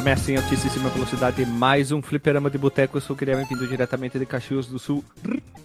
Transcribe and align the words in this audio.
Começa 0.00 0.32
em 0.32 0.36
altíssima 0.36 0.88
velocidade 0.88 1.44
mais 1.44 1.92
um 1.92 2.00
fliperama 2.00 2.48
de 2.48 2.56
boteco. 2.56 2.96
Eu 2.96 3.02
sou 3.02 3.14
o 3.14 3.18
Guilherme, 3.18 3.44
vindo 3.44 3.68
diretamente 3.68 4.18
de 4.18 4.24
Caxias 4.24 4.66
do 4.66 4.78
Sul, 4.78 5.04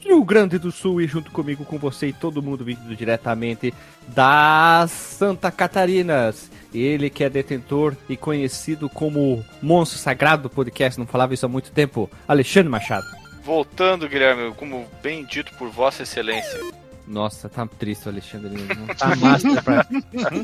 Rio 0.02 0.22
Grande 0.26 0.60
do 0.60 0.74
Sul. 0.74 1.00
E 1.00 1.08
junto 1.08 1.32
comigo, 1.32 1.64
com 1.64 1.78
você 1.78 2.08
e 2.08 2.14
todo 2.14 2.42
mundo 2.42 2.66
vindo 2.66 2.94
diretamente 2.98 3.74
das 4.10 4.92
Santa 4.92 5.50
Catarinas. 5.50 6.52
Ele 6.74 7.10
que 7.10 7.24
é 7.24 7.30
detentor 7.30 7.96
e 8.10 8.18
conhecido 8.18 8.90
como 8.90 9.42
monstro 9.62 9.98
sagrado 9.98 10.44
do 10.44 10.50
podcast, 10.50 11.00
não 11.00 11.08
falava 11.08 11.34
isso 11.34 11.46
há 11.46 11.50
muito 11.50 11.72
tempo, 11.72 12.12
Alexandre 12.28 12.68
Machado. 12.68 13.08
Voltando, 13.42 14.10
Guilherme, 14.10 14.54
como 14.56 14.86
bem 15.02 15.24
dito 15.24 15.54
por 15.54 15.70
Vossa 15.70 16.04
Excelência. 16.04 16.60
Nossa, 17.08 17.48
tá 17.48 17.68
triste 17.68 18.08
o 18.08 18.10
Alexandre. 18.10 18.50
Não 18.76 18.96
tá 18.96 19.16
master 19.16 19.64
pra, 19.64 19.86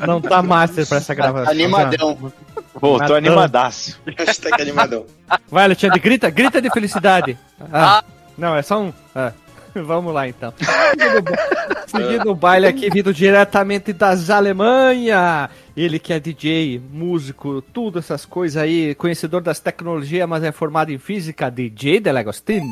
não 0.08 0.22
tá 0.22 0.44
master 0.44 0.88
pra 0.88 0.98
essa 0.98 1.14
gravação. 1.14 1.46
Tá 1.46 1.52
animadão. 1.52 2.34
Voltou 2.76 3.16
animadaço. 3.16 4.00
Hashtag 4.18 4.62
animadão. 4.62 5.06
Vai, 5.50 5.64
Alexandre, 5.64 6.00
grita, 6.00 6.30
grita 6.30 6.62
de 6.62 6.70
felicidade. 6.70 7.38
Ah, 7.72 8.04
não, 8.36 8.56
é 8.56 8.64
só 8.64 8.82
um. 8.82 8.92
Ah, 9.14 9.32
vamos 9.76 10.12
lá 10.14 10.28
então. 10.28 10.52
Seguindo 11.86 12.32
o 12.32 12.36
baile 12.36 12.66
aqui, 12.66 12.90
vindo 12.90 13.14
diretamente 13.14 13.94
das 13.94 14.32
Alemanha. 14.32 15.50
Ele 15.78 16.00
que 16.00 16.12
é 16.12 16.20
DJ, 16.20 16.82
músico, 16.92 17.62
tudo 17.62 18.00
essas 18.00 18.26
coisas 18.26 18.62
aí, 18.62 18.96
conhecedor 18.96 19.42
das 19.42 19.60
tecnologias, 19.60 20.28
mas 20.28 20.44
é 20.44 20.52
formado 20.52 20.92
em 20.92 20.98
física, 20.98 21.52
DJ 21.52 22.00
Delagostin. 22.00 22.64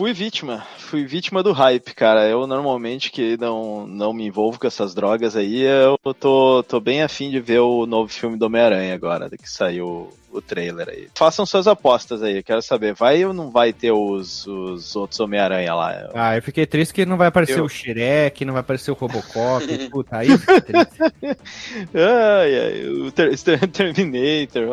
Fui 0.00 0.14
vítima, 0.14 0.66
fui 0.78 1.04
vítima 1.04 1.42
do 1.42 1.52
hype, 1.52 1.92
cara. 1.94 2.26
Eu 2.26 2.46
normalmente 2.46 3.10
que 3.12 3.36
não, 3.36 3.86
não 3.86 4.14
me 4.14 4.24
envolvo 4.24 4.58
com 4.58 4.66
essas 4.66 4.94
drogas 4.94 5.36
aí, 5.36 5.60
eu 5.60 5.98
tô, 6.14 6.62
tô 6.62 6.80
bem 6.80 7.02
afim 7.02 7.28
de 7.28 7.38
ver 7.38 7.58
o 7.58 7.84
novo 7.84 8.10
filme 8.10 8.38
do 8.38 8.46
Homem-Aranha 8.46 8.94
agora, 8.94 9.28
que 9.28 9.46
saiu 9.46 10.10
o 10.32 10.40
trailer 10.40 10.88
aí. 10.88 11.08
Façam 11.14 11.44
suas 11.44 11.66
apostas 11.66 12.22
aí, 12.22 12.42
quero 12.42 12.62
saber, 12.62 12.94
vai 12.94 13.22
ou 13.26 13.34
não 13.34 13.50
vai 13.50 13.74
ter 13.74 13.92
os, 13.92 14.46
os 14.46 14.96
outros 14.96 15.20
Homem-Aranha 15.20 15.74
lá? 15.74 16.08
Ah, 16.14 16.34
eu 16.34 16.42
fiquei 16.42 16.64
triste 16.64 16.94
que 16.94 17.04
não 17.04 17.18
vai 17.18 17.28
aparecer 17.28 17.58
Eu- 17.58 17.64
o 17.64 17.68
Shrek, 17.68 18.42
não 18.46 18.54
vai 18.54 18.60
aparecer 18.60 18.90
o 18.90 18.94
Robocop, 18.94 19.66
puta, 19.92 20.16
aí 20.16 20.30
eu 20.30 20.38
fiquei 20.38 20.60
triste. 20.62 20.96
ai, 21.92 22.58
ai, 22.58 22.86
o 22.88 23.12
ter, 23.12 23.36
Terminator, 23.68 24.66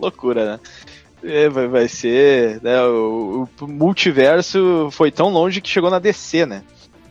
loucura, 0.00 0.52
né? 0.52 0.60
É, 1.22 1.48
vai, 1.48 1.68
vai 1.68 1.88
ser, 1.88 2.60
né, 2.62 2.82
o, 2.82 3.48
o 3.60 3.66
multiverso 3.66 4.88
foi 4.90 5.10
tão 5.10 5.28
longe 5.28 5.60
que 5.60 5.68
chegou 5.68 5.90
na 5.90 5.98
DC, 5.98 6.46
né? 6.46 6.62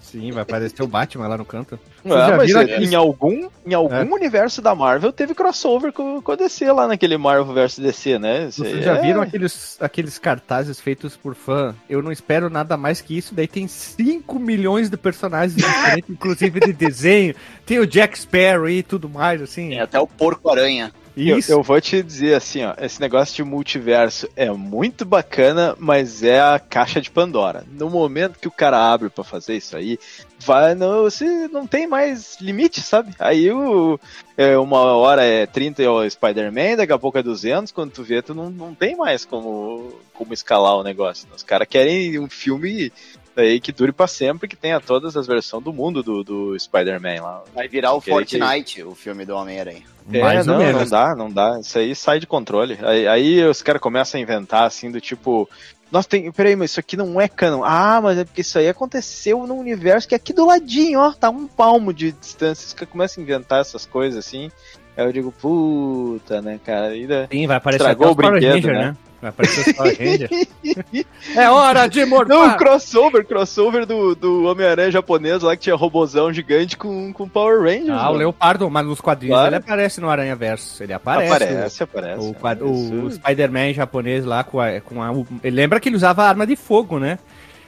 Sim, 0.01 0.31
vai 0.31 0.43
aparecer 0.43 0.83
o 0.83 0.87
Batman 0.87 1.27
lá 1.27 1.37
no 1.37 1.45
canto. 1.45 1.79
Ah, 2.05 2.27
já 2.29 2.37
mas 2.37 2.55
é, 2.55 2.77
em 2.79 2.95
algum, 2.95 3.47
em 3.65 3.73
algum 3.73 3.95
É. 3.95 4.03
universo 4.03 4.61
da 4.61 4.73
Marvel 4.73 5.11
teve 5.11 5.33
crossover 5.35 5.91
com, 5.93 6.21
com 6.21 6.31
a 6.31 6.35
DC 6.35 6.71
lá 6.71 6.87
naquele 6.87 7.17
Marvel 7.17 7.53
vs 7.53 7.79
DC, 7.79 8.17
né? 8.19 8.47
Isso 8.47 8.63
Vocês 8.63 8.83
já 8.83 8.97
é- 8.97 9.01
viram 9.01 9.21
aqueles, 9.21 9.77
aqueles 9.79 10.17
cartazes 10.17 10.79
feitos 10.79 11.15
por 11.15 11.35
fã? 11.35 11.75
Eu 11.89 12.01
não 12.01 12.11
espero 12.11 12.49
nada 12.49 12.75
mais 12.77 13.01
que 13.01 13.17
isso. 13.17 13.35
Daí 13.35 13.47
tem 13.47 13.67
5 13.67 14.39
milhões 14.39 14.89
de 14.89 14.97
personagens 14.97 15.55
diferentes, 15.55 16.09
inclusive 16.09 16.59
de 16.59 16.73
desenho. 16.73 17.35
Tem 17.65 17.79
o 17.79 17.85
Jack 17.87 18.17
Sparrow 18.17 18.69
e 18.69 18.81
tudo 18.83 19.07
mais, 19.09 19.41
assim. 19.41 19.69
Tem 19.69 19.79
até 19.79 19.99
o 19.99 20.07
porco-aranha. 20.07 20.91
Eu, 21.15 21.39
eu 21.49 21.61
vou 21.61 21.79
te 21.81 22.01
dizer 22.01 22.35
assim, 22.35 22.63
ó, 22.63 22.73
esse 22.81 23.01
negócio 23.01 23.35
de 23.35 23.43
multiverso 23.43 24.29
é 24.33 24.49
muito 24.49 25.03
bacana, 25.03 25.75
mas 25.77 26.23
é 26.23 26.39
a 26.39 26.57
caixa 26.57 27.01
de 27.01 27.11
Pandora. 27.11 27.65
No 27.69 27.89
momento 27.89 28.39
que 28.39 28.47
o 28.47 28.51
cara 28.51 28.77
abre 28.77 29.09
pra 29.09 29.21
fazer 29.21 29.57
isso 29.57 29.75
aí, 29.75 29.99
vai, 30.39 30.73
não, 30.73 31.03
você 31.03 31.49
não 31.49 31.67
tem 31.67 31.85
mais 31.91 32.37
limite, 32.41 32.81
sabe? 32.81 33.13
Aí 33.19 33.51
o, 33.51 33.99
é, 34.37 34.57
uma 34.57 34.79
hora 34.79 35.23
é 35.23 35.45
30 35.45 35.83
é 35.83 35.89
o 35.89 36.09
Spider-Man, 36.09 36.77
daqui 36.77 36.93
a 36.93 36.97
pouco 36.97 37.17
é 37.17 37.23
200, 37.23 37.71
quando 37.71 37.91
tu 37.91 38.03
vê, 38.03 38.21
tu 38.21 38.33
não, 38.33 38.49
não 38.49 38.73
tem 38.73 38.95
mais 38.95 39.25
como, 39.25 39.99
como 40.13 40.33
escalar 40.33 40.75
o 40.77 40.83
negócio. 40.83 41.27
Os 41.35 41.43
caras 41.43 41.67
querem 41.69 42.17
um 42.17 42.29
filme 42.29 42.91
aí 43.35 43.59
que 43.59 43.71
dure 43.71 43.91
pra 43.91 44.07
sempre, 44.07 44.47
que 44.47 44.55
tenha 44.55 44.79
todas 44.79 45.15
as 45.15 45.27
versões 45.27 45.63
do 45.63 45.71
mundo 45.71 46.01
do, 46.01 46.23
do 46.23 46.59
Spider-Man 46.59 47.21
lá. 47.21 47.43
Vai 47.53 47.67
virar 47.67 47.93
o 47.93 48.01
Querer 48.01 48.25
que- 48.25 48.37
Fortnite, 48.39 48.83
o 48.83 48.95
filme 48.95 49.25
do 49.25 49.35
Homem-Aranha. 49.35 49.83
mais 50.07 50.47
é, 50.47 50.51
ou 50.51 50.57
não, 50.57 50.65
menos. 50.65 50.81
não 50.81 50.89
dá, 50.89 51.15
não 51.15 51.31
dá. 51.31 51.59
Isso 51.59 51.77
aí 51.77 51.95
sai 51.95 52.19
de 52.19 52.27
controle. 52.27 52.77
Aí, 52.81 53.07
aí 53.07 53.43
os 53.45 53.61
caras 53.61 53.81
começam 53.81 54.19
a 54.19 54.21
inventar 54.21 54.63
assim 54.63 54.89
do 54.91 54.99
tipo. 55.01 55.49
Nossa, 55.91 56.07
tem. 56.07 56.31
Peraí, 56.31 56.55
mas 56.55 56.71
isso 56.71 56.79
aqui 56.79 56.95
não 56.95 57.19
é 57.19 57.27
canon. 57.27 57.63
Ah, 57.63 57.99
mas 58.01 58.17
é 58.17 58.23
porque 58.23 58.41
isso 58.41 58.57
aí 58.57 58.69
aconteceu 58.69 59.45
num 59.45 59.59
universo 59.59 60.07
que 60.07 60.15
é 60.15 60.17
aqui 60.17 60.31
do 60.31 60.45
ladinho, 60.45 60.99
ó. 60.99 61.11
Tá 61.11 61.29
um 61.29 61.47
palmo 61.47 61.93
de 61.93 62.13
distância. 62.13 62.65
Os 62.65 62.73
caras 62.73 62.89
começam 62.89 63.21
a 63.21 63.23
inventar 63.23 63.59
essas 63.59 63.85
coisas 63.85 64.25
assim. 64.25 64.49
Aí 64.97 65.05
eu 65.05 65.11
digo, 65.13 65.31
puta, 65.31 66.41
né, 66.41 66.59
cara? 66.65 66.87
Ainda... 66.87 67.27
Sim, 67.31 67.47
vai 67.47 67.57
aparecer 67.57 67.87
até 67.87 68.05
o 68.07 68.15
Power 68.15 68.33
Ranger, 68.33 68.65
né? 68.73 68.79
né? 68.87 68.95
Vai 69.21 69.29
aparecer 69.29 69.69
os 69.69 69.75
Power 69.77 69.97
Ranger. 69.97 70.29
é 71.35 71.49
hora 71.49 71.87
de 71.87 72.01
Não, 72.01 72.09
mortar! 72.09 72.57
crossover, 72.57 73.25
crossover 73.25 73.85
do, 73.85 74.15
do 74.15 74.43
Homem-Aranha 74.45 74.91
japonês 74.91 75.41
lá 75.43 75.55
que 75.55 75.61
tinha 75.63 75.75
robozão 75.75 76.33
gigante 76.33 76.75
com, 76.75 77.13
com 77.13 77.29
Power 77.29 77.61
Rangers. 77.61 77.89
Ah, 77.91 78.01
o 78.01 78.05
mano. 78.07 78.17
Leopardo, 78.17 78.69
mas 78.69 78.85
nos 78.85 78.99
quadrinhos 78.99 79.35
Claro. 79.35 79.49
ele 79.49 79.55
aparece 79.57 80.01
no 80.01 80.09
Aranha 80.09 80.35
Verso. 80.35 80.83
Ele 80.83 80.91
aparece. 80.93 81.31
Aparece, 81.33 81.83
aparece. 81.83 82.27
O, 82.29 82.33
quad- 82.33 82.61
o 82.61 82.73
Isso- 83.07 83.11
Spider-Man 83.11 83.73
japonês 83.73 84.25
lá 84.25 84.43
com 84.43 84.59
a, 84.59 84.81
com 84.81 85.01
a. 85.01 85.11
o- 85.11 85.25
Ele 85.43 85.55
lembra 85.55 85.79
que 85.79 85.87
ele 85.87 85.95
usava 85.95 86.23
arma 86.23 86.45
de 86.45 86.55
fogo, 86.55 86.99
né? 86.99 87.17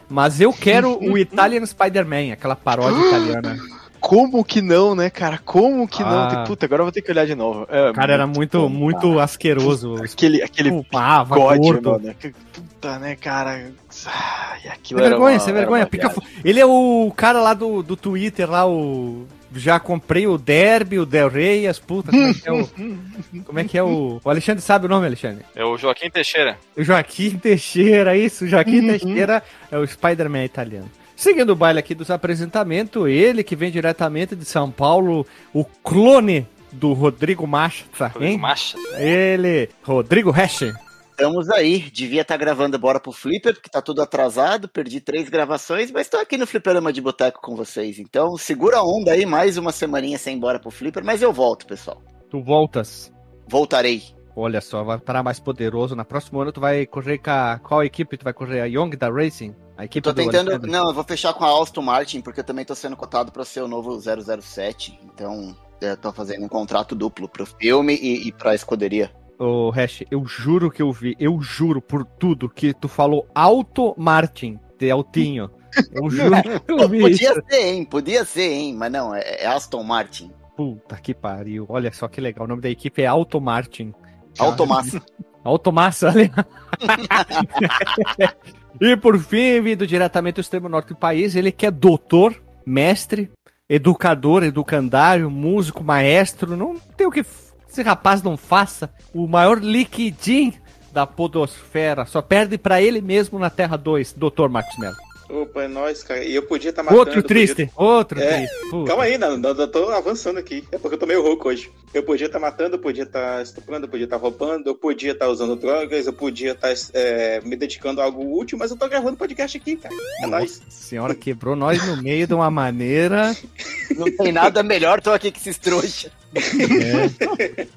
Mas 0.09 0.41
eu 0.41 0.51
quero 0.51 0.97
o 1.01 1.17
Italian 1.19 1.65
Spider-Man, 1.65 2.33
aquela 2.33 2.55
paródia 2.55 2.99
italiana. 3.07 3.57
Como 4.03 4.43
que 4.43 4.61
não, 4.61 4.93
né, 4.93 5.09
cara? 5.09 5.37
Como 5.37 5.87
que 5.87 6.03
não? 6.03 6.09
Ah. 6.23 6.43
Puta, 6.45 6.65
agora 6.65 6.81
eu 6.81 6.85
vou 6.85 6.91
ter 6.91 7.01
que 7.01 7.09
olhar 7.09 7.25
de 7.25 7.35
novo. 7.35 7.65
É, 7.69 7.89
O 7.89 7.93
cara 7.93 8.11
era 8.13 8.27
muito, 8.27 8.59
bom, 8.59 8.67
muito 8.69 9.17
asqueroso. 9.17 9.95
Aquele, 10.03 10.43
aquele 10.43 10.69
Pulpava, 10.71 11.33
God, 11.37 11.57
gordo. 11.57 11.91
mano. 11.91 12.13
Que 12.19 12.33
Puta, 12.51 12.99
né, 12.99 13.15
cara? 13.15 13.71
Ai, 14.05 14.61
aquilo 14.73 14.99
Sem 14.99 15.07
era 15.07 15.09
vergonha, 15.15 15.33
uma- 15.35 15.39
sem 15.39 15.51
era 15.51 15.59
vergonha. 15.61 15.85
Pica 15.85 16.13
Ele 16.43 16.59
é 16.59 16.65
o 16.65 17.13
cara 17.15 17.39
lá 17.41 17.53
do, 17.53 17.81
do 17.81 17.95
Twitter, 17.95 18.49
lá, 18.51 18.67
o. 18.67 19.25
Já 19.55 19.79
comprei 19.79 20.27
o 20.27 20.37
Derby, 20.37 20.99
o 20.99 21.05
Del 21.05 21.29
Rey, 21.29 21.65
as 21.65 21.79
putas. 21.79 22.11
Como 22.13 22.27
é 22.27 22.33
que 22.33 22.49
é 22.49 22.51
o. 22.51 22.67
Como 23.45 23.59
é 23.59 23.63
que 23.63 23.77
é 23.77 23.83
o. 23.83 24.19
O 24.21 24.29
Alexandre 24.29 24.61
sabe 24.61 24.85
o 24.85 24.89
nome, 24.89 25.05
Alexandre? 25.07 25.45
É 25.55 25.63
o 25.63 25.77
Joaquim 25.77 26.09
Teixeira. 26.09 26.57
O 26.75 26.83
Joaquim 26.83 27.37
Teixeira, 27.37 28.17
isso. 28.17 28.45
Joaquim 28.47 28.85
Teixeira 28.85 29.41
é 29.71 29.77
o 29.77 29.87
Spider-Man 29.87 30.43
italiano. 30.43 30.89
Seguindo 31.23 31.51
o 31.51 31.55
baile 31.55 31.79
aqui 31.79 31.95
dos 31.95 32.11
apresentamentos, 32.11 33.07
ele 33.07 33.45
que 33.45 33.55
vem 33.55 33.71
diretamente 33.71 34.35
de 34.35 34.43
São 34.43 34.69
Paulo, 34.69 35.25
o 35.53 35.63
clone 35.63 36.45
do 36.69 36.91
Rodrigo 36.91 37.47
Macha, 37.47 37.85
hein? 38.19 38.37
Macha. 38.37 38.77
Ele, 38.97 39.69
Rodrigo 39.83 40.37
Hesch. 40.37 40.63
Estamos 41.11 41.49
aí. 41.49 41.79
Devia 41.79 42.23
estar 42.23 42.35
gravando 42.35 42.77
Bora 42.77 42.99
pro 42.99 43.13
Flipper, 43.13 43.53
porque 43.53 43.69
tá 43.69 43.81
tudo 43.81 44.01
atrasado. 44.01 44.67
Perdi 44.67 44.99
três 44.99 45.29
gravações, 45.29 45.91
mas 45.91 46.09
tô 46.09 46.17
aqui 46.17 46.35
no 46.35 46.45
Fliperama 46.45 46.91
de 46.91 46.99
Boteco 46.99 47.39
com 47.41 47.55
vocês. 47.55 47.99
Então 47.99 48.35
segura 48.35 48.79
a 48.79 48.83
onda 48.83 49.13
aí, 49.13 49.25
mais 49.25 49.57
uma 49.57 49.71
semaninha 49.71 50.17
sem 50.17 50.37
Bora 50.37 50.59
pro 50.59 50.71
Flipper, 50.71 51.05
mas 51.05 51.21
eu 51.21 51.31
volto, 51.31 51.65
pessoal. 51.65 52.03
Tu 52.29 52.43
voltas. 52.43 53.13
Voltarei. 53.47 54.03
Olha 54.35 54.61
só, 54.61 54.83
vai 54.83 54.97
estar 54.97 55.21
mais 55.21 55.39
poderoso. 55.39 55.95
Na 55.95 56.03
próxima 56.03 56.41
ano 56.41 56.51
tu 56.51 56.59
vai 56.59 56.85
correr 56.85 57.19
com 57.19 57.29
a... 57.29 57.59
Qual 57.59 57.83
equipe 57.83 58.17
tu 58.17 58.23
vai 58.23 58.33
correr? 58.33 58.61
A 58.61 58.65
Young 58.65 58.91
da 58.91 59.09
Racing? 59.09 59.55
A 59.77 59.85
equipe 59.85 60.03
Tô 60.03 60.11
do 60.11 60.15
tentando. 60.15 60.49
Alexandre? 60.49 60.71
Não, 60.71 60.87
eu 60.87 60.93
vou 60.93 61.03
fechar 61.03 61.33
com 61.33 61.43
a 61.43 61.61
Aston 61.61 61.81
Martin, 61.81 62.21
porque 62.21 62.39
eu 62.39 62.43
também 62.43 62.65
tô 62.65 62.73
sendo 62.75 62.95
cotado 62.95 63.31
pra 63.31 63.45
ser 63.45 63.61
o 63.61 63.67
novo 63.67 63.99
007. 63.99 64.99
Então, 65.03 65.55
eu 65.81 65.95
tô 65.97 66.11
fazendo 66.11 66.43
um 66.45 66.49
contrato 66.49 66.95
duplo 66.95 67.27
pro 67.27 67.45
filme 67.45 67.95
e, 67.95 68.27
e 68.27 68.31
pra 68.31 68.55
escuderia. 68.55 69.11
Ô, 69.37 69.69
Hash, 69.71 70.03
eu 70.09 70.25
juro 70.25 70.71
que 70.71 70.81
eu 70.81 70.91
vi, 70.91 71.15
eu 71.19 71.41
juro 71.41 71.81
por 71.81 72.05
tudo 72.05 72.49
que 72.49 72.73
tu 72.73 72.87
falou 72.87 73.27
Auto 73.33 73.93
Martin, 73.97 74.59
de 74.77 74.89
Altinho. 74.89 75.49
Eu 75.91 76.09
juro 76.09 76.35
que 76.65 76.71
eu 76.71 76.87
vi 76.89 77.01
Podia 77.01 77.31
isso. 77.31 77.41
ser, 77.49 77.61
hein? 77.67 77.85
Podia 77.85 78.25
ser, 78.25 78.51
hein? 78.51 78.75
Mas 78.75 78.91
não, 78.91 79.13
é, 79.13 79.21
é 79.41 79.47
Aston 79.47 79.83
Martin. 79.83 80.31
Puta 80.55 80.95
que 80.97 81.15
pariu. 81.15 81.65
Olha 81.67 81.91
só 81.91 82.07
que 82.07 82.21
legal. 82.21 82.45
O 82.45 82.47
nome 82.47 82.61
da 82.61 82.69
equipe 82.69 83.01
é 83.01 83.07
Auto 83.07 83.41
Martin. 83.41 83.91
Automassa. 84.37 85.01
Automassa, 85.43 86.09
olha. 86.09 86.31
e 88.79 88.97
por 88.97 89.19
fim, 89.19 89.61
vindo 89.61 89.85
diretamente 89.85 90.35
do 90.35 90.41
extremo 90.41 90.69
norte 90.69 90.89
do 90.89 90.95
país, 90.95 91.35
ele 91.35 91.51
que 91.51 91.65
é 91.65 91.71
doutor, 91.71 92.41
mestre, 92.65 93.29
educador, 93.69 94.43
educandário, 94.43 95.29
músico, 95.29 95.83
maestro. 95.83 96.55
Não 96.55 96.77
tem 96.97 97.05
o 97.05 97.11
que 97.11 97.25
esse 97.69 97.81
rapaz 97.81 98.21
não 98.21 98.37
faça. 98.37 98.89
O 99.13 99.27
maior 99.27 99.59
liquidinho 99.59 100.53
da 100.91 101.07
podosfera. 101.07 102.05
Só 102.05 102.21
perde 102.21 102.57
pra 102.57 102.81
ele 102.81 103.01
mesmo 103.01 103.39
na 103.39 103.49
Terra 103.49 103.77
2, 103.77 104.13
doutor 104.13 104.49
Marcos 104.49 104.77
Mello. 104.77 104.95
Opa, 105.41 105.63
é 105.63 105.67
nóis, 105.67 106.03
cara. 106.03 106.23
E 106.23 106.35
eu 106.35 106.43
podia 106.43 106.69
estar 106.69 106.83
matando. 106.83 106.99
Outro 106.99 107.21
podia- 107.23 107.27
triste, 107.27 107.71
outro 107.75 108.19
É. 108.21 108.37
triste. 108.45 108.69
Puta. 108.69 108.87
Calma 108.89 109.03
aí, 109.05 109.17
não, 109.17 109.35
não, 109.37 109.49
eu 109.49 109.67
tô 109.67 109.89
avançando 109.89 110.37
aqui. 110.37 110.63
É 110.71 110.77
porque 110.77 110.93
eu 110.95 110.99
tô 110.99 111.05
meio 111.07 111.21
rouco 111.23 111.49
hoje. 111.49 111.71
Eu 111.93 112.03
podia 112.03 112.27
estar 112.27 112.39
matando, 112.39 112.75
eu 112.75 112.79
podia 112.79 113.03
estar 113.03 113.41
estuprando, 113.41 113.85
eu 113.85 113.89
podia 113.89 114.03
estar 114.05 114.17
roubando, 114.17 114.67
eu 114.67 114.75
podia 114.75 115.11
estar 115.13 115.27
usando 115.29 115.55
drogas, 115.55 116.05
eu 116.05 116.13
podia 116.13 116.51
estar 116.51 116.73
é, 116.93 117.41
me 117.41 117.55
dedicando 117.55 117.99
a 118.01 118.03
algo 118.03 118.39
útil, 118.39 118.57
mas 118.57 118.69
eu 118.71 118.77
tô 118.77 118.87
gravando 118.87 119.17
podcast 119.17 119.57
aqui, 119.57 119.75
cara. 119.75 119.93
É 120.21 120.27
nóis. 120.27 120.61
A 120.67 120.71
senhora 120.71 121.15
quebrou 121.15 121.55
nós 121.55 121.85
no 121.87 122.01
meio 122.01 122.27
de 122.27 122.33
uma 122.33 122.51
maneira. 122.51 123.35
Não 123.97 124.05
tem 124.15 124.31
nada 124.31 124.61
melhor, 124.63 125.01
tô 125.01 125.11
aqui 125.11 125.31
com 125.31 125.37
esses 125.37 125.57
trouxas. 125.57 126.11
É. 126.35 127.67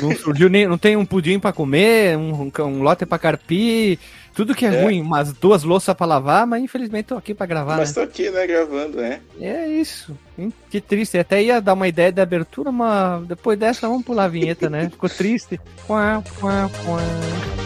Não 0.00 0.14
surgiu 0.14 0.48
nem. 0.48 0.66
Não 0.66 0.78
tem 0.78 0.96
um 0.96 1.04
pudim 1.04 1.38
pra 1.40 1.52
comer, 1.52 2.16
um, 2.16 2.50
um 2.58 2.82
lote 2.82 3.04
pra 3.04 3.18
carpir. 3.18 3.98
Tudo 4.36 4.54
que 4.54 4.66
é, 4.66 4.74
É. 4.74 4.82
ruim, 4.82 5.00
umas 5.00 5.32
duas 5.32 5.64
louças 5.64 5.94
pra 5.94 6.06
lavar, 6.06 6.46
mas 6.46 6.62
infelizmente 6.62 7.06
tô 7.06 7.16
aqui 7.16 7.32
pra 7.32 7.46
gravar. 7.46 7.78
Mas 7.78 7.88
né? 7.88 7.94
tô 7.94 8.00
aqui, 8.02 8.30
né, 8.30 8.46
gravando, 8.46 8.98
né? 8.98 9.20
É 9.40 9.66
isso. 9.66 10.14
Que 10.70 10.78
triste. 10.78 11.18
Até 11.18 11.42
ia 11.42 11.58
dar 11.60 11.72
uma 11.72 11.88
ideia 11.88 12.12
de 12.12 12.20
abertura, 12.20 12.70
mas 12.70 13.26
depois 13.26 13.58
dessa 13.58 13.88
vamos 13.88 14.04
pular 14.04 14.24
a 14.24 14.28
vinheta, 14.28 14.68
né? 14.68 14.90
Ficou 14.90 15.08
triste. 15.08 15.58
Quá, 15.86 16.22
quá, 16.38 16.70
quá. 16.84 17.65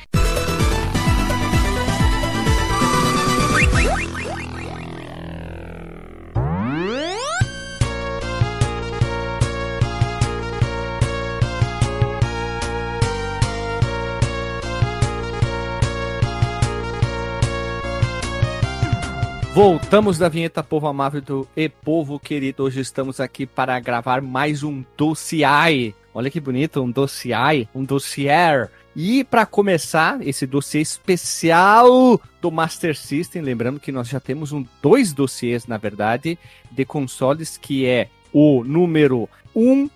Voltamos 19.53 20.17
da 20.17 20.29
vinheta 20.29 20.63
Povo 20.63 20.87
Amável 20.87 21.45
E 21.57 21.67
Povo 21.67 22.17
Querido. 22.17 22.63
Hoje 22.63 22.79
estamos 22.79 23.19
aqui 23.19 23.45
para 23.45 23.77
gravar 23.81 24.21
mais 24.21 24.63
um 24.63 24.81
dossiê. 24.95 25.93
Olha 26.13 26.31
que 26.31 26.39
bonito, 26.39 26.81
um 26.81 26.89
dossiê, 26.89 27.67
um 27.75 27.83
dossier. 27.83 28.71
E 28.95 29.25
para 29.25 29.45
começar 29.45 30.25
esse 30.25 30.47
dossiê 30.47 30.79
especial 30.79 32.19
do 32.41 32.49
Master 32.49 32.95
System, 32.95 33.41
lembrando 33.41 33.77
que 33.77 33.91
nós 33.91 34.07
já 34.07 34.21
temos 34.21 34.53
um, 34.53 34.65
dois 34.81 35.11
dossiês, 35.11 35.67
na 35.67 35.77
verdade, 35.77 36.39
de 36.71 36.85
consoles, 36.85 37.57
que 37.57 37.85
é 37.85 38.07
o 38.31 38.63
número 38.63 39.27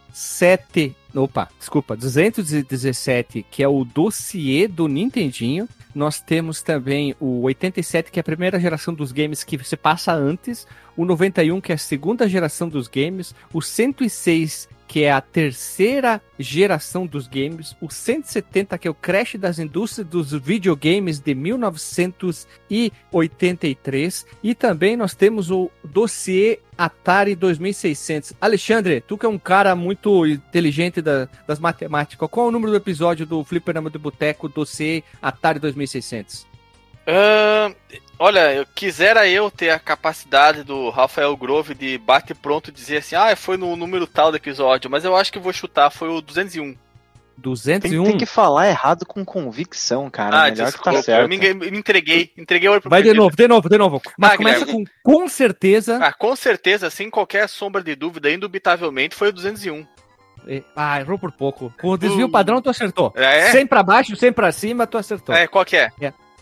17, 0.10 0.94
opa, 1.16 1.50
desculpa, 1.58 1.96
217, 1.96 3.46
que 3.50 3.64
é 3.64 3.68
o 3.70 3.86
dossiê 3.86 4.68
do 4.68 4.90
Nintendinho. 4.90 5.68
Nós 5.96 6.20
temos 6.20 6.62
também 6.62 7.16
o 7.22 7.44
87, 7.44 8.12
que 8.12 8.20
é 8.20 8.22
a 8.22 8.24
primeira 8.24 8.60
geração 8.60 8.94
dos 8.94 9.14
games 9.14 9.46
que 9.46 9.58
se 9.64 9.78
passa 9.78 10.14
antes, 10.14 10.68
o 10.98 11.06
91, 11.06 11.62
que 11.62 11.72
é 11.72 11.76
a 11.76 11.78
segunda 11.78 12.28
geração 12.28 12.68
dos 12.68 12.90
games, 12.90 13.34
o 13.54 13.62
106, 13.62 14.68
que 14.88 15.04
é 15.04 15.12
a 15.12 15.20
terceira 15.22 16.22
geração 16.40 17.06
dos 17.08 17.28
games, 17.28 17.76
o 17.82 17.90
170, 17.90 18.78
que 18.78 18.88
é 18.88 18.92
o 18.92 18.94
crash 18.94 19.36
das 19.36 19.58
indústrias 19.60 20.08
dos 20.08 20.32
videogames 20.32 21.20
de 21.20 21.34
1983, 21.36 24.26
e 24.44 24.54
também 24.56 24.96
nós 24.96 25.14
temos 25.16 25.50
o 25.52 25.70
dossiê 25.84 26.60
Atari 26.78 27.36
2600. 27.36 28.34
Alexandre, 28.40 29.02
tu 29.02 29.18
que 29.18 29.26
é 29.26 29.30
um 29.30 29.40
cara 29.40 29.76
muito 29.76 30.26
inteligente 30.26 31.02
da- 31.02 31.28
das 31.48 31.60
matemáticas, 31.60 32.30
qual 32.30 32.46
é 32.46 32.50
o 32.50 32.52
número 32.52 32.72
do 32.72 32.78
episódio 32.78 33.26
do 33.26 33.44
Fliperama 33.44 33.90
do 33.90 34.00
Boteco 34.00 34.48
dossiê 34.50 35.04
Atari 35.22 35.60
2600? 35.60 36.46
Ah, 37.08 37.72
olha, 38.18 38.54
eu 38.54 38.66
quisera 38.74 39.28
eu 39.28 39.52
ter 39.52 39.70
a 39.70 39.80
capacidade 39.80 40.64
do 40.64 40.90
Rafael 40.90 41.36
Grove 41.38 41.74
de 41.76 41.98
bate 41.98 42.34
pronto 42.34 42.72
dizer 42.72 42.98
assim, 42.98 43.16
ah, 43.16 43.36
foi 43.36 43.58
no 43.58 43.76
número 43.76 44.08
tal 44.08 44.32
do 44.32 44.38
episódio, 44.38 44.90
mas 44.90 45.06
eu 45.06 45.16
acho 45.16 45.32
que 45.32 45.38
eu 45.38 45.42
vou 45.42 45.54
chutar, 45.54 45.90
foi 45.92 46.10
o 46.10 46.22
201. 46.22 46.74
Tem, 46.74 47.42
201? 47.44 48.04
tem 48.06 48.18
que 48.18 48.26
falar 48.26 48.70
errado 48.70 49.06
com 49.06 49.24
convicção, 49.26 50.10
cara. 50.10 50.36
ah, 50.36 50.44
Melhor 50.46 50.56
que 50.56 50.64
desculpa, 50.64 50.92
tá 50.94 50.98
eu 50.98 51.04
certo. 51.04 51.28
me, 51.30 51.36
engan- 51.36 51.54
me 51.54 51.78
entreguei, 51.78 52.32
entreguei 52.38 52.70
o 52.70 52.72
olho 52.72 52.82
pro 52.82 52.90
Vai 52.90 53.04
de 53.04 53.14
novo, 53.14 53.36
de 53.36 53.48
novo, 53.48 53.70
de 53.70 53.78
novo. 53.78 54.02
Mas 54.18 54.32
Ah, 54.32 54.38
começa 54.38 54.66
Guilherme. 54.66 54.88
com 55.04 55.20
com 55.20 55.28
certeza. 55.28 56.00
Ah, 56.02 56.14
com 56.14 56.36
certeza, 56.36 56.90
sem 56.90 57.10
qualquer 57.10 57.48
sombra 57.50 57.84
de 57.84 57.94
dúvida, 57.94 58.32
indubitavelmente, 58.32 59.16
foi 59.16 59.30
o 59.30 59.34
201. 59.34 59.86
Ah, 60.76 61.00
errou 61.02 61.20
por 61.20 61.32
pouco. 61.34 61.74
Com 61.80 61.90
o 61.90 61.98
desvio 61.98 62.28
Uh. 62.28 62.32
padrão, 62.32 62.62
tu 62.62 62.70
acertou. 62.70 63.12
É? 63.16 63.52
100 63.52 63.68
pra 63.68 63.84
baixo, 63.84 64.16
100 64.16 64.32
pra 64.32 64.52
cima, 64.52 64.88
tu 64.88 64.98
acertou. 64.98 65.36
É, 65.36 65.44
É, 65.44 65.48
qual 65.48 65.66
que 65.66 65.76
é? 65.76 65.92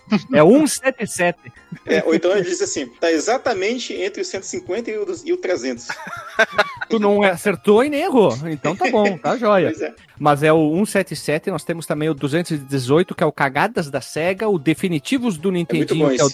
177. 0.09 1.51
É, 1.85 2.03
ou 2.05 2.13
então 2.13 2.31
ele 2.31 2.43
diz 2.43 2.61
assim, 2.61 2.87
tá 2.87 3.11
exatamente 3.11 3.93
entre 3.93 4.21
o 4.21 4.25
150 4.25 4.91
e 4.91 4.97
o, 4.97 5.05
e 5.25 5.33
o 5.33 5.37
300. 5.37 5.87
Tu 6.89 6.99
não 6.99 7.23
acertou 7.23 7.83
e 7.83 7.89
nem 7.89 8.01
errou. 8.01 8.37
Então 8.47 8.75
tá 8.75 8.89
bom, 8.89 9.17
tá 9.17 9.37
joia. 9.37 9.73
É. 9.79 9.93
Mas 10.19 10.43
é 10.43 10.53
o 10.53 10.69
177, 10.85 11.49
nós 11.49 11.63
temos 11.63 11.85
também 11.85 12.09
o 12.09 12.13
218, 12.13 13.15
que 13.15 13.23
é 13.23 13.25
o 13.25 13.31
Cagadas 13.31 13.89
da 13.89 14.01
SEGA, 14.01 14.47
o 14.47 14.59
Definitivos 14.59 15.37
do 15.37 15.49
É 15.49 15.53
Nintendinho, 15.53 16.09
bom 16.09 16.15
que 16.15 16.21
é 16.21 16.25
o, 16.25 16.29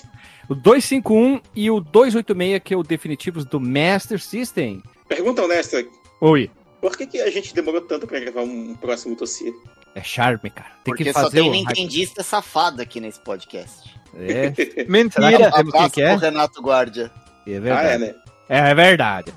o 0.50 0.56
251, 0.56 1.42
e 1.56 1.72
o 1.72 1.80
286, 1.80 2.62
que 2.64 2.74
é 2.74 2.78
o 2.78 2.84
Definitivos 2.84 3.46
do 3.46 3.60
Master 3.60 4.20
System. 4.20 4.84
Pergunta 5.08 5.44
honesta, 5.44 5.86
Oi. 6.20 6.52
por 6.82 6.98
que, 6.98 7.08
que 7.08 7.22
a 7.22 7.30
gente 7.32 7.54
demorou 7.54 7.82
tanto 7.82 8.06
pra 8.06 8.20
gravar 8.20 8.42
um 8.42 8.76
próximo 8.76 9.16
dossiê? 9.16 9.54
É 9.96 10.04
charme, 10.04 10.50
cara. 10.50 10.70
Tem 10.84 10.92
Porque 10.94 11.04
que 11.06 11.14
só 11.14 11.22
fazer 11.24 11.40
tem 11.42 11.50
o. 11.50 11.52
nintendista 11.52 12.24
safado 12.24 12.82
aqui 12.82 13.00
nesse 13.00 13.20
podcast. 13.20 13.90
É, 14.16 14.52
Será 14.54 14.54
que 14.54 14.86
Mentira. 14.88 15.30
temos 15.30 15.52
quem 15.52 15.60
Abraço 15.60 15.94
que 15.94 16.02
é? 16.02 16.10
pro 16.12 16.20
Renato 16.20 16.62
Guardia. 16.62 17.12
É 17.48 17.52
Ah, 17.52 17.54
é, 17.56 17.60
verdade. 17.60 17.98
né? 18.04 18.16
É, 18.50 18.58
é 18.70 18.76
verdade. 18.76 19.34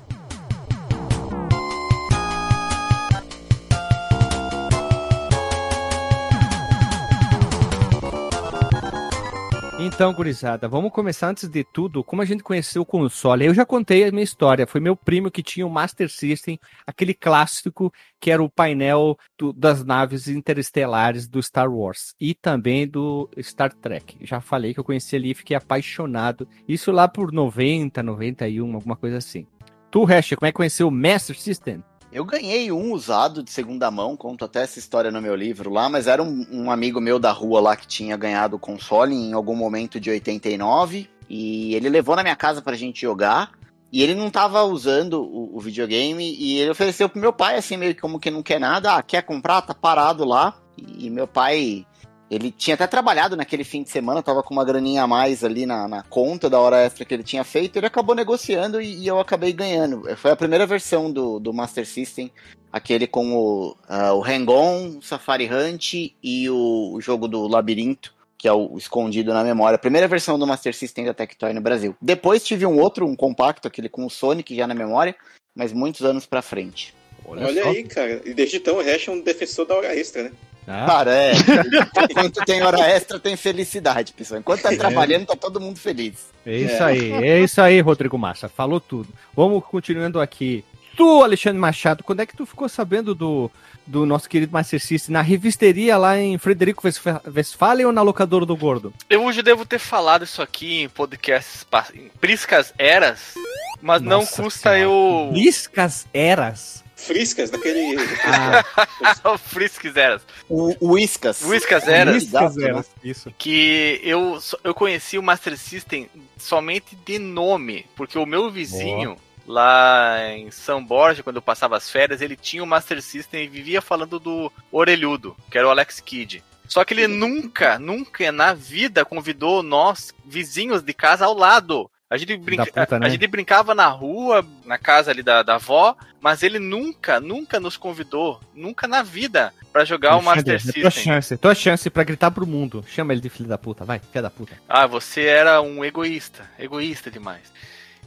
Então, 9.85 10.13
gurizada, 10.13 10.65
vamos 10.65 10.93
começar 10.93 11.27
antes 11.27 11.49
de 11.49 11.61
tudo. 11.61 12.05
Como 12.05 12.21
a 12.21 12.25
gente 12.25 12.41
conheceu 12.41 12.83
o 12.83 12.85
console? 12.85 13.45
Eu 13.45 13.53
já 13.53 13.65
contei 13.65 14.05
a 14.05 14.11
minha 14.11 14.23
história. 14.23 14.65
Foi 14.65 14.79
meu 14.79 14.95
primo 14.95 15.29
que 15.29 15.43
tinha 15.43 15.67
o 15.67 15.69
Master 15.69 16.09
System, 16.09 16.57
aquele 16.87 17.13
clássico 17.13 17.91
que 18.19 18.31
era 18.31 18.41
o 18.41 18.49
painel 18.49 19.17
do- 19.37 19.51
das 19.51 19.83
naves 19.83 20.29
interestelares 20.29 21.27
do 21.27 21.43
Star 21.43 21.69
Wars 21.69 22.15
e 22.19 22.33
também 22.33 22.87
do 22.87 23.29
Star 23.41 23.73
Trek. 23.73 24.17
Já 24.21 24.39
falei 24.39 24.73
que 24.73 24.79
eu 24.79 24.85
conheci 24.85 25.17
ali 25.17 25.31
e 25.31 25.35
fiquei 25.35 25.57
apaixonado. 25.57 26.47
Isso 26.65 26.89
lá 26.89 27.05
por 27.07 27.33
90, 27.33 28.01
91, 28.01 28.75
alguma 28.75 28.95
coisa 28.95 29.17
assim. 29.17 29.45
Tu, 29.91 30.05
Hash, 30.05 30.29
como 30.35 30.47
é 30.47 30.51
que 30.51 30.55
conheceu 30.55 30.87
o 30.87 30.91
Master 30.91 31.37
System? 31.37 31.83
Eu 32.13 32.23
ganhei 32.23 32.71
um 32.71 32.93
usado 32.93 33.41
de 33.41 33.49
segunda 33.49 33.89
mão, 33.89 34.15
conto 34.15 34.45
até 34.45 34.61
essa 34.61 34.77
história 34.77 35.09
no 35.09 35.19
meu 35.19 35.35
livro 35.35 35.71
lá, 35.71 35.89
mas 35.89 36.05
era 36.05 36.21
um, 36.21 36.45
um 36.51 36.69
amigo 36.69 37.01
meu 37.01 37.17
da 37.17 37.31
rua 37.31 37.59
lá 37.59 37.75
que 37.75 37.87
tinha 37.87 38.15
ganhado 38.15 38.55
o 38.55 38.59
console 38.59 39.15
em 39.15 39.33
algum 39.33 39.55
momento 39.55 39.99
de 39.99 40.11
89, 40.11 41.09
e 41.27 41.73
ele 41.73 41.89
levou 41.89 42.15
na 42.15 42.21
minha 42.21 42.35
casa 42.35 42.61
pra 42.61 42.75
gente 42.75 43.01
jogar, 43.01 43.53
e 43.91 44.03
ele 44.03 44.13
não 44.13 44.29
tava 44.29 44.61
usando 44.61 45.23
o, 45.23 45.57
o 45.57 45.59
videogame, 45.59 46.35
e 46.37 46.59
ele 46.59 46.69
ofereceu 46.69 47.09
pro 47.09 47.19
meu 47.19 47.33
pai, 47.33 47.57
assim, 47.57 47.77
meio 47.77 47.95
que 47.95 48.01
como 48.01 48.19
que 48.19 48.29
não 48.29 48.43
quer 48.43 48.59
nada, 48.59 48.95
ah, 48.95 49.01
quer 49.01 49.23
comprar? 49.23 49.63
Tá 49.63 49.73
parado 49.73 50.23
lá, 50.23 50.55
e 50.77 51.09
meu 51.09 51.27
pai... 51.27 51.83
Ele 52.33 52.49
tinha 52.49 52.73
até 52.73 52.87
trabalhado 52.87 53.37
naquele 53.37 53.63
fim 53.63 53.83
de 53.83 53.91
semana, 53.91 54.23
tava 54.23 54.41
com 54.41 54.55
uma 54.55 54.65
graninha 54.65 55.03
a 55.03 55.07
mais 55.07 55.43
ali 55.43 55.67
na, 55.67 55.87
na 55.87 56.01
conta 56.01 56.49
da 56.49 56.59
hora 56.59 56.77
extra 56.77 57.05
que 57.05 57.13
ele 57.13 57.21
tinha 57.21 57.43
feito, 57.43 57.77
ele 57.77 57.85
acabou 57.85 58.15
negociando 58.15 58.81
e, 58.81 59.03
e 59.03 59.07
eu 59.07 59.19
acabei 59.19 59.53
ganhando. 59.53 60.03
Foi 60.17 60.31
a 60.31 60.35
primeira 60.35 60.65
versão 60.65 61.11
do, 61.11 61.39
do 61.39 61.53
Master 61.53 61.85
System, 61.85 62.31
aquele 62.71 63.05
com 63.05 63.35
o, 63.35 63.77
ah, 63.87 64.13
o 64.13 64.23
Hang-On, 64.23 64.99
Safari 64.99 65.47
Hunt 65.47 65.93
e 66.23 66.49
o, 66.49 66.93
o 66.95 66.99
jogo 66.99 67.27
do 67.27 67.47
Labirinto, 67.47 68.11
que 68.35 68.47
é 68.47 68.51
o 68.51 68.75
escondido 68.79 69.31
na 69.31 69.43
memória. 69.43 69.75
A 69.75 69.79
primeira 69.79 70.07
versão 70.07 70.39
do 70.39 70.47
Master 70.47 70.73
System 70.73 71.05
da 71.05 71.13
Tectoy 71.13 71.53
no 71.53 71.61
Brasil. 71.61 71.95
Depois 72.01 72.43
tive 72.43 72.65
um 72.65 72.79
outro, 72.79 73.05
um 73.05 73.15
compacto, 73.15 73.67
aquele 73.67 73.87
com 73.87 74.07
o 74.07 74.09
Sonic 74.09 74.55
já 74.55 74.65
na 74.65 74.73
memória, 74.73 75.15
mas 75.55 75.71
muitos 75.71 76.01
anos 76.01 76.25
pra 76.25 76.41
frente. 76.41 76.95
Olha, 77.25 77.63
só. 77.63 77.69
aí, 77.69 77.83
cara. 77.83 78.21
E 78.25 78.33
desde 78.33 78.57
então 78.57 78.77
o 78.77 78.81
Hash 78.81 79.07
é 79.07 79.11
um 79.11 79.21
defensor 79.21 79.65
da 79.65 79.75
hora 79.75 79.95
extra, 79.95 80.23
né? 80.23 80.31
Ah, 80.67 80.85
Cara, 80.85 81.13
é. 81.13 81.31
Enquanto 82.09 82.45
tem 82.45 82.61
hora 82.63 82.79
extra, 82.79 83.19
tem 83.19 83.35
felicidade, 83.35 84.13
pessoal. 84.13 84.39
Enquanto 84.39 84.61
tá 84.61 84.75
trabalhando, 84.75 85.25
tá 85.25 85.35
todo 85.35 85.59
mundo 85.59 85.77
feliz. 85.77 86.13
é 86.45 86.55
isso 86.57 86.83
aí, 86.83 87.11
é 87.11 87.39
isso 87.41 87.61
aí, 87.61 87.81
Rodrigo 87.81 88.17
Massa. 88.17 88.47
Falou 88.47 88.79
tudo. 88.79 89.09
Vamos 89.35 89.63
continuando 89.65 90.21
aqui. 90.21 90.63
tu, 90.95 91.21
Alexandre 91.23 91.59
Machado, 91.59 92.03
quando 92.03 92.21
é 92.21 92.25
que 92.25 92.35
tu 92.37 92.45
ficou 92.45 92.69
sabendo 92.69 93.13
do, 93.13 93.51
do 93.85 94.05
nosso 94.05 94.29
querido 94.29 94.53
Master 94.53 94.79
System? 94.79 95.11
Na 95.11 95.21
revisteria 95.21 95.97
lá 95.97 96.17
em 96.17 96.37
Frederico 96.37 96.87
Westphalen 97.35 97.85
ou 97.87 97.91
na 97.91 98.01
locadora 98.01 98.45
do 98.45 98.55
Gordo? 98.55 98.93
Eu 99.09 99.29
já 99.33 99.41
devo 99.41 99.65
ter 99.65 99.79
falado 99.79 100.23
isso 100.23 100.41
aqui 100.41 100.83
em 100.83 100.87
podcasts, 100.89 101.65
em 101.93 102.09
Priscas 102.21 102.73
Eras, 102.77 103.33
mas 103.81 104.01
não 104.01 104.19
Nossa 104.21 104.41
custa 104.41 104.71
Senhora. 104.71 104.79
eu. 104.79 105.29
Liscas 105.33 106.05
Eras. 106.13 106.83
Friscas, 107.03 107.49
daquele. 107.49 107.97
Ah, 108.25 109.37
Frisques 109.37 109.95
Eras. 109.95 110.21
O, 110.49 110.75
o 110.79 110.93
Whiskas. 110.93 111.41
Whiskas 111.41 111.87
Eras. 111.87 112.15
Liscas 112.15 112.41
Exato, 112.41 112.59
né? 112.59 112.69
Eras. 112.69 112.89
Isso. 113.03 113.33
que 113.37 113.99
eu, 114.03 114.39
eu 114.63 114.73
conheci 114.73 115.17
o 115.17 115.23
Master 115.23 115.57
System 115.57 116.09
somente 116.37 116.95
de 116.95 117.19
nome, 117.19 117.85
porque 117.95 118.17
o 118.17 118.25
meu 118.25 118.49
vizinho 118.49 119.17
lá 119.47 120.17
em 120.31 120.49
São 120.51 120.83
Borja, 120.83 121.23
quando 121.23 121.37
eu 121.37 121.41
passava 121.41 121.77
as 121.77 121.89
férias, 121.89 122.21
ele 122.21 122.35
tinha 122.35 122.63
o 122.63 122.67
Master 122.67 123.01
System 123.01 123.43
e 123.43 123.47
vivia 123.47 123.81
falando 123.81 124.19
do 124.19 124.51
Orelhudo, 124.71 125.35
que 125.51 125.57
era 125.57 125.67
o 125.67 125.71
Alex 125.71 125.99
Kidd. 125.99 126.43
Só 126.67 126.83
que 126.83 126.93
ele 126.93 127.07
nunca, 127.07 127.77
nunca 127.77 128.31
na 128.31 128.53
vida 128.53 129.05
convidou 129.05 129.61
nós, 129.61 130.13
vizinhos 130.25 130.81
de 130.81 130.93
casa 130.93 131.25
ao 131.25 131.33
lado. 131.33 131.89
A 132.13 132.17
gente, 132.17 132.37
brinca... 132.37 132.67
Puta, 132.67 132.99
né? 132.99 133.07
a 133.07 133.09
gente 133.09 133.25
brincava 133.25 133.73
na 133.73 133.87
rua, 133.87 134.45
na 134.65 134.77
casa 134.77 135.09
ali 135.09 135.23
da, 135.23 135.41
da 135.41 135.55
avó, 135.55 135.95
mas 136.21 136.43
ele 136.43 136.59
nunca, 136.59 137.19
nunca 137.19 137.59
nos 137.59 137.75
convidou, 137.75 138.39
nunca 138.53 138.87
na 138.87 139.01
vida, 139.01 139.51
pra 139.71 139.83
jogar 139.83 140.17
o 140.17 140.21
Master 140.21 140.53
Alexandre, 140.53 140.79
é 140.79 140.81
tua 140.83 140.91
System. 140.91 141.13
chance, 141.13 141.37
tua 141.37 141.55
chance 141.55 141.89
pra 141.89 142.03
gritar 142.03 142.29
pro 142.29 142.45
mundo. 142.45 142.85
Chama 142.87 143.13
ele 143.13 143.21
de 143.21 143.29
filho 143.29 143.49
da 143.49 143.57
puta, 143.57 143.83
vai, 143.83 143.97
filho 143.97 144.21
da 144.21 144.29
puta. 144.29 144.53
Ah, 144.69 144.85
você 144.85 145.23
era 145.23 145.59
um 145.59 145.83
egoísta. 145.83 146.47
Egoísta 146.59 147.09
demais. 147.09 147.51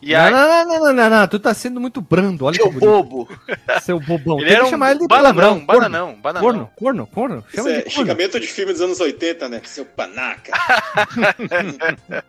E 0.02 0.12
não, 0.12 0.20
aí, 0.20 0.30
não, 0.30 0.48
não, 0.48 0.64
não, 0.66 0.80
não, 0.80 0.92
não, 0.92 1.10
não, 1.10 1.28
tu 1.28 1.38
tá 1.38 1.54
sendo 1.54 1.80
muito 1.80 2.00
brando, 2.00 2.44
olha 2.44 2.56
Seu 2.56 2.70
bobo. 2.70 3.28
Seu 3.82 3.98
bobão. 3.98 4.38
ele 4.40 4.46
Tem 4.46 4.54
era 4.54 4.62
que 4.64 4.68
um 4.68 4.70
chamar 4.70 4.90
ele 4.90 5.00
de 5.00 5.06
bananão, 5.06 5.34
palavrão, 5.34 5.66
bananão, 5.66 6.14
bananão. 6.14 6.42
Corno, 6.42 6.70
corno, 6.76 7.06
corno. 7.06 7.44
Isso 7.48 7.56
Chama 7.56 7.68
ele 7.70 7.78
é 7.78 7.82
de 7.82 7.84
corno. 7.84 8.00
xingamento 8.00 8.40
de 8.40 8.46
filme 8.46 8.72
dos 8.72 8.82
anos 8.82 9.00
80, 9.00 9.48
né? 9.48 9.60
Seu 9.64 9.84
panaca. 9.84 10.52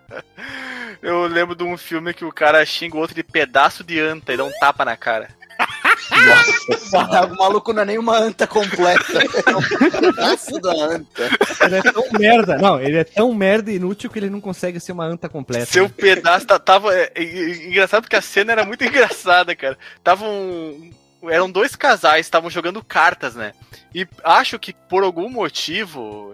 Eu 1.02 1.28
lembro 1.28 1.56
de 1.56 1.64
um 1.64 1.78
filme 1.78 2.14
que 2.14 2.26
o 2.26 2.32
cara 2.32 2.66
xinga 2.66 2.96
o 2.98 3.00
outro 3.00 3.16
de 3.16 3.24
pedaço 3.24 3.84
de 3.84 4.00
anta 4.00 4.34
e 4.34 4.38
dá 4.38 4.44
um 4.44 4.52
tapa 4.60 4.84
na 4.84 4.98
cara. 4.98 5.30
o 7.32 7.36
maluco 7.36 7.74
não 7.74 7.82
é 7.82 7.86
nem 7.86 7.98
uma 7.98 8.18
anta 8.18 8.48
completa. 8.48 9.20
É 9.46 9.56
um 9.56 9.90
pedaço 9.90 10.60
da 10.60 10.72
anta. 10.72 11.30
Ele 11.62 11.76
é 11.76 11.82
tão 11.82 12.04
merda. 12.18 12.58
Não, 12.58 12.80
ele 12.80 12.98
é 12.98 13.04
tão 13.04 13.34
merda 13.34 13.72
e 13.72 13.76
inútil 13.76 14.10
que 14.10 14.20
ele 14.20 14.30
não 14.30 14.42
consegue 14.42 14.80
ser 14.80 14.92
uma 14.92 15.06
anta 15.06 15.28
completa. 15.28 15.66
Seu 15.66 15.90
pedaço 15.90 16.46
tá- 16.46 16.60
tava. 16.60 16.94
é, 16.96 17.12
é, 17.16 17.24
é, 17.24 17.68
engraçado 17.68 18.04
porque 18.04 18.16
a 18.16 18.22
cena 18.22 18.52
era 18.52 18.66
muito 18.66 18.84
engraçada, 18.86 19.56
cara. 19.56 19.78
Tava 20.04 20.26
um. 20.26 20.92
Eram 21.24 21.50
dois 21.50 21.76
casais, 21.76 22.26
estavam 22.26 22.50
jogando 22.50 22.84
cartas, 22.84 23.36
né? 23.36 23.52
E 23.94 24.08
acho 24.24 24.60
que 24.60 24.72
por 24.72 25.04
algum 25.04 25.28
motivo 25.30 26.32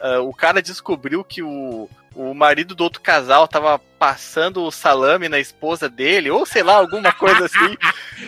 ah, 0.00 0.20
o 0.20 0.32
cara 0.34 0.60
descobriu 0.60 1.24
que 1.24 1.42
o, 1.42 1.88
o 2.16 2.32
marido 2.32 2.74
do 2.74 2.82
outro 2.82 3.00
casal 3.02 3.46
tava 3.46 3.78
passando 3.98 4.62
o 4.62 4.70
salame 4.70 5.28
na 5.28 5.38
esposa 5.38 5.86
dele, 5.88 6.30
ou 6.30 6.46
sei 6.46 6.62
lá, 6.62 6.74
alguma 6.74 7.12
coisa 7.12 7.44
assim. 7.44 7.76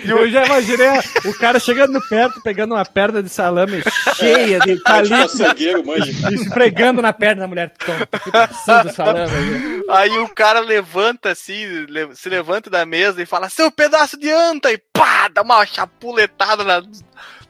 E 0.05 0.11
eu 0.11 0.31
já 0.31 0.45
imaginei 0.45 0.89
o 1.25 1.33
cara 1.33 1.59
chegando 1.59 1.99
perto, 2.09 2.43
pegando 2.43 2.75
uma 2.75 2.85
perna 2.85 3.23
de 3.23 3.31
salame 3.31 3.83
cheia 4.15 4.61
de 4.61 4.73
É 4.73 4.75
tipo 4.77 4.85
palito 4.85 5.87
manja. 5.87 6.31
e 6.31 6.35
esfregando 6.35 7.01
na 7.01 7.15
perna 7.15 7.43
da 7.43 7.49
mulher. 7.49 7.73
Toma, 7.79 8.07
fui 8.23 8.33
passando 8.33 8.91
o 8.91 8.93
salame. 8.93 9.78
Aí 9.89 10.19
o 10.19 10.29
cara 10.29 10.61
levanta 10.61 11.31
assim, 11.31 11.87
se 12.15 12.29
levanta 12.29 12.69
da 12.69 12.85
mesa 12.85 13.23
e 13.23 13.27
fala: 13.27 13.49
Seu 13.49 13.71
pedaço 13.71 14.19
de 14.19 14.31
anta! 14.31 14.71
E 14.73 14.79
pá, 14.93 15.29
dá 15.29 15.43
uma 15.43 15.65
chapuletada 15.65 16.63
na- 16.65 16.83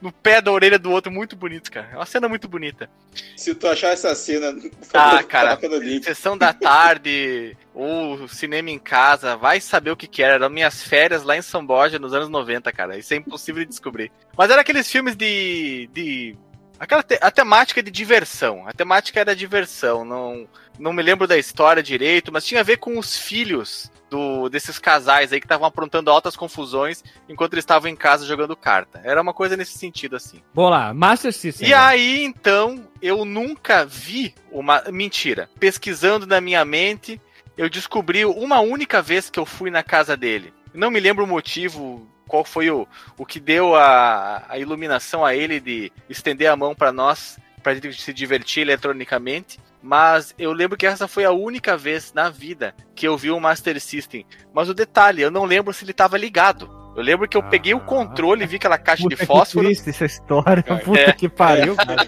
no 0.01 0.11
pé 0.11 0.41
da 0.41 0.51
orelha 0.51 0.79
do 0.79 0.89
outro. 0.91 1.11
Muito 1.11 1.35
bonito, 1.35 1.69
cara. 1.69 1.89
É 1.91 1.95
uma 1.97 2.05
cena 2.05 2.29
muito 2.29 2.47
bonita. 2.47 2.89
Se 3.35 3.53
tu 3.53 3.67
achar 3.67 3.89
essa 3.89 4.15
cena, 4.15 4.55
Ah, 4.93 5.11
favor, 5.17 5.23
cara. 5.25 5.59
Sessão 6.03 6.37
da 6.37 6.53
tarde, 6.53 7.57
ou 7.73 8.27
cinema 8.29 8.69
em 8.69 8.79
casa, 8.79 9.35
vai 9.35 9.59
saber 9.59 9.91
o 9.91 9.97
que 9.97 10.07
que 10.07 10.23
era. 10.23 10.35
Eram 10.35 10.49
minhas 10.49 10.81
férias 10.81 11.23
lá 11.23 11.35
em 11.35 11.41
São 11.41 11.65
Borja 11.65 11.99
nos 11.99 12.13
anos 12.13 12.29
90, 12.29 12.71
cara. 12.71 12.97
Isso 12.97 13.13
é 13.13 13.17
impossível 13.17 13.63
de 13.63 13.69
descobrir. 13.69 14.11
Mas 14.37 14.49
era 14.49 14.61
aqueles 14.61 14.89
filmes 14.89 15.15
de. 15.15 15.89
de 15.93 16.35
aquela 16.79 17.03
te- 17.03 17.19
a 17.21 17.29
temática 17.29 17.83
de 17.83 17.91
diversão. 17.91 18.67
A 18.67 18.73
temática 18.73 19.19
era 19.19 19.35
diversão. 19.35 20.05
Não, 20.05 20.47
não 20.77 20.93
me 20.93 21.03
lembro 21.03 21.27
da 21.27 21.37
história 21.37 21.83
direito, 21.83 22.31
mas 22.31 22.45
tinha 22.45 22.61
a 22.61 22.63
ver 22.63 22.77
com 22.77 22.97
os 22.97 23.17
filhos 23.17 23.91
do, 24.09 24.49
desses 24.49 24.79
casais 24.79 25.31
aí 25.31 25.39
que 25.39 25.45
estavam 25.45 25.67
aprontando 25.67 26.09
altas 26.09 26.35
confusões 26.35 27.03
enquanto 27.27 27.53
eles 27.53 27.63
estavam 27.63 27.89
em 27.89 27.95
casa 27.95 28.25
jogando 28.25 28.55
carta. 28.55 29.01
Era 29.03 29.21
uma 29.21 29.33
coisa 29.33 29.55
nesse 29.55 29.77
sentido, 29.77 30.15
assim. 30.15 30.41
Lá, 30.55 30.93
Master 30.93 31.31
System. 31.33 31.67
E 31.67 31.73
aí, 31.73 32.23
então, 32.23 32.87
eu 33.01 33.23
nunca 33.25 33.85
vi 33.85 34.33
uma. 34.51 34.81
Mentira. 34.91 35.49
Pesquisando 35.59 36.25
na 36.25 36.41
minha 36.41 36.63
mente, 36.65 37.21
eu 37.57 37.69
descobri 37.69 38.25
uma 38.25 38.59
única 38.61 39.01
vez 39.01 39.29
que 39.29 39.39
eu 39.39 39.45
fui 39.45 39.69
na 39.69 39.83
casa 39.83 40.15
dele. 40.17 40.53
Não 40.73 40.89
me 40.89 40.99
lembro 40.99 41.23
o 41.23 41.27
motivo, 41.27 42.07
qual 42.29 42.45
foi 42.45 42.69
o, 42.69 42.87
o 43.17 43.25
que 43.25 43.39
deu 43.39 43.75
a, 43.75 44.45
a 44.47 44.57
iluminação 44.57 45.25
a 45.25 45.35
ele 45.35 45.59
de 45.59 45.91
estender 46.07 46.49
a 46.49 46.55
mão 46.55 46.73
para 46.73 46.93
nós, 46.93 47.37
pra 47.61 47.73
gente 47.73 48.01
se 48.01 48.13
divertir 48.13 48.61
eletronicamente. 48.61 49.59
Mas 49.81 50.33
eu 50.37 50.53
lembro 50.53 50.77
que 50.77 50.85
essa 50.85 51.07
foi 51.07 51.25
a 51.25 51.31
única 51.31 51.75
vez 51.75 52.13
na 52.13 52.29
vida 52.29 52.75
que 52.95 53.07
eu 53.07 53.17
vi 53.17 53.31
um 53.31 53.39
Master 53.39 53.79
System. 53.81 54.25
Mas 54.53 54.69
o 54.69 54.73
detalhe, 54.73 55.21
eu 55.21 55.31
não 55.31 55.45
lembro 55.45 55.73
se 55.73 55.83
ele 55.83 55.91
estava 55.91 56.17
ligado. 56.17 56.78
Eu 56.99 57.03
lembro 57.05 57.27
que 57.27 57.37
eu 57.37 57.43
peguei 57.43 57.73
o 57.73 57.77
Ah. 57.77 57.81
controle, 57.81 58.45
vi 58.45 58.57
aquela 58.57 58.77
caixa 58.77 59.03
Puta 59.03 59.15
de 59.15 59.19
que 59.21 59.25
fósforo. 59.25 59.65
triste 59.65 59.89
essa 59.89 60.05
história. 60.05 60.61
Puta 60.83 60.99
É. 60.99 61.11
que 61.13 61.29
pariu, 61.29 61.75
cara. 61.77 62.05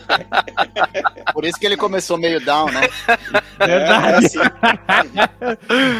Por 1.33 1.45
isso 1.45 1.57
que 1.59 1.65
ele 1.65 1.77
começou 1.77 2.17
meio 2.17 2.39
down, 2.43 2.69
né? 2.71 2.81
Verdade. 3.57 4.07
É, 4.09 4.17
assim, 4.17 4.39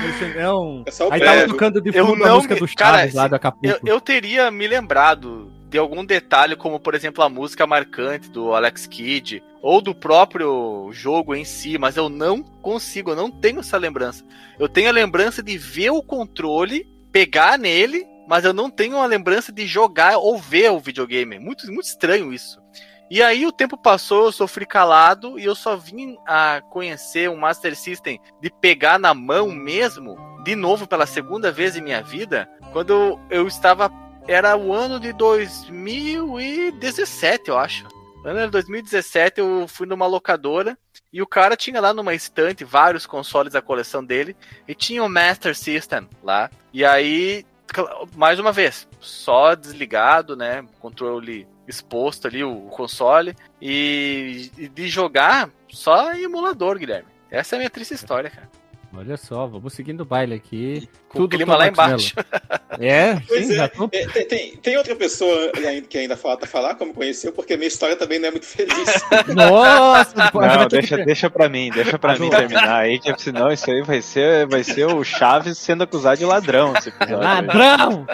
Esse 0.10 0.38
é 0.40 0.52
um- 0.54 0.84
é 0.86 0.92
só 0.92 1.08
o 1.08 1.14
Aí 1.14 1.20
tava 1.20 1.38
prego. 1.38 1.54
tocando 1.54 1.82
de 1.82 1.96
Eu 1.98 2.06
fundo 2.08 2.24
a 2.24 2.28
não 2.28 2.36
música 2.36 2.54
me- 2.56 2.60
do 2.60 2.68
Chaves 2.68 2.76
cara, 2.76 3.10
lá 3.14 3.28
do 3.28 3.36
Acapulco. 3.36 3.68
Eu, 3.68 3.80
eu 3.96 4.02
teria 4.02 4.52
me 4.52 4.68
lembrado 4.68 5.52
de 5.70 5.78
algum 5.78 6.04
detalhe, 6.04 6.56
como 6.56 6.80
por 6.80 6.94
exemplo 6.96 7.24
a 7.24 7.30
música 7.30 7.66
marcante 7.66 8.30
do 8.30 8.54
Alex 8.54 8.86
Kidd, 8.88 9.42
ou 9.62 9.82
do 9.82 9.96
próprio 9.96 10.90
jogo 10.92 11.34
em 11.34 11.46
si, 11.46 11.78
mas 11.78 11.96
eu 11.96 12.10
não 12.10 12.44
consigo, 12.44 13.12
eu 13.12 13.16
não 13.16 13.32
tenho 13.32 13.60
essa 13.62 13.78
lembrança. 13.78 14.24
Eu 14.60 14.68
tenho 14.68 14.90
a 14.90 14.92
lembrança 14.92 15.42
de 15.42 15.58
ver 15.58 15.92
o 15.92 16.04
controle, 16.04 16.86
pegar 17.12 17.58
nele, 17.58 18.04
mas 18.32 18.44
eu 18.46 18.54
não 18.54 18.70
tenho 18.70 18.98
a 18.98 19.06
lembrança 19.06 19.52
de 19.52 19.68
jogar 19.68 20.18
ou 20.18 20.38
ver 20.38 20.72
o 20.72 20.80
videogame. 20.80 21.38
Muito, 21.38 21.68
muito 21.68 21.88
estranho 21.88 22.32
isso. 22.32 22.62
E 23.10 23.22
aí 23.22 23.46
o 23.46 23.52
tempo 23.52 23.78
passou, 23.78 24.24
eu 24.24 24.32
sofri 24.32 24.66
calado 24.66 25.38
e 25.38 25.44
eu 25.44 25.54
só 25.54 25.76
vim 25.76 26.16
a 26.26 26.62
conhecer 26.70 27.30
um 27.30 27.36
Master 27.36 27.76
System 27.76 28.22
de 28.42 28.50
pegar 28.50 28.98
na 28.98 29.14
mão 29.14 29.52
mesmo, 29.52 30.16
de 30.46 30.56
novo 30.56 30.88
pela 30.88 31.06
segunda 31.06 31.52
vez 31.52 31.76
em 31.76 31.82
minha 31.82 32.02
vida, 32.02 32.50
quando 32.72 33.20
eu, 33.30 33.46
estava. 33.46 33.92
Era 34.26 34.56
o 34.56 34.74
ano 34.74 34.98
de 34.98 35.12
2017, 35.12 37.50
eu 37.50 37.58
acho. 37.58 37.86
No 38.24 38.30
ano 38.30 38.46
de 38.46 38.52
2017 38.52 39.42
eu 39.42 39.68
fui 39.68 39.86
numa 39.86 40.08
locadora 40.08 40.78
e 41.12 41.22
o 41.22 41.28
cara 41.28 41.58
tinha 41.58 41.82
lá 41.82 41.94
numa 41.94 42.14
estante 42.14 42.64
vários 42.64 43.06
consoles 43.06 43.52
da 43.52 43.62
coleção 43.62 44.02
dele 44.02 44.38
e 44.66 44.74
tinha 44.74 45.04
o 45.04 45.10
Master 45.10 45.54
System 45.54 46.08
lá. 46.24 46.50
E 46.72 46.86
aí, 46.86 47.46
mais 48.16 48.40
uma 48.40 48.52
vez, 48.52 48.88
só 49.00 49.56
desligado, 49.56 50.36
né? 50.36 50.66
Controle 50.80 51.48
exposto 51.68 52.28
ali, 52.28 52.44
o 52.44 52.62
console. 52.70 53.36
E, 53.62 54.52
de 54.74 54.88
jogar 54.88 55.50
só 55.70 56.14
em 56.14 56.24
emulador, 56.24 56.78
Guilherme. 56.78 57.10
Essa 57.30 57.56
é 57.56 57.58
a 57.58 57.60
minha 57.60 57.70
triste 57.70 57.94
história, 57.94 58.30
cara. 58.30 58.50
Olha 58.94 59.16
só, 59.16 59.48
vamos 59.48 59.74
seguindo 59.74 60.02
o 60.02 60.06
baile 60.06 60.34
aqui. 60.36 60.88
Com 61.08 61.20
Tudo 61.20 61.34
o 61.34 61.38
clima 61.38 61.56
lá 61.56 61.68
embaixo. 61.68 62.14
É, 62.80 63.20
Pois 63.28 63.48
sim, 63.48 63.60
é. 63.60 63.68
tô... 63.68 63.90
É, 63.92 64.06
tem, 64.24 64.56
tem, 64.56 64.78
outra 64.78 64.96
pessoa 64.96 65.52
ainda- 65.58 65.86
que 65.88 65.98
ainda 65.98 66.16
falta 66.16 66.48
falar, 66.48 66.76
como 66.76 66.94
conheceu, 66.94 67.34
porque 67.34 67.54
a 67.54 67.58
minha 67.58 67.68
história 67.68 67.98
também 67.98 68.18
não 68.18 68.30
é 68.30 68.32
muito 68.32 68.46
feliz. 68.46 68.74
Nossa, 69.36 70.32
Não, 70.34 70.68
deixa, 70.70 70.98
que... 70.98 71.04
deixa 71.06 71.30
pra 71.30 71.50
mim, 71.50 71.70
deixa 71.70 72.00
pra 72.00 72.18
mim 72.18 72.30
terminar 72.30 72.80
aí, 72.80 72.98
que 72.98 73.14
senão 73.22 73.52
isso 73.52 73.70
aí 73.70 73.82
vai 73.84 74.02
ser, 74.02 74.48
vai 74.48 74.64
ser 74.64 74.86
o 74.86 75.04
Chaves 75.04 75.58
sendo 75.58 75.84
acusado 75.84 76.18
de 76.18 76.26
ladrão. 76.26 76.74
Ladrão! 77.10 78.08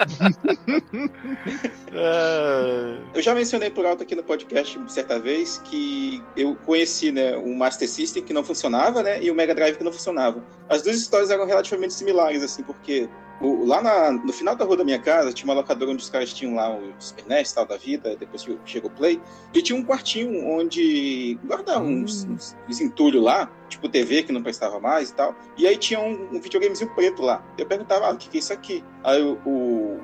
Ah, 1.94 2.96
Eu 3.14 3.22
já 3.22 3.34
mencionei 3.34 3.70
por 3.70 3.86
alto 3.86 4.02
aqui 4.02 4.14
no 4.14 4.22
podcast 4.22 4.78
certa 4.88 5.18
vez 5.18 5.58
que 5.64 6.22
eu 6.36 6.54
conheci 6.66 7.10
né, 7.12 7.36
o 7.36 7.54
Master 7.54 7.88
System 7.88 8.22
que 8.24 8.32
não 8.32 8.44
funcionava, 8.44 9.02
né, 9.02 9.22
e 9.22 9.30
o 9.30 9.34
Mega 9.34 9.54
Drive 9.54 9.76
que 9.76 9.84
não 9.84 9.92
funcionava. 9.92 10.42
As 10.68 10.82
duas 10.82 10.96
histórias 10.96 11.30
eram 11.30 11.46
relativamente 11.46 11.94
similares, 11.94 12.42
assim, 12.42 12.62
porque 12.62 13.08
O- 13.40 13.64
lá 13.64 13.80
na- 13.80 14.10
no 14.10 14.32
final 14.32 14.56
da 14.56 14.64
rua 14.64 14.76
da 14.78 14.82
minha 14.84 14.98
casa 14.98 15.32
tinha 15.32 15.44
uma 15.46 15.54
locadora 15.54 15.92
onde 15.92 16.02
os 16.02 16.10
caras 16.10 16.32
tinham 16.34 16.56
lá 16.56 16.76
o 16.76 16.92
Super 16.98 17.24
NES 17.28 17.52
tal 17.52 17.64
da 17.64 17.76
vida, 17.76 18.16
depois 18.16 18.42
che- 18.42 18.58
chegou 18.64 18.90
o 18.90 18.92
Play, 18.92 19.22
e 19.54 19.62
tinha 19.62 19.78
um 19.78 19.84
quartinho 19.84 20.44
onde 20.44 21.38
guardavam 21.46 21.86
uns, 21.86 22.24
uns, 22.24 22.56
uns 22.68 22.80
entulhos 22.80 23.22
lá, 23.22 23.48
tipo 23.68 23.88
TV 23.88 24.24
que 24.24 24.32
não 24.32 24.42
prestava 24.42 24.80
mais 24.80 25.10
e 25.10 25.14
tal, 25.14 25.36
e 25.56 25.68
aí 25.68 25.76
tinha 25.76 26.00
um, 26.00 26.30
um 26.34 26.40
videogamezinho 26.40 26.92
preto 26.96 27.22
lá. 27.22 27.40
Eu 27.56 27.64
perguntava, 27.64 28.06
ah, 28.08 28.10
o 28.12 28.16
que, 28.16 28.28
que 28.28 28.38
é 28.38 28.40
isso 28.40 28.52
aqui? 28.52 28.82
Aí 29.04 29.22
o, 29.22 29.38
o, 29.46 30.00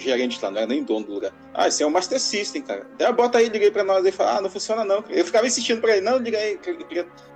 o 0.00 0.02
gerente 0.02 0.38
lá, 0.42 0.50
não 0.50 0.58
era 0.58 0.66
nem 0.66 0.82
dono 0.82 1.06
do 1.06 1.14
lugar, 1.14 1.32
ah, 1.54 1.68
esse 1.68 1.82
é 1.82 1.86
o 1.86 1.90
Master 1.90 2.18
System, 2.18 2.62
cara. 2.62 2.86
Daí 2.98 3.08
eu 3.08 3.12
bota 3.12 3.38
aí, 3.38 3.48
liguei 3.48 3.70
pra 3.70 3.84
nós 3.84 4.04
e 4.04 4.12
falei, 4.12 4.34
ah, 4.36 4.40
não 4.40 4.50
funciona 4.50 4.84
não. 4.84 5.04
Eu 5.08 5.24
ficava 5.24 5.46
insistindo 5.46 5.80
pra 5.80 5.92
ele, 5.96 6.00
não, 6.00 6.18
liga 6.18 6.38
aí, 6.38 6.58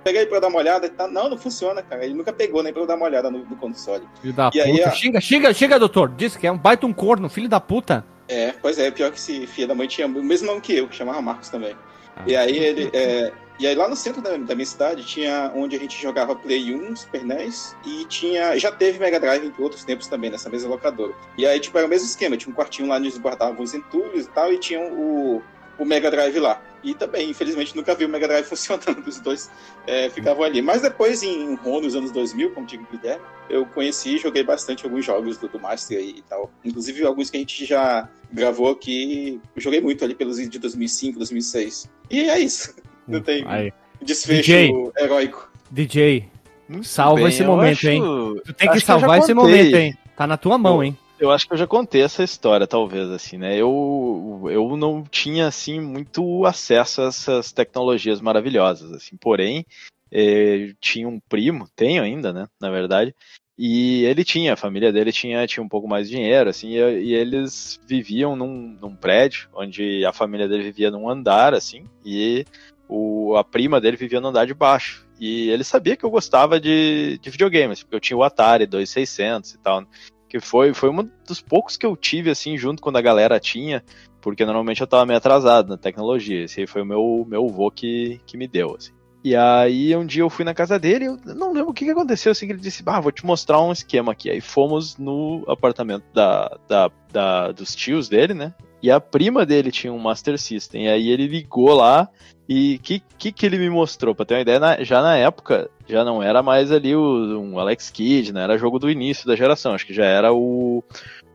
pega 0.03 0.19
aí 0.19 0.25
pra 0.25 0.37
eu 0.37 0.41
dar 0.41 0.47
uma 0.47 0.57
olhada 0.57 0.85
e 0.85 0.89
tal. 0.89 1.09
Não, 1.09 1.29
não 1.29 1.37
funciona, 1.37 1.81
cara. 1.81 2.03
Ele 2.03 2.13
nunca 2.13 2.33
pegou 2.33 2.63
nem 2.63 2.73
pra 2.73 2.81
eu 2.81 2.87
dar 2.87 2.95
uma 2.95 3.05
olhada 3.05 3.29
no, 3.29 3.39
no 3.39 3.55
console. 3.55 4.03
Filho 4.21 4.33
da 4.33 4.49
E 4.53 4.61
aí, 4.61 4.71
puta. 4.77 4.89
ó. 4.89 4.91
Xinga, 4.91 5.21
xinga, 5.21 5.53
xinga, 5.53 5.79
doutor. 5.79 6.09
Diz 6.09 6.35
que 6.35 6.47
é 6.47 6.51
um 6.51 6.57
baita 6.57 6.85
um 6.85 6.93
corno, 6.93 7.29
filho 7.29 7.49
da 7.49 7.59
puta. 7.59 8.05
É, 8.27 8.53
pois 8.61 8.79
é, 8.79 8.89
pior 8.89 9.11
que 9.11 9.17
esse 9.17 9.45
filho 9.47 9.67
da 9.67 9.75
mãe 9.75 9.87
tinha 9.87 10.07
o 10.07 10.09
mesmo 10.09 10.47
nome 10.47 10.61
que 10.61 10.75
eu, 10.75 10.87
que 10.87 10.95
chamava 10.95 11.21
Marcos 11.21 11.49
também. 11.49 11.75
Ah. 12.15 12.23
E 12.25 12.35
aí 12.35 12.57
ele. 12.57 12.89
é, 12.93 13.31
e 13.57 13.65
aí 13.65 13.75
lá 13.75 13.87
no 13.87 13.95
centro 13.95 14.21
da, 14.21 14.35
da 14.35 14.53
minha 14.53 14.65
cidade 14.65 15.05
tinha 15.05 15.51
onde 15.55 15.75
a 15.75 15.79
gente 15.79 16.01
jogava 16.01 16.35
Play 16.35 16.75
1, 16.75 16.95
Super 16.95 17.23
NES, 17.23 17.75
e 17.85 18.05
tinha. 18.05 18.57
Já 18.57 18.71
teve 18.71 18.99
Mega 18.99 19.19
Drive 19.19 19.45
em 19.45 19.63
outros 19.63 19.85
tempos 19.85 20.07
também, 20.07 20.29
nessa 20.29 20.49
mesma 20.49 20.69
locadora. 20.69 21.13
E 21.37 21.45
aí, 21.45 21.59
tipo, 21.59 21.77
era 21.77 21.87
o 21.87 21.89
mesmo 21.89 22.07
esquema, 22.07 22.35
tinha 22.35 22.51
um 22.51 22.55
quartinho 22.55 22.87
lá 22.87 22.97
onde 22.97 23.07
eles 23.07 23.17
guardavam 23.17 23.63
os 23.63 23.73
entulhos 23.73 24.25
e 24.25 24.29
tal, 24.29 24.51
e 24.51 24.57
tinha 24.57 24.81
o, 24.81 25.41
o 25.79 25.85
Mega 25.85 26.11
Drive 26.11 26.37
lá. 26.39 26.61
E 26.83 26.93
também, 26.93 27.29
infelizmente, 27.29 27.75
nunca 27.75 27.95
vi 27.95 28.05
o 28.05 28.09
Mega 28.09 28.27
Drive 28.27 28.45
funcionando, 28.49 29.07
os 29.07 29.19
dois 29.19 29.49
é, 29.87 30.09
ficavam 30.09 30.43
ali. 30.43 30.61
Mas 30.61 30.81
depois, 30.81 31.23
em 31.23 31.55
ROM 31.55 31.81
nos 31.81 31.95
anos 31.95 32.11
2000, 32.11 32.51
como 32.51 32.67
digo 32.67 32.85
Guilherme, 32.91 33.25
eu 33.49 33.65
conheci 33.65 34.15
e 34.15 34.17
joguei 34.17 34.43
bastante 34.43 34.85
alguns 34.85 35.05
jogos 35.05 35.37
do, 35.37 35.47
do 35.47 35.59
Master 35.59 35.97
aí 35.97 36.15
e 36.17 36.21
tal. 36.23 36.51
Inclusive 36.63 37.05
alguns 37.05 37.29
que 37.29 37.37
a 37.37 37.39
gente 37.39 37.65
já 37.65 38.09
gravou 38.31 38.69
aqui, 38.69 39.39
joguei 39.55 39.79
muito 39.79 40.03
ali 40.03 40.13
pelos 40.13 40.37
de 40.37 40.59
2005, 40.59 41.17
2006. 41.17 41.89
E 42.09 42.29
é 42.29 42.39
isso. 42.39 42.75
Não 43.07 43.21
tem 43.21 43.43
Aí. 43.47 43.73
desfecho 44.01 44.41
DJ. 44.41 44.71
heróico. 44.97 45.51
DJ, 45.71 46.29
Muito 46.67 46.87
Salva 46.87 47.27
esse 47.29 47.41
eu 47.43 47.47
momento, 47.47 47.83
hein? 47.87 48.01
tu 48.01 48.53
tem 48.53 48.67
que 48.67 48.73
Acho 48.75 48.79
que 48.81 48.85
salvar 48.85 49.19
esse 49.19 49.33
contei. 49.33 49.57
momento, 49.57 49.75
hein? 49.75 49.97
Tá 50.15 50.25
na 50.27 50.37
tua 50.37 50.57
mão, 50.57 50.83
hein? 50.83 50.97
Eu 51.19 51.31
acho 51.31 51.47
que 51.47 51.53
eu 51.53 51.57
já 51.57 51.65
contei 51.67 52.01
essa 52.01 52.23
história, 52.23 52.67
talvez, 52.67 53.09
assim, 53.09 53.37
né? 53.37 53.55
Eu, 53.55 54.47
eu 54.51 54.75
não 54.75 55.03
tinha, 55.03 55.47
assim, 55.47 55.79
muito 55.79 56.45
acesso 56.45 57.01
a 57.01 57.05
essas 57.07 57.51
tecnologias 57.53 58.19
maravilhosas, 58.19 58.91
assim. 58.91 59.15
Porém, 59.15 59.65
eh, 60.11 60.73
tinha 60.81 61.07
um 61.07 61.19
primo, 61.29 61.69
tenho 61.75 62.03
ainda, 62.03 62.33
né? 62.33 62.47
Na 62.59 62.69
verdade. 62.69 63.15
E 63.57 64.03
ele 64.03 64.25
tinha, 64.25 64.53
a 64.53 64.57
família 64.57 64.91
dele 64.91 65.13
tinha, 65.13 65.47
tinha 65.47 65.63
um 65.63 65.69
pouco 65.69 65.87
mais 65.87 66.09
de 66.09 66.15
dinheiro, 66.17 66.49
assim, 66.49 66.71
e, 66.71 66.79
e 67.05 67.13
eles 67.13 67.79
viviam 67.87 68.35
num, 68.35 68.77
num 68.81 68.93
prédio, 68.93 69.47
onde 69.53 70.05
a 70.05 70.11
família 70.11 70.47
dele 70.49 70.63
vivia 70.63 70.91
num 70.91 71.09
andar, 71.09 71.53
assim, 71.53 71.85
e 72.03 72.45
o, 72.87 73.35
a 73.35 73.43
prima 73.43 73.81
dele 73.81 73.97
vivia 73.97 74.21
no 74.21 74.27
andar 74.27 74.45
de 74.45 74.53
baixo. 74.53 75.05
E 75.19 75.49
ele 75.49 75.63
sabia 75.63 75.95
que 75.95 76.03
eu 76.03 76.09
gostava 76.09 76.59
de, 76.59 77.17
de 77.21 77.29
videogames, 77.29 77.81
porque 77.81 77.95
eu 77.95 77.99
tinha 77.99 78.17
o 78.17 78.23
Atari 78.23 78.65
2600 78.65 79.53
e 79.53 79.57
tal 79.59 79.85
que 80.27 80.39
foi, 80.39 80.73
foi 80.73 80.89
um 80.89 81.09
dos 81.25 81.39
poucos 81.39 81.77
que 81.77 81.85
eu 81.85 81.95
tive, 81.95 82.29
assim, 82.29 82.57
junto 82.57 82.81
quando 82.81 82.97
a 82.97 83.01
galera 83.01 83.39
tinha, 83.39 83.83
porque 84.21 84.45
normalmente 84.45 84.81
eu 84.81 84.87
tava 84.87 85.05
meio 85.05 85.17
atrasado 85.17 85.69
na 85.69 85.77
tecnologia. 85.77 86.43
Esse 86.43 86.61
aí 86.61 86.67
foi 86.67 86.81
o 86.81 86.85
meu, 86.85 87.25
meu 87.27 87.47
vô 87.47 87.71
que, 87.71 88.19
que 88.25 88.37
me 88.37 88.47
deu, 88.47 88.75
assim. 88.75 88.91
E 89.23 89.35
aí 89.35 89.95
um 89.95 90.05
dia 90.05 90.21
eu 90.21 90.29
fui 90.29 90.45
na 90.45 90.53
casa 90.53 90.77
dele, 90.77 91.05
eu 91.05 91.17
não 91.33 91.51
lembro 91.51 91.71
o 91.71 91.73
que, 91.73 91.85
que 91.85 91.91
aconteceu, 91.91 92.31
assim, 92.31 92.45
que 92.45 92.53
ele 92.53 92.61
disse, 92.61 92.83
ah, 92.85 92.99
vou 92.99 93.11
te 93.11 93.25
mostrar 93.25 93.61
um 93.61 93.71
esquema 93.71 94.11
aqui. 94.11 94.29
Aí 94.29 94.41
fomos 94.41 94.97
no 94.97 95.43
apartamento 95.47 96.03
da, 96.13 96.57
da, 96.67 96.91
da, 97.11 97.51
dos 97.51 97.73
tios 97.73 98.07
dele, 98.07 98.33
né? 98.33 98.53
E 98.83 98.91
a 98.91 98.99
prima 98.99 99.45
dele 99.45 99.71
tinha 99.71 99.91
um 99.91 99.97
Master 99.97 100.37
System. 100.37 100.85
E 100.85 100.89
aí 100.89 101.09
ele 101.09 101.27
ligou 101.27 101.73
lá 101.73 102.07
e 102.47 102.75
o 102.75 102.79
que, 102.79 103.01
que, 103.17 103.31
que 103.31 103.45
ele 103.45 103.57
me 103.57 103.69
mostrou? 103.69 104.13
Pra 104.13 104.25
ter 104.25 104.35
uma 104.35 104.41
ideia, 104.41 104.59
na- 104.59 104.83
já 104.83 105.01
na 105.01 105.17
época, 105.17 105.69
já 105.87 106.03
não 106.03 106.21
era 106.21 106.43
mais 106.43 106.71
ali 106.71 106.95
o, 106.95 107.39
um 107.39 107.59
Alex 107.59 107.89
Kidd, 107.89 108.31
né? 108.33 108.43
Era 108.43 108.57
jogo 108.57 108.77
do 108.79 108.89
início 108.89 109.25
da 109.27 109.35
geração. 109.35 109.73
Acho 109.73 109.85
que 109.85 109.93
já 109.93 110.05
era 110.05 110.31
o, 110.33 110.83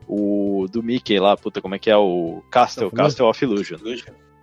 o 0.07 0.67
do 0.71 0.81
Mickey 0.81 1.19
lá, 1.19 1.35
puta, 1.35 1.61
como 1.61 1.75
é 1.75 1.79
que 1.79 1.89
é? 1.89 1.97
O 1.97 2.43
Castle, 2.49 2.87
Of 2.87 2.95
Castle 2.95 3.27
of 3.29 3.43
Illusion. 3.43 3.77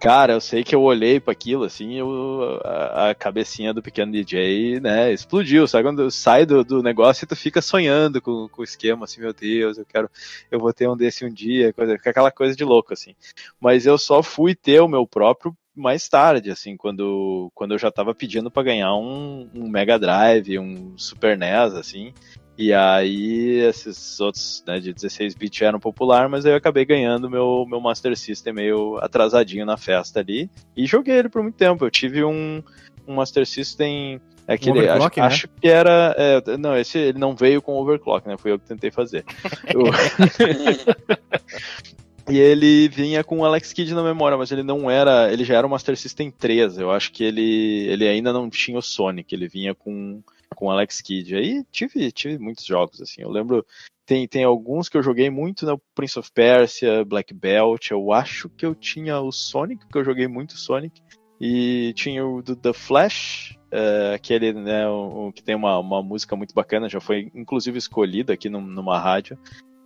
Cara, 0.00 0.34
eu 0.34 0.40
sei 0.40 0.62
que 0.62 0.72
eu 0.72 0.82
olhei 0.82 1.18
para 1.18 1.32
aquilo, 1.32 1.64
assim, 1.64 1.94
eu, 1.94 2.60
a, 2.64 3.10
a 3.10 3.14
cabecinha 3.16 3.74
do 3.74 3.82
pequeno 3.82 4.12
DJ, 4.12 4.78
né, 4.78 5.12
explodiu. 5.12 5.66
Sabe 5.66 5.82
quando 5.82 6.08
sai 6.08 6.46
do, 6.46 6.62
do 6.62 6.84
negócio 6.84 7.24
e 7.24 7.26
tu 7.26 7.34
fica 7.34 7.60
sonhando 7.60 8.22
com, 8.22 8.48
com 8.48 8.60
o 8.60 8.64
esquema, 8.64 9.06
assim, 9.06 9.20
meu 9.20 9.32
Deus, 9.32 9.76
eu 9.76 9.84
quero, 9.84 10.08
eu 10.52 10.60
vou 10.60 10.72
ter 10.72 10.88
um 10.88 10.96
desse 10.96 11.24
um 11.24 11.32
dia, 11.32 11.72
coisa, 11.72 11.96
fica 11.96 12.10
aquela 12.10 12.30
coisa 12.30 12.54
de 12.54 12.62
louco, 12.62 12.92
assim. 12.92 13.12
Mas 13.60 13.86
eu 13.86 13.98
só 13.98 14.22
fui 14.22 14.54
ter 14.54 14.80
o 14.80 14.86
meu 14.86 15.04
próprio 15.04 15.52
mais 15.78 16.08
tarde, 16.08 16.50
assim, 16.50 16.76
quando, 16.76 17.50
quando 17.54 17.72
eu 17.72 17.78
já 17.78 17.90
tava 17.90 18.14
pedindo 18.14 18.50
para 18.50 18.64
ganhar 18.64 18.94
um, 18.94 19.48
um 19.54 19.68
Mega 19.68 19.98
Drive, 19.98 20.58
um 20.58 20.98
Super 20.98 21.38
NES, 21.38 21.74
assim. 21.74 22.12
E 22.58 22.74
aí 22.74 23.60
esses 23.60 24.18
outros 24.18 24.64
né, 24.66 24.80
de 24.80 24.92
16 24.92 25.36
bits 25.36 25.62
eram 25.62 25.78
popular, 25.78 26.28
mas 26.28 26.44
aí 26.44 26.50
eu 26.50 26.56
acabei 26.56 26.84
ganhando 26.84 27.30
meu, 27.30 27.64
meu 27.68 27.80
Master 27.80 28.16
System 28.16 28.52
meio 28.52 28.98
atrasadinho 28.98 29.64
na 29.64 29.76
festa 29.76 30.18
ali. 30.18 30.50
E 30.76 30.84
joguei 30.84 31.14
ele 31.14 31.28
por 31.28 31.40
muito 31.40 31.54
tempo. 31.54 31.84
Eu 31.84 31.90
tive 31.90 32.24
um, 32.24 32.60
um 33.06 33.14
Master 33.14 33.46
System. 33.46 34.20
Aquele, 34.48 34.80
acho, 34.80 34.88
overclock, 34.88 35.20
né? 35.20 35.26
acho 35.26 35.48
que 35.48 35.68
era. 35.68 36.16
é, 36.18 36.56
não, 36.56 36.76
esse 36.76 36.98
ele 36.98 37.18
não 37.18 37.36
veio 37.36 37.62
com 37.62 37.76
overclock, 37.76 38.26
né? 38.26 38.36
Fui 38.36 38.50
eu 38.50 38.58
que 38.58 38.66
tentei 38.66 38.90
fazer. 38.90 39.24
E 42.30 42.36
ele 42.38 42.88
vinha 42.88 43.24
com 43.24 43.38
o 43.38 43.44
Alex 43.44 43.72
Kidd 43.72 43.94
na 43.94 44.02
memória, 44.02 44.36
mas 44.36 44.52
ele 44.52 44.62
não 44.62 44.90
era. 44.90 45.32
Ele 45.32 45.44
já 45.44 45.56
era 45.56 45.66
o 45.66 45.70
Master 45.70 45.96
System 45.96 46.30
3. 46.30 46.76
Eu 46.78 46.90
acho 46.90 47.10
que 47.10 47.24
ele, 47.24 47.86
ele 47.88 48.06
ainda 48.06 48.32
não 48.32 48.50
tinha 48.50 48.78
o 48.78 48.82
Sonic, 48.82 49.34
ele 49.34 49.48
vinha 49.48 49.74
com, 49.74 50.22
com 50.54 50.66
o 50.66 50.70
Alex 50.70 51.00
Kidd. 51.00 51.34
Aí 51.34 51.64
tive, 51.72 52.12
tive 52.12 52.38
muitos 52.38 52.64
jogos, 52.66 53.00
assim. 53.00 53.22
Eu 53.22 53.30
lembro. 53.30 53.64
Tem, 54.04 54.26
tem 54.28 54.44
alguns 54.44 54.88
que 54.88 54.96
eu 54.96 55.02
joguei 55.02 55.30
muito, 55.30 55.64
né? 55.66 55.74
Prince 55.94 56.18
of 56.18 56.30
Persia, 56.32 57.04
Black 57.04 57.32
Belt. 57.32 57.90
Eu 57.90 58.12
acho 58.12 58.48
que 58.50 58.64
eu 58.64 58.74
tinha 58.74 59.18
o 59.20 59.32
Sonic, 59.32 59.84
porque 59.86 59.98
eu 59.98 60.04
joguei 60.04 60.28
muito 60.28 60.58
Sonic. 60.58 61.00
E 61.40 61.92
tinha 61.94 62.26
o 62.26 62.42
do 62.42 62.56
The 62.56 62.72
Flash, 62.72 63.56
é, 63.70 64.12
aquele, 64.14 64.52
né, 64.52 64.88
o, 64.88 65.28
o 65.28 65.32
que 65.32 65.42
tem 65.42 65.54
uma, 65.54 65.78
uma 65.78 66.02
música 66.02 66.34
muito 66.34 66.52
bacana, 66.52 66.88
já 66.88 67.00
foi 67.00 67.30
inclusive 67.32 67.78
escolhida 67.78 68.32
aqui 68.32 68.48
num- 68.48 68.60
numa 68.60 68.98
rádio. 68.98 69.38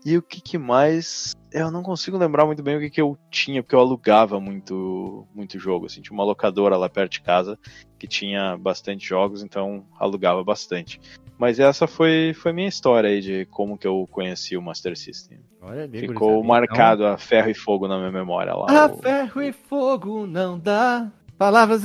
E 0.05 0.17
o 0.17 0.23
que, 0.23 0.41
que 0.41 0.59
mais? 0.59 1.33
Eu 1.53 1.71
não 1.71 1.83
consigo 1.83 2.17
lembrar 2.19 2.45
muito 2.45 2.63
bem 2.63 2.77
o 2.77 2.81
que, 2.81 2.91
que 2.91 3.01
eu 3.01 3.17
tinha, 3.31 3.63
porque 3.63 3.75
eu 3.75 3.81
alugava 3.81 4.41
muito, 4.41 5.27
muito 5.35 5.59
jogo. 5.59 5.87
Assim, 5.87 6.01
tinha 6.03 6.15
uma 6.15 6.25
locadora 6.25 6.77
lá 6.77 6.89
perto 6.89 7.13
de 7.13 7.21
casa 7.21 7.59
que 7.99 8.09
tinha 8.09 8.57
bastante 8.57 9.07
jogos, 9.07 9.43
então 9.45 9.85
alugava 9.99 10.43
bastante. 10.43 11.01
Mas 11.39 11.61
essa 11.61 11.87
foi, 11.87 12.33
foi 12.35 12.53
minha 12.53 12.69
história 12.69 13.11
aí 13.11 13.21
de 13.21 13.47
como 13.47 13.79
que 13.79 13.87
eu 13.87 14.09
conheci 14.11 14.57
o 14.57 14.63
Master 14.63 14.97
System. 14.97 15.39
Olha 15.61 15.89
Ficou 15.89 16.43
gurizada. 16.43 16.49
marcado 16.49 17.07
a 17.07 17.17
ferro 17.17 17.51
e 17.51 17.55
fogo 17.55 17.87
na 17.87 17.99
minha 17.99 18.11
memória 18.11 18.55
lá. 18.55 18.85
A 18.85 18.87
o- 18.87 18.97
ferro 18.97 19.41
e 19.43 19.53
fogo 19.53 20.27
não 20.27 20.59
dá. 20.59 21.11
Palavras. 21.39 21.83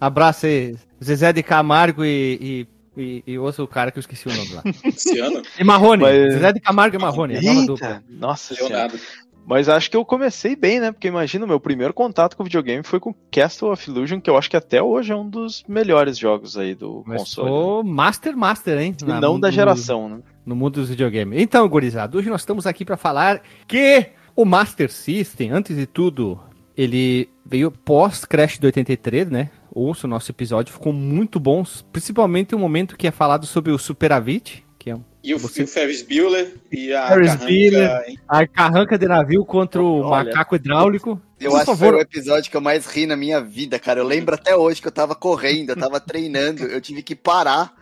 Abraço 0.00 0.46
aí, 0.46 0.76
Zezé 1.02 1.32
de 1.32 1.42
Camargo 1.42 2.04
e, 2.04 2.38
e, 2.40 2.66
e, 2.96 3.22
e 3.26 3.38
outro 3.38 3.66
cara 3.66 3.90
que 3.90 3.98
eu 3.98 4.00
esqueci 4.00 4.28
o 4.28 4.32
nome 4.34 4.52
lá. 4.54 4.62
Luciano, 4.84 5.42
E 5.58 5.64
Marrone. 5.64 6.02
Mas- 6.02 6.32
Zezé 6.34 6.52
de 6.52 6.60
Camargo 6.60 6.96
e 6.96 6.98
Marrone. 6.98 7.36
a 7.36 7.42
nova 7.42 7.66
dupla. 7.66 7.86
Eita, 7.88 8.04
nossa 8.08 8.54
senhora. 8.54 8.74
Leonardo. 8.74 8.98
Mas 9.46 9.68
acho 9.68 9.90
que 9.90 9.96
eu 9.96 10.06
comecei 10.06 10.56
bem, 10.56 10.80
né? 10.80 10.90
Porque 10.90 11.06
imagina, 11.06 11.44
o 11.44 11.48
meu 11.48 11.60
primeiro 11.60 11.92
contato 11.92 12.34
com 12.34 12.42
o 12.42 12.46
videogame 12.46 12.82
foi 12.82 12.98
com 12.98 13.14
Castle 13.30 13.70
of 13.70 13.90
Illusion, 13.90 14.18
que 14.18 14.30
eu 14.30 14.38
acho 14.38 14.48
que 14.48 14.56
até 14.56 14.82
hoje 14.82 15.12
é 15.12 15.16
um 15.16 15.28
dos 15.28 15.62
melhores 15.68 16.16
jogos 16.16 16.56
aí 16.56 16.74
do 16.74 17.02
console. 17.04 17.48
Começou 17.50 17.84
Master 17.84 18.34
Master, 18.34 18.78
hein? 18.80 18.96
E 19.02 19.04
Na- 19.04 19.20
não 19.20 19.38
da 19.38 19.48
no- 19.48 19.52
geração, 19.52 20.08
né? 20.08 20.18
no 20.46 20.56
mundo 20.56 20.80
dos 20.80 20.88
videogames. 20.88 21.42
Então, 21.42 21.68
gurizada, 21.68 22.16
hoje 22.16 22.30
nós 22.30 22.40
estamos 22.40 22.66
aqui 22.66 22.86
para 22.86 22.96
falar 22.96 23.42
que 23.68 24.06
o 24.34 24.46
Master 24.46 24.90
System, 24.90 25.50
antes 25.50 25.76
de 25.76 25.86
tudo, 25.86 26.40
ele 26.74 27.28
veio 27.44 27.70
pós 27.70 28.24
Crash 28.24 28.58
de 28.58 28.64
83, 28.64 29.28
né? 29.30 29.50
Ouça 29.74 30.06
o 30.06 30.10
nosso 30.10 30.30
episódio, 30.30 30.72
ficou 30.72 30.92
muito 30.92 31.40
bom, 31.40 31.64
principalmente 31.92 32.54
o 32.54 32.58
momento 32.58 32.96
que 32.96 33.08
é 33.08 33.10
falado 33.10 33.44
sobre 33.44 33.72
o 33.72 33.78
Superavit, 33.78 34.64
que 34.78 34.90
é 34.90 34.94
um- 34.94 35.02
E 35.22 35.34
o, 35.34 35.38
Você- 35.38 35.62
e 35.62 35.64
o 35.64 35.66
Ferris 35.66 36.02
Bueller 36.02 36.52
e 36.70 36.92
a 36.94 37.08
Ferris 37.08 37.28
Carranca, 37.32 37.46
Bueller. 37.46 38.14
a 38.28 38.46
carranca 38.46 38.98
de 38.98 39.08
navio 39.08 39.44
contra 39.44 39.82
o 39.82 40.00
Olha. 40.02 40.26
macaco 40.26 40.54
hidráulico. 40.54 41.20
Eu 41.40 41.50
Por 41.50 41.56
acho 41.56 41.64
que 41.64 41.70
favor. 41.72 41.88
foi 41.94 41.98
o 41.98 42.00
episódio 42.02 42.50
que 42.50 42.56
eu 42.56 42.60
mais 42.60 42.86
ri 42.86 43.06
na 43.06 43.16
minha 43.16 43.40
vida, 43.40 43.78
cara. 43.78 44.00
Eu 44.00 44.06
lembro 44.06 44.34
até 44.34 44.54
hoje 44.56 44.80
que 44.80 44.86
eu 44.86 44.92
tava 44.92 45.14
correndo, 45.14 45.70
eu 45.70 45.76
tava 45.76 45.98
treinando, 45.98 46.62
eu 46.64 46.80
tive 46.80 47.02
que 47.02 47.14
parar. 47.16 47.74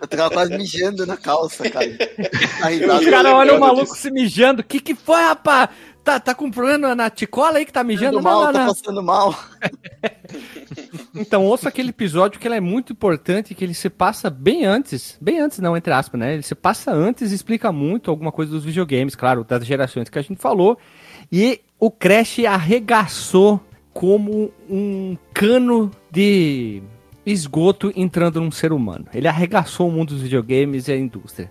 Eu 0.00 0.06
tava 0.06 0.30
quase 0.30 0.56
mijando 0.56 1.06
na 1.06 1.16
calça, 1.16 1.68
cara. 1.70 1.86
Os 3.00 3.08
caras 3.08 3.32
olham 3.32 3.56
o 3.56 3.60
maluco 3.60 3.84
disso. 3.92 3.96
se 3.96 4.10
mijando. 4.10 4.62
Que 4.62 4.78
que 4.80 4.94
foi, 4.94 5.20
rapaz? 5.20 5.70
Tá, 6.08 6.18
tá 6.18 6.34
com 6.34 6.50
problema 6.50 6.94
na 6.94 7.10
ticola 7.10 7.58
aí 7.58 7.66
que 7.66 7.72
tá 7.72 7.84
mijando? 7.84 8.22
Mal, 8.22 8.44
não, 8.44 8.52
não, 8.52 8.60
não. 8.60 8.66
passando 8.68 9.02
mal. 9.02 9.38
Então 11.14 11.44
ouça 11.44 11.68
aquele 11.68 11.88
episódio 11.88 12.38
que 12.38 12.46
ele 12.46 12.54
é 12.54 12.60
muito 12.60 12.92
importante, 12.92 13.54
que 13.54 13.64
ele 13.64 13.74
se 13.74 13.90
passa 13.90 14.30
bem 14.30 14.64
antes, 14.64 15.18
bem 15.20 15.40
antes 15.40 15.58
não, 15.58 15.76
entre 15.76 15.92
aspas, 15.92 16.20
né? 16.20 16.34
Ele 16.34 16.42
se 16.42 16.54
passa 16.54 16.92
antes 16.92 17.32
e 17.32 17.34
explica 17.34 17.72
muito 17.72 18.10
alguma 18.10 18.30
coisa 18.30 18.52
dos 18.52 18.64
videogames, 18.64 19.16
claro, 19.16 19.42
das 19.42 19.66
gerações 19.66 20.08
que 20.08 20.18
a 20.18 20.22
gente 20.22 20.40
falou. 20.40 20.78
E 21.32 21.60
o 21.78 21.90
Crash 21.90 22.38
arregaçou 22.46 23.60
como 23.92 24.52
um 24.70 25.16
cano 25.34 25.90
de 26.10 26.82
esgoto 27.26 27.92
entrando 27.96 28.40
num 28.40 28.50
ser 28.50 28.72
humano. 28.72 29.06
Ele 29.12 29.26
arregaçou 29.26 29.88
o 29.88 29.92
mundo 29.92 30.14
dos 30.14 30.22
videogames 30.22 30.86
e 30.88 30.92
a 30.92 30.96
indústria. 30.96 31.50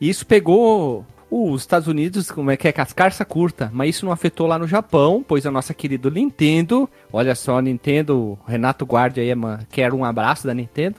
E 0.00 0.08
isso 0.08 0.26
pegou 0.26 1.06
os 1.34 1.62
Estados 1.62 1.88
Unidos, 1.88 2.30
como 2.30 2.50
é 2.50 2.56
que 2.56 2.68
é, 2.68 2.72
cascarça 2.72 3.24
curta, 3.24 3.68
mas 3.72 3.96
isso 3.96 4.06
não 4.06 4.12
afetou 4.12 4.46
lá 4.46 4.56
no 4.56 4.68
Japão, 4.68 5.24
pois 5.26 5.44
a 5.44 5.50
nossa 5.50 5.74
querida 5.74 6.08
Nintendo, 6.08 6.88
olha 7.12 7.34
só, 7.34 7.60
Nintendo, 7.60 8.38
Renato 8.46 8.86
Guardi 8.86 9.20
aí, 9.20 9.28
quero 9.70 9.96
um 9.96 10.04
abraço 10.04 10.46
da 10.46 10.54
Nintendo, 10.54 10.96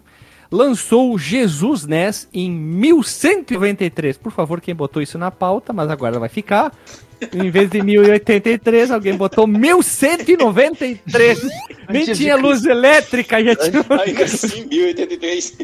lançou 0.52 1.14
o 1.14 1.18
Jesus 1.18 1.86
NES 1.86 2.28
em 2.34 2.52
1193. 2.52 4.18
Por 4.18 4.32
favor, 4.32 4.60
quem 4.60 4.76
botou 4.76 5.02
isso 5.02 5.18
na 5.18 5.32
pauta, 5.32 5.72
mas 5.72 5.90
agora 5.90 6.20
vai 6.20 6.30
ficar. 6.30 6.74
Em 7.34 7.50
vez 7.50 7.70
de 7.70 7.82
1083, 7.82 8.92
alguém 8.92 9.16
botou 9.16 9.48
1193. 9.48 11.48
Nem 11.90 12.14
tinha 12.14 12.36
luz 12.36 12.66
elétrica, 12.66 13.42
já 13.42 13.56
tinha. 13.56 13.86
Ainda 14.06 14.26
assim, 14.26 14.66
1083. 14.66 15.58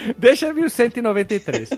Deixa 0.16 0.52
1193. 0.52 1.70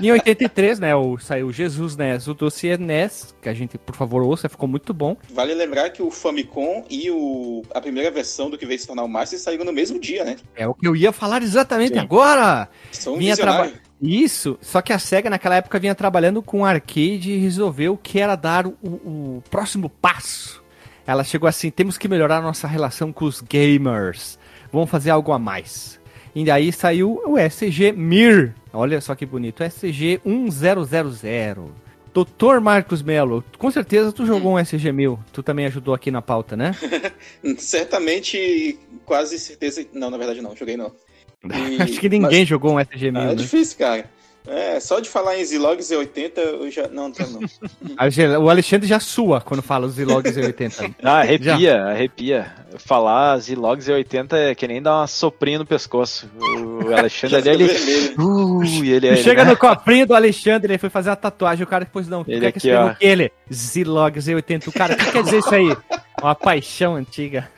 em 0.00 0.10
83, 0.10 0.78
né, 0.78 0.94
o, 0.94 1.18
saiu 1.18 1.52
Jesus 1.52 1.96
NES, 1.96 2.26
o 2.28 2.34
dossiê 2.34 2.76
NES, 2.76 3.34
que 3.40 3.48
a 3.48 3.54
gente, 3.54 3.78
por 3.78 3.94
favor, 3.94 4.22
ouça, 4.22 4.48
ficou 4.48 4.68
muito 4.68 4.92
bom. 4.92 5.16
Vale 5.32 5.54
lembrar 5.54 5.90
que 5.90 6.02
o 6.02 6.10
Famicom 6.10 6.84
e 6.88 7.10
o, 7.10 7.62
a 7.74 7.80
primeira 7.80 8.10
versão 8.10 8.50
do 8.50 8.58
que 8.58 8.66
veio 8.66 8.78
se 8.78 8.86
tornar 8.86 9.04
o 9.04 9.08
Master 9.08 9.38
saíram 9.38 9.64
no 9.64 9.72
mesmo 9.72 9.98
dia, 9.98 10.24
né? 10.24 10.36
É 10.54 10.66
o 10.66 10.74
que 10.74 10.86
eu 10.86 10.96
ia 10.96 11.12
falar 11.12 11.42
exatamente 11.42 11.94
Sim. 11.94 12.00
agora. 12.00 12.68
São 12.92 13.16
Vinha 13.16 13.36
traba... 13.36 13.72
Isso, 14.00 14.58
só 14.60 14.82
que 14.82 14.92
a 14.92 14.98
SEGA 14.98 15.30
naquela 15.30 15.56
época 15.56 15.78
vinha 15.78 15.94
trabalhando 15.94 16.42
com 16.42 16.64
arcade 16.64 17.32
e 17.32 17.38
resolveu 17.38 17.96
que 17.96 18.20
era 18.20 18.36
dar 18.36 18.66
o, 18.66 18.76
o 18.82 19.42
próximo 19.50 19.88
passo. 19.88 20.62
Ela 21.06 21.24
chegou 21.24 21.48
assim: 21.48 21.70
temos 21.70 21.96
que 21.96 22.08
melhorar 22.08 22.38
a 22.38 22.42
nossa 22.42 22.66
relação 22.66 23.12
com 23.12 23.24
os 23.24 23.40
gamers. 23.40 24.38
Vamos 24.72 24.90
fazer 24.90 25.10
algo 25.10 25.32
a 25.32 25.38
mais. 25.38 26.00
E 26.34 26.44
daí 26.44 26.72
saiu 26.72 27.22
o 27.24 27.38
SG 27.38 27.92
Mir. 27.92 28.54
Olha 28.72 29.00
só 29.00 29.14
que 29.14 29.24
bonito. 29.24 29.62
SG 29.62 30.20
1000. 30.24 31.72
Doutor 32.12 32.60
Marcos 32.60 33.02
Melo, 33.02 33.44
com 33.58 33.70
certeza 33.70 34.12
tu 34.12 34.24
jogou 34.24 34.54
um 34.54 34.58
SG 34.58 34.92
1000. 34.92 35.18
Tu 35.32 35.42
também 35.42 35.66
ajudou 35.66 35.94
aqui 35.94 36.10
na 36.10 36.22
pauta, 36.22 36.56
né? 36.56 36.72
Certamente, 37.58 38.78
quase 39.04 39.38
certeza. 39.38 39.84
Não, 39.92 40.10
na 40.10 40.16
verdade 40.16 40.40
não, 40.40 40.56
joguei 40.56 40.76
não. 40.76 40.92
E... 41.44 41.82
Acho 41.82 42.00
que 42.00 42.08
ninguém 42.08 42.40
Mas... 42.40 42.48
jogou 42.48 42.72
um 42.72 42.80
SG 42.80 43.10
1000. 43.10 43.20
Ah, 43.20 43.24
é 43.24 43.28
né? 43.28 43.34
difícil, 43.34 43.78
cara. 43.78 44.10
É, 44.46 44.78
só 44.78 45.00
de 45.00 45.08
falar 45.08 45.38
em 45.38 45.44
Zilog 45.44 45.80
Z80, 45.80 46.36
eu 46.36 46.70
já. 46.70 46.86
Não, 46.88 47.08
não, 47.08 47.40
não. 47.40 47.40
o 48.44 48.50
Alexandre 48.50 48.86
já 48.86 49.00
sua 49.00 49.40
quando 49.40 49.62
fala 49.62 49.88
Zilog 49.88 50.28
Z80. 50.28 50.94
Ah, 51.02 51.20
arrepia, 51.20 51.58
já. 51.58 51.90
arrepia. 51.90 52.52
Falar 52.78 53.38
Zilog 53.38 53.80
Z80 53.80 54.32
é 54.34 54.54
que 54.54 54.68
nem 54.68 54.82
dar 54.82 54.98
uma 54.98 55.06
soprinha 55.06 55.58
no 55.58 55.66
pescoço. 55.66 56.30
O 56.38 56.94
Alexandre 56.94 57.36
ali, 57.48 57.64
ele. 57.64 58.14
Uh, 58.18 58.62
ele, 58.62 59.06
ele 59.06 59.16
Chega 59.16 59.44
né? 59.44 59.50
no 59.50 59.56
copinho 59.56 60.06
do 60.06 60.14
Alexandre, 60.14 60.72
ele 60.72 60.78
foi 60.78 60.90
fazer 60.90 61.10
a 61.10 61.16
tatuagem, 61.16 61.64
o 61.64 61.66
cara 61.66 61.84
depois 61.84 62.06
não. 62.06 62.24
Ele 62.28 62.46
aqui, 62.46 62.60
que 62.60 62.72
ó. 62.72 62.94
ele? 63.00 63.32
Zilog 63.52 64.18
Z80. 64.18 64.68
O 64.68 64.72
cara, 64.72 64.94
o 64.94 64.96
que 64.96 65.10
quer 65.10 65.22
dizer 65.22 65.38
isso 65.38 65.54
aí? 65.54 65.76
Uma 66.20 66.34
paixão 66.34 66.96
antiga. 66.96 67.48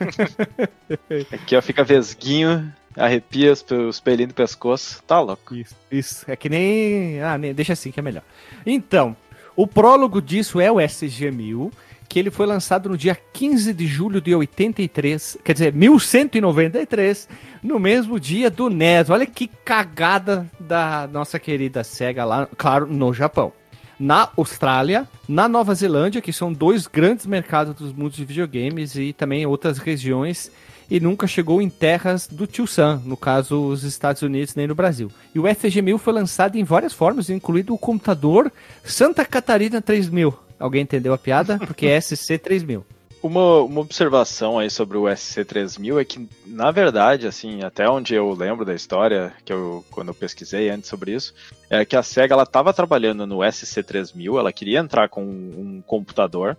Aqui, 1.31 1.55
ó, 1.55 1.61
fica 1.61 1.83
vesguinho 1.83 2.73
arrepia 2.97 3.53
os, 3.53 3.63
os 3.71 3.99
pelinhos 3.99 4.29
do 4.29 4.35
pescoço. 4.35 5.01
Tá 5.03 5.19
louco. 5.19 5.55
Isso, 5.55 5.75
isso. 5.91 6.25
É 6.27 6.35
que 6.35 6.49
nem. 6.49 7.21
Ah, 7.21 7.37
nem... 7.37 7.53
deixa 7.53 7.73
assim 7.73 7.91
que 7.91 7.99
é 7.99 8.03
melhor. 8.03 8.23
Então, 8.65 9.15
o 9.55 9.67
prólogo 9.67 10.21
disso 10.21 10.59
é 10.59 10.71
o 10.71 10.75
SG-1000, 10.75 11.71
que 12.09 12.19
ele 12.19 12.31
foi 12.31 12.45
lançado 12.45 12.89
no 12.89 12.97
dia 12.97 13.15
15 13.15 13.73
de 13.73 13.85
julho 13.85 14.19
de 14.19 14.33
83, 14.33 15.37
quer 15.43 15.53
dizer, 15.53 15.73
1193, 15.73 17.29
no 17.61 17.79
mesmo 17.79 18.19
dia 18.19 18.49
do 18.49 18.69
NES. 18.69 19.09
Olha 19.09 19.25
que 19.25 19.47
cagada 19.47 20.49
da 20.59 21.07
nossa 21.11 21.39
querida 21.39 21.83
SEGA 21.83 22.25
lá, 22.25 22.47
claro, 22.57 22.87
no 22.87 23.13
Japão. 23.13 23.53
Na 23.99 24.29
Austrália, 24.37 25.07
na 25.27 25.49
Nova 25.49 25.73
Zelândia, 25.73 26.21
que 26.21 26.31
são 26.31 26.53
dois 26.53 26.85
grandes 26.85 27.25
mercados 27.25 27.73
dos 27.73 27.91
mundos 27.91 28.15
de 28.15 28.25
videogames 28.25 28.95
e 28.95 29.11
também 29.11 29.43
outras 29.47 29.79
regiões 29.79 30.51
e 30.89 30.99
nunca 30.99 31.27
chegou 31.27 31.61
em 31.61 31.69
terras 31.69 32.27
do 32.27 32.47
Tio 32.47 32.67
Sam, 32.67 33.01
no 33.05 33.17
caso 33.17 33.67
os 33.67 33.83
Estados 33.83 34.21
Unidos 34.21 34.55
nem 34.55 34.67
no 34.67 34.75
Brasil. 34.75 35.11
E 35.33 35.39
o 35.39 35.43
FG1000 35.43 35.97
foi 35.97 36.13
lançado 36.13 36.55
em 36.55 36.63
várias 36.63 36.93
formas, 36.93 37.29
incluindo 37.29 37.73
o 37.73 37.77
computador 37.77 38.51
Santa 38.83 39.25
Catarina 39.25 39.81
3000. 39.81 40.33
Alguém 40.59 40.81
entendeu 40.81 41.13
a 41.13 41.17
piada? 41.17 41.57
Porque 41.59 41.87
é 41.87 41.97
SC3000. 41.99 42.83
Uma, 43.21 43.61
uma 43.61 43.81
observação 43.81 44.59
aí 44.59 44.69
sobre 44.69 44.95
o 44.97 45.03
SC3000 45.03 45.99
é 45.99 46.05
que, 46.05 46.29
na 46.45 46.69
verdade, 46.69 47.25
assim, 47.25 47.63
até 47.63 47.89
onde 47.89 48.13
eu 48.13 48.31
lembro 48.31 48.63
da 48.63 48.75
história, 48.75 49.33
que 49.43 49.51
eu 49.51 49.83
quando 49.89 50.09
eu 50.09 50.13
pesquisei 50.13 50.69
antes 50.69 50.87
sobre 50.87 51.13
isso, 51.13 51.33
é 51.69 51.83
que 51.83 51.95
a 51.95 52.03
SEGA 52.03 52.35
ela 52.35 52.43
estava 52.43 52.73
trabalhando 52.73 53.25
no 53.25 53.39
SC3000, 53.39 54.39
ela 54.39 54.53
queria 54.53 54.79
entrar 54.79 55.09
com 55.09 55.23
um 55.23 55.83
computador, 55.85 56.55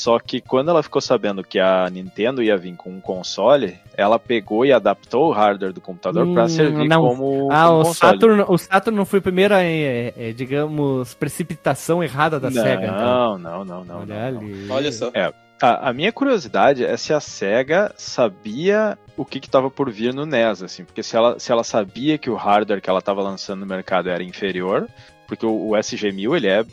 só 0.00 0.18
que 0.18 0.40
quando 0.40 0.70
ela 0.70 0.82
ficou 0.82 1.00
sabendo 1.02 1.44
que 1.44 1.58
a 1.60 1.88
Nintendo 1.90 2.42
ia 2.42 2.56
vir 2.56 2.74
com 2.74 2.88
um 2.88 3.00
console, 3.00 3.76
ela 3.94 4.18
pegou 4.18 4.64
e 4.64 4.72
adaptou 4.72 5.28
o 5.28 5.32
hardware 5.32 5.74
do 5.74 5.80
computador 5.80 6.26
hum, 6.26 6.32
para 6.32 6.48
servir 6.48 6.88
não. 6.88 7.02
como, 7.02 7.48
ah, 7.52 7.66
como 7.66 7.80
o 7.80 7.84
console. 7.84 8.12
Saturn, 8.12 8.44
o 8.48 8.56
Saturn 8.56 8.96
não 8.96 9.04
foi 9.04 9.18
a 9.18 9.22
primeira, 9.22 9.62
é, 9.62 10.14
é, 10.16 10.32
digamos, 10.32 11.12
precipitação 11.12 12.02
errada 12.02 12.40
da 12.40 12.48
não, 12.48 12.62
SEGA. 12.62 12.84
Então. 12.84 13.38
Não, 13.38 13.64
não, 13.64 13.84
não, 13.84 14.00
Olha, 14.00 14.32
não, 14.32 14.40
não. 14.40 14.74
Olha 14.74 14.90
só. 14.90 15.10
É, 15.12 15.30
a, 15.60 15.90
a, 15.90 15.92
minha 15.92 16.10
curiosidade 16.10 16.82
é 16.82 16.96
se 16.96 17.12
a 17.12 17.20
SEGA 17.20 17.92
sabia 17.94 18.96
o 19.18 19.24
que 19.26 19.38
estava 19.38 19.70
por 19.70 19.90
vir 19.90 20.14
no 20.14 20.24
NES, 20.24 20.62
assim, 20.62 20.82
porque 20.82 21.02
se 21.02 21.14
ela, 21.14 21.38
se 21.38 21.52
ela 21.52 21.62
sabia 21.62 22.16
que 22.16 22.30
o 22.30 22.36
hardware 22.36 22.80
que 22.80 22.88
ela 22.88 23.00
estava 23.00 23.22
lançando 23.22 23.60
no 23.60 23.66
mercado 23.66 24.08
era 24.08 24.22
inferior, 24.22 24.88
porque 25.28 25.44
o, 25.44 25.68
o 25.68 25.70
SG-1000 25.72 26.36
ele 26.36 26.48
é 26.48 26.64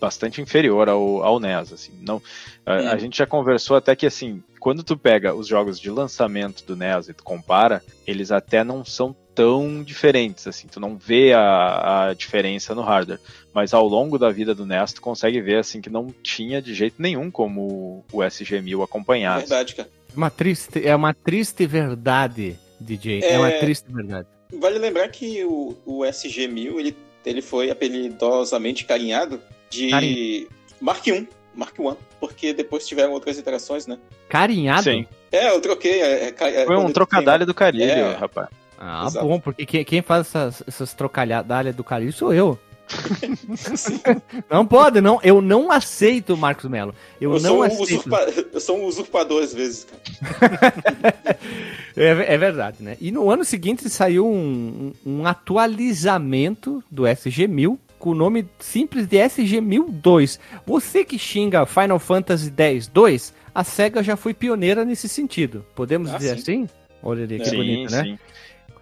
bastante 0.00 0.40
inferior 0.40 0.88
ao, 0.88 1.22
ao 1.22 1.40
NES, 1.40 1.72
assim. 1.72 1.92
Não, 2.00 2.22
a, 2.64 2.92
a, 2.92 2.98
gente 2.98 3.18
já 3.18 3.26
conversou 3.26 3.76
até 3.76 3.94
que, 3.94 4.06
assim, 4.06 4.42
quando 4.60 4.82
tu 4.82 4.96
pega 4.96 5.34
os 5.34 5.46
jogos 5.46 5.78
de 5.78 5.90
lançamento 5.90 6.64
do 6.64 6.76
NES 6.76 7.08
e 7.08 7.14
tu 7.14 7.22
compara, 7.22 7.82
eles 8.06 8.30
até 8.30 8.64
não 8.64 8.84
são 8.84 9.14
tão 9.34 9.84
diferentes, 9.84 10.48
assim, 10.48 10.66
tu 10.66 10.80
não 10.80 10.96
vê 10.96 11.32
a, 11.32 12.08
a 12.08 12.14
diferença 12.14 12.74
no 12.74 12.82
hardware, 12.82 13.20
mas 13.54 13.72
ao 13.72 13.86
longo 13.86 14.18
da 14.18 14.30
vida 14.30 14.52
do 14.52 14.66
NES 14.66 14.94
tu 14.94 15.00
consegue 15.00 15.40
ver, 15.40 15.58
assim, 15.58 15.80
que 15.80 15.88
não 15.88 16.12
tinha 16.22 16.60
de 16.60 16.74
jeito 16.74 17.00
nenhum 17.00 17.30
como 17.30 18.04
o 18.12 18.18
SG-1000 18.18 18.82
acompanhar. 18.82 19.36
É 19.36 19.40
verdade, 19.40 19.76
cara. 19.76 19.88
Uma 20.16 20.30
triste, 20.30 20.84
é 20.84 20.96
uma 20.96 21.14
triste 21.14 21.66
verdade, 21.66 22.58
DJ, 22.80 23.20
é, 23.22 23.34
é 23.34 23.38
uma 23.38 23.52
triste 23.52 23.86
verdade. 23.88 24.26
Vale 24.52 24.78
lembrar 24.78 25.08
que 25.08 25.44
o, 25.44 25.76
o 25.86 26.00
SG-1000, 26.00 26.78
ele, 26.78 26.96
ele 27.24 27.42
foi 27.42 27.70
apelidosamente 27.70 28.84
carinhado 28.86 29.40
de 29.70 29.90
Carinho. 29.90 30.48
Mark 30.80 31.06
I, 31.06 31.28
Mark 31.54 31.78
I, 31.78 31.96
porque 32.20 32.52
depois 32.52 32.86
tiveram 32.86 33.12
outras 33.12 33.38
iterações, 33.38 33.86
né? 33.86 33.98
Carinhado? 34.28 34.84
Sim. 34.84 35.06
É, 35.32 35.50
eu 35.50 35.60
troquei. 35.60 36.00
É, 36.00 36.34
é, 36.38 36.66
Foi 36.66 36.76
um 36.76 36.92
trocadilho 36.92 37.38
tem... 37.38 37.46
do 37.46 37.54
carinho, 37.54 37.84
é, 37.84 38.14
rapaz. 38.14 38.48
Ah, 38.78 39.06
Exato. 39.06 39.26
bom, 39.26 39.40
porque 39.40 39.66
quem, 39.66 39.84
quem 39.84 40.02
faz 40.02 40.28
essas, 40.28 40.62
essas 40.66 40.94
trocadalhas 40.94 41.74
do 41.74 41.82
carinho 41.82 42.12
sou 42.12 42.32
eu. 42.32 42.58
não 44.48 44.64
pode, 44.64 45.00
não. 45.00 45.20
Eu 45.22 45.42
não 45.42 45.70
aceito, 45.70 46.36
Marcos 46.36 46.70
Melo. 46.70 46.94
Eu, 47.20 47.34
eu 47.34 47.40
não 47.40 47.62
aceito. 47.62 47.82
Usurpa... 47.82 48.26
Eu 48.52 48.60
sou 48.60 48.78
um 48.78 48.84
usurpador 48.84 49.42
às 49.42 49.52
vezes, 49.52 49.84
cara. 49.84 50.74
é, 51.96 52.34
é, 52.34 52.38
verdade, 52.38 52.76
né? 52.80 52.96
E 53.00 53.10
no 53.10 53.30
ano 53.30 53.44
seguinte 53.44 53.88
saiu 53.90 54.26
um, 54.26 54.92
um 55.04 55.26
atualizamento 55.26 56.82
do 56.90 57.02
SG-1000 57.02 57.78
com 57.98 58.10
o 58.10 58.14
nome 58.14 58.46
simples 58.58 59.06
de 59.06 59.16
SG-1002. 59.16 60.38
Você 60.66 61.04
que 61.04 61.18
xinga 61.18 61.66
Final 61.66 61.98
Fantasy 61.98 62.52
X-2, 62.56 63.32
a 63.54 63.64
SEGA 63.64 64.02
já 64.02 64.16
foi 64.16 64.32
pioneira 64.32 64.84
nesse 64.84 65.08
sentido. 65.08 65.64
Podemos 65.74 66.12
ah, 66.12 66.16
dizer 66.16 66.38
sim. 66.38 66.62
assim? 66.64 66.68
Olha 67.02 67.24
ali, 67.24 67.38
que 67.38 67.44
sim, 67.44 67.56
bonito, 67.56 67.90
né? 67.92 68.02
sim. 68.02 68.18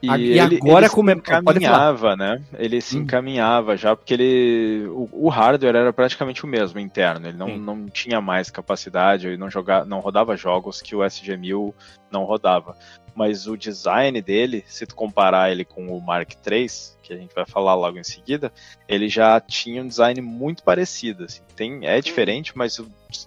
E, 0.02 0.08
e 0.08 0.38
ele, 0.38 0.56
agora 0.56 0.86
ele 0.86 0.94
como 0.94 1.10
se 1.10 1.16
encaminhava, 1.16 2.16
né? 2.16 2.42
Ele 2.58 2.80
se 2.80 2.96
hum. 2.96 3.02
encaminhava 3.02 3.76
já 3.76 3.96
porque 3.96 4.14
ele 4.14 4.86
o, 4.88 5.08
o, 5.12 5.28
hardware 5.28 5.74
era 5.74 5.92
praticamente 5.92 6.44
o 6.44 6.46
mesmo 6.46 6.78
interno. 6.78 7.26
Ele 7.26 7.36
não, 7.36 7.56
não 7.56 7.86
tinha 7.86 8.20
mais 8.20 8.50
capacidade, 8.50 9.26
ele 9.26 9.36
não 9.36 9.50
jogava, 9.50 9.84
não 9.84 10.00
rodava 10.00 10.36
jogos 10.36 10.82
que 10.82 10.94
o 10.94 11.00
SG1000 11.00 11.72
não 12.10 12.24
rodava. 12.24 12.76
Mas 13.16 13.46
o 13.46 13.56
design 13.56 14.20
dele, 14.20 14.62
se 14.68 14.84
tu 14.84 14.94
comparar 14.94 15.50
ele 15.50 15.64
com 15.64 15.88
o 15.88 16.00
Mark 16.02 16.32
III, 16.46 16.66
que 17.02 17.14
a 17.14 17.16
gente 17.16 17.34
vai 17.34 17.46
falar 17.46 17.74
logo 17.74 17.98
em 17.98 18.04
seguida, 18.04 18.52
ele 18.86 19.08
já 19.08 19.40
tinha 19.40 19.82
um 19.82 19.88
design 19.88 20.20
muito 20.20 20.62
parecido, 20.62 21.24
assim. 21.24 21.40
Tem, 21.56 21.86
é 21.86 21.98
diferente, 22.02 22.52
mas 22.54 22.76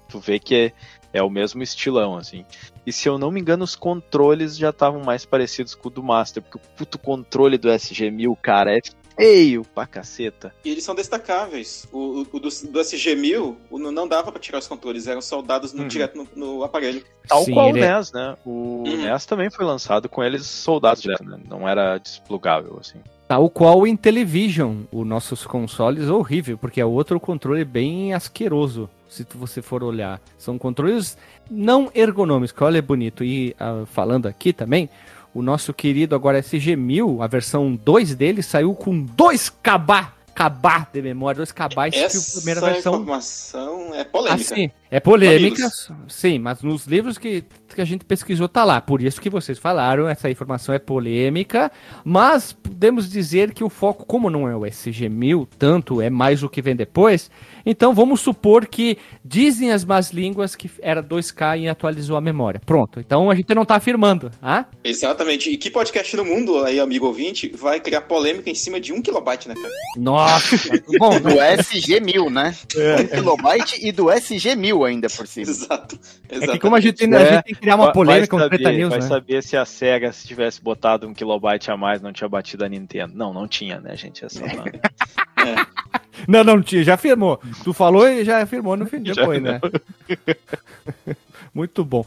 tu 0.08 0.19
vê 0.19 0.38
que 0.38 0.56
é, 0.56 0.73
é 1.12 1.23
o 1.23 1.30
mesmo 1.30 1.63
estilão, 1.63 2.15
assim. 2.15 2.45
E 2.86 2.93
se 2.93 3.10
eu 3.10 3.17
não 3.17 3.32
me 3.32 3.39
engano, 3.41 3.63
os 3.63 3.75
controles 3.75 4.56
já 4.56 4.69
estavam 4.69 5.02
mais 5.02 5.25
parecidos 5.25 5.73
com 5.73 5.88
o 5.88 5.91
do 5.91 6.04
Master, 6.04 6.43
porque 6.43 6.58
o 6.58 6.78
puto 6.78 6.99
controle 6.99 7.58
do 7.58 7.69
SG-1000, 7.69 8.38
cara, 8.39 8.78
é 8.78 8.82
feio 9.19 9.65
pra 9.75 9.86
caceta. 9.86 10.53
E 10.63 10.69
eles 10.71 10.84
são 10.84 10.95
destacáveis. 10.95 11.86
O, 11.91 11.97
o, 11.97 12.21
o 12.21 12.39
do, 12.39 12.49
do 12.49 12.79
SG-1000 12.79 13.55
não 13.91 14.08
dava 14.08 14.32
pra 14.32 14.39
tirar 14.39 14.60
os 14.60 14.67
controles, 14.67 15.08
eram 15.08 15.21
soldados 15.21 15.73
no, 15.73 15.82
Uhum. 15.84 15.88
direto 15.88 16.17
no, 16.17 16.27
no 16.58 16.63
aparelho. 16.63 17.03
Tal 17.27 17.43
Sim, 17.43 17.53
qual 17.53 17.69
ele 17.69 17.82
o 17.82 17.84
é- 17.84 17.97
NES, 17.97 18.12
né? 18.12 18.38
O 18.45 18.49
Uhum. 18.88 18.97
NES 18.97 19.25
também 19.25 19.49
foi 19.49 19.65
lançado 19.65 20.08
com 20.10 20.23
eles 20.23 20.45
soldados 20.45 21.01
direto, 21.03 21.23
né? 21.25 21.38
Não 21.49 21.67
era 21.67 21.97
desplugável, 21.97 22.77
assim. 22.79 22.99
Tal 23.27 23.47
qual 23.49 23.79
o 23.79 23.86
Intellivision, 23.86 24.84
os 24.91 25.05
nossos 25.05 25.45
consoles, 25.45 26.10
horrível, 26.10 26.58
porque 26.58 26.82
é 26.82 26.86
outro 26.86 27.19
controle 27.19 27.63
bem 27.63 28.12
asqueroso, 28.13 28.89
se 29.08 29.23
tu- 29.23 29.38
você 29.38 29.62
for 29.62 29.84
olhar. 29.84 30.19
São 30.38 30.58
controles 30.58 31.15
não 31.51 31.91
ergonômicos, 31.93 32.60
olha 32.62 32.79
é 32.79 32.82
bonito. 32.82 33.23
E 33.23 33.55
ah, 33.60 33.84
falando 33.86 34.25
aqui 34.27 34.51
também, 34.51 34.89
o 35.34 35.42
nosso 35.42 35.74
querido 35.74 36.15
agora 36.15 36.39
SG-1000, 36.42 37.24
a 37.24 37.28
versão 37.28 37.76
2 37.76 38.15
dele, 38.15 38.42
saiu 38.42 38.74
com 38.74 39.04
2 39.04 39.50
KB, 39.50 40.08
KB 40.36 40.88
de 40.94 41.02
memória, 41.02 41.38
2 41.38 41.52
KB 41.52 41.92
que 41.92 42.00
a 42.00 42.10
primeira 42.36 42.62
versão... 42.62 42.94
informação 42.94 43.94
é 43.94 44.04
polêmica. 44.04 44.42
Assim, 44.42 44.72
é 44.91 44.99
polêmica, 44.99 45.69
sim, 46.08 46.39
mas 46.39 46.63
nos 46.63 46.88
livros 46.88 47.17
que, 47.17 47.43
que 47.75 47.82
a 47.82 47.86
gente 47.86 48.04
pesquisou 48.04 48.49
tá 48.49 48.63
lá. 48.63 48.82
Por 48.82 49.02
isso 49.02 49.21
que 49.21 49.30
vocês 49.30 49.60
falaram, 49.60 50.08
essa 50.08 50.30
informação 50.32 50.73
é 50.73 50.80
polêmica, 50.80 51.71
mas 52.04 52.54
podemos 52.54 53.10
dizer 53.10 53.54
que 53.54 53.63
o 53.63 53.69
foco, 53.69 54.04
como 54.06 54.30
não 54.30 54.49
é 54.49 54.56
o 54.56 54.62
SG-1000, 54.62 55.47
tanto 55.60 56.02
é 56.02 56.10
mais 56.10 56.41
o 56.41 56.49
que 56.49 56.62
vem 56.62 56.75
depois, 56.75 57.30
então 57.65 57.93
vamos 57.93 58.21
supor 58.21 58.65
que 58.65 58.97
dizem 59.23 59.71
as 59.71 59.86
más 59.86 60.10
línguas 60.10 60.56
que 60.56 60.69
era 60.82 61.04
2K 61.04 61.60
e 61.60 61.69
atualizou 61.69 62.17
a 62.17 62.21
memória. 62.21 62.60
Pronto, 62.65 62.99
então 62.99 63.30
a 63.30 63.36
gente 63.36 63.54
não 63.54 63.65
tá 63.65 63.75
afirmando, 63.75 64.32
ah? 64.41 64.65
Exatamente. 64.84 65.52
E 65.52 65.58
que 65.58 65.69
podcast 65.69 66.15
no 66.17 66.25
mundo, 66.25 66.63
aí, 66.65 66.80
amigo 66.80 67.06
ouvinte, 67.06 67.52
vai 67.56 67.80
criar 67.80 68.02
polêmica 68.02 68.49
em 68.49 68.56
cima 68.56 68.80
de 68.80 68.91
um 68.91 69.02
kilobyte, 69.04 69.47
né, 69.47 69.54
cara? 69.54 69.73
Nossa, 69.97 70.56
bom, 70.97 71.19
Do 71.19 71.30
SG-1000, 71.30 72.32
né? 72.32 72.56
Um 72.99 73.08
kilobyte 73.08 73.86
e 73.86 73.91
do 73.91 74.06
SG-1000 74.06 74.79
ainda 74.86 75.08
por 75.10 75.26
cima. 75.28 75.50
Exato. 75.50 76.00
é 76.30 76.39
que 76.48 76.60
como 76.60 76.76
a 76.76 76.80
gente, 76.80 77.04
a 77.04 77.08
É, 77.20 77.34
gente 77.34 77.44
tem 77.44 77.54
que 77.56 77.60
criar 77.62 77.76
uma 77.76 77.92
polêmica, 77.92 78.38
vai 78.38 78.50
treta 78.50 78.63
saber, 78.63 78.78
news, 78.78 78.89
vai 78.89 79.00
né? 79.00 79.08
saber 79.08 79.44
se 79.44 79.56
a 79.58 79.65
SEGA, 79.65 80.12
se 80.12 80.28
tivesse 80.28 80.62
botado 80.62 81.08
um 81.08 81.13
kilobyte 81.13 81.70
a 81.72 81.78
mais, 81.78 82.02
não 82.02 82.12
tinha 82.13 82.28
batido 82.30 82.63
a 82.65 82.70
Nintendo. 82.70 83.13
Não, 83.15 83.34
não 83.34 83.48
tinha, 83.48 83.80
né, 83.80 83.96
gente? 83.96 84.24
É 84.26 84.30
só 84.30 84.44
uma- 84.46 84.65
Não, 86.28 86.44
não 86.44 86.62
tinha, 86.62 86.84
já 86.84 86.96
afirmou. 86.96 87.39
Tu 87.63 87.72
falou 87.72 88.06
e 88.08 88.26
já 88.26 88.42
afirmou 88.42 88.76
no 88.76 88.86
fim 88.86 89.02
Já 89.06 89.13
depois, 89.13 89.42
né? 89.42 89.60
Muito 91.54 91.84
bom. 91.86 92.06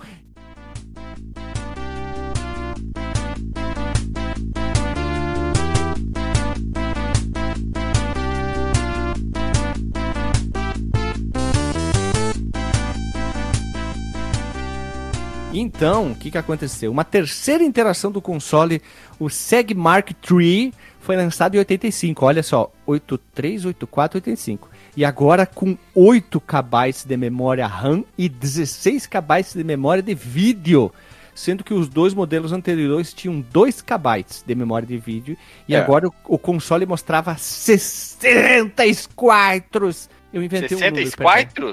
Então, 15.53 16.12
o 16.12 16.15
que, 16.15 16.31
que 16.31 16.38
aconteceu? 16.38 16.91
Uma 16.91 17.05
terceira 17.05 17.62
interação 17.62 18.11
do 18.11 18.23
console, 18.23 18.81
o 19.19 19.29
SEG 19.29 19.75
Mark 19.75 20.11
III, 20.31 20.73
foi 21.01 21.17
lançado 21.17 21.55
em 21.55 21.59
85. 21.59 22.25
Olha 22.25 22.43
só, 22.43 22.73
83, 22.87 23.67
84, 23.67 24.17
85. 24.19 24.71
E 24.97 25.05
agora 25.05 25.45
com 25.47 25.77
8 25.95 26.41
KB 26.41 26.93
de 27.07 27.17
memória 27.17 27.67
RAM 27.67 28.05
e 28.17 28.29
16 28.29 29.07
KB 29.07 29.43
de 29.55 29.65
memória 29.65 30.03
de 30.03 30.15
vídeo. 30.15 30.93
Sendo 31.35 31.65
que 31.65 31.73
os 31.73 31.88
dois 31.88 32.12
modelos 32.12 32.53
anteriores 32.53 33.15
tinham 33.15 33.41
2 33.41 33.81
KB 33.81 34.23
de 34.47 34.55
memória 34.55 34.87
de 34.87 34.99
vídeo. 34.99 35.35
E 35.67 35.75
É. 35.75 35.79
agora 35.79 36.07
o, 36.09 36.12
o 36.27 36.37
console 36.38 36.85
mostrava 36.85 37.35
64. 37.38 39.91
Eu 40.33 40.43
inventei 40.43 40.77
um 40.77 40.81
número. 40.81 41.11
peraí. 41.17 41.47
64? 41.51 41.73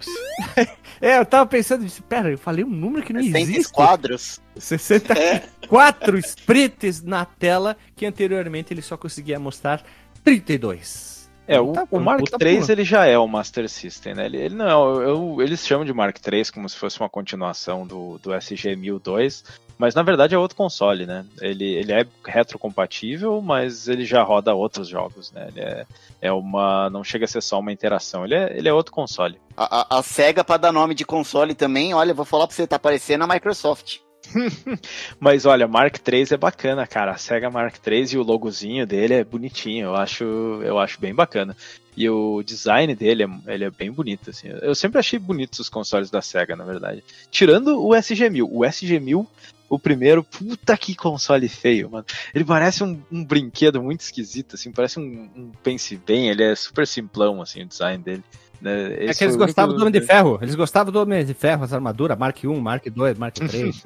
É, 1.01 1.17
eu 1.17 1.25
tava 1.25 1.45
pensando, 1.45 1.83
disse, 1.85 2.01
pera, 2.01 2.29
eu 2.29 2.37
falei 2.37 2.63
um 2.65 2.69
número 2.69 3.05
que 3.05 3.13
não 3.13 3.21
60 3.21 3.39
existe. 3.39 3.71
quadros. 3.73 4.39
64 4.57 6.17
sprites 6.19 7.01
na 7.01 7.25
tela, 7.25 7.77
que 7.95 8.05
anteriormente 8.05 8.73
ele 8.73 8.81
só 8.81 8.97
conseguia 8.97 9.39
mostrar 9.39 9.81
32. 10.23 11.29
É, 11.47 11.59
o, 11.59 11.73
Tá 11.73 11.87
o 11.89 11.99
Mark 11.99 12.21
III 12.21 12.59
porra. 12.59 12.71
ele 12.71 12.83
já 12.83 13.05
é 13.05 13.17
o 13.17 13.27
Master 13.27 13.67
System, 13.67 14.13
né? 14.13 14.25
Ele, 14.27 14.37
ele 14.37 14.55
não 14.55 14.67
é, 15.01 15.05
eu- 15.09 15.37
eles 15.41 15.65
chamam 15.65 15.83
de 15.83 15.91
Mark 15.91 16.15
III 16.25 16.51
como 16.53 16.69
se 16.69 16.75
fosse 16.77 16.99
uma 16.99 17.09
continuação 17.09 17.87
do, 17.87 18.19
do 18.19 18.29
SG-1002, 18.31 19.43
mas 19.79 19.95
na 19.95 20.03
verdade 20.03 20.35
é 20.35 20.37
outro 20.37 20.57
console, 20.57 21.05
né? 21.05 21.25
Ele, 21.41 21.63
ele 21.63 21.93
é 21.93 22.05
retrocompatível, 22.25 23.41
mas 23.41 23.87
ele 23.87 24.03
já 24.03 24.21
roda 24.21 24.53
outros 24.53 24.89
jogos, 24.89 25.31
né? 25.31 25.47
Ele 25.47 25.61
é, 25.61 25.85
é 26.21 26.31
uma, 26.33 26.89
não 26.89 27.01
chega 27.01 27.23
a 27.23 27.27
ser 27.27 27.41
só 27.41 27.59
uma 27.59 27.71
interação, 27.71 28.25
ele 28.25 28.35
é, 28.35 28.57
ele 28.57 28.67
é 28.67 28.73
outro 28.73 28.91
console. 28.91 29.39
A, 29.55 29.95
a, 29.95 29.99
a 29.99 30.03
SEGA, 30.03 30.43
pra 30.43 30.57
dar 30.57 30.73
nome 30.73 30.93
de 30.93 31.05
console 31.05 31.55
também, 31.55 31.93
olha, 31.93 32.13
vou 32.13 32.25
falar 32.25 32.45
pra 32.45 32.55
você, 32.55 32.67
tá 32.67 32.77
parecendo 32.77 33.23
a 33.23 33.27
Microsoft. 33.27 33.99
Mas 35.17 35.45
olha, 35.45 35.65
Mark 35.65 35.95
III 36.05 36.27
é 36.31 36.37
bacana, 36.37 36.85
cara. 36.85 37.11
A 37.11 37.17
Sega 37.17 37.49
Mark 37.49 37.75
III 37.87 38.05
e 38.13 38.17
o 38.17 38.23
logozinho 38.23 38.85
dele 38.85 39.13
é 39.13 39.23
bonitinho. 39.23 39.87
Eu 39.87 39.95
acho, 39.95 40.23
eu 40.23 40.77
acho 40.77 40.99
bem 40.99 41.15
bacana. 41.15 41.55
E 41.95 42.09
o 42.09 42.43
design 42.43 42.93
dele 42.95 43.23
é, 43.23 43.53
ele 43.53 43.63
é 43.63 43.71
bem 43.71 43.91
bonito, 43.91 44.29
assim. 44.29 44.49
Eu 44.61 44.75
sempre 44.75 44.99
achei 44.99 45.17
bonitos 45.17 45.59
os 45.59 45.69
consoles 45.69 46.09
da 46.09 46.21
Sega, 46.21 46.55
na 46.55 46.63
verdade. 46.63 47.03
Tirando 47.31 47.81
o 47.81 47.89
SG-1000. 47.89 48.43
O 48.43 48.59
SG-1000, 48.59 49.25
o 49.69 49.77
primeiro, 49.77 50.23
puta 50.23 50.75
que 50.75 50.95
console 50.95 51.47
feio, 51.47 51.89
mano. 51.89 52.05
Ele 52.33 52.43
parece 52.43 52.83
um, 52.83 52.99
um 53.11 53.23
brinquedo 53.23 53.81
muito 53.81 54.01
esquisito, 54.01 54.55
assim. 54.55 54.71
Parece 54.71 54.99
um, 54.99 55.29
um 55.35 55.51
Pense 55.63 55.95
Bem. 55.95 56.29
Ele 56.29 56.43
é 56.43 56.55
super 56.55 56.87
simplão, 56.87 57.41
assim, 57.41 57.61
o 57.61 57.67
design 57.67 58.03
dele. 58.03 58.23
Né? 58.61 59.05
É 59.05 59.13
que 59.13 59.23
eles 59.23 59.35
gostavam 59.35 59.75
do 59.75 59.81
Homem 59.81 59.91
de 59.91 60.01
Ferro. 60.01 60.39
Eles 60.41 60.55
gostavam 60.55 60.91
do 60.91 60.99
Homem 60.99 61.25
de 61.25 61.33
Ferro, 61.33 61.63
as 61.63 61.73
armaduras, 61.73 62.17
Mark 62.17 62.37
1, 62.43 62.59
Mark 62.59 62.85
2, 62.87 63.17
Mark 63.17 63.35
3. 63.39 63.83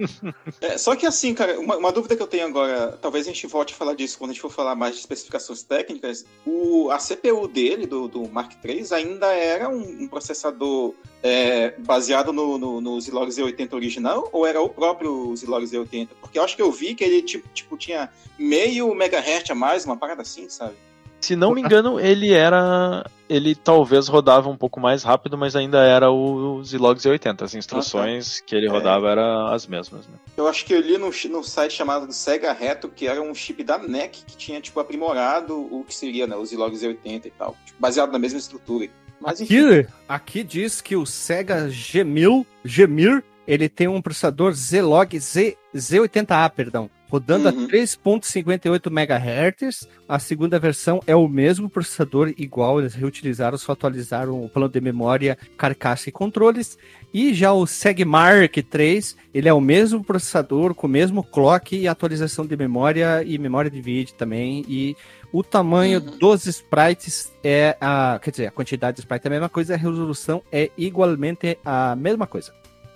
É, 0.61 0.77
só 0.77 0.95
que 0.95 1.05
assim, 1.05 1.33
cara, 1.33 1.59
uma, 1.59 1.77
uma 1.77 1.91
dúvida 1.91 2.15
que 2.15 2.21
eu 2.21 2.27
tenho 2.27 2.47
agora, 2.47 2.97
talvez 3.01 3.27
a 3.27 3.31
gente 3.31 3.45
volte 3.47 3.73
a 3.73 3.77
falar 3.77 3.93
disso 3.93 4.17
quando 4.17 4.31
a 4.31 4.33
gente 4.33 4.41
for 4.41 4.51
falar 4.51 4.75
mais 4.75 4.93
de 4.95 4.99
especificações 5.01 5.63
técnicas. 5.63 6.25
O, 6.45 6.89
a 6.91 6.97
CPU 6.97 7.47
dele, 7.47 7.85
do, 7.85 8.07
do 8.07 8.27
Mark 8.29 8.51
III, 8.63 8.87
ainda 8.93 9.27
era 9.33 9.69
um, 9.69 10.03
um 10.03 10.07
processador 10.07 10.93
é, 11.21 11.73
baseado 11.79 12.33
no, 12.33 12.57
no, 12.57 12.81
no 12.81 12.99
Zilog 12.99 13.29
Z80 13.29 13.73
original 13.73 14.29
ou 14.31 14.45
era 14.45 14.61
o 14.61 14.69
próprio 14.69 15.35
Zilog 15.35 15.63
Z80? 15.63 16.09
Porque 16.19 16.39
eu 16.39 16.43
acho 16.43 16.55
que 16.55 16.61
eu 16.61 16.71
vi 16.71 16.95
que 16.95 17.03
ele 17.03 17.21
tipo, 17.21 17.47
tipo 17.53 17.77
tinha 17.77 18.09
meio 18.37 18.93
megahertz 18.93 19.51
a 19.51 19.55
mais, 19.55 19.85
uma 19.85 19.97
parada 19.97 20.21
assim, 20.21 20.49
sabe? 20.49 20.75
Se 21.23 21.37
não 21.37 21.53
me 21.53 21.61
engano, 21.61 22.01
ele 22.01 22.33
era. 22.33 23.09
Ele 23.29 23.55
talvez 23.55 24.09
rodava 24.09 24.49
um 24.49 24.57
pouco 24.57 24.77
mais 24.77 25.03
rápido, 25.03 25.37
mas 25.37 25.55
ainda 25.55 25.81
era 25.81 26.11
o 26.11 26.61
Zilog 26.65 26.99
Z80. 26.99 27.43
As 27.43 27.55
instruções 27.55 28.41
que 28.41 28.53
ele 28.53 28.67
É. 28.67 28.69
rodava 28.69 29.09
eram 29.09 29.47
as 29.47 29.65
mesmas, 29.65 30.05
né? 30.05 30.15
Eu 30.35 30.47
acho 30.49 30.65
que 30.65 30.73
eu 30.73 30.81
li 30.81 30.97
no, 30.97 31.13
site 31.41 31.71
chamado 31.71 32.11
Sega 32.11 32.51
Retro, 32.51 32.89
que 32.89 33.07
era 33.07 33.21
um 33.21 33.33
chip 33.33 33.63
da 33.63 33.77
NEC 33.77 34.25
que 34.27 34.35
tinha, 34.35 34.59
tipo, 34.59 34.77
aprimorado 34.81 35.57
o 35.57 35.85
que 35.87 35.95
seria, 35.95 36.27
né, 36.27 36.35
os 36.35 36.49
Zilog 36.49 36.75
Z80 36.75 37.25
e 37.27 37.31
tal. 37.31 37.55
Tipo, 37.65 37.79
baseado 37.79 38.11
na 38.11 38.19
mesma 38.19 38.39
estrutura. 38.39 38.89
Mas 39.21 39.39
enfim. 39.39 39.69
Aqui, 39.69 39.87
aqui 40.09 40.43
diz 40.43 40.81
que 40.81 40.97
o 40.97 41.05
Sega 41.05 41.69
G1000, 41.69 42.45
Gemir, 42.65 43.23
ele 43.47 43.69
tem 43.69 43.87
um 43.87 44.01
processador 44.01 44.51
Zlog 44.51 45.17
Z, 45.17 45.57
Z80A, 45.73 46.49
perdão, 46.49 46.89
rodando 47.13 47.47
Uhum. 47.47 47.65
a 47.65 47.67
3.58 47.67 48.87
MHz. 48.89 49.87
A 50.09 50.17
segunda 50.17 50.57
versão 50.57 50.99
é 51.05 51.15
o 51.15 51.27
mesmo 51.27 51.69
processador 51.69 52.33
igual, 52.35 52.79
eles 52.79 52.95
reutilizaram, 52.95 53.55
só 53.55 53.73
atualizaram 53.73 54.43
o 54.43 54.49
plano 54.49 54.67
de 54.67 54.81
memória, 54.81 55.37
carcaça 55.55 56.09
e 56.09 56.11
controles. 56.11 56.75
E 57.13 57.31
já 57.31 57.53
o 57.53 57.67
Segmark 57.67 58.57
3, 58.67 59.15
ele 59.31 59.47
é 59.47 59.53
o 59.53 59.61
mesmo 59.61 60.03
processador, 60.03 60.73
com 60.73 60.87
o 60.87 60.89
mesmo 60.89 61.23
clock 61.23 61.75
e 61.77 61.87
atualização 61.87 62.47
de 62.47 62.57
memória 62.57 63.23
e 63.23 63.37
memória 63.37 63.69
de 63.69 63.79
vídeo 63.79 64.15
também. 64.15 64.65
E 64.67 64.95
o 65.31 65.43
tamanho 65.43 65.99
Uhum. 65.99 66.17
dos 66.17 66.47
sprites 66.47 67.31
é 67.43 67.77
a. 67.79 68.19
Quer 68.23 68.31
dizer, 68.31 68.47
a 68.47 68.51
quantidade 68.51 68.95
de 68.95 69.01
sprite 69.01 69.25
é 69.25 69.27
a 69.27 69.31
mesma 69.31 69.49
coisa, 69.49 69.75
a 69.75 69.77
resolução 69.77 70.41
é 70.51 70.71
igualmente 70.75 71.59
a 71.63 71.95
mesma 71.95 72.25
coisa. 72.25 72.51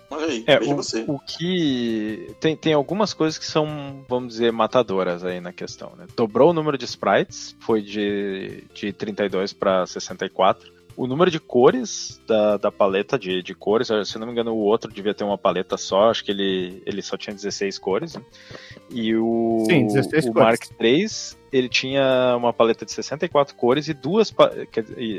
Olha 0.09 0.25
aí, 0.27 0.43
É, 0.47 0.59
o, 0.59 0.75
você. 0.75 1.03
o 1.07 1.19
que. 1.19 2.33
Tem, 2.39 2.55
tem 2.55 2.73
algumas 2.73 3.13
coisas 3.13 3.37
que 3.37 3.45
são, 3.45 4.05
vamos 4.07 4.29
dizer, 4.33 4.51
matadoras 4.53 5.23
aí 5.23 5.41
na 5.41 5.51
questão, 5.51 5.93
né? 5.97 6.05
Dobrou 6.15 6.51
o 6.51 6.53
número 6.53 6.77
de 6.77 6.85
sprites, 6.85 7.55
foi 7.59 7.81
de, 7.81 8.63
de 8.73 8.93
32 8.93 9.53
para 9.53 9.85
64. 9.85 10.76
O 10.97 11.05
número 11.05 11.29
de 11.29 11.39
cores 11.39 12.19
da, 12.27 12.57
da 12.57 12.71
paleta 12.71 13.19
de, 13.19 13.43
de 13.43 13.53
cores, 13.53 13.87
se 14.05 14.17
não 14.17 14.25
me 14.25 14.33
engano, 14.33 14.51
o 14.51 14.57
outro 14.57 14.91
devia 14.91 15.13
ter 15.13 15.23
uma 15.23 15.37
paleta 15.37 15.77
só, 15.77 16.09
acho 16.09 16.25
que 16.25 16.31
ele, 16.31 16.81
ele 16.87 17.03
só 17.03 17.15
tinha 17.15 17.35
16 17.35 17.77
cores. 17.77 18.15
né? 18.15 18.21
E 18.89 19.15
o, 19.15 19.63
Sim, 19.69 19.85
16 19.85 20.25
o. 20.25 20.33
Mark 20.33 20.63
III, 20.81 21.05
ele 21.53 21.69
tinha 21.69 22.35
uma 22.35 22.51
paleta 22.51 22.83
de 22.83 22.91
64 22.91 23.55
cores 23.55 23.87
e 23.87 23.93
duas. 23.93 24.33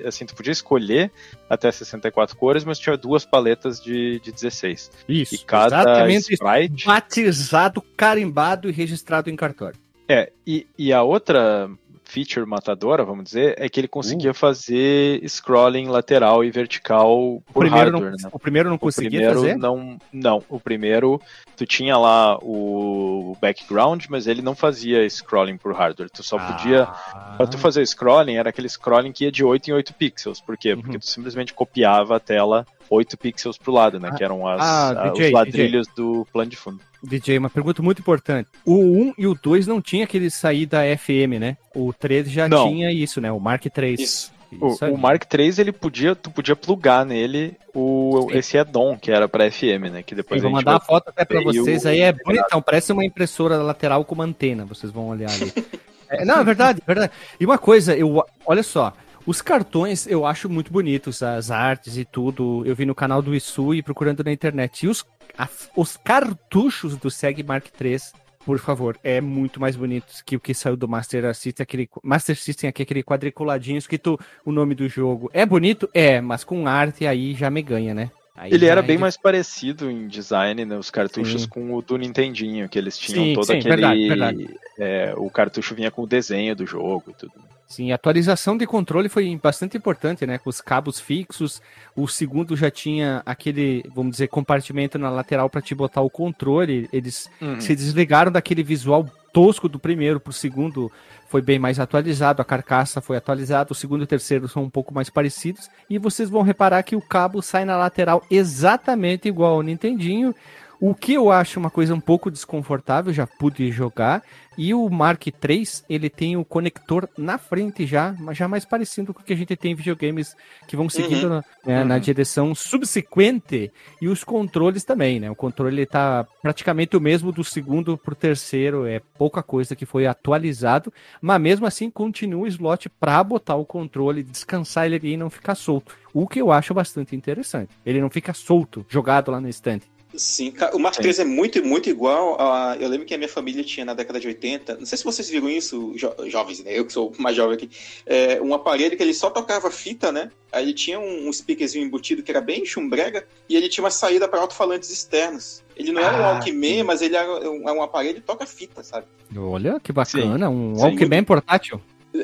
assim, 0.05 0.27
tu 0.27 0.35
podia 0.35 0.53
escolher 0.53 1.13
até 1.49 1.71
64 1.71 2.37
cores, 2.37 2.65
mas 2.65 2.81
tinha 2.81 2.97
duas 2.97 3.25
paletas 3.25 3.81
de, 3.81 4.19
de 4.19 4.33
16. 4.33 4.91
Isso. 5.09 5.35
E 5.37 5.39
cada 5.39 5.81
exatamente 5.81 6.35
sprite. 6.35 6.87
Batizado, 6.87 7.81
carimbado 7.97 8.69
e 8.69 8.73
registrado 8.73 9.31
em 9.31 9.37
cartório. 9.37 9.79
É, 10.09 10.33
e, 10.45 10.67
e 10.77 10.93
a 10.93 11.03
outra 11.03 11.71
feature 12.09 12.47
matadora, 12.47 13.05
vamos 13.05 13.25
dizer, 13.25 13.55
é 13.59 13.69
que 13.69 13.79
ele 13.79 13.87
conseguia 13.87 14.33
fazer 14.33 15.21
scrolling 15.29 15.89
lateral 15.89 16.43
e 16.43 16.51
vertical 16.51 17.13
O 17.17 17.43
por 17.53 17.61
primeiro, 17.61 17.91
hardware, 17.91 18.13
não, 18.13 18.19
né? 18.25 18.31
o 18.33 18.39
primeiro 18.39 18.69
não 18.71 18.77
O 18.77 18.79
conseguia 18.79 19.11
primeiro 19.11 19.35
fazer? 19.41 19.57
não, 19.59 19.99
não. 20.11 20.43
O 20.49 20.59
primeiro, 20.59 21.21
tu 21.55 21.67
tinha 21.67 21.99
lá 21.99 22.39
o 22.43 23.37
background, 23.41 24.07
mas 24.09 24.27
ele 24.27 24.41
não 24.41 24.55
fazia 24.55 25.07
scrolling 25.09 25.59
por 25.59 25.75
hardware. 25.75 26.09
Tu 26.11 26.23
só 26.23 26.39
podia. 26.39 26.85
Ah. 26.85 27.35
Pra 27.37 27.47
tu 27.47 27.59
fazer 27.59 27.87
scrolling, 27.87 28.37
era 28.37 28.49
aquele 28.49 28.69
scrolling 28.69 29.13
que 29.13 29.25
ia 29.25 29.31
de 29.33 29.45
8 29.45 29.69
em 29.69 29.73
8 29.75 29.93
pixels. 29.95 30.41
Por 30.41 30.57
quê? 30.57 30.75
Porque 30.75 30.93
Uhum. 30.93 30.99
tu 31.01 31.07
simplesmente 31.07 31.53
copiava 31.53 32.17
a 32.17 32.21
tela 32.21 32.67
8 32.91 33.17
pixels 33.19 33.59
pro 33.59 33.73
lado, 33.73 33.99
né? 34.01 34.11
Ah, 34.13 34.15
que 34.17 34.25
eram 34.25 34.47
as, 34.47 34.61
ah, 34.61 34.91
a- 34.91 35.09
DJ, 35.11 35.27
os 35.27 35.33
ladrilhos 35.33 35.89
do 35.97 36.27
plano 36.33 36.51
de 36.51 36.57
fundo. 36.57 36.81
DJ, 37.03 37.39
uma 37.39 37.51
pergunta 37.51 37.83
muito 37.83 38.01
importante. 38.01 38.49
O 38.65 38.75
1 38.77 39.15
e 39.19 39.27
o 39.27 39.35
2 39.35 39.67
não 39.67 39.81
tinha 39.81 40.05
aquele 40.05 40.31
saída 40.31 40.83
FM, 40.97 41.39
né? 41.39 41.57
O 41.75 41.93
3 41.93 42.29
já 42.31 42.49
Não. 42.49 42.69
tinha 42.69 42.91
isso, 42.93 43.21
né? 43.21 43.31
O 43.31 43.39
Mark 43.39 43.65
3. 43.67 44.01
Isso. 44.01 44.33
O, 44.61 44.69
Isso 44.69 44.83
aí. 44.85 44.91
o 44.91 44.97
Mark 44.97 45.23
III, 45.33 45.55
ele 45.61 45.73
podia, 45.73 46.17
tu 46.17 46.31
podia 46.31 46.57
plugar 46.57 47.05
nele 47.05 47.55
o, 47.75 48.29
Sim. 48.31 48.39
esse 48.39 48.57
add-on, 48.59 48.97
que 48.97 49.11
era 49.13 49.29
pra 49.29 49.51
FM, 49.51 49.91
né? 49.93 50.03
Que 50.03 50.15
depois 50.15 50.43
Eu 50.43 50.49
vou 50.49 50.57
a 50.57 50.61
mandar 50.61 50.77
a 50.77 50.79
vai- 50.79 50.87
foto 50.87 51.13
até 51.15 51.37
aí 51.37 51.45
vocês 51.45 51.85
o- 51.85 51.89
aí, 51.89 52.01
é 52.01 52.13
bonitão, 52.13 52.63
parece 52.63 52.91
uma 52.91 53.05
impressora 53.05 53.59
lateral 53.59 54.03
com 54.07 54.15
uma 54.15 54.25
antena, 54.25 54.65
vocês 54.65 54.91
vão 54.91 55.09
olhar 55.09 55.31
ali. 55.31 55.53
É, 56.11 56.25
não, 56.25 56.41
é 56.41 56.45
verdade, 56.45 56.81
é 56.83 56.87
verdade. 56.87 57.13
E 57.39 57.45
uma 57.45 57.59
coisa, 57.59 57.95
eu, 57.95 58.25
olha 58.47 58.63
só, 58.63 58.95
os 59.29 59.43
cartões 59.43 60.07
eu 60.07 60.25
acho 60.25 60.49
muito 60.49 60.73
bonitos, 60.73 61.23
as 61.23 61.51
artes 61.51 61.97
e 61.99 62.05
tudo, 62.05 62.63
eu 62.65 62.75
vi 62.75 62.87
no 62.87 62.95
canal 62.95 63.21
do 63.21 63.35
Isu 63.35 63.75
e 63.75 63.83
procurando 63.83 64.25
na 64.25 64.33
internet. 64.33 64.85
E 64.87 64.89
os, 64.89 65.05
as- 65.37 65.71
os 65.77 65.97
cartuchos 65.97 66.97
do 66.97 67.11
Seg 67.11 67.43
Mark 67.43 67.67
III, 67.81 67.99
por 68.47 68.59
favor, 68.59 68.99
é 69.05 69.21
muito 69.21 69.61
mais 69.61 69.77
bonito 69.77 70.07
que 70.25 70.37
o 70.37 70.41
que 70.41 70.55
saiu 70.55 70.77
do 70.77 70.89
Master 70.89 71.35
System, 71.35 71.63
aquele 71.63 71.89
Master 72.03 72.37
System 72.37 72.71
aqui, 72.71 72.83
aquele 72.83 73.03
quadriculadinho, 73.03 73.77
escrito 73.77 74.19
o 74.45 74.51
nome 74.51 74.75
do 74.75 74.89
jogo. 74.89 75.29
É 75.35 75.45
bonito? 75.45 75.89
É, 75.93 76.21
mas 76.21 76.43
com 76.45 76.67
arte 76.67 77.07
aí 77.07 77.35
já 77.35 77.51
me 77.51 77.61
ganha, 77.61 77.93
né? 77.93 78.11
Aí 78.35 78.51
Ele 78.55 78.67
era 78.67 78.81
é 78.81 78.83
bem 78.85 78.97
de- 78.97 79.01
mais 79.03 79.17
parecido 79.17 79.91
em 79.91 80.07
design, 80.07 80.65
né, 80.65 80.79
os 80.79 80.91
cartuchos, 80.91 81.43
Sim. 81.43 81.49
com 81.49 81.75
o 81.75 81.83
do 81.83 81.97
Nintendinho, 81.99 82.69
que 82.69 82.79
eles 82.79 82.97
tinham 82.97 83.25
Sim, 83.25 83.35
todo 83.35 83.45
sim, 83.47 83.55
aquele. 83.59 83.69
verdade, 83.77 84.09
verdade. 84.09 84.49
é, 84.79 85.13
o 85.17 85.29
cartucho 85.29 85.75
vinha 85.75 85.91
com 85.91 86.03
o 86.03 86.07
desenho 86.07 86.55
do 86.55 86.65
jogo 86.65 87.11
e 87.11 87.15
tudo. 87.15 87.33
Sim, 87.69 87.93
a 87.93 87.97
atualização 87.97 88.57
de 88.57 88.67
controle 88.67 89.11
foi 89.11 89.39
bastante 89.41 89.77
importante, 89.77 90.27
né? 90.27 90.39
Com 90.39 90.49
os 90.49 90.59
cabos 90.59 90.99
fixos. 90.99 91.61
O 91.95 92.09
segundo 92.09 92.57
já 92.57 92.71
tinha 92.71 93.23
aquele, 93.27 93.85
vamos 93.95 94.13
dizer, 94.13 94.29
compartimento 94.29 94.99
na 94.99 95.11
lateral 95.11 95.51
para 95.51 95.61
te 95.61 95.75
botar 95.75 96.01
o 96.01 96.09
controle. 96.09 96.89
Eles 96.91 97.29
Uhum. 97.43 97.61
se 97.61 97.77
desligaram 97.77 98.33
daquele 98.33 98.63
visual 98.63 99.07
tosco 99.35 99.69
do 99.69 99.79
primeiro 99.79 100.19
pro 100.19 100.33
segundo. 100.33 100.91
Foi 101.29 101.43
bem 101.43 101.59
mais 101.59 101.79
atualizado, 101.79 102.41
a 102.41 102.45
carcaça 102.45 103.03
foi 103.03 103.19
atualizada, 103.19 103.71
o 103.71 103.75
segundo 103.75 104.01
e 104.01 104.05
o 104.05 104.07
terceiro 104.07 104.49
são 104.49 104.63
um 104.63 104.71
pouco 104.71 104.95
mais 104.95 105.11
parecidos. 105.11 105.69
E 105.91 105.99
vocês 105.99 106.31
vão 106.31 106.41
reparar 106.41 106.83
que 106.83 106.97
o 106.97 107.03
cabo 107.03 107.43
sai 107.43 107.67
na 107.67 107.77
lateral 107.77 108.25
exatamente 108.31 109.29
igual 109.29 109.57
ao 109.57 109.63
Nintendinho. 109.63 110.35
O 110.81 110.95
que 110.95 111.15
eu 111.15 111.31
acho 111.33 111.59
uma 111.59 111.71
coisa 111.71 111.93
um 111.93 112.01
pouco 112.01 112.31
desconfortável, 112.31 113.13
já 113.13 113.27
pude 113.27 113.71
jogar. 113.73 114.23
E 114.57 114.73
o 114.73 114.89
Mark 114.89 115.27
III, 115.27 115.65
ele 115.89 116.09
tem 116.09 116.37
o 116.37 116.45
conector 116.45 117.09
na 117.17 117.37
frente 117.39 117.85
já, 117.87 118.15
mas 118.19 118.37
já 118.39 118.47
mais 118.49 118.65
parecido 118.65 119.13
com 119.13 119.21
o 119.21 119.25
que 119.25 119.33
a 119.33 119.37
gente 119.37 119.57
tem 119.57 119.73
em 119.73 119.75
videogames 119.75 120.37
que 120.69 120.77
vão 120.77 120.89
seguindo 120.89 121.29
na, 121.29 121.45
né, 121.65 121.85
na 121.85 121.95
Uhum. 121.95 122.01
direção 122.01 122.55
subsequente. 122.55 123.73
E 124.01 124.09
os 124.09 124.23
controles 124.25 124.85
também, 124.85 125.21
né? 125.21 125.31
O 125.31 125.35
controle 125.37 125.77
ele 125.77 125.87
tá 125.87 126.27
praticamente 126.43 126.97
o 126.97 127.01
mesmo 127.01 127.33
do 127.33 127.43
segundo 127.45 127.97
pro 127.99 128.15
terceiro, 128.15 128.87
é 128.87 129.01
pouca 129.17 129.43
coisa 129.43 129.75
que 129.77 129.87
foi 129.87 130.07
atualizado, 130.07 130.93
mas 131.21 131.41
mesmo 131.41 131.67
assim 131.67 131.91
continua 131.91 132.43
o 132.43 132.47
slot 132.47 132.89
para 132.89 133.23
botar 133.25 133.57
o 133.57 133.65
controle, 133.67 134.23
descansar 134.23 134.87
ele 134.87 134.97
ali 134.97 135.13
e 135.13 135.17
não 135.17 135.31
ficar 135.31 135.55
solto. 135.55 135.95
O 136.13 136.27
que 136.27 136.41
eu 136.41 136.51
acho 136.53 136.73
bastante 136.75 137.15
interessante. 137.15 137.71
Ele 137.85 138.01
não 138.01 138.11
fica 138.11 138.33
solto, 138.33 138.85
jogado 138.89 139.31
lá 139.31 139.41
no 139.41 139.49
estante. 139.49 139.87
Sim, 140.15 140.55
o 140.73 140.79
Mark 140.79 140.95
Sim. 140.95 141.03
III 141.07 141.21
é 141.21 141.25
muito, 141.25 141.63
muito 141.65 141.89
igual 141.91 142.41
a. 142.41 142.77
Eu 142.81 142.89
lembro 142.89 143.07
que 143.07 143.13
a 143.15 143.19
minha 143.19 143.29
família 143.29 143.63
tinha 143.63 143.85
na 143.85 143.93
década 143.93 144.19
de 144.19 144.27
80. 144.27 144.77
Não 144.77 144.87
sei 144.87 144.97
se 144.97 145.05
vocês 145.05 145.29
viram 145.29 145.51
isso, 145.51 145.93
jo- 145.97 146.15
jovens, 146.29 146.65
né? 146.65 146.73
Eu 146.79 146.87
que 146.87 146.93
sou 146.95 147.13
mais 147.19 147.37
jovem 147.37 147.57
aqui. 147.57 147.71
É, 148.07 148.41
um 148.41 148.55
aparelho 148.55 148.97
que 148.97 149.03
ele 149.03 149.13
só 149.13 149.29
tocava 149.29 149.71
fita, 149.71 150.11
né? 150.11 150.31
Aí 150.51 150.65
ele 150.65 150.73
tinha 150.73 150.99
um, 150.99 151.29
um 151.29 151.33
speakerzinho 151.33 151.85
embutido 151.85 152.23
que 152.23 152.31
era 152.31 152.41
bem 152.41 152.65
chumbrega 152.65 153.27
e 153.49 153.55
ele 153.55 153.69
tinha 153.69 153.85
uma 153.85 153.91
saída 153.91 154.27
para 154.27 154.41
alto-falantes 154.41 154.89
externos. 154.91 155.63
Ele 155.77 155.93
não 155.93 156.01
era 156.01 156.17
um 156.17 156.25
Ah, 156.25 156.33
Walkman, 156.33 156.83
mas 156.85 157.03
ele 157.03 157.15
era 157.15 157.31
um, 157.51 157.69
é 157.69 157.73
um 157.73 157.83
aparelho 157.83 158.15
que 158.17 158.27
toca 158.27 158.47
fita, 158.47 158.83
sabe? 158.83 159.07
Olha 159.37 159.79
que 159.79 159.93
bacana, 159.93 160.49
um 160.49 160.75
Sim. 160.75 160.83
Walkman 160.83 161.23
portátil. 161.23 161.81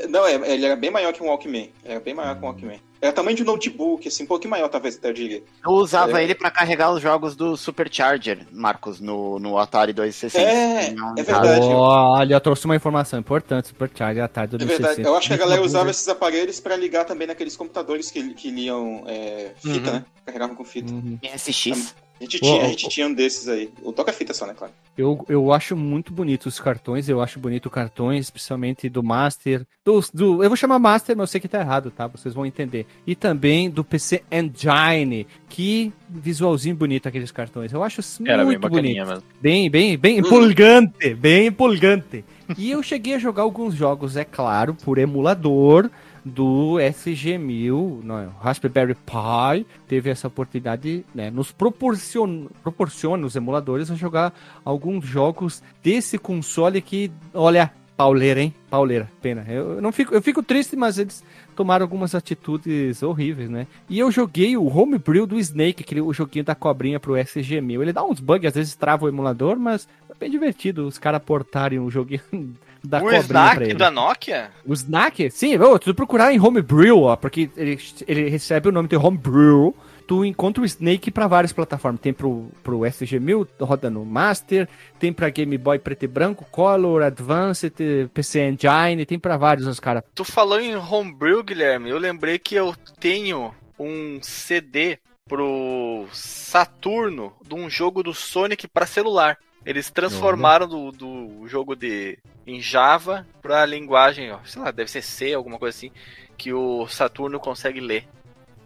Não, 0.08 0.26
é- 0.26 0.34
ele 0.54 0.64
era 0.64 0.76
bem 0.76 0.90
maior 0.90 1.12
que 1.12 1.22
um 1.22 1.26
Walkman. 1.26 1.70
Era 1.84 2.00
bem 2.00 2.14
maior 2.14 2.34
que 2.34 2.42
um 2.42 2.46
Walkman. 2.46 2.80
Era 3.02 3.12
tamanho 3.12 3.36
de 3.36 3.42
um 3.42 3.46
notebook, 3.46 4.08
assim, 4.08 4.24
um 4.24 4.26
pouquinho 4.26 4.50
maior, 4.50 4.66
talvez, 4.68 4.96
até 4.96 5.10
eu 5.10 5.12
diria. 5.12 5.42
Eu 5.62 5.72
usava 5.72 6.18
É. 6.20 6.24
ele 6.24 6.34
pra 6.34 6.50
carregar 6.50 6.90
os 6.90 7.02
jogos 7.02 7.36
do 7.36 7.54
Supercharger, 7.54 8.46
Marcos, 8.50 8.98
no, 8.98 9.38
no 9.38 9.58
Atari 9.58 9.92
260. 9.92 10.42
É, 10.42 10.86
é 11.18 11.22
verdade. 11.22 11.66
Olha, 11.66 12.34
eu 12.34 12.40
trouxe 12.40 12.64
uma 12.64 12.74
informação 12.74 13.18
importante, 13.20 13.68
Supercharger 13.68 14.26
tarde 14.30 14.56
do 14.56 14.64
É 14.64 14.66
verdade. 14.66 14.94
60. 14.96 15.06
Eu 15.08 15.16
acho 15.16 15.28
que 15.28 15.34
a 15.34 15.36
galera 15.36 15.60
usava 15.60 15.90
esses 15.90 16.08
aparelhos 16.08 16.58
pra 16.60 16.76
ligar 16.76 17.04
também 17.04 17.26
naqueles 17.26 17.54
computadores 17.56 18.10
que, 18.10 18.32
que 18.32 18.50
liam 18.50 19.04
é, 19.06 19.50
fita, 19.58 19.90
Uhum. 19.90 19.96
né? 19.96 20.04
Carregavam 20.24 20.56
com 20.56 20.64
fita. 20.64 20.90
Uhum. 20.90 21.18
PSX. 21.20 21.94
A 22.20 22.24
gente, 22.24 22.40
tinha, 22.40 22.62
a 22.64 22.68
gente 22.68 22.88
tinha 22.88 23.06
um 23.08 23.12
desses 23.12 23.48
aí. 23.48 23.68
O 23.82 23.92
toca-fita 23.92 24.32
só, 24.32 24.46
né, 24.46 24.54
claro? 24.56 24.72
Eu, 24.96 25.24
eu 25.28 25.52
acho 25.52 25.76
muito 25.76 26.12
bonito 26.12 26.46
os 26.46 26.60
cartões, 26.60 27.08
eu 27.08 27.20
acho 27.20 27.40
bonito 27.40 27.68
cartões, 27.68 28.26
especialmente 28.26 28.88
do 28.88 29.02
Master, 29.02 29.66
do, 29.84 30.00
do- 30.14 30.42
eu 30.42 30.48
vou 30.48 30.56
chamar 30.56 30.78
Master, 30.78 31.16
mas 31.16 31.24
eu 31.24 31.32
sei 31.32 31.40
que 31.40 31.48
tá 31.48 31.58
errado, 31.60 31.90
tá? 31.90 32.06
Vocês 32.06 32.32
vão 32.32 32.46
entender. 32.46 32.86
E 33.04 33.16
também 33.16 33.68
do 33.68 33.82
PC 33.82 34.22
Engine, 34.30 35.26
que 35.48 35.92
visualzinho 36.08 36.76
bonito 36.76 37.08
aqueles 37.08 37.32
cartões. 37.32 37.72
Eu 37.72 37.82
acho 37.82 38.00
Era 38.24 38.38
bem 38.38 38.46
muito 38.46 38.60
bacaninha 38.60 39.04
bonito. 39.04 39.14
mesmo. 39.24 39.30
Bem, 39.42 39.68
bem, 39.68 39.98
bem 39.98 40.18
empolgante, 40.18 41.14
bem 41.14 41.48
empolgante. 41.48 42.24
E 42.56 42.70
eu 42.70 42.82
cheguei 42.82 43.14
a 43.14 43.18
jogar 43.18 43.42
alguns 43.42 43.74
jogos, 43.74 44.16
é 44.16 44.24
claro, 44.24 44.74
por 44.74 44.98
emulador 44.98 45.90
do 46.24 46.76
SG-1000, 46.76 48.02
não, 48.02 48.18
é, 48.18 48.28
Raspberry 48.40 48.94
Pi, 48.94 49.66
teve 49.86 50.10
essa 50.10 50.28
oportunidade, 50.28 51.04
né, 51.14 51.30
nos 51.30 51.52
proporciona, 51.52 52.46
proporciona 52.62 53.26
os 53.26 53.36
emuladores 53.36 53.90
a 53.90 53.94
jogar 53.94 54.32
alguns 54.64 55.04
jogos 55.04 55.62
desse 55.82 56.16
console 56.16 56.80
que, 56.80 57.12
olha, 57.34 57.70
pauleira, 57.96 58.40
hein? 58.40 58.54
Pauleira, 58.68 59.10
pena. 59.22 59.44
Eu 59.48 59.80
não 59.80 59.92
fico, 59.92 60.14
eu 60.14 60.22
fico 60.22 60.42
triste, 60.42 60.74
mas 60.74 60.98
eles 60.98 61.22
tomaram 61.54 61.84
algumas 61.84 62.14
atitudes 62.14 63.02
horríveis, 63.02 63.48
né? 63.48 63.66
E 63.88 63.98
eu 63.98 64.10
joguei 64.10 64.56
o 64.56 64.66
Homebrew 64.66 65.26
do 65.26 65.38
Snake, 65.38 65.82
aquele 65.82 66.00
o 66.00 66.12
joguinho 66.12 66.44
da 66.44 66.54
cobrinha 66.54 66.98
pro 66.98 67.14
SG-1000. 67.14 67.82
Ele 67.82 67.92
dá 67.92 68.02
uns 68.02 68.18
bugs, 68.18 68.48
às 68.48 68.54
vezes 68.54 68.74
trava 68.74 69.04
o 69.04 69.08
emulador, 69.08 69.56
mas 69.58 69.86
é 70.10 70.14
bem 70.18 70.30
divertido 70.30 70.86
os 70.86 70.98
caras 70.98 71.22
portarem 71.22 71.78
o 71.78 71.90
joguinho 71.90 72.22
da 72.84 72.98
o 72.98 73.02
cobrinha 73.02 73.24
pra 73.54 73.64
ele. 73.64 73.74
da 73.74 73.90
Nokia? 73.90 74.50
O 74.64 74.72
Snack? 74.74 75.30
Sim, 75.30 75.56
ô, 75.58 75.78
tu 75.78 75.94
procurar 75.94 76.32
em 76.32 76.40
Homebrew, 76.40 77.02
ó, 77.02 77.16
porque 77.16 77.50
ele, 77.56 77.78
ele 78.06 78.28
recebe 78.28 78.68
o 78.68 78.72
nome 78.72 78.88
de 78.88 78.96
Homebrew. 78.96 79.74
Tu 80.06 80.22
encontra 80.26 80.62
o 80.62 80.66
Snake 80.66 81.10
pra 81.10 81.26
várias 81.26 81.50
plataformas. 81.50 81.98
Tem 81.98 82.12
pro, 82.12 82.50
pro 82.62 82.80
SG-1000, 82.80 83.48
roda 83.62 83.88
no 83.88 84.04
Master, 84.04 84.68
tem 84.98 85.14
pra 85.14 85.30
Game 85.30 85.56
Boy 85.56 85.78
preto 85.78 86.02
e 86.02 86.06
branco, 86.06 86.44
Color, 86.50 87.02
Advanced, 87.02 87.72
PC 88.12 88.40
Engine, 88.40 89.06
tem 89.06 89.18
pra 89.18 89.38
vários 89.38 89.66
os 89.66 89.80
caras. 89.80 90.02
Tu 90.14 90.22
falou 90.22 90.60
em 90.60 90.76
Homebrew, 90.76 91.42
Guilherme. 91.42 91.88
Eu 91.88 91.96
lembrei 91.96 92.38
que 92.38 92.54
eu 92.54 92.74
tenho 93.00 93.54
um 93.78 94.18
CD 94.20 94.98
pro 95.26 96.06
Saturno 96.12 97.32
de 97.42 97.54
um 97.54 97.70
jogo 97.70 98.02
do 98.02 98.12
Sonic 98.12 98.68
pra 98.68 98.84
celular. 98.84 99.38
Eles 99.64 99.90
transformaram 99.90 100.68
do, 100.68 100.92
do 100.92 101.48
jogo 101.48 101.74
de 101.74 102.18
em 102.46 102.60
Java 102.60 103.26
pra 103.40 103.64
linguagem, 103.64 104.30
ó, 104.30 104.38
sei 104.44 104.62
lá, 104.62 104.70
deve 104.70 104.90
ser 104.90 105.02
C, 105.02 105.32
alguma 105.32 105.58
coisa 105.58 105.76
assim, 105.76 105.90
que 106.36 106.52
o 106.52 106.86
Saturno 106.88 107.40
consegue 107.40 107.80
ler. 107.80 108.06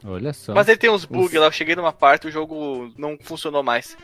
Olha 0.04 0.32
só. 0.32 0.54
Mas 0.54 0.68
ele 0.68 0.78
tem 0.78 0.90
uns 0.90 1.04
bugs 1.04 1.26
Uf. 1.30 1.38
lá, 1.38 1.46
eu 1.46 1.52
cheguei 1.52 1.74
numa 1.74 1.92
parte 1.92 2.26
o 2.26 2.30
jogo 2.30 2.92
não 2.96 3.18
funcionou 3.20 3.62
mais. 3.62 3.96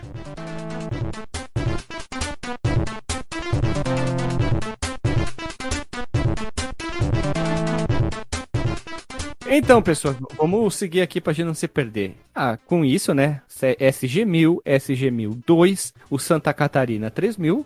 Então, 9.47 9.81
pessoal, 9.81 10.16
vamos 10.37 10.75
seguir 10.75 11.01
aqui 11.01 11.20
pra 11.20 11.33
gente 11.33 11.47
não 11.47 11.55
se 11.55 11.68
perder. 11.68 12.16
Ah, 12.35 12.57
com 12.57 12.85
isso, 12.85 13.14
né? 13.14 13.41
SG1000, 13.49 14.61
SG1002, 14.64 15.93
o 16.11 16.18
Santa 16.18 16.53
Catarina 16.53 17.09
3000. 17.09 17.64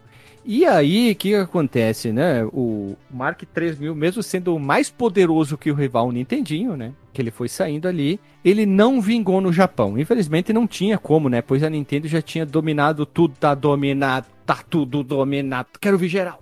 E 0.51 0.65
aí, 0.65 1.13
o 1.13 1.15
que 1.15 1.35
acontece, 1.35 2.11
né? 2.11 2.43
O 2.43 2.97
Mark 3.11 3.43
3000, 3.53 3.95
mesmo 3.95 4.23
sendo 4.23 4.57
o 4.57 4.59
mais 4.59 4.89
poderoso 4.89 5.59
que 5.59 5.71
o 5.71 5.75
rival 5.75 6.11
Nintendinho, 6.11 6.75
né? 6.75 6.95
Que 7.13 7.21
ele 7.21 7.31
foi 7.31 7.51
saindo 7.51 7.87
ali, 7.87 8.19
ele 8.43 8.65
não 8.65 8.99
vingou 8.99 9.43
no 9.43 9.53
Japão. 9.53 9.99
Infelizmente 9.99 10.51
não 10.51 10.67
tinha 10.67 10.97
como, 10.97 11.29
né? 11.29 11.43
Pois 11.43 11.63
a 11.63 11.69
Nintendo 11.69 12.09
já 12.09 12.23
tinha 12.23 12.47
dominado 12.47 13.05
tudo, 13.05 13.37
tá 13.39 13.55
dominado, 13.55 14.27
tá 14.47 14.65
tudo 14.71 15.03
dominado. 15.03 15.69
Quero 15.79 15.99
ver 15.99 16.09
geral. 16.09 16.41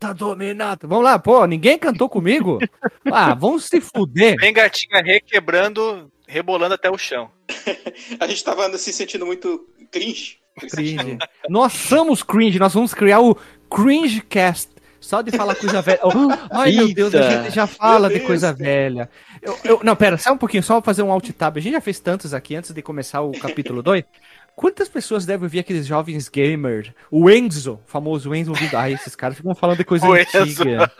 Tá 0.00 0.14
dominado. 0.14 0.88
Vamos 0.88 1.04
lá, 1.04 1.18
pô, 1.18 1.44
ninguém 1.46 1.78
cantou 1.78 2.08
comigo? 2.08 2.58
Ah, 3.12 3.34
vamos 3.34 3.66
se 3.66 3.82
fuder. 3.82 4.34
Vem 4.40 4.52
gatinha 4.52 5.02
requebrando, 5.02 6.10
rebolando 6.26 6.74
até 6.74 6.90
o 6.90 6.96
chão. 6.96 7.30
A 8.18 8.26
gente 8.26 8.42
tava 8.42 8.76
se 8.78 8.92
sentindo 8.92 9.26
muito 9.26 9.68
cringe. 9.94 10.38
Cringe. 10.70 11.18
Nós 11.48 11.72
somos 11.72 12.22
cringe, 12.22 12.58
nós 12.58 12.74
vamos 12.74 12.92
criar 12.94 13.20
o 13.20 13.36
Cringe 13.70 14.20
Cast. 14.20 14.74
Só 15.00 15.20
de 15.20 15.30
falar 15.32 15.54
coisa 15.54 15.82
velha. 15.82 16.00
Oh, 16.02 16.10
ai, 16.50 16.72
meu 16.72 16.94
Deus, 16.94 17.14
a 17.14 17.30
gente 17.30 17.54
já 17.54 17.66
fala 17.66 18.08
de 18.08 18.20
coisa 18.20 18.54
velha. 18.54 19.10
Eu, 19.42 19.58
eu, 19.62 19.80
não, 19.84 19.94
pera, 19.94 20.16
só 20.16 20.32
um 20.32 20.38
pouquinho, 20.38 20.62
só 20.62 20.80
fazer 20.80 21.02
um 21.02 21.12
alt 21.12 21.28
tab. 21.32 21.58
A 21.58 21.60
gente 21.60 21.74
já 21.74 21.80
fez 21.80 22.00
tantos 22.00 22.32
aqui 22.32 22.56
antes 22.56 22.70
de 22.70 22.80
começar 22.80 23.20
o 23.20 23.32
capítulo 23.32 23.82
2. 23.82 24.02
Quantas 24.56 24.88
pessoas 24.88 25.26
devem 25.26 25.44
ouvir 25.44 25.58
aqueles 25.58 25.86
jovens 25.86 26.30
gamers? 26.30 26.90
O 27.10 27.28
Enzo, 27.28 27.78
famoso 27.84 28.34
Enzo 28.34 28.52
ouvindo. 28.52 28.76
Ai, 28.76 28.94
esses 28.94 29.14
caras 29.14 29.36
ficam 29.36 29.54
falando 29.54 29.76
de 29.76 29.84
coisa 29.84 30.06
O 30.06 30.12
antiga. 30.12 30.90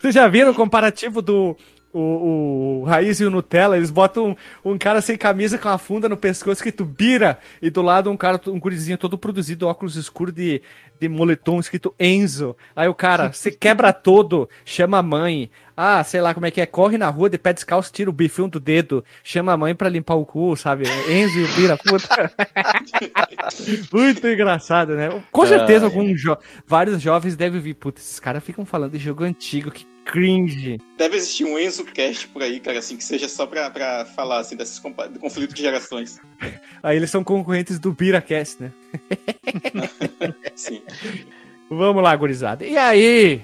Vocês 0.00 0.12
já 0.12 0.26
viram 0.26 0.50
o 0.50 0.54
comparativo 0.54 1.22
do 1.22 1.56
o, 1.92 2.80
o 2.80 2.84
Raiz 2.84 3.20
e 3.20 3.24
o 3.24 3.30
Nutella? 3.30 3.76
Eles 3.76 3.90
botam 3.90 4.36
um, 4.64 4.72
um 4.72 4.78
cara 4.78 5.00
sem 5.00 5.16
camisa 5.16 5.58
com 5.58 5.68
a 5.68 5.78
funda 5.78 6.08
no 6.08 6.16
pescoço 6.16 6.52
escrito 6.52 6.84
Bira 6.84 7.38
e 7.60 7.70
do 7.70 7.82
lado 7.82 8.10
um 8.10 8.16
cara, 8.16 8.40
um 8.46 8.58
gurizinho 8.58 8.98
todo 8.98 9.18
produzido, 9.18 9.68
óculos 9.68 9.96
escuros 9.96 10.34
de, 10.34 10.62
de 11.00 11.08
moletom 11.08 11.60
escrito 11.60 11.94
Enzo. 11.98 12.56
Aí 12.74 12.88
o 12.88 12.94
cara, 12.94 13.32
se 13.32 13.50
quebra 13.52 13.92
todo, 13.92 14.48
chama 14.64 14.98
a 14.98 15.02
mãe. 15.02 15.50
Ah, 15.76 16.04
sei 16.04 16.20
lá 16.20 16.34
como 16.34 16.44
é 16.44 16.50
que 16.50 16.60
é, 16.60 16.66
corre 16.66 16.98
na 16.98 17.08
rua 17.08 17.30
de 17.30 17.38
pé 17.38 17.52
descalço, 17.52 17.92
tira 17.92 18.10
o 18.10 18.12
bifão 18.12 18.48
do 18.48 18.60
dedo, 18.60 19.02
chama 19.24 19.52
a 19.52 19.56
mãe 19.56 19.74
pra 19.74 19.88
limpar 19.88 20.14
o 20.16 20.26
cu, 20.26 20.54
sabe? 20.54 20.84
Enzo 21.08 21.38
e 21.38 21.44
o 21.44 21.48
Bira, 21.54 21.78
puta. 21.78 22.30
Muito 23.90 24.26
engraçado, 24.28 24.94
né? 24.94 25.22
Com 25.32 25.46
certeza, 25.46 25.86
alguns 25.86 26.20
jo 26.20 26.36
vários 26.66 27.00
jovens 27.00 27.36
devem 27.36 27.60
vir, 27.60 27.74
puta, 27.74 28.00
esses 28.00 28.20
caras 28.20 28.44
ficam 28.44 28.66
falando 28.66 28.92
de 28.92 28.98
jogo 28.98 29.24
antigo, 29.24 29.70
que 29.70 29.86
cringe. 30.04 30.78
Deve 30.96 31.16
existir 31.16 31.44
um 31.44 31.58
Enzo 31.58 31.84
Cast 31.84 32.28
por 32.28 32.42
aí, 32.42 32.60
cara, 32.60 32.78
assim, 32.78 32.96
que 32.96 33.04
seja 33.04 33.28
só 33.28 33.46
pra, 33.46 33.70
pra 33.70 34.04
falar, 34.04 34.38
assim, 34.40 34.56
desses 34.56 34.78
compa- 34.78 35.08
do 35.08 35.18
conflito 35.18 35.54
de 35.54 35.62
gerações. 35.62 36.20
Aí 36.82 36.96
eles 36.96 37.10
são 37.10 37.22
concorrentes 37.22 37.78
do 37.78 37.92
BiraCast, 37.92 38.62
né? 38.62 38.72
Sim. 40.54 40.82
Vamos 41.70 42.02
lá, 42.02 42.14
gurizada. 42.16 42.64
E 42.66 42.76
aí? 42.76 43.40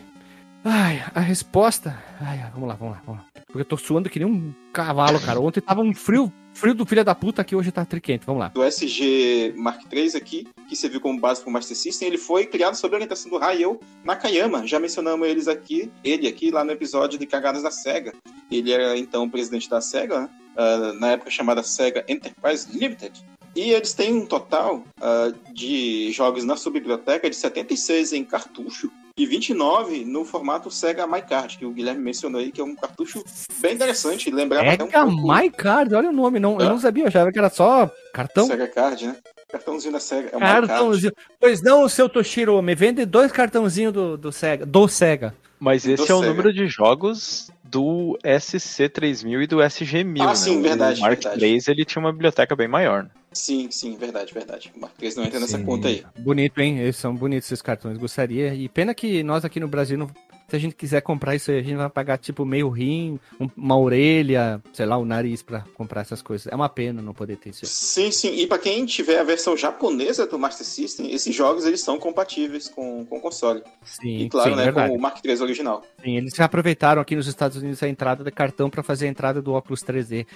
Ai, 0.65 1.03
a 1.15 1.21
resposta. 1.21 1.97
Ai, 2.21 2.39
vamos 2.53 2.69
lá, 2.69 2.75
vamos 2.75 2.95
lá, 2.97 3.03
vamos 3.07 3.21
lá. 3.23 3.27
Porque 3.47 3.61
eu 3.61 3.65
tô 3.65 3.77
suando 3.77 4.11
que 4.11 4.19
nem 4.19 4.29
um 4.29 4.53
cavalo, 4.73 5.19
cara. 5.21 5.41
Ontem 5.41 5.61
tava 5.61 5.81
um 5.81 5.95
frio, 5.95 6.33
frio 6.59 6.75
do 6.75 6.85
filho 6.85 7.05
da 7.05 7.15
puta 7.15 7.43
aqui, 7.43 7.55
hoje 7.55 7.71
tá 7.71 7.85
triquente. 7.85 8.27
Vamos 8.27 8.41
lá. 8.41 8.49
Do 8.49 8.65
SG 8.65 9.55
Mark 9.57 9.81
III 9.91 10.17
aqui, 10.17 10.49
que 10.69 10.75
serviu 10.75 11.01
como 11.01 11.19
base 11.19 11.41
para 11.41 11.49
o 11.49 11.53
Master 11.53 11.77
System, 11.77 12.09
ele 12.09 12.19
foi 12.19 12.47
criado 12.47 12.75
sob 12.75 12.95
a 12.95 12.97
orientação 12.97 13.31
do 13.31 13.39
Hayao 13.39 13.81
Nakayama. 14.05 14.67
Já 14.67 14.81
mencionamos 14.81 15.27
eles 15.29 15.47
aqui, 15.47 15.91
ele 16.03 16.27
aqui 16.27 16.51
lá 16.51 16.65
no 16.65 16.73
episódio 16.73 17.19
de 17.19 17.27
Cagadas 17.27 17.63
da 17.63 17.71
SEGA. 17.71 18.13
Ele 18.51 18.73
era 18.73 18.99
então 18.99 19.31
presidente 19.31 19.71
da 19.71 19.81
SEGA? 19.81 20.29
Ah, 20.57 20.93
na 20.99 21.13
época 21.13 21.31
chamada 21.31 21.63
SEGA 21.63 22.05
Enterprise 22.09 22.67
Limited. 22.77 23.25
E 23.55 23.71
eles 23.71 23.95
têm 23.95 24.13
um 24.15 24.27
total 24.27 24.83
ah, 25.01 25.33
de 25.53 26.11
jogos 26.11 26.45
na 26.45 26.57
sua 26.57 26.73
biblioteca 26.73 27.31
de 27.31 27.37
76 27.37 28.13
em 28.13 28.25
cartucho 28.25 28.91
e 29.19 29.27
29 29.27 30.05
no 30.05 30.25
formato 30.25 30.71
Sega 30.71 31.07
My 31.07 31.21
Card, 31.21 31.59
que 31.59 31.67
o 31.67 31.71
Guilherme 31.73 32.01
mencionou 32.01 32.41
aí, 32.41 32.51
que 32.53 32.61
é 32.61 32.65
um 32.65 32.75
cartucho 32.75 33.23
bem 33.61 33.75
interessante. 33.75 34.31
Lembrava 34.31 34.71
até 34.71 34.85
um 34.85 34.87
Pega 34.87 35.05
pouco 35.07 35.33
My 35.35 35.51
Card, 35.51 35.95
olha 35.95 36.09
o 36.11 36.13
nome. 36.13 36.39
Não, 36.39 36.53
Eu 36.61 36.67
Ah. 36.67 36.71
não 36.71 36.79
sabia, 36.79 37.05
eu 37.05 37.09
achava 37.09 37.33
que 37.33 37.39
era 37.39 37.51
só 37.51 37.91
cartão. 38.15 38.47
Sega 38.47 38.69
Card, 38.69 39.07
né? 39.09 39.17
Cartãozinho 39.51 39.93
da 39.93 40.01
Sega. 40.01 40.29
É. 40.35 40.39
Cartãozinho. 40.39 41.13
Pois 41.41 41.63
não, 41.63 41.89
seu 41.89 42.09
Toshiro, 42.09 42.61
me 42.63 42.75
vende 42.75 43.05
dois 43.07 43.33
cartãozinhos 43.33 43.93
do, 43.93 44.17
do 44.17 44.31
Sega. 44.31 44.65
Do 44.67 44.87
Sega. 44.87 45.35
Mas 45.59 45.83
Do 45.85 45.91
esse 45.93 46.11
é 46.11 46.15
o 46.15 46.19
Sega. 46.19 46.29
número 46.31 46.53
de 46.53 46.69
jogos 46.69 47.51
do 47.65 48.19
SC3000 48.25 49.43
e 49.43 49.47
do 49.47 49.57
SG1000, 49.59 50.21
Ah, 50.23 50.27
né? 50.29 50.35
sim, 50.35 50.63
verdade, 50.63 51.01
O 51.01 51.03
Mark 51.03 51.21
verdade. 51.23 51.45
III 51.45 51.59
ele 51.69 51.85
tinha 51.85 52.01
uma 52.01 52.13
biblioteca 52.13 52.55
bem 52.55 52.69
maior. 52.69 53.05
né? 53.05 53.11
Sim, 53.33 53.71
sim, 53.71 53.97
verdade, 53.97 54.33
verdade. 54.33 54.73
O 54.77 54.81
Mark 54.81 54.95
III 55.01 55.15
não 55.17 55.25
entra 55.25 55.41
nessa 55.41 55.59
Sim. 55.59 55.65
conta 55.65 55.89
aí. 55.89 56.05
Bonito, 56.19 56.59
hein? 56.61 56.79
Eles 56.79 56.97
são 56.97 57.15
bonitos 57.15 57.47
esses 57.49 57.63
cartões. 57.63 57.99
Gostaria. 57.99 58.55
E 58.55 58.69
pena 58.69 58.95
que 58.95 59.23
nós 59.23 59.45
aqui 59.45 59.61
no 59.61 59.69
Brasil, 59.69 59.99
não- 59.99 60.09
se 60.49 60.57
a 60.57 60.59
gente 60.59 60.75
quiser 60.75 61.03
comprar 61.03 61.35
isso 61.37 61.51
aí, 61.51 61.59
a 61.59 61.63
gente 61.63 61.77
vai 61.77 61.91
pagar 61.91 62.17
tipo 62.17 62.43
meio 62.47 62.71
rim, 62.71 63.21
um- 63.39 63.51
uma 63.55 63.79
orelha, 63.79 64.63
sei 64.73 64.87
lá, 64.87 64.97
o 64.97 65.05
nariz 65.05 65.43
pra 65.43 65.61
comprar 65.75 66.01
essas 66.01 66.23
coisas. 66.23 66.47
É 66.51 66.55
uma 66.57 66.71
pena 66.71 67.03
não 67.03 67.13
poder 67.13 67.37
ter 67.37 67.51
isso. 67.51 67.67
Sim, 67.67 68.11
sim. 68.11 68.35
E 68.35 68.47
pra 68.47 68.59
quem 68.59 68.87
tiver 68.87 69.19
a 69.19 69.25
versão 69.25 69.55
japonesa 69.57 70.27
do 70.27 70.39
Master 70.39 70.67
System, 70.67 71.13
esses 71.13 71.35
jogos 71.35 71.67
eles 71.67 71.83
são 71.83 71.99
compatíveis 71.99 72.67
com, 72.69 73.05
com 73.05 73.19
o 73.19 73.21
console. 73.21 73.63
Sim, 73.85 74.21
E 74.23 74.29
claro, 74.31 74.51
sim, 74.51 74.57
né, 74.57 74.65
verdade. 74.65 74.91
com 74.91 74.97
o 74.97 75.01
Mark 75.01 75.23
III 75.23 75.43
original. 75.43 75.83
Sim, 76.03 76.17
eles 76.17 76.33
já 76.35 76.47
aproveitaram 76.47 77.03
aqui 77.03 77.15
nos 77.15 77.27
Estados 77.27 77.59
Unidos 77.59 77.83
a 77.83 77.89
entrada 77.89 78.25
de 78.25 78.31
cartão 78.31 78.71
pra 78.71 78.83
fazer 78.83 79.05
a 79.05 79.11
entrada 79.11 79.43
do 79.43 79.53
óculos 79.53 79.83
3D. 79.83 80.27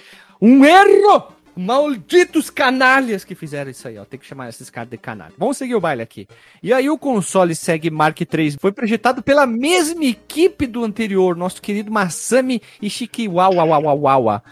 Um 0.41 0.63
erro! 0.63 1.41
Malditos 1.55 2.49
canalhas 2.49 3.25
que 3.25 3.35
fizeram 3.35 3.71
isso 3.71 3.87
aí, 3.87 3.99
ó. 3.99 4.05
Tem 4.05 4.19
que 4.19 4.27
chamar 4.27 4.49
esses 4.49 4.71
caras 4.71 4.89
de 4.91 4.97
canalha. 4.97 5.35
Vamos 5.37 5.57
seguir 5.57 5.75
o 5.75 5.81
baile 5.81 6.03
aqui. 6.03 6.27
E 6.63 6.73
aí 6.73 6.89
o 6.89 6.97
console 6.97 7.55
Seg 7.55 7.91
Mark 7.91 8.19
III 8.21 8.57
foi 8.59 8.73
projetado 8.73 9.23
pela 9.23 9.47
mesma 9.47 10.05
equipe 10.05 10.67
do 10.67 10.83
anterior, 10.85 11.37
nosso 11.37 11.61
querido 11.61 11.93
Masami 11.93 12.63
Ishikiwawa, 12.81 14.43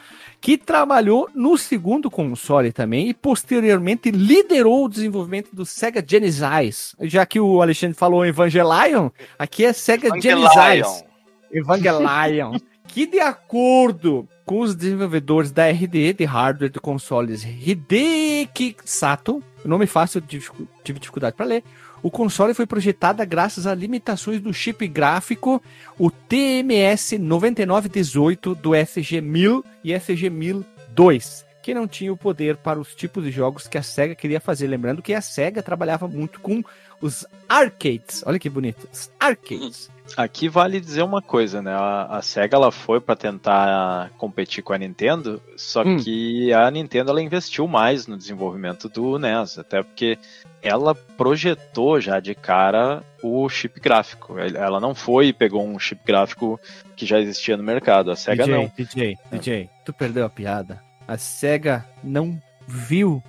que 0.41 0.59
trabalhou 0.59 1.29
no 1.35 1.57
segundo 1.57 2.11
console 2.11 2.73
também 2.73 3.09
e 3.09 3.15
posteriormente 3.15 4.11
liderou 4.11 4.85
o 4.85 4.89
desenvolvimento 4.89 5.51
do 5.55 5.65
Sega 5.67 6.05
Genesis. 6.07 6.95
Já 7.01 7.25
que 7.25 7.41
o 7.41 7.63
Alexandre 7.63 7.97
falou 7.97 8.25
Evangelion, 8.27 9.11
aqui 9.39 9.65
é 9.65 9.73
Sega 9.73 10.09
Genesis. 10.21 11.05
Evangelion. 11.53 12.57
Que 12.93 13.07
de 13.07 13.21
acordo 13.21 14.29
com 14.45 14.61
os 14.61 14.75
desenvolvedores 14.75 15.53
da 15.53 15.71
RD 15.71 16.13
de 16.13 16.25
hardware 16.25 16.73
de 16.73 16.81
consoles 16.81 17.45
Hideki 17.45 18.77
Sato, 18.85 19.41
nome 19.65 19.87
fácil, 19.87 20.21
tive 20.21 20.99
dificuldade 20.99 21.37
para 21.37 21.47
ler, 21.47 21.63
o 22.03 22.11
console 22.11 22.53
foi 22.53 22.67
projetado 22.67 23.25
graças 23.25 23.65
a 23.65 23.75
limitações 23.77 24.41
do 24.41 24.53
chip 24.53 24.89
gráfico, 24.89 25.63
o 25.97 26.11
TMS 26.11 27.17
9918 27.17 28.57
do 28.57 28.71
SG-1000 28.71 29.65
e 29.85 29.93
SG-1002, 29.93 31.45
que 31.63 31.73
não 31.73 31.87
tinha 31.87 32.13
o 32.13 32.17
poder 32.17 32.57
para 32.57 32.81
os 32.81 32.93
tipos 32.93 33.23
de 33.23 33.31
jogos 33.31 33.69
que 33.69 33.79
a 33.79 33.85
SEGA 33.85 34.17
queria 34.17 34.41
fazer. 34.41 34.67
Lembrando 34.67 35.01
que 35.01 35.15
a 35.15 35.21
SEGA 35.21 35.63
trabalhava 35.63 36.09
muito 36.09 36.41
com 36.41 36.65
os 37.01 37.27
arcades. 37.49 38.23
Olha 38.27 38.39
que 38.39 38.49
bonito, 38.49 38.89
os 38.93 39.11
arcades. 39.19 39.91
Aqui 40.17 40.49
vale 40.49 40.81
dizer 40.81 41.03
uma 41.03 41.23
coisa, 41.23 41.63
né? 41.63 41.73
A, 41.73 42.17
a 42.19 42.23
SEGA 42.23 42.57
ela 42.57 42.73
foi 42.73 43.01
para 43.01 43.15
tentar 43.15 44.11
competir 44.19 44.63
com 44.63 44.73
a 44.73 44.79
Nintendo, 44.79 45.41
só 45.57 45.83
Hum. 45.83 45.99
que 45.99 46.53
a 46.53 46.69
Nintendo 46.69 47.11
ela 47.11 47.23
investiu 47.23 47.69
mais 47.69 48.09
no 48.09 48.17
desenvolvimento 48.17 48.89
do 48.89 49.19
NES, 49.21 49.59
até 49.59 49.83
porque 49.85 50.19
ela 50.61 50.95
projetou 50.95 52.01
já 52.01 52.19
de 52.19 52.35
cara 52.35 53.05
o 53.23 53.49
chip 53.49 53.79
gráfico. 53.81 54.37
Ela 54.39 54.81
não 54.81 54.97
foi 54.97 55.29
e 55.29 55.33
pegou 55.33 55.65
um 55.65 55.79
chip 55.79 56.01
gráfico 56.05 56.59
que 56.97 57.07
já 57.07 57.21
existia 57.21 57.57
no 57.57 57.63
mercado. 57.63 58.11
A 58.11 58.17
SEGA 58.17 58.45
DJ, 58.45 58.55
não. 58.57 58.73
DJ, 58.77 59.19
DJ, 59.31 59.71
tu 59.85 59.93
perdeu 59.93 60.27
a 60.27 60.29
piada. 60.31 60.83
A 61.07 61.17
SEGA 61.17 61.87
não 62.03 62.41
viu 62.67 63.23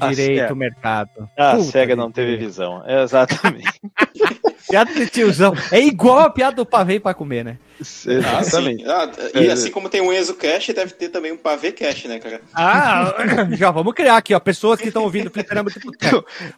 direito 0.00 0.40
SEGA- 0.40 0.52
o 0.52 0.56
mercado. 0.56 1.30
A 1.36 1.52
Puta 1.56 1.62
SEGA 1.70 1.96
não 1.96 2.10
teve 2.10 2.36
visão. 2.36 2.82
É, 2.86 3.02
exatamente. 3.04 3.70
Piada 4.68 4.92
de 4.94 5.06
tiozão. 5.08 5.52
É 5.70 5.78
igual 5.78 6.20
a 6.20 6.30
piada 6.30 6.56
do 6.56 6.66
pavê 6.66 6.98
pra 6.98 7.12
comer, 7.12 7.44
né? 7.44 7.58
Ah, 7.78 8.40
exatamente. 8.40 8.82
sim. 8.82 8.88
Ah, 8.90 9.10
e 9.34 9.50
assim 9.50 9.70
como 9.70 9.88
tem 9.90 10.00
um 10.00 10.10
Enzo 10.12 10.34
Cash, 10.34 10.68
deve 10.74 10.92
ter 10.94 11.10
também 11.10 11.32
um 11.32 11.36
Pavê 11.36 11.70
Cash, 11.70 12.04
né, 12.06 12.18
cara? 12.18 12.40
Ah, 12.54 13.14
já 13.52 13.70
vamos 13.70 13.92
criar 13.92 14.16
aqui, 14.16 14.32
ó. 14.34 14.40
Pessoas 14.40 14.80
que 14.80 14.88
estão 14.88 15.02
ouvindo 15.02 15.26
o 15.28 15.30
Fliperama. 15.30 15.70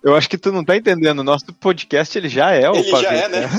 Eu 0.02 0.14
acho 0.14 0.30
que 0.30 0.38
tu 0.38 0.52
não 0.52 0.64
tá 0.64 0.76
entendendo. 0.76 1.18
O 1.18 1.24
nosso 1.24 1.46
podcast 1.54 2.16
ele 2.16 2.28
já 2.28 2.52
é 2.52 2.70
o 2.70 2.76
Ele 2.76 2.84
já 2.84 3.02
Pavê 3.02 3.16
é, 3.16 3.28
né? 3.28 3.50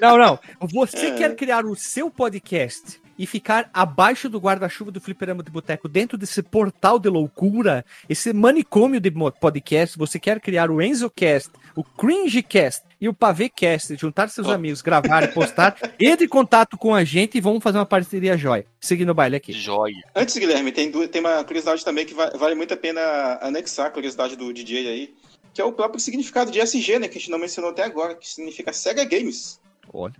Não, 0.00 0.18
não. 0.18 0.38
Você 0.74 1.06
É. 1.06 1.10
quer 1.12 1.34
criar 1.34 1.64
o 1.64 1.74
seu 1.74 2.10
podcast 2.10 3.00
e 3.18 3.26
ficar 3.26 3.68
abaixo 3.74 4.28
do 4.28 4.38
guarda-chuva 4.38 4.90
do 4.90 5.00
Fliperama 5.00 5.42
de 5.42 5.50
Boteco, 5.50 5.88
dentro 5.88 6.16
desse 6.16 6.42
portal 6.42 6.98
de 6.98 7.08
loucura, 7.08 7.84
esse 8.08 8.32
manicômio 8.32 9.00
de 9.00 9.10
podcast, 9.40 9.98
você 9.98 10.18
quer 10.20 10.40
criar 10.40 10.70
o 10.70 10.80
EnzoCast, 10.80 11.50
o 11.74 11.82
CringeCast 11.82 12.84
e 13.00 13.08
o 13.08 13.14
PavêCast, 13.14 13.96
juntar 13.96 14.28
seus 14.28 14.46
Oh. 14.48 14.52
amigos, 14.52 14.82
gravar 14.82 15.22
e 15.24 15.28
postar, 15.28 15.76
entre 15.98 16.26
em 16.26 16.28
contato 16.28 16.76
com 16.76 16.94
a 16.94 17.04
gente 17.04 17.38
e 17.38 17.40
vamos 17.40 17.62
fazer 17.62 17.78
uma 17.78 17.86
parceria 17.86 18.36
jóia. 18.36 18.66
Seguindo 18.80 19.10
o 19.10 19.14
baile 19.14 19.36
aqui. 19.36 19.52
Joia. 19.52 20.04
Antes, 20.14 20.36
Guilherme, 20.36 20.72
tem, 20.72 20.90
tem 21.08 21.20
uma 21.20 21.42
curiosidade 21.44 21.84
também 21.84 22.04
que 22.06 22.14
va- 22.14 22.30
vale 22.36 22.54
muito 22.54 22.74
a 22.74 22.76
pena 22.76 23.38
anexar 23.40 23.86
a 23.86 23.90
curiosidade 23.90 24.36
do 24.36 24.52
DJ 24.52 24.88
aí, 24.88 25.14
que 25.54 25.60
é 25.60 25.64
o 25.64 25.72
próprio 25.72 26.00
significado 26.00 26.50
de 26.50 26.60
SG, 26.60 26.98
né? 26.98 27.08
Que 27.08 27.18
a 27.18 27.20
gente 27.20 27.30
não 27.30 27.38
mencionou 27.38 27.70
até 27.70 27.82
agora, 27.84 28.14
que 28.14 28.28
significa 28.28 28.72
Sega 28.72 29.04
Games. 29.04 29.60
Olha. 29.92 30.14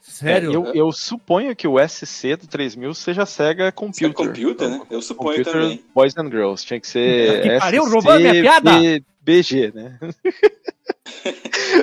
Sério? 0.00 0.50
É, 0.50 0.54
eu, 0.54 0.74
eu 0.74 0.92
suponho 0.92 1.54
que 1.54 1.68
o 1.68 1.76
SC 1.78 2.36
do 2.36 2.46
3000 2.46 2.92
seja 2.94 3.24
Sega 3.24 3.70
Computer. 3.70 4.08
Sega 4.08 4.14
Computer, 4.14 4.68
né? 4.68 4.82
Eu 4.90 5.00
suponho 5.00 5.36
Computer 5.36 5.52
também. 5.52 5.84
Boys 5.94 6.16
and 6.16 6.30
Girls. 6.30 6.66
Tinha 6.66 6.80
que 6.80 6.88
ser. 6.88 7.42
Que 7.42 7.58
pariu, 7.58 7.84
roubando 7.88 8.20
minha 8.20 8.42
piada! 8.42 8.70
BG, 9.24 9.72
né? 9.74 9.98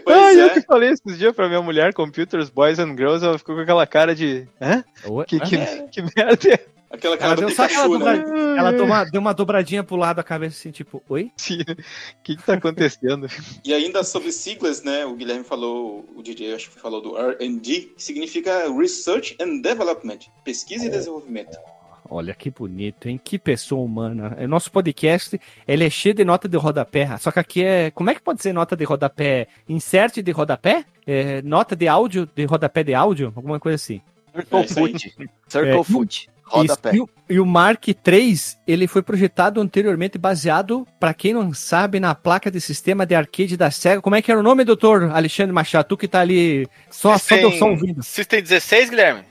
Pois 0.03 0.17
ah, 0.17 0.33
eu 0.33 0.45
é. 0.47 0.49
que 0.49 0.61
falei 0.61 0.89
esses 0.89 1.17
dias 1.17 1.35
pra 1.35 1.47
minha 1.47 1.61
mulher, 1.61 1.93
Computers, 1.93 2.49
Boys 2.49 2.79
and 2.79 2.95
Girls, 2.95 3.25
ela 3.25 3.37
ficou 3.37 3.55
com 3.55 3.61
aquela 3.61 3.87
cara 3.87 4.13
de. 4.13 4.47
Hã? 4.61 4.83
Que, 5.27 5.39
que, 5.39 5.55
É. 5.55 5.87
que 5.87 6.01
merda 6.01 6.49
é 6.53 6.59
Aquela 6.91 7.13
Ela 7.15 7.17
cara 7.21 7.35
do 7.35 7.41
deu 7.45 7.49
só 7.55 7.63
aquela 7.65 7.83
Pikachu, 7.87 8.03
né? 8.05 8.17
dobra- 8.23 8.57
Ela 8.57 8.71
deu 8.71 8.85
uma, 8.85 9.03
deu 9.05 9.21
uma 9.21 9.33
dobradinha 9.33 9.83
pro 9.83 9.95
lado 9.95 10.15
da 10.17 10.23
cabeça 10.23 10.57
assim, 10.57 10.71
tipo, 10.71 11.03
oi? 11.07 11.31
esse? 11.37 11.61
O 11.61 11.65
que, 12.23 12.35
que 12.35 12.43
tá 12.43 12.55
acontecendo? 12.55 13.27
E 13.63 13.73
ainda 13.73 14.03
sobre 14.03 14.31
siglas, 14.31 14.81
né? 14.83 15.05
O 15.05 15.13
Guilherme 15.15 15.43
falou, 15.43 16.03
o 16.15 16.23
DJ 16.23 16.55
acho 16.55 16.71
que 16.71 16.79
falou 16.79 17.01
do 17.01 17.15
R&D, 17.17 17.91
que 17.95 18.03
significa 18.03 18.71
Research 18.75 19.37
and 19.39 19.61
Development, 19.61 20.19
pesquisa 20.43 20.85
e 20.85 20.89
desenvolvimento. 20.89 21.55
Olha 22.11 22.33
que 22.33 22.49
bonito, 22.49 23.07
hein? 23.07 23.21
Que 23.23 23.37
pessoa 23.37 23.83
humana. 23.85 24.35
O 24.41 24.47
nosso 24.47 24.71
podcast, 24.71 25.39
ele 25.67 25.85
é 25.85 25.89
cheio 25.91 26.15
de 26.15 26.25
nota 26.25 26.49
de 26.49 26.57
rodapé. 26.57 27.15
Só 27.19 27.29
que 27.31 27.37
aqui 27.39 27.63
é. 27.63 27.91
Como 27.91 28.09
é 28.09 28.15
que 28.15 28.21
pode 28.21 28.41
ser 28.41 28.51
nota 28.51 28.75
de 28.75 28.83
rodapé? 28.83 29.47
Insert 29.67 30.15
de 30.23 30.31
rodapé? 30.31 30.85
É, 31.05 31.39
nota 31.43 31.75
de 31.75 31.87
áudio, 31.87 32.27
de 32.35 32.45
rodapé 32.45 32.83
de 32.83 32.95
áudio? 32.95 33.31
Alguma 33.35 33.59
coisa 33.59 33.75
assim. 33.75 34.01
Circle 34.33 34.59
É 34.59 34.65
isso 34.65 34.79
aí. 34.79 34.91
Foot. 34.91 35.29
Circle 35.47 35.69
É, 35.79 35.83
Foot. 35.83 36.29
Rodapé. 36.49 36.95
E, 36.95 36.99
o, 37.01 37.09
e 37.29 37.39
o 37.39 37.45
Mark 37.45 37.87
III, 37.87 38.39
ele 38.67 38.87
foi 38.87 39.01
projetado 39.01 39.61
anteriormente 39.61 40.17
baseado, 40.17 40.87
pra 40.99 41.13
quem 41.13 41.33
não 41.33 41.53
sabe, 41.53 41.99
na 41.99 42.13
placa 42.15 42.49
de 42.51 42.59
sistema 42.59 43.05
de 43.05 43.15
arcade 43.15 43.55
da 43.55 43.69
SEGA. 43.71 44.01
Como 44.01 44.15
é 44.15 44.21
que 44.21 44.31
era 44.31 44.39
o 44.39 44.43
nome, 44.43 44.63
doutor 44.63 45.11
Alexandre 45.11 45.53
Machado? 45.53 45.87
Tu 45.87 45.97
que 45.97 46.07
tá 46.07 46.21
ali 46.21 46.67
só, 46.89 47.13
só, 47.13 47.17
System- 47.19 47.57
só 47.59 47.69
ouvindo. 47.69 48.03
System 48.03 48.41
16, 48.41 48.89
Guilherme? 48.89 49.23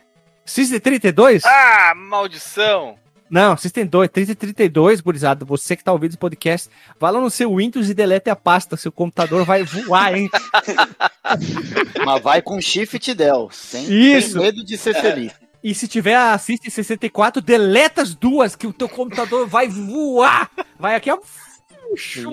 System 0.44 0.80
32? 0.80 1.44
Ah, 1.44 1.92
maldição! 1.94 2.96
Não, 3.30 3.54
System 3.58 3.84
2, 3.84 4.08
3032, 4.10 5.02
gurizada. 5.02 5.44
Você 5.44 5.76
que 5.76 5.84
tá 5.84 5.92
ouvindo 5.92 6.12
esse 6.12 6.16
podcast, 6.18 6.70
vai 6.98 7.12
lá 7.12 7.20
no 7.20 7.28
seu 7.28 7.54
Windows 7.54 7.90
e 7.90 7.92
delete 7.92 8.30
a 8.30 8.34
pasta. 8.36 8.74
Seu 8.74 8.90
computador 8.90 9.44
vai 9.44 9.62
voar, 9.64 10.16
hein? 10.16 10.30
Mas 12.06 12.22
vai 12.22 12.40
com 12.42 12.58
Shift 12.60 13.12
Del, 13.14 13.48
sem, 13.52 13.84
Isso. 13.84 14.32
sem 14.32 14.40
medo 14.40 14.64
de 14.64 14.78
ser 14.78 14.94
feliz. 14.94 15.32
E 15.62 15.74
se 15.74 15.88
tiver 15.88 16.14
a 16.14 16.36
System 16.38 16.70
64, 16.70 17.42
deleta 17.42 18.02
as 18.02 18.14
duas, 18.14 18.54
que 18.54 18.66
o 18.66 18.72
teu 18.72 18.88
computador 18.88 19.46
vai 19.46 19.68
voar. 19.68 20.50
Vai 20.78 20.94
aqui, 20.94 21.11
ó. 21.11 21.18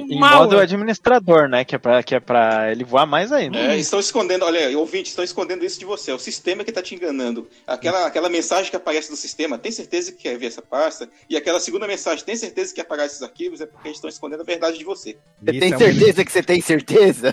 Em 0.09 0.19
modo 0.19 0.59
administrador, 0.59 1.47
né? 1.47 1.63
Que 1.63 1.75
é, 1.75 1.77
pra, 1.77 2.03
que 2.03 2.13
é 2.13 2.19
pra 2.19 2.69
ele 2.73 2.83
voar 2.83 3.05
mais 3.05 3.31
ainda. 3.31 3.57
É, 3.57 3.77
estão 3.77 4.01
escondendo, 4.01 4.43
olha, 4.43 4.77
ouvintes, 4.77 5.11
estão 5.11 5.23
escondendo 5.23 5.63
isso 5.63 5.79
de 5.79 5.85
você. 5.85 6.11
É 6.11 6.13
o 6.13 6.19
sistema 6.19 6.61
que 6.63 6.71
está 6.71 6.81
te 6.81 6.93
enganando. 6.93 7.47
Aquela, 7.65 8.05
aquela 8.05 8.27
mensagem 8.27 8.69
que 8.69 8.75
aparece 8.75 9.09
do 9.09 9.15
sistema, 9.15 9.57
tem 9.57 9.71
certeza 9.71 10.11
que 10.11 10.23
quer 10.23 10.37
ver 10.37 10.47
essa 10.47 10.61
pasta? 10.61 11.09
E 11.29 11.37
aquela 11.37 11.61
segunda 11.61 11.87
mensagem, 11.87 12.25
tem 12.25 12.35
certeza 12.35 12.71
que 12.71 12.75
quer 12.75 12.81
apagar 12.81 13.05
esses 13.05 13.21
arquivos? 13.23 13.61
É 13.61 13.65
porque 13.65 13.87
eles 13.87 13.97
estão 13.97 14.09
escondendo 14.09 14.41
a 14.41 14.45
verdade 14.45 14.77
de 14.77 14.83
você. 14.83 15.17
Você 15.41 15.51
Isso 15.51 15.59
tem 15.61 15.71
é 15.71 15.75
um- 15.75 15.79
certeza 15.79 16.25
que 16.25 16.31
você 16.33 16.43
tem 16.43 16.61
certeza? 16.61 17.31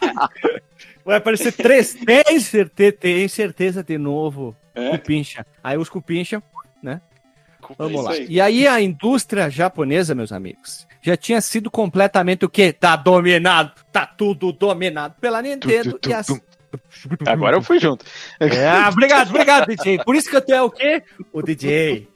Vai 1.04 1.16
aparecer 1.18 1.52
três. 1.52 1.94
Tem 1.94 2.40
certeza, 2.40 2.92
tem 2.98 3.28
certeza 3.28 3.82
de 3.82 3.96
novo. 3.96 4.56
É, 4.74 4.90
Cupincha. 4.90 5.46
Aí 5.62 5.76
os 5.76 5.88
cupincha. 5.88 6.42
Vamos 7.78 7.94
isso 7.94 8.02
lá. 8.02 8.10
aí. 8.12 8.26
E 8.28 8.40
aí 8.40 8.66
a 8.66 8.80
indústria 8.80 9.48
japonesa, 9.48 10.14
meus 10.14 10.32
amigos, 10.32 10.86
já 11.00 11.16
tinha 11.16 11.40
sido 11.40 11.70
completamente 11.70 12.44
o 12.44 12.48
quê? 12.48 12.72
Tá 12.72 12.96
dominado. 12.96 13.72
Tá 13.90 14.06
tudo 14.06 14.52
dominado 14.52 15.14
pela 15.20 15.40
Nintendo 15.42 15.92
Tu, 15.92 15.98
tu, 15.98 16.10
e 16.10 16.14
as... 16.14 16.26
Agora 17.26 17.56
eu 17.56 17.62
fui 17.62 17.78
junto. 17.78 18.04
É, 18.40 18.88
obrigado, 18.88 19.30
obrigado, 19.30 19.66
DJ. 19.68 20.02
Por 20.04 20.16
isso 20.16 20.30
que 20.30 20.40
tu 20.40 20.52
é 20.52 20.62
o 20.62 20.70
quê? 20.70 21.02
O 21.32 21.42
DJ. 21.42 22.08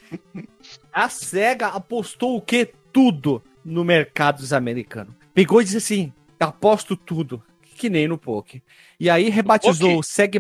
A 0.92 1.08
SEGA 1.08 1.68
apostou 1.68 2.36
o 2.36 2.40
quê? 2.40 2.72
Tudo 2.92 3.42
no 3.64 3.84
mercado 3.84 4.38
dos 4.38 4.52
americanos. 4.52 5.14
Pegou 5.34 5.60
e 5.60 5.64
disse 5.64 5.76
assim: 5.76 6.12
aposto 6.40 6.96
tudo. 6.96 7.42
Que 7.76 7.90
nem 7.90 8.08
no 8.08 8.16
Poké. 8.16 8.62
E 8.98 9.10
aí 9.10 9.28
rebatizou 9.28 9.90
Poké? 9.90 10.00
o 10.00 10.02
Sega 10.02 10.38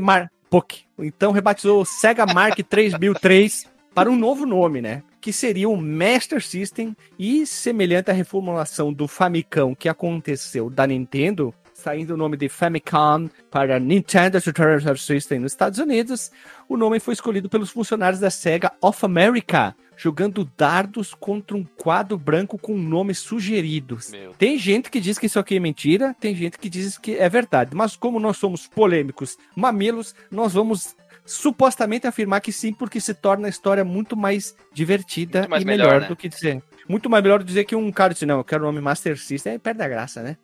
Então 0.98 1.32
rebatizou 1.32 1.82
o 1.82 1.84
Sega 1.84 2.26
Mark 2.26 2.58
3003 2.58 3.66
para 3.94 4.10
um 4.10 4.16
novo 4.16 4.44
nome, 4.44 4.82
né? 4.82 5.02
Que 5.20 5.32
seria 5.32 5.68
o 5.68 5.76
Master 5.76 6.42
System 6.44 6.94
e 7.18 7.46
semelhante 7.46 8.10
à 8.10 8.14
reformulação 8.14 8.92
do 8.92 9.08
Famicom 9.08 9.74
que 9.74 9.88
aconteceu 9.88 10.68
da 10.68 10.86
Nintendo, 10.86 11.54
saindo 11.72 12.14
o 12.14 12.16
nome 12.16 12.36
de 12.36 12.48
Famicom 12.48 13.28
para 13.50 13.80
Nintendo 13.80 14.38
Entertainment 14.38 14.96
System 14.96 15.40
nos 15.40 15.52
Estados 15.52 15.78
Unidos, 15.78 16.30
o 16.68 16.76
nome 16.76 17.00
foi 17.00 17.14
escolhido 17.14 17.48
pelos 17.48 17.70
funcionários 17.70 18.20
da 18.20 18.30
Sega 18.30 18.72
of 18.80 19.04
America, 19.04 19.74
jogando 19.96 20.48
dardos 20.56 21.14
contra 21.14 21.56
um 21.56 21.64
quadro 21.64 22.18
branco 22.18 22.58
com 22.58 22.76
nomes 22.76 23.18
sugeridos. 23.18 24.10
Meu 24.10 24.32
Tem 24.34 24.58
gente 24.58 24.90
que 24.90 25.00
diz 25.00 25.18
que 25.18 25.26
isso 25.26 25.38
aqui 25.38 25.56
é 25.56 25.60
mentira, 25.60 26.14
tem 26.20 26.34
gente 26.34 26.58
que 26.58 26.68
diz 26.68 26.98
que 26.98 27.16
é 27.16 27.28
verdade, 27.28 27.74
mas 27.74 27.96
como 27.96 28.20
nós 28.20 28.36
somos 28.36 28.66
polêmicos, 28.66 29.38
mamilos, 29.54 30.14
nós 30.30 30.52
vamos 30.52 30.94
supostamente 31.24 32.06
afirmar 32.06 32.40
que 32.40 32.52
sim, 32.52 32.72
porque 32.72 33.00
se 33.00 33.12
torna 33.12 33.48
a 33.48 33.50
história 33.50 33.84
muito 33.84 34.16
mais 34.16 34.54
divertida 34.72 35.40
Muito 35.40 35.50
mais 35.50 35.62
e 35.62 35.66
melhor, 35.66 35.86
melhor, 35.86 36.00
né? 36.02 36.08
do 36.08 36.16
que 36.16 36.28
dizer. 36.28 36.62
Muito 36.88 37.10
mais 37.10 37.22
melhor 37.22 37.42
dizer 37.42 37.64
que 37.64 37.74
um 37.74 37.90
cara 37.90 38.12
disse, 38.12 38.24
não, 38.24 38.38
eu 38.38 38.44
quero 38.44 38.62
o 38.62 38.66
nome 38.66 38.80
Master 38.80 39.18
System, 39.18 39.54
aí 39.54 39.58
perde 39.58 39.82
a 39.82 39.88
graça, 39.88 40.22
né? 40.22 40.36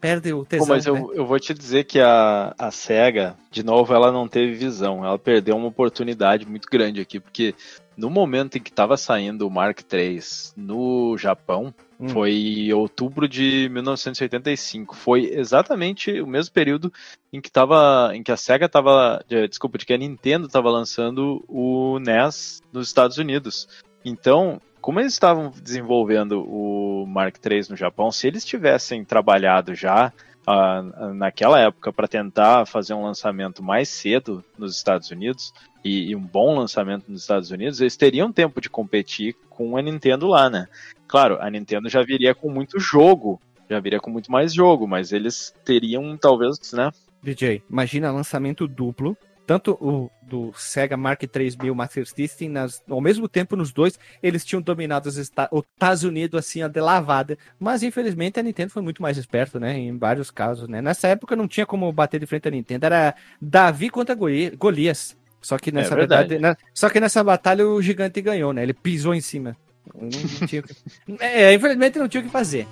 Perde 0.00 0.32
o 0.32 0.38
Pô, 0.38 0.44
tesão, 0.44 0.68
mas 0.68 0.86
né? 0.86 0.92
eu, 0.92 1.12
eu 1.14 1.26
vou 1.26 1.38
te 1.38 1.52
dizer 1.52 1.84
que 1.84 2.00
a, 2.00 2.54
a 2.56 2.70
SEGA, 2.70 3.36
de 3.50 3.64
novo, 3.64 3.92
ela 3.92 4.12
não 4.12 4.28
teve 4.28 4.54
visão. 4.54 5.04
Ela 5.04 5.18
perdeu 5.18 5.56
uma 5.56 5.66
oportunidade 5.66 6.46
muito 6.46 6.68
grande 6.70 7.00
aqui, 7.00 7.18
porque 7.18 7.54
no 7.96 8.10
momento 8.10 8.58
em 8.58 8.60
que 8.60 8.70
estava 8.70 8.96
saindo 8.96 9.46
o 9.46 9.50
Mark 9.50 9.80
III 9.92 10.20
no 10.56 11.16
Japão, 11.18 11.74
Hum. 12.02 12.08
foi 12.08 12.32
em 12.32 12.72
outubro 12.72 13.28
de 13.28 13.68
1985. 13.70 14.96
Foi 14.96 15.30
exatamente 15.32 16.20
o 16.20 16.26
mesmo 16.26 16.52
período 16.52 16.92
em 17.32 17.40
que 17.40 17.48
tava, 17.50 18.10
em 18.12 18.24
que 18.24 18.32
a 18.32 18.36
Sega 18.36 18.66
estava, 18.66 19.24
desculpa, 19.48 19.78
de 19.78 19.86
que 19.86 19.92
a 19.92 19.96
Nintendo 19.96 20.46
estava 20.46 20.68
lançando 20.68 21.44
o 21.46 22.00
NES 22.00 22.60
nos 22.72 22.88
Estados 22.88 23.18
Unidos. 23.18 23.68
Então, 24.04 24.60
como 24.80 24.98
eles 24.98 25.12
estavam 25.12 25.52
desenvolvendo 25.62 26.42
o 26.42 27.06
Mark 27.06 27.36
III 27.36 27.70
no 27.70 27.76
Japão, 27.76 28.10
se 28.10 28.26
eles 28.26 28.44
tivessem 28.44 29.04
trabalhado 29.04 29.72
já 29.76 30.12
ah, 30.46 30.82
naquela 31.14 31.60
época 31.60 31.92
para 31.92 32.08
tentar 32.08 32.66
fazer 32.66 32.94
um 32.94 33.04
lançamento 33.04 33.62
mais 33.62 33.88
cedo 33.88 34.44
nos 34.58 34.76
Estados 34.76 35.10
Unidos 35.10 35.52
e, 35.84 36.10
e 36.10 36.16
um 36.16 36.20
bom 36.20 36.56
lançamento 36.56 37.10
nos 37.10 37.22
Estados 37.22 37.50
Unidos, 37.50 37.80
eles 37.80 37.96
teriam 37.96 38.32
tempo 38.32 38.60
de 38.60 38.68
competir 38.68 39.36
com 39.50 39.76
a 39.76 39.82
Nintendo 39.82 40.26
lá, 40.26 40.48
né? 40.48 40.68
Claro, 41.06 41.38
a 41.40 41.50
Nintendo 41.50 41.88
já 41.88 42.02
viria 42.02 42.34
com 42.34 42.50
muito 42.50 42.78
jogo, 42.78 43.40
já 43.68 43.78
viria 43.80 44.00
com 44.00 44.10
muito 44.10 44.30
mais 44.30 44.52
jogo, 44.52 44.86
mas 44.86 45.12
eles 45.12 45.54
teriam 45.64 46.16
talvez, 46.16 46.58
né? 46.72 46.90
DJ, 47.22 47.62
imagina 47.70 48.10
lançamento 48.10 48.66
duplo, 48.66 49.16
tanto 49.46 49.72
o 49.80 50.10
do 50.22 50.52
Sega 50.56 50.96
Mark 50.96 51.22
III 51.22 51.56
Mil 51.62 51.74
Master 51.74 52.06
System, 52.06 52.48
nas, 52.48 52.82
ao 52.88 53.00
mesmo 53.00 53.28
tempo 53.28 53.54
nos 53.56 53.72
dois, 53.72 53.98
eles 54.22 54.44
tinham 54.44 54.62
dominado 54.62 55.08
os 55.08 55.18
Esta- 55.18 55.48
os 55.52 55.62
Estados 55.74 56.04
Unidos 56.04 56.38
assim, 56.38 56.62
ó, 56.62 56.68
de 56.68 56.80
lavada. 56.80 57.36
Mas 57.58 57.82
infelizmente 57.82 58.40
a 58.40 58.42
Nintendo 58.42 58.70
foi 58.70 58.82
muito 58.82 59.02
mais 59.02 59.18
esperto, 59.18 59.60
né? 59.60 59.76
Em 59.76 59.98
vários 59.98 60.30
casos, 60.30 60.68
né? 60.68 60.80
Nessa 60.80 61.08
época 61.08 61.36
não 61.36 61.46
tinha 61.46 61.66
como 61.66 61.92
bater 61.92 62.18
de 62.20 62.26
frente 62.26 62.48
a 62.48 62.50
Nintendo, 62.50 62.86
era 62.86 63.14
Davi 63.40 63.90
contra 63.90 64.14
Goli- 64.14 64.50
Golias. 64.56 65.16
Só 65.40 65.58
que 65.58 65.72
nessa 65.72 65.96
verdade. 65.96 66.28
verdade, 66.30 66.60
né? 66.60 66.68
só 66.72 66.88
que 66.88 67.00
nessa 67.00 67.22
batalha 67.24 67.66
o 67.66 67.82
gigante 67.82 68.20
ganhou, 68.22 68.52
né? 68.52 68.62
Ele 68.62 68.72
pisou 68.72 69.12
em 69.14 69.20
cima. 69.20 69.56
Não, 69.92 70.02
não 70.08 70.46
que... 70.46 70.62
é, 71.18 71.52
infelizmente 71.52 71.98
não 71.98 72.08
tinha 72.08 72.20
o 72.20 72.24
que 72.24 72.30
fazer. 72.30 72.66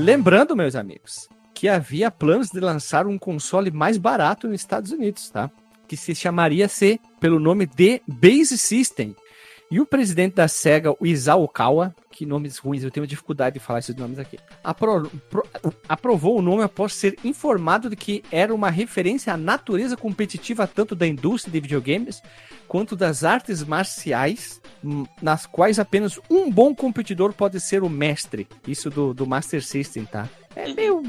Lembrando, 0.00 0.54
meus 0.54 0.76
amigos, 0.76 1.28
que 1.52 1.68
havia 1.68 2.08
planos 2.08 2.50
de 2.50 2.60
lançar 2.60 3.04
um 3.04 3.18
console 3.18 3.68
mais 3.72 3.98
barato 3.98 4.46
nos 4.46 4.60
Estados 4.60 4.92
Unidos, 4.92 5.28
tá? 5.28 5.50
Que 5.88 5.96
se 5.96 6.14
chamaria 6.14 6.68
C 6.68 7.00
pelo 7.18 7.40
nome 7.40 7.66
de 7.66 8.00
Base 8.06 8.56
System. 8.56 9.16
E 9.70 9.78
o 9.80 9.86
presidente 9.86 10.34
da 10.34 10.48
SEGA, 10.48 10.94
o 10.98 11.06
Isao 11.06 11.42
Okawa, 11.42 11.94
que 12.10 12.24
nomes 12.24 12.56
ruins, 12.56 12.82
eu 12.82 12.90
tenho 12.90 13.06
dificuldade 13.06 13.54
de 13.54 13.60
falar 13.60 13.80
esses 13.80 13.94
nomes 13.94 14.18
aqui, 14.18 14.38
apro 14.64 15.10
pro- 15.28 15.46
aprovou 15.86 16.38
o 16.38 16.42
nome 16.42 16.62
após 16.62 16.94
ser 16.94 17.18
informado 17.22 17.90
de 17.90 17.94
que 17.94 18.24
era 18.32 18.54
uma 18.54 18.70
referência 18.70 19.32
à 19.32 19.36
natureza 19.36 19.94
competitiva 19.94 20.66
tanto 20.66 20.94
da 20.94 21.06
indústria 21.06 21.52
de 21.52 21.60
videogames 21.60 22.22
quanto 22.66 22.96
das 22.96 23.24
artes 23.24 23.62
marciais, 23.62 24.60
hum, 24.82 25.04
nas 25.20 25.44
quais 25.44 25.78
apenas 25.78 26.18
um 26.30 26.50
bom 26.50 26.74
competidor 26.74 27.34
pode 27.34 27.60
ser 27.60 27.82
o 27.82 27.90
mestre. 27.90 28.48
Isso 28.66 28.88
do, 28.88 29.12
do 29.12 29.26
Master 29.26 29.62
System, 29.62 30.06
tá? 30.06 30.26
É 30.58 30.74
meio 30.74 31.00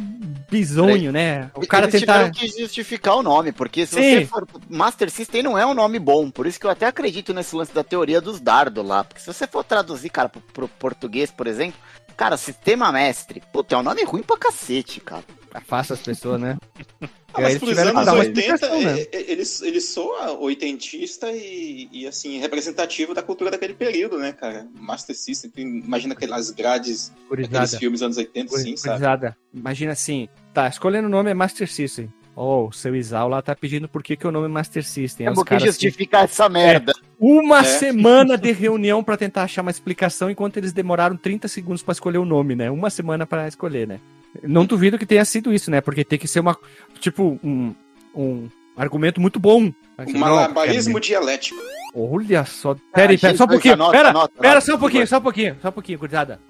bizonho, 0.47 1.11
né? 1.11 1.49
O 1.55 1.65
cara 1.65 1.87
Eles 1.87 2.01
tentar. 2.01 2.29
que 2.29 2.47
justificar 2.47 3.15
o 3.15 3.23
nome, 3.23 3.51
porque 3.51 3.87
se 3.87 3.95
Sim. 3.95 4.19
você 4.19 4.25
for. 4.27 4.47
Master 4.69 5.09
System 5.09 5.41
não 5.41 5.57
é 5.57 5.65
um 5.65 5.73
nome 5.73 5.97
bom, 5.97 6.29
por 6.29 6.45
isso 6.45 6.59
que 6.59 6.67
eu 6.67 6.69
até 6.69 6.85
acredito 6.85 7.33
nesse 7.33 7.55
lance 7.55 7.73
da 7.73 7.83
teoria 7.83 8.21
dos 8.21 8.39
dardos 8.39 8.85
lá. 8.85 9.03
Porque 9.03 9.19
se 9.19 9.25
você 9.25 9.47
for 9.47 9.63
traduzir, 9.63 10.11
cara, 10.11 10.29
pro, 10.29 10.39
pro 10.41 10.67
português, 10.67 11.31
por 11.31 11.47
exemplo, 11.47 11.79
cara, 12.15 12.37
sistema 12.37 12.91
mestre, 12.91 13.41
puta, 13.51 13.73
é 13.73 13.77
um 13.79 13.83
nome 13.83 14.03
ruim 14.03 14.21
pra 14.21 14.37
cacete, 14.37 15.01
cara. 15.01 15.23
Afasta 15.51 15.95
as 15.95 15.99
pessoas, 15.99 16.39
né? 16.39 16.55
Ah, 17.33 17.41
mas 17.41 17.57
pros 17.57 17.73
que 17.73 17.79
anos 17.79 18.05
dar 18.05 18.13
uma 18.13 18.19
80, 18.23 18.39
explicação, 18.39 18.81
né? 18.81 18.99
é- 19.01 19.09
é- 19.11 19.31
ele, 19.31 19.43
ele 19.61 19.81
soa 19.81 20.31
oitentista 20.39 21.31
e, 21.31 21.87
e, 21.91 22.07
assim, 22.07 22.39
representativo 22.39 23.13
da 23.13 23.21
cultura 23.21 23.51
daquele 23.51 23.73
período, 23.73 24.17
né, 24.17 24.31
cara? 24.31 24.67
Master 24.79 25.15
System, 25.15 25.51
tu 25.51 25.59
imagina 25.59 26.13
aquelas 26.13 26.49
grades, 26.51 27.11
aqueles 27.31 27.47
Gurizada. 27.49 27.79
filmes 27.79 28.01
anos 28.01 28.17
80, 28.17 28.57
sim, 28.57 28.75
sabe? 28.75 29.33
Imagina 29.53 29.91
assim, 29.91 30.27
tá, 30.53 30.67
escolhendo 30.67 31.07
o 31.07 31.11
nome 31.11 31.29
é 31.29 31.33
Master 31.33 31.69
System. 31.71 32.11
Oh, 32.35 32.67
o 32.67 32.71
seu 32.71 32.95
Isao 32.95 33.27
lá 33.27 33.41
tá 33.41 33.53
pedindo 33.53 33.89
por 33.89 34.01
que, 34.01 34.15
que 34.15 34.25
o 34.25 34.31
nome 34.31 34.45
é 34.45 34.49
Master 34.49 34.83
System. 34.85 35.27
É 35.27 35.33
porque 35.33 35.59
justificar 35.59 36.23
essa 36.23 36.47
merda. 36.47 36.93
Uma 37.19 37.59
É. 37.59 37.63
semana 37.63 38.37
de 38.37 38.51
reunião 38.53 39.03
pra 39.03 39.17
tentar 39.17 39.43
achar 39.43 39.61
uma 39.61 39.71
explicação, 39.71 40.29
enquanto 40.31 40.55
eles 40.55 40.71
demoraram 40.71 41.17
30 41.17 41.49
segundos 41.49 41.83
pra 41.83 41.91
escolher 41.91 42.17
o 42.17 42.23
nome, 42.25 42.55
né? 42.55 42.71
Uma 42.71 42.89
semana 42.89 43.27
pra 43.27 43.45
escolher, 43.47 43.85
né? 43.87 43.99
Não 44.43 44.65
duvido 44.65 44.97
que 44.97 45.05
tenha 45.05 45.25
sido 45.25 45.53
isso, 45.53 45.71
né? 45.71 45.81
Porque 45.81 46.03
tem 46.03 46.19
que 46.19 46.27
ser 46.27 46.39
uma, 46.39 46.57
tipo, 46.99 47.39
um, 47.43 47.73
um 48.15 48.47
argumento 48.77 49.19
muito 49.19 49.39
bom. 49.39 49.71
Assim, 49.97 50.11
Um 50.11 50.13
não, 50.13 50.19
malabarismo 50.21 50.99
dialético. 50.99 51.59
Olha 51.93 52.45
só. 52.45 52.75
Pera 52.93 53.11
aí, 53.11 53.17
Ah, 53.17 53.19
pera, 53.19 53.37
só 53.37 53.43
um 53.43 53.47
X2, 53.47 53.51
pouquinho. 53.51 53.73
anota, 53.73 53.91
pera, 53.91 54.09
anota, 54.09 54.33
pera, 54.39 54.51
anota, 54.53 54.65
só 54.65 54.75
um 54.75 54.79
pouquinho, 54.79 55.07
só 55.07 55.17
um 55.17 55.21
pouquinho, 55.21 55.57
só 55.61 55.69
um 55.69 55.71
pouquinho, 55.71 55.99
gurizada. 55.99 56.39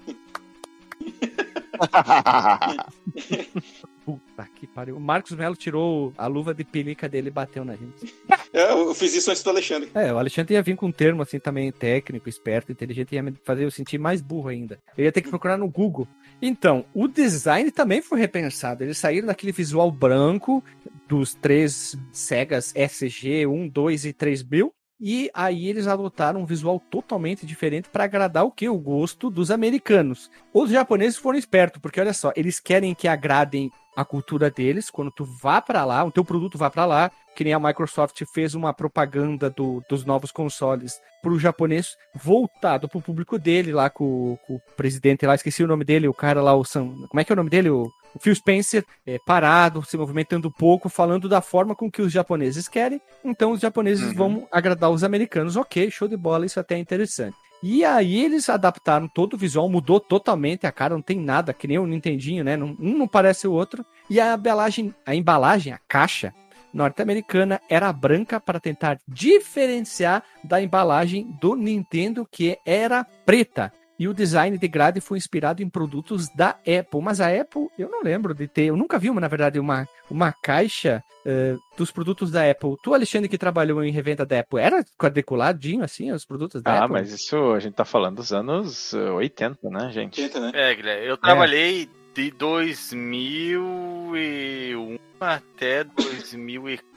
Puta 4.10 4.48
que 4.54 4.66
pariu. 4.66 4.96
O 4.96 5.00
Marcos 5.00 5.32
Melo 5.32 5.54
tirou 5.54 6.12
a 6.16 6.26
luva 6.26 6.52
de 6.54 6.64
pelica 6.64 7.08
dele 7.08 7.28
e 7.28 7.30
bateu 7.30 7.64
na 7.64 7.76
gente. 7.76 8.14
É, 8.52 8.72
eu 8.72 8.92
fiz 8.96 9.14
isso 9.14 9.30
antes 9.30 9.44
do 9.44 9.50
Alexandre. 9.50 9.92
É, 9.94 10.12
o 10.12 10.18
Alexandre 10.18 10.54
ia 10.54 10.62
vir 10.62 10.74
com 10.74 10.86
um 10.86 10.92
termo 10.92 11.22
assim 11.22 11.38
também 11.38 11.70
técnico, 11.70 12.28
esperto, 12.28 12.72
inteligente, 12.72 13.14
ia 13.14 13.22
me 13.22 13.32
fazer 13.44 13.64
eu 13.64 13.70
sentir 13.70 13.96
mais 13.96 14.20
burro 14.20 14.48
ainda. 14.48 14.76
Eu 14.98 15.04
ia 15.04 15.12
ter 15.12 15.22
que 15.22 15.28
procurar 15.28 15.56
no 15.56 15.68
Google. 15.68 16.08
Então, 16.42 16.84
o 16.92 17.06
design 17.06 17.70
também 17.70 18.02
foi 18.02 18.18
repensado. 18.18 18.82
Eles 18.82 18.98
saíram 18.98 19.28
daquele 19.28 19.52
visual 19.52 19.88
branco 19.92 20.64
dos 21.08 21.32
três 21.32 21.96
Segas 22.10 22.74
SG 22.74 23.46
1, 23.46 23.68
2 23.68 24.04
e 24.06 24.12
3000. 24.12 24.72
E 25.02 25.30
aí 25.32 25.66
eles 25.66 25.86
adotaram 25.86 26.42
um 26.42 26.46
visual 26.46 26.78
totalmente 26.78 27.46
diferente 27.46 27.88
para 27.88 28.04
agradar 28.04 28.44
o 28.44 28.50
que? 28.50 28.68
O 28.68 28.76
gosto 28.76 29.30
dos 29.30 29.50
americanos. 29.50 30.30
Os 30.52 30.70
japoneses 30.70 31.16
foram 31.16 31.38
espertos, 31.38 31.80
porque 31.80 31.98
olha 31.98 32.12
só, 32.12 32.30
eles 32.36 32.60
querem 32.60 32.94
que 32.94 33.08
agradem 33.08 33.70
a 33.96 34.04
cultura 34.04 34.50
deles, 34.50 34.90
quando 34.90 35.10
tu 35.10 35.24
vá 35.24 35.60
para 35.60 35.84
lá, 35.84 36.04
o 36.04 36.12
teu 36.12 36.24
produto 36.24 36.56
vá 36.56 36.70
para 36.70 36.84
lá, 36.86 37.10
que 37.36 37.44
nem 37.44 37.52
a 37.52 37.58
Microsoft 37.60 38.22
fez 38.32 38.54
uma 38.54 38.72
propaganda 38.72 39.50
do- 39.50 39.82
dos 39.88 40.04
novos 40.04 40.30
consoles 40.32 41.00
para 41.22 41.30
o 41.32 41.38
japonês 41.38 41.96
voltado 42.14 42.88
para 42.88 42.98
o 42.98 43.02
público 43.02 43.38
dele, 43.38 43.72
lá 43.72 43.88
com, 43.90 44.36
com 44.46 44.54
o 44.56 44.60
presidente 44.76 45.26
lá, 45.26 45.34
esqueci 45.34 45.62
o 45.62 45.66
nome 45.68 45.84
dele, 45.84 46.08
o 46.08 46.14
cara 46.14 46.42
lá, 46.42 46.54
o 46.54 46.64
Sam, 46.64 46.94
como 47.08 47.20
é 47.20 47.24
que 47.24 47.32
é 47.32 47.34
o 47.34 47.36
nome 47.36 47.50
dele? 47.50 47.70
O, 47.70 47.90
o 48.14 48.18
Phil 48.18 48.34
Spencer, 48.34 48.84
é, 49.06 49.18
parado, 49.24 49.82
se 49.84 49.96
movimentando 49.96 50.50
pouco, 50.50 50.88
falando 50.88 51.28
da 51.28 51.40
forma 51.40 51.74
com 51.74 51.90
que 51.90 52.02
os 52.02 52.12
japoneses 52.12 52.68
querem, 52.68 53.00
então 53.24 53.52
os 53.52 53.60
japoneses 53.60 54.08
Uhum. 54.08 54.14
vão 54.14 54.48
agradar 54.50 54.90
os 54.90 55.04
americanos, 55.04 55.56
ok, 55.56 55.90
show 55.90 56.08
de 56.08 56.16
bola, 56.16 56.46
isso 56.46 56.58
até 56.60 56.74
é 56.74 56.78
interessante. 56.78 57.36
E 57.62 57.84
aí 57.84 58.24
eles 58.24 58.48
adaptaram 58.48 59.06
todo 59.06 59.34
o 59.34 59.36
visual, 59.36 59.68
mudou 59.68 60.00
totalmente 60.00 60.66
a 60.66 60.72
cara, 60.72 60.94
não 60.94 61.02
tem 61.02 61.20
nada, 61.20 61.52
que 61.52 61.68
nem 61.68 61.78
o 61.78 61.86
Nintendinho, 61.86 62.42
né? 62.42 62.56
Um 62.56 62.96
não 62.96 63.06
parece 63.06 63.46
o 63.46 63.52
outro. 63.52 63.84
E 64.08 64.18
a 64.18 64.34
embalagem, 64.34 64.94
a 65.04 65.14
embalagem, 65.14 65.70
a 65.72 65.78
caixa 65.86 66.32
norte-americana 66.72 67.60
era 67.68 67.92
branca 67.92 68.40
para 68.40 68.58
tentar 68.60 68.98
diferenciar 69.06 70.22
da 70.42 70.62
embalagem 70.62 71.36
do 71.40 71.54
Nintendo, 71.54 72.26
que 72.30 72.56
era 72.64 73.04
preta. 73.26 73.72
E 74.00 74.08
o 74.08 74.14
design 74.14 74.56
de 74.56 74.66
grade 74.66 74.98
foi 74.98 75.18
inspirado 75.18 75.62
em 75.62 75.68
produtos 75.68 76.30
da 76.34 76.56
Apple. 76.60 77.02
Mas 77.02 77.20
a 77.20 77.28
Apple, 77.28 77.68
eu 77.78 77.90
não 77.90 78.02
lembro 78.02 78.34
de 78.34 78.48
ter, 78.48 78.64
eu 78.64 78.76
nunca 78.76 78.98
vi, 78.98 79.10
uma, 79.10 79.20
na 79.20 79.28
verdade, 79.28 79.60
uma, 79.60 79.86
uma 80.10 80.32
caixa 80.32 81.04
eh, 81.26 81.54
dos 81.76 81.90
produtos 81.90 82.30
da 82.30 82.50
Apple. 82.50 82.76
Tu, 82.82 82.94
Alexandre, 82.94 83.28
que 83.28 83.36
trabalhou 83.36 83.84
em 83.84 83.92
revenda 83.92 84.24
da 84.24 84.40
Apple, 84.40 84.58
era 84.58 84.82
quadriculadinho 84.98 85.84
assim, 85.84 86.10
os 86.10 86.24
produtos 86.24 86.62
da 86.62 86.72
Ah, 86.72 86.78
Apple? 86.84 86.92
mas 86.94 87.12
isso 87.12 87.52
a 87.52 87.60
gente 87.60 87.74
tá 87.74 87.84
falando 87.84 88.16
dos 88.16 88.32
anos 88.32 88.94
eh, 88.94 89.10
80, 89.10 89.68
né, 89.68 89.90
gente? 89.92 90.22
80, 90.22 90.40
né? 90.40 90.50
É, 90.54 90.74
Guilherme, 90.74 91.06
eu 91.06 91.18
trabalhei 91.18 91.86
de 92.14 92.30
2001 92.30 94.96
até 95.20 95.84
2004, 95.84 96.89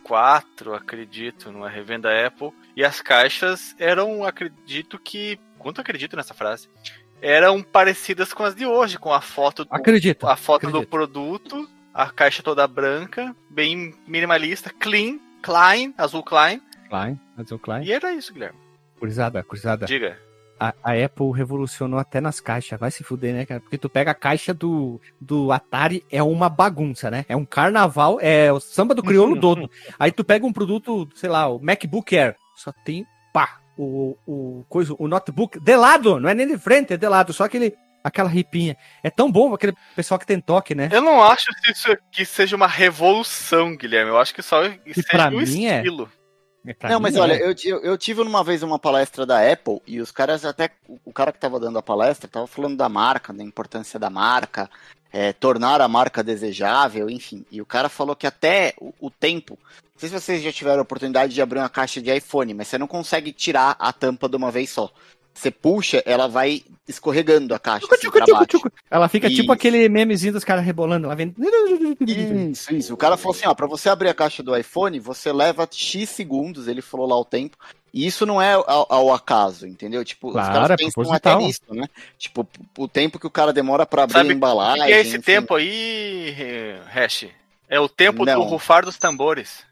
acredito, 0.73 1.51
numa 1.51 1.69
revenda 1.69 2.09
Apple. 2.27 2.51
E 2.75 2.83
as 2.83 3.01
caixas 3.01 3.75
eram, 3.79 4.23
acredito 4.23 4.99
que. 4.99 5.39
Quanto 5.57 5.79
acredito 5.79 6.15
nessa 6.17 6.33
frase? 6.33 6.67
Eram 7.21 7.63
parecidas 7.63 8.33
com 8.33 8.43
as 8.43 8.53
de 8.55 8.65
hoje, 8.65 8.97
com 8.99 9.13
a 9.13 9.21
foto 9.21 9.63
do, 9.63 9.73
Acredito. 9.73 10.27
a 10.27 10.35
foto 10.35 10.63
do 10.63 10.67
acredito. 10.79 10.89
produto, 10.89 11.69
a 11.93 12.09
caixa 12.09 12.43
toda 12.43 12.67
branca, 12.67 13.33
bem 13.49 13.95
minimalista, 14.05 14.69
clean, 14.69 15.19
Klein, 15.41 15.93
azul 15.97 16.23
Klein. 16.23 16.61
Klein, 16.89 17.19
Azul 17.37 17.59
Klein. 17.59 17.83
E 17.85 17.91
era 17.91 18.13
isso, 18.13 18.33
Guilherme. 18.33 18.59
Curizada, 18.99 19.43
curizada. 19.43 19.85
Diga. 19.85 20.17
A, 20.63 20.73
a 20.81 21.05
Apple 21.05 21.31
revolucionou 21.33 21.99
até 21.99 22.21
nas 22.21 22.39
caixas. 22.39 22.79
Vai 22.79 22.89
se 22.89 23.03
fuder, 23.03 23.33
né, 23.33 23.45
cara? 23.45 23.59
Porque 23.59 23.77
tu 23.77 23.89
pega 23.89 24.11
a 24.11 24.15
caixa 24.15 24.53
do, 24.53 25.01
do 25.19 25.51
Atari, 25.51 26.05
é 26.09 26.23
uma 26.23 26.47
bagunça, 26.47 27.11
né? 27.11 27.25
É 27.27 27.35
um 27.35 27.43
carnaval, 27.43 28.17
é 28.21 28.51
o 28.51 28.61
samba 28.61 28.95
do 28.95 29.03
crioulo 29.03 29.37
todo. 29.39 29.69
Aí 29.99 30.11
tu 30.11 30.23
pega 30.23 30.45
um 30.45 30.53
produto, 30.53 31.09
sei 31.15 31.29
lá, 31.29 31.49
o 31.49 31.59
MacBook 31.59 32.17
Air, 32.17 32.37
só 32.55 32.71
tem 32.85 33.05
pá, 33.33 33.59
o, 33.77 34.15
o, 34.25 34.65
coisa, 34.69 34.95
o 34.97 35.07
notebook 35.07 35.59
de 35.59 35.75
lado, 35.75 36.17
não 36.19 36.29
é 36.29 36.33
nem 36.33 36.47
de 36.47 36.57
frente, 36.57 36.93
é 36.93 36.97
de 36.97 37.09
lado, 37.09 37.33
só 37.33 37.43
aquele, 37.43 37.75
aquela 38.01 38.29
ripinha. 38.29 38.77
É 39.03 39.09
tão 39.09 39.29
bom 39.29 39.53
aquele 39.53 39.73
pessoal 39.95 40.17
que 40.17 40.25
tem 40.25 40.39
toque, 40.39 40.73
né? 40.73 40.87
Eu 40.91 41.01
não 41.01 41.21
acho 41.21 41.47
que 41.61 41.71
isso 41.71 41.91
aqui 41.91 42.25
seja 42.25 42.55
uma 42.55 42.67
revolução, 42.67 43.75
Guilherme. 43.75 44.11
Eu 44.11 44.17
acho 44.17 44.33
que 44.33 44.41
só 44.41 44.63
seja 44.63 45.07
pra 45.09 45.27
um 45.27 45.41
mim 45.41 45.65
é. 45.65 45.77
estilo. 45.77 46.09
É 46.19 46.22
Não, 46.83 46.99
mim, 46.99 47.03
mas 47.03 47.15
é. 47.15 47.19
olha, 47.19 47.33
eu, 47.33 47.53
eu, 47.63 47.81
eu 47.81 47.97
tive 47.97 48.21
uma 48.21 48.43
vez 48.43 48.63
uma 48.63 48.79
palestra 48.79 49.25
da 49.25 49.51
Apple 49.51 49.81
e 49.85 49.99
os 49.99 50.11
caras 50.11 50.45
até. 50.45 50.69
O 51.03 51.11
cara 51.11 51.31
que 51.31 51.39
tava 51.39 51.59
dando 51.59 51.77
a 51.77 51.83
palestra 51.83 52.27
tava 52.27 52.47
falando 52.47 52.77
da 52.77 52.87
marca, 52.87 53.33
da 53.33 53.43
importância 53.43 53.99
da 53.99 54.09
marca, 54.09 54.69
é, 55.11 55.33
tornar 55.33 55.81
a 55.81 55.87
marca 55.87 56.23
desejável, 56.23 57.09
enfim. 57.09 57.45
E 57.51 57.61
o 57.61 57.65
cara 57.65 57.89
falou 57.89 58.15
que 58.15 58.25
até 58.25 58.73
o, 58.79 58.93
o 58.99 59.11
tempo. 59.11 59.57
Não 59.61 59.99
sei 59.99 60.09
se 60.09 60.19
vocês 60.19 60.41
já 60.41 60.51
tiveram 60.51 60.79
a 60.79 60.83
oportunidade 60.83 61.33
de 61.33 61.41
abrir 61.41 61.59
uma 61.59 61.69
caixa 61.69 62.01
de 62.01 62.15
iPhone, 62.15 62.53
mas 62.53 62.67
você 62.67 62.77
não 62.77 62.87
consegue 62.87 63.31
tirar 63.31 63.75
a 63.77 63.91
tampa 63.91 64.27
de 64.29 64.35
uma 64.35 64.49
vez 64.51 64.69
só. 64.69 64.91
Você 65.33 65.49
puxa, 65.49 66.01
ela 66.05 66.27
vai 66.27 66.63
escorregando 66.87 67.55
a 67.55 67.59
caixa. 67.59 67.87
Tchucu, 67.87 67.95
assim, 68.19 68.31
tchucu, 68.31 68.45
tchucu. 68.45 68.71
Ela 68.89 69.07
fica 69.09 69.27
tipo 69.29 69.43
Isso. 69.43 69.51
aquele 69.51 69.89
memezinho 69.89 70.33
dos 70.33 70.43
caras 70.43 70.63
rebolando. 70.63 71.07
Ela 71.07 71.15
vem. 71.15 71.33
Isso, 72.51 72.73
isso. 72.73 72.93
O 72.93 72.97
cara 72.97 73.17
falou 73.17 73.35
assim, 73.35 73.47
ó, 73.47 73.53
pra 73.53 73.67
você 73.67 73.89
abrir 73.89 74.09
a 74.09 74.13
caixa 74.13 74.43
do 74.43 74.55
iPhone, 74.55 74.99
você 74.99 75.31
leva 75.31 75.67
X 75.69 76.09
segundos, 76.09 76.67
ele 76.67 76.81
falou 76.81 77.07
lá 77.07 77.17
o 77.17 77.25
tempo, 77.25 77.57
e 77.93 78.05
isso 78.05 78.25
não 78.25 78.41
é 78.41 78.53
ao, 78.53 78.85
ao 78.89 79.13
acaso, 79.13 79.67
entendeu? 79.67 80.03
Tipo, 80.03 80.31
Claro, 80.31 80.47
os 80.47 80.53
caras 80.53 80.69
é 80.71 80.75
pensam 80.75 81.13
até 81.13 81.35
nisso, 81.35 81.61
né? 81.71 81.87
Tipo, 82.17 82.47
o 82.77 82.87
tempo 82.87 83.19
que 83.19 83.27
o 83.27 83.31
cara 83.31 83.53
demora 83.53 83.85
pra 83.85 84.03
abrir 84.03 84.13
Sabe 84.13 84.29
a 84.29 84.33
embalagem. 84.33 84.83
O 84.83 84.85
que 84.85 84.93
é 84.93 85.01
esse 85.01 85.09
enfim. 85.17 85.21
tempo 85.21 85.55
aí, 85.55 86.33
Hash? 86.87 87.27
É 87.69 87.79
o 87.79 87.89
tempo 87.89 88.25
Não. 88.25 88.35
do 88.35 88.43
rufar 88.43 88.85
dos 88.85 88.97
tambores. 88.97 89.63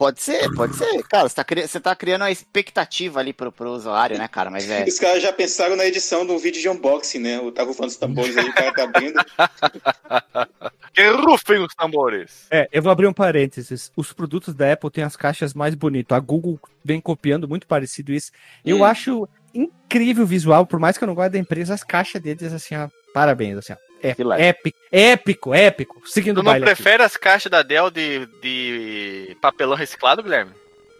Pode 0.00 0.22
ser, 0.22 0.50
pode 0.54 0.74
ser. 0.76 1.02
Cara, 1.02 1.28
você 1.28 1.34
tá, 1.34 1.44
cri- 1.44 1.68
você 1.68 1.78
tá 1.78 1.94
criando 1.94 2.22
uma 2.22 2.30
expectativa 2.30 3.20
ali 3.20 3.34
pro, 3.34 3.52
pro 3.52 3.68
usuário, 3.70 4.16
né, 4.16 4.26
cara? 4.28 4.48
Mas 4.50 4.66
é... 4.70 4.82
Os 4.84 4.98
caras 4.98 5.22
já 5.22 5.30
pensaram 5.30 5.76
na 5.76 5.84
edição 5.84 6.24
de 6.24 6.32
um 6.32 6.38
vídeo 6.38 6.58
de 6.58 6.70
unboxing, 6.70 7.18
né? 7.18 7.38
O 7.38 7.52
tá 7.52 7.62
rufando 7.64 7.88
os 7.88 7.96
tambores 7.96 8.34
aí, 8.34 8.48
o 8.48 8.54
cara 8.54 8.72
tá 8.72 8.84
abrindo. 8.84 9.20
Que 10.94 11.06
rufem 11.10 11.58
os 11.62 11.74
tambores. 11.74 12.46
É, 12.50 12.66
eu 12.72 12.82
vou 12.82 12.90
abrir 12.90 13.06
um 13.06 13.12
parênteses. 13.12 13.92
Os 13.94 14.10
produtos 14.12 14.54
da 14.54 14.72
Apple 14.72 14.90
têm 14.90 15.04
as 15.04 15.16
caixas 15.16 15.52
mais 15.54 15.74
bonitas. 15.74 16.16
A 16.16 16.20
Google 16.20 16.58
vem 16.84 17.00
copiando 17.00 17.46
muito 17.46 17.66
parecido 17.66 18.10
isso. 18.12 18.32
Eu 18.64 18.78
Hum. 18.78 18.84
acho 18.84 19.28
incrível 19.54 20.24
o 20.24 20.26
visual, 20.26 20.66
por 20.66 20.80
mais 20.80 20.96
que 20.98 21.04
eu 21.04 21.08
não 21.08 21.14
goste 21.14 21.32
da 21.32 21.38
empresa, 21.38 21.74
as 21.74 21.84
caixas 21.84 22.20
deles, 22.22 22.52
assim, 22.52 22.74
ó, 22.74 22.88
parabéns, 23.12 23.58
assim, 23.58 23.72
ó. 23.74 23.89
É, 24.02 24.48
épico, 24.48 24.78
épico, 24.90 25.54
épico. 25.54 26.02
Seguindo 26.06 26.36
Tu 26.36 26.40
o 26.40 26.42
não 26.44 26.50
baile 26.52 26.64
aqui. 26.64 26.74
prefere 26.74 27.02
as 27.02 27.16
caixas 27.16 27.50
da 27.50 27.62
Dell 27.62 27.90
de, 27.90 28.26
de 28.42 29.36
papelão 29.40 29.76
reciclado, 29.76 30.22
Guilherme? 30.22 30.52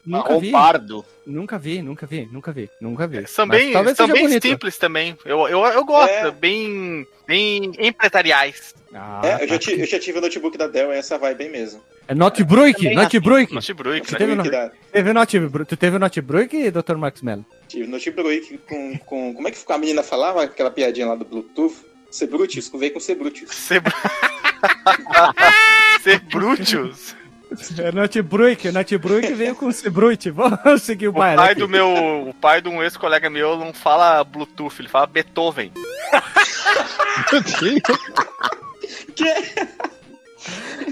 Nunca 0.05 0.39
vi. 0.39 0.51
Pardo. 0.51 1.05
Nunca 1.27 1.59
vi, 1.59 1.83
nunca 1.83 2.07
vi, 2.07 2.29
nunca 2.33 2.51
vi, 2.53 2.69
nunca 2.81 3.07
vi. 3.07 3.27
São 3.29 3.47
bem, 3.47 3.73
são 3.95 4.09
bem 4.09 4.23
bonito. 4.25 4.43
simples 4.47 4.77
também. 4.79 5.17
Eu, 5.25 5.47
eu, 5.47 5.63
eu 5.65 5.85
gosto, 5.85 6.11
É. 6.11 6.31
bem, 6.31 7.07
bem 7.27 7.71
empresariais. 7.79 8.75
Ah, 8.93 9.21
É, 9.23 9.35
eu 9.45 9.49
já, 9.49 9.55
tá. 9.55 9.59
ti- 9.59 9.79
eu 9.79 9.87
já 9.87 10.01
tive 10.01 10.19
o 10.19 10.21
notebook 10.23 10.57
da 10.59 10.67
Dell, 10.67 10.91
é 10.91 10.99
essa 10.99 11.17
vai 11.19 11.35
bem 11.35 11.49
mesmo. 11.51 11.81
É. 12.09 12.15
Notebook, 12.15 12.73
Você 12.73 12.95
né? 12.95 13.07
teve 13.09 13.31
Notebook 13.31 14.35
no- 14.37 14.51
da- 14.51 14.73
Teve 14.91 15.13
Notebrook. 15.13 15.69
Tu 15.69 15.77
teve 15.77 15.99
Notebrook, 15.99 16.71
Dr. 16.73 16.97
Max 16.97 17.23
Mello? 17.23 17.45
Tive 17.69 17.87
notebook 17.87 18.59
com, 18.69 18.99
com. 18.99 19.35
Como 19.35 19.47
é 19.47 19.51
que 19.53 19.59
a 19.73 19.79
menina 19.79 20.03
falava? 20.03 20.43
Aquela 20.43 20.71
piadinha 20.73 21.07
lá 21.07 21.15
do 21.15 21.25
Bluetooth? 21.25 21.85
Sebrutius, 22.11 22.69
veio 22.75 22.93
com 22.93 23.01
Sebrutius. 23.01 23.51
Ser, 23.55 23.81
br- 23.81 23.91
Ser 26.03 26.19
Brutus. 26.21 27.15
É 27.79 27.91
Notebrook, 27.91 28.71
Notebrook 28.71 29.33
veio 29.35 29.57
com 29.57 29.73
Sebrut. 29.73 30.31
Vamos 30.31 30.83
seguir 30.83 31.09
o 31.09 31.11
O 31.11 31.15
baile. 31.15 31.37
pai 31.37 31.51
aqui. 31.53 31.61
do 31.61 31.69
meu. 31.69 32.29
O 32.29 32.35
pai 32.35 32.61
de 32.63 32.69
um 32.69 32.81
ex-colega 32.83 33.29
meu 33.29 33.57
não 33.59 33.73
fala 33.75 34.23
Bluetooth, 34.23 34.77
ele 34.81 34.89
fala 34.89 35.07
Beethoven. 35.09 35.73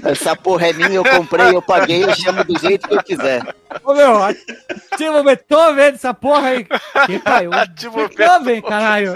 Essa 0.03 0.35
porra 0.35 0.67
é 0.67 0.73
minha, 0.73 0.91
eu 0.91 1.03
comprei, 1.03 1.47
eu 1.55 1.61
paguei, 1.61 2.03
eu 2.03 2.13
chamo 2.15 2.43
do 2.43 2.57
jeito 2.59 2.87
que 2.87 2.93
eu 2.95 3.03
quiser. 3.03 3.41
Ô 3.83 3.93
meu, 3.93 4.21
ativo 4.23 5.23
Beethoven 5.23 5.85
essa 5.85 6.13
porra 6.13 6.49
aí. 6.49 6.63
Que? 6.65 7.87
O 7.89 7.95
Beethoven, 7.95 8.61
caralho. 8.61 9.15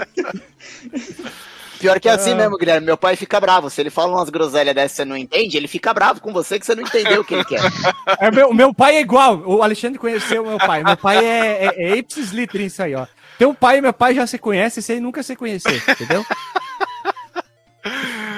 Pior 1.78 1.98
que 2.00 2.08
é 2.08 2.12
assim 2.12 2.32
Ah. 2.32 2.36
mesmo, 2.36 2.56
Guilherme. 2.56 2.86
Meu 2.86 2.96
pai 2.96 3.16
fica 3.16 3.40
bravo. 3.40 3.68
Se 3.70 3.80
ele 3.80 3.90
fala 3.90 4.12
umas 4.16 4.30
groselhas 4.30 4.74
dessas 4.74 4.92
e 4.92 4.96
você 4.96 5.04
não 5.04 5.16
entende, 5.16 5.56
ele 5.56 5.68
fica 5.68 5.92
bravo 5.92 6.20
com 6.20 6.32
você 6.32 6.58
que 6.58 6.66
você 6.66 6.74
não 6.74 6.82
entendeu 6.82 7.20
o 7.20 7.24
que 7.24 7.34
ele 7.34 7.44
quer. 7.44 7.60
É, 8.20 8.30
meu, 8.30 8.52
meu 8.54 8.72
pai 8.72 8.96
é 8.96 9.00
igual. 9.00 9.42
O 9.44 9.62
Alexandre 9.62 9.98
conheceu 9.98 10.42
o 10.42 10.46
meu 10.48 10.58
pai. 10.58 10.82
Meu 10.84 10.96
pai 10.96 11.24
é, 11.24 11.66
é, 11.66 11.92
é 11.92 11.96
ipsis 11.96 12.30
litteris 12.30 12.78
aí, 12.80 12.94
ó. 12.94 13.06
Teu 13.38 13.52
pai 13.52 13.78
e 13.78 13.80
meu 13.80 13.92
pai 13.92 14.14
já 14.14 14.26
se 14.26 14.38
conhecem 14.38 14.82
sem 14.82 15.00
nunca 15.00 15.22
se 15.22 15.34
conhecer, 15.34 15.82
entendeu? 15.88 16.24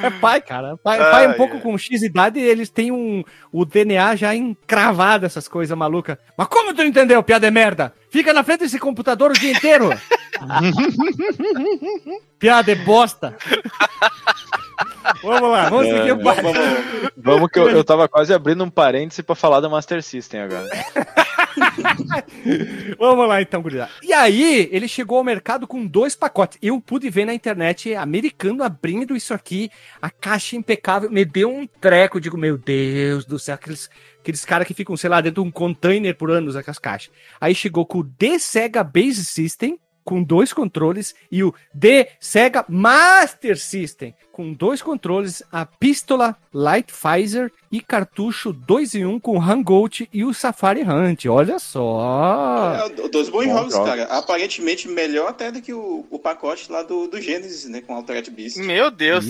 É 0.03 0.11
pai, 0.11 0.41
cara. 0.41 0.77
Pai, 0.77 0.99
pai 0.99 1.25
é 1.25 1.29
um 1.29 1.35
pouco 1.35 1.57
ai. 1.57 1.61
com 1.61 1.79
X 1.79 2.03
idade 2.03 2.39
e 2.39 2.43
eles 2.43 2.69
têm 2.69 2.91
um, 2.91 3.23
o 3.53 3.65
DNA 3.65 4.17
já 4.17 4.35
encravado, 4.35 5.25
essas 5.25 5.49
coisas 5.49 5.77
malucas. 5.77 6.19
Mas 6.37 6.49
como 6.49 6.75
tu 6.75 6.79
não 6.79 6.87
entendeu, 6.87 7.23
piada 7.23 7.47
é 7.47 7.51
merda? 7.51 7.95
Fica 8.11 8.33
na 8.33 8.43
frente 8.43 8.61
desse 8.61 8.79
computador 8.79 9.31
o 9.31 9.35
dia 9.35 9.53
inteiro. 9.53 9.91
piada 12.39 12.73
é 12.73 12.75
bosta. 12.75 13.37
Vamos 15.23 15.51
lá, 15.51 15.69
vamos 15.69 15.87
seguir 15.87 16.13
o 16.13 16.17
baile. 16.17 16.43
vamos, 16.43 17.11
Vamos 17.17 17.51
que 17.51 17.59
eu, 17.59 17.69
eu 17.69 17.85
tava 17.85 18.09
quase 18.09 18.33
abrindo 18.33 18.63
um 18.63 18.71
parêntese 18.71 19.23
pra 19.23 19.35
falar 19.35 19.61
do 19.61 19.71
Master 19.71 20.03
System 20.03 20.41
agora. 20.41 20.69
Vamos 22.99 23.29
lá 23.29 23.41
então, 23.41 23.63
gurizada. 23.63 23.91
E 24.03 24.13
aí, 24.13 24.69
ele 24.71 24.89
chegou 24.89 25.19
ao 25.19 25.25
mercado 25.25 25.67
com 25.67 25.87
dois 25.87 26.15
pacotes. 26.15 26.59
Eu 26.63 26.81
pude 26.81 27.09
ver 27.11 27.25
na 27.25 27.35
internet 27.35 27.95
americano 27.95 28.63
abrindo 28.63 29.17
isso 29.17 29.35
aqui, 29.35 29.71
a 30.01 30.11
caixa 30.11 30.57
impecável. 30.57 31.11
Me 31.11 31.25
deu 31.25 31.51
um 31.51 31.67
treco, 31.67 32.21
digo, 32.21 32.37
meu 32.37 32.59
Deus 32.59 33.25
do 33.25 33.39
céu, 33.39 33.55
aqueles, 33.55 33.91
aqueles 34.21 34.45
caras 34.45 34.67
que 34.67 34.75
ficam, 34.75 34.97
sei 34.97 35.11
lá, 35.11 35.21
dentro 35.21 35.43
de 35.43 35.49
um 35.49 35.51
container 35.51 36.15
por 36.15 36.31
anos, 36.31 36.57
aquelas 36.57 36.79
caixas. 36.79 37.13
Aí 37.41 37.55
chegou 37.55 37.87
com 37.87 37.99
o 37.99 38.05
The 38.05 38.39
Sega 38.39 38.85
Base 38.85 39.25
System, 39.25 39.79
com 40.05 40.23
dois 40.23 40.53
controles, 40.53 41.15
e 41.31 41.43
o 41.43 41.55
The 41.79 42.11
Sega 42.21 42.65
Master 42.69 43.59
System, 43.59 44.15
com 44.37 44.53
dois 44.53 44.83
controles, 44.83 45.43
a 45.51 45.65
pistola 45.65 46.37
Light 46.53 46.93
Pfizer 46.93 47.51
e 47.73 47.81
cartucho 47.81 48.53
2 48.53 48.95
em 48.97 49.07
1 49.07 49.19
com 49.19 49.39
o 49.39 49.41
Hangout 49.41 50.07
e 50.13 50.25
o 50.25 50.35
Safari 50.35 50.83
Hunt. 50.83 51.25
Olha 51.25 51.59
só! 51.59 52.75
É, 52.87 53.09
dois 53.09 53.31
bons 53.31 53.45
jogos, 53.47 53.73
jogo. 53.73 53.87
cara. 53.87 54.05
Aparentemente 54.05 54.89
melhor 54.89 55.31
até 55.31 55.51
do 55.51 55.63
que 55.63 55.73
o, 55.73 56.05
o 56.11 56.19
pacote 56.19 56.71
lá 56.71 56.83
do, 56.83 57.07
do 57.09 57.19
Genesis, 57.19 57.65
né? 57.71 57.81
Com 57.81 57.95
Altered 57.95 58.31
Beast. 58.31 58.59
Meu 58.59 58.91
Deus. 58.91 59.25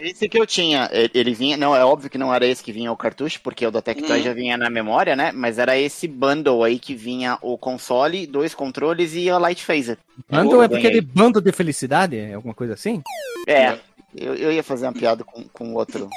Esse 0.00 0.28
que 0.28 0.38
eu 0.38 0.46
tinha, 0.46 0.88
ele- 0.92 1.10
ele 1.12 1.34
vinha, 1.34 1.56
não, 1.56 1.74
é 1.74 1.84
óbvio 1.84 2.08
que 2.08 2.16
não 2.18 2.32
era 2.32 2.46
esse 2.46 2.62
que 2.62 2.70
vinha 2.72 2.92
o 2.92 2.96
cartucho, 2.96 3.40
porque 3.42 3.66
o 3.66 3.70
da 3.72 3.82
Tectoy 3.82 4.18
Uhum. 4.18 4.22
já 4.22 4.32
vinha 4.32 4.56
na 4.56 4.70
memória, 4.70 5.16
né? 5.16 5.32
Mas 5.34 5.58
era 5.58 5.76
esse 5.76 6.06
bundle 6.06 6.62
aí 6.62 6.78
que 6.78 6.94
vinha 6.94 7.36
o 7.42 7.58
console, 7.58 8.26
dois 8.28 8.54
controles 8.54 9.14
e 9.14 9.28
a 9.28 9.38
Light 9.38 9.64
Phaser. 9.64 9.98
Bando 10.30 10.52
Eu 10.52 10.62
é 10.62 10.68
porque 10.68 10.82
ganhei. 10.84 11.00
de 11.00 11.06
bando 11.06 11.40
de 11.40 11.50
felicidade? 11.50 12.16
É 12.16 12.34
alguma 12.34 12.54
coisa 12.54 12.74
assim? 12.74 13.02
É, 13.46 13.76
eu, 14.16 14.34
eu 14.34 14.52
ia 14.52 14.62
fazer 14.62 14.86
uma 14.86 14.92
piada 14.92 15.24
com, 15.24 15.44
com 15.48 15.74
outro, 15.74 16.08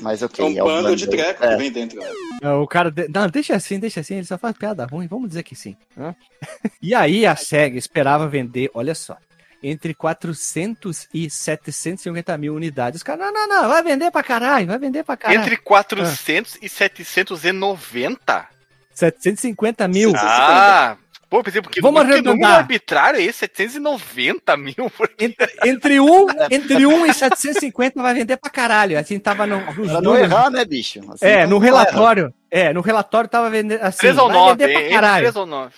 mas 0.00 0.22
É 0.22 0.26
ok. 0.26 0.44
um 0.44 0.60
o 0.60 0.64
bando 0.64 0.96
de 0.96 1.06
treco 1.06 1.44
É. 1.44 1.48
que 1.50 1.56
vem 1.56 1.70
dentro. 1.72 1.98
né? 2.00 2.06
É, 2.42 2.48
O 2.50 2.66
cara. 2.66 2.90
de- 2.90 3.08
Não, 3.08 3.28
deixa 3.28 3.54
assim, 3.54 3.78
deixa 3.78 4.00
assim, 4.00 4.16
ele 4.16 4.26
só 4.26 4.36
faz 4.38 4.56
piada 4.56 4.84
ruim, 4.86 5.06
vamos 5.06 5.28
dizer 5.28 5.42
que 5.42 5.54
sim. 5.54 5.76
né? 5.96 6.14
E 6.82 6.94
aí 6.94 7.24
a 7.26 7.34
SEGA 7.36 7.78
esperava 7.78 8.26
vender, 8.28 8.70
olha 8.74 8.94
só, 8.94 9.16
entre 9.62 9.94
400 9.94 11.08
e 11.14 11.30
750 11.30 12.36
mil 12.36 12.54
unidades. 12.54 12.98
Os 12.98 13.02
caras, 13.02 13.24
não, 13.26 13.32
não, 13.32 13.48
não, 13.48 13.68
vai 13.68 13.82
vender 13.82 14.10
pra 14.10 14.22
caralho, 14.22 14.66
vai 14.66 14.78
vender 14.78 15.02
pra 15.04 15.16
caralho. 15.16 15.40
Entre 15.40 15.56
400 15.56 16.58
e 16.60 16.68
790? 16.68 18.46
750 18.92 19.88
mil. 19.88 20.12
Ah, 20.16 20.96
pô, 21.28 21.42
pensei, 21.42 21.60
porque 21.62 21.80
Vamos 21.80 22.00
número- 22.02 22.16
que 22.16 22.22
número 22.22 22.42
arredondar. 22.44 22.60
arbitrário 22.60 23.20
é 23.20 23.22
esse? 23.24 23.38
790 23.40 24.56
mil? 24.56 24.74
Entre, 25.18 25.48
entre, 25.64 26.00
um, 26.00 26.26
entre 26.50 26.86
1 26.86 27.06
e 27.06 27.14
750 27.14 28.02
vai 28.02 28.14
vender 28.14 28.36
pra 28.36 28.50
caralho. 28.50 28.98
Assim 28.98 29.18
tava 29.18 29.46
no, 29.46 29.60
Pra 29.60 30.00
não 30.00 30.16
errar, 30.16 30.50
né, 30.50 30.64
bicho? 30.64 31.00
Assim, 31.12 31.24
É, 31.26 31.38
então 31.40 31.50
no 31.50 31.58
relatório. 31.58 32.32
É, 32.50 32.72
no 32.72 32.80
relatório 32.80 33.28
tava 33.28 33.50
vendendo 33.50 33.80
assim. 33.82 33.98
3 33.98 34.18
ou 34.18 34.28
vai 34.28 34.36
9, 34.36 34.66
vender 34.66 34.72
pra 34.80 34.88
caralho. 34.90 35.22
3 35.24 35.36
ou 35.36 35.46
9. 35.46 35.72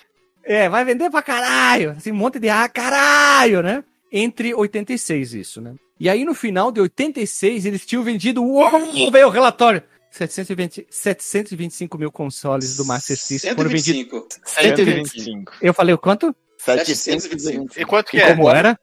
É, 0.45 0.69
vai 0.69 0.85
vender 0.85 1.09
pra 1.09 1.21
caralho. 1.21 1.91
Assim, 1.97 2.11
um 2.11 2.15
monte 2.15 2.39
de 2.39 2.49
ah, 2.49 2.69
caralho, 2.69 3.61
né? 3.61 3.83
Entre 4.11 4.53
86 4.53 5.33
isso, 5.33 5.59
né? 5.61 5.73
E 5.99 6.09
aí 6.09 6.23
no 6.23 6.33
final 6.33 6.71
de 6.71 6.79
86 6.79 7.65
eles 7.65 7.85
tinham 7.85 8.03
vendido, 8.03 8.43
uou, 8.43 8.69
veio 9.11 9.27
o 9.27 9.31
relatório. 9.31 9.81
720, 10.17 10.87
725 10.89 11.97
mil 11.97 12.11
consoles 12.11 12.75
do 12.75 12.85
Master 12.85 13.17
System 13.17 13.55
foram 13.55 13.69
vendidos. 13.69 14.11
125. 14.45 14.45
125. 14.45 15.11
125. 15.15 15.53
Eu 15.61 15.73
falei 15.73 15.93
o 15.93 15.97
quanto? 15.97 16.35
725. 16.57 17.79
E 17.79 17.85
quanto 17.85 18.09
que 18.09 18.17
E 18.17 18.21
é? 18.21 18.35
como 18.35 18.49
era? 18.49 18.77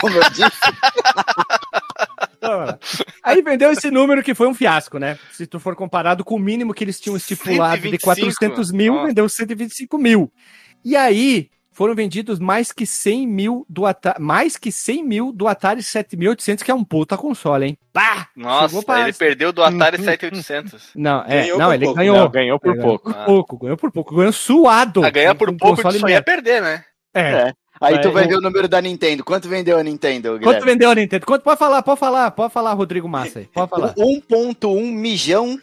Como 0.00 0.16
eu 0.16 0.22
disse, 0.30 0.42
Aí 3.22 3.42
vendeu 3.42 3.70
esse 3.70 3.90
número 3.90 4.22
que 4.22 4.34
foi 4.34 4.48
um 4.48 4.54
fiasco, 4.54 4.98
né? 4.98 5.18
Se 5.32 5.46
tu 5.46 5.60
for 5.60 5.76
comparado 5.76 6.24
com 6.24 6.34
o 6.34 6.38
mínimo 6.38 6.74
que 6.74 6.82
eles 6.82 7.00
tinham 7.00 7.16
estipulado 7.16 7.82
de 7.82 7.98
125. 8.00 8.04
400 8.04 8.72
mil, 8.72 8.94
Ó. 8.94 9.06
vendeu 9.06 9.28
125 9.28 9.98
mil. 9.98 10.32
E 10.84 10.96
aí 10.96 11.48
foram 11.72 11.94
vendidos 11.94 12.38
mais 12.38 12.70
que 12.70 12.86
100 12.86 13.26
mil 13.26 13.66
do 13.68 13.86
Atari, 13.86 14.20
mais 14.20 14.56
que 14.56 14.70
100 14.70 15.04
mil 15.04 15.32
do 15.32 15.48
Atari 15.48 15.82
7800, 15.82 16.62
que 16.62 16.70
é 16.70 16.74
um 16.74 16.84
puta 16.84 17.16
console, 17.16 17.66
hein? 17.66 17.78
Pá! 17.92 18.28
Nossa, 18.36 18.82
pra- 18.82 19.00
ele 19.02 19.12
perdeu 19.12 19.52
do 19.52 19.62
Atari 19.62 20.02
7800. 20.02 20.90
Não, 20.94 21.22
é, 21.26 21.42
Ganhou 21.42 21.58
não, 21.58 21.72
ele 21.74 21.84
pouco. 21.84 21.98
ganhou. 21.98 22.16
Não, 22.18 22.28
ganhou 22.30 22.60
por 22.60 22.76
É, 22.76 22.80
pouco. 22.80 23.12
Por 23.12 23.24
pouco, 23.24 23.58
ganhou 23.58 23.76
por 23.76 23.90
pouco, 23.90 24.14
ganhou 24.14 24.32
suado. 24.32 25.04
A 25.04 25.10
ganhar 25.10 25.34
por 25.34 25.48
com 25.50 25.56
pouco 25.56 25.76
console 25.76 25.98
só 25.98 26.08
ia 26.08 26.22
perder, 26.22 26.60
né? 26.62 26.84
É. 27.14 27.20
É. 27.20 27.52
aí 27.80 28.00
tu 28.00 28.12
Vai- 28.12 28.26
ver 28.28 28.36
o 28.36 28.40
número 28.40 28.68
da 28.68 28.80
Nintendo. 28.80 29.24
Quanto 29.24 29.48
vendeu 29.48 29.76
a 29.76 29.82
Nintendo, 29.82 30.30
Quanto 30.30 30.38
Guilherme? 30.40 30.64
vendeu 30.66 30.90
a 30.90 30.94
Nintendo? 30.94 31.26
Quanto? 31.26 31.42
Pode 31.42 31.58
falar, 31.58 31.82
pode 31.82 31.98
falar, 31.98 32.30
pode 32.30 32.52
falar, 32.52 32.72
Rodrigo 32.74 33.08
Massa 33.08 33.40
aí. 33.40 33.46
Pode 33.52 33.68
falar. 33.70 33.92
1.1 33.98 34.92
milhão 34.92 35.58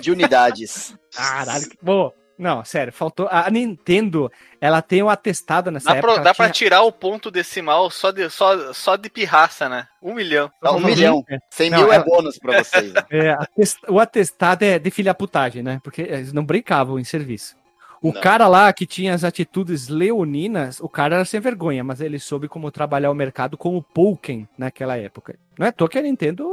de 0.00 0.10
unidades. 0.12 0.94
Caralho, 1.14 1.68
que 1.68 1.76
bom. 1.82 2.12
Não, 2.38 2.64
sério, 2.64 2.92
faltou. 2.92 3.26
A 3.30 3.50
Nintendo, 3.50 4.30
ela 4.60 4.82
tem 4.82 5.02
um 5.02 5.08
atestado 5.08 5.70
nessa 5.70 5.90
Dá, 5.90 5.96
época. 5.96 6.12
pra, 6.14 6.22
dá 6.22 6.28
ela 6.30 6.34
pra 6.34 6.44
tinha- 6.46 6.52
tirar 6.52 6.82
o 6.82 6.92
ponto 6.92 7.30
decimal 7.30 7.90
só 7.90 8.10
de, 8.10 8.28
só, 8.28 8.72
só 8.74 8.96
de 8.96 9.08
pirraça, 9.08 9.68
né? 9.68 9.86
Um 10.02 10.12
milhão. 10.14 10.50
Dá 10.62 10.72
um 10.72 10.80
Não, 10.80 10.88
milhão. 10.88 11.24
é. 11.30 11.38
100 11.50 11.70
Não, 11.70 11.78
mil 11.78 11.92
é 11.92 11.96
ela- 11.96 12.04
bônus 12.04 12.38
pra 12.38 12.62
vocês. 12.62 12.92
né? 12.92 13.02
É, 13.10 13.30
atest- 13.30 13.78
o 13.88 13.98
atestado 13.98 14.64
é 14.64 14.78
de 14.78 14.90
filha-putagem, 14.90 15.62
né? 15.62 15.80
Porque 15.82 16.02
eles 16.02 16.32
não 16.32 16.44
brincavam 16.44 16.98
em 16.98 17.04
serviço. 17.04 17.56
O 18.02 18.12
Não. 18.12 18.20
cara 18.20 18.46
lá 18.46 18.70
que 18.74 18.84
tinha 18.84 19.14
as 19.14 19.24
atitudes 19.24 19.88
leoninas, 19.88 20.78
o 20.80 20.88
cara 20.88 21.16
era 21.16 21.24
sem 21.24 21.40
vergonha, 21.40 21.82
mas 21.82 22.02
ele 22.02 22.18
soube 22.18 22.46
como 22.48 22.70
trabalhar 22.70 23.10
o 23.10 23.14
mercado 23.14 23.56
como 23.56 23.82
Pouken 23.82 24.46
naquela 24.58 24.98
época. 24.98 25.36
Não 25.58 25.64
é 25.64 25.70
à 25.70 25.72
toa 25.72 25.88
que 25.88 25.98
a 25.98 26.02
Nintendo 26.02 26.46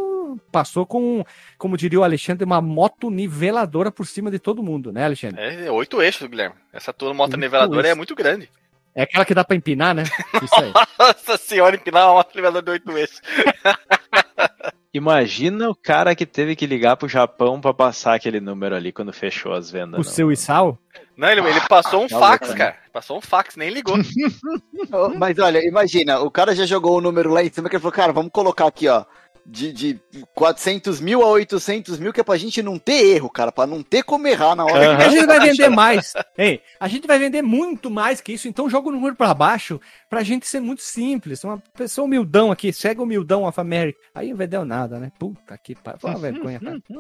passou 0.52 0.86
com, 0.86 1.24
como 1.58 1.78
diria 1.78 2.00
o 2.00 2.04
Alexandre, 2.04 2.44
uma 2.46 2.62
moto 2.62 3.10
niveladora 3.10 3.92
por 3.92 4.06
cima 4.06 4.30
de 4.32 4.40
todo 4.40 4.64
mundo, 4.64 4.92
né, 4.92 5.06
Alexandre? 5.06 5.42
É 5.42 5.72
oito 5.72 6.02
eixos, 6.02 6.28
Guilherme. 6.28 6.56
Essa 6.72 6.92
tua 6.94 7.14
moto 7.14 7.32
Oito 7.32 7.40
niveladora 7.40 7.88
é 7.88 7.90
eixos. 7.90 7.98
muito 7.98 8.16
grande. 8.16 8.50
É 8.96 9.04
aquela 9.04 9.26
que 9.26 9.34
dá 9.34 9.44
pra 9.44 9.56
empinar, 9.56 9.96
né? 9.96 10.04
Isso 10.42 10.56
aí. 10.56 10.72
Nossa 11.00 11.38
senhora, 11.38 11.76
empinar 11.76 12.08
uma 12.08 12.16
moto 12.16 12.36
niveladora 12.36 12.64
de 12.66 12.72
oito 12.72 12.98
eixos. 12.98 13.22
Imagina 14.94 15.70
o 15.70 15.76
cara 15.76 16.16
que 16.16 16.24
teve 16.24 16.56
que 16.56 16.68
ligar 16.68 16.96
pro 16.96 17.10
Japão 17.10 17.60
pra 17.60 17.74
passar 17.74 18.14
aquele 18.14 18.40
número 18.40 18.76
ali 18.76 18.92
quando 18.92 19.12
fechou 19.12 19.52
as 19.54 19.72
vendas. 19.72 20.00
o 20.00 20.04
não. 20.04 20.04
seu 20.04 20.32
Isal? 20.32 20.78
Não, 21.18 21.28
ele, 21.30 21.42
ele 21.42 21.62
passou 21.62 22.04
um 22.04 22.08
tá 22.08 22.20
fax, 22.20 22.48
louco, 22.50 22.60
né? 22.60 22.66
cara. 22.66 22.84
Passou 22.92 23.18
um 23.18 23.22
fax, 23.22 23.56
nem 23.56 23.72
ligou. 23.72 23.96
Ô, 23.98 25.10
Mas 25.18 25.40
olha, 25.40 25.66
imagina, 25.68 26.20
o 26.20 26.30
cara 26.30 26.54
já 26.54 26.68
jogou 26.68 26.98
o 26.98 27.02
número 27.02 27.32
lá 27.32 27.44
em 27.44 27.52
cima 27.52 27.70
que 27.70 27.76
ele 27.76 27.82
falou, 27.82 27.92
cara, 27.92 28.14
vamos 28.14 28.32
colocar 28.32 28.68
aqui, 28.68 28.88
ó. 28.88 29.04
De, 29.46 29.74
de 29.74 30.00
400 30.34 31.02
mil 31.02 31.22
a 31.22 31.28
800 31.28 32.00
mil, 32.00 32.14
que 32.14 32.22
é 32.22 32.24
pra 32.24 32.38
gente 32.38 32.62
não 32.62 32.80
ter 32.80 33.16
erro, 33.16 33.30
cara, 33.30 33.52
pra 33.52 33.68
não 33.68 33.84
ter 33.84 34.04
como 34.04 34.28
errar 34.28 34.56
na 34.56 34.66
hora. 34.66 34.98
A 34.98 35.10
gente 35.10 35.26
vai 35.26 35.40
vender 35.40 35.70
mais. 35.70 36.14
Ei, 36.38 36.62
a 36.80 36.88
gente 36.88 37.08
vai 37.08 37.20
vender 37.20 37.42
muito 37.42 37.90
mais 37.90 38.22
que 38.22 38.34
isso, 38.34 38.48
então 38.48 38.70
joga 38.70 38.90
o 38.90 38.92
número 38.92 39.16
pra 39.16 39.34
baixo 39.34 39.80
pra 40.10 40.24
gente 40.24 40.48
ser 40.48 40.60
muito 40.60 40.82
simples. 40.82 41.44
Uma 41.44 41.62
pessoa 41.76 42.06
humildão 42.06 42.52
aqui, 42.52 42.72
cega 42.72 43.02
humildão 43.02 43.44
of 43.44 43.60
America. 43.60 44.00
Aí 44.16 44.30
não 44.30 44.38
vendeu 44.38 44.64
nada, 44.66 45.00
né? 45.00 45.12
Puta 45.20 45.58
que 45.58 45.76
pariu. 45.76 46.00
Foi 46.00 46.10
uma 46.12 46.20
vergonha, 46.20 46.60
cara. 46.60 46.80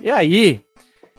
E 0.00 0.10
aí, 0.10 0.60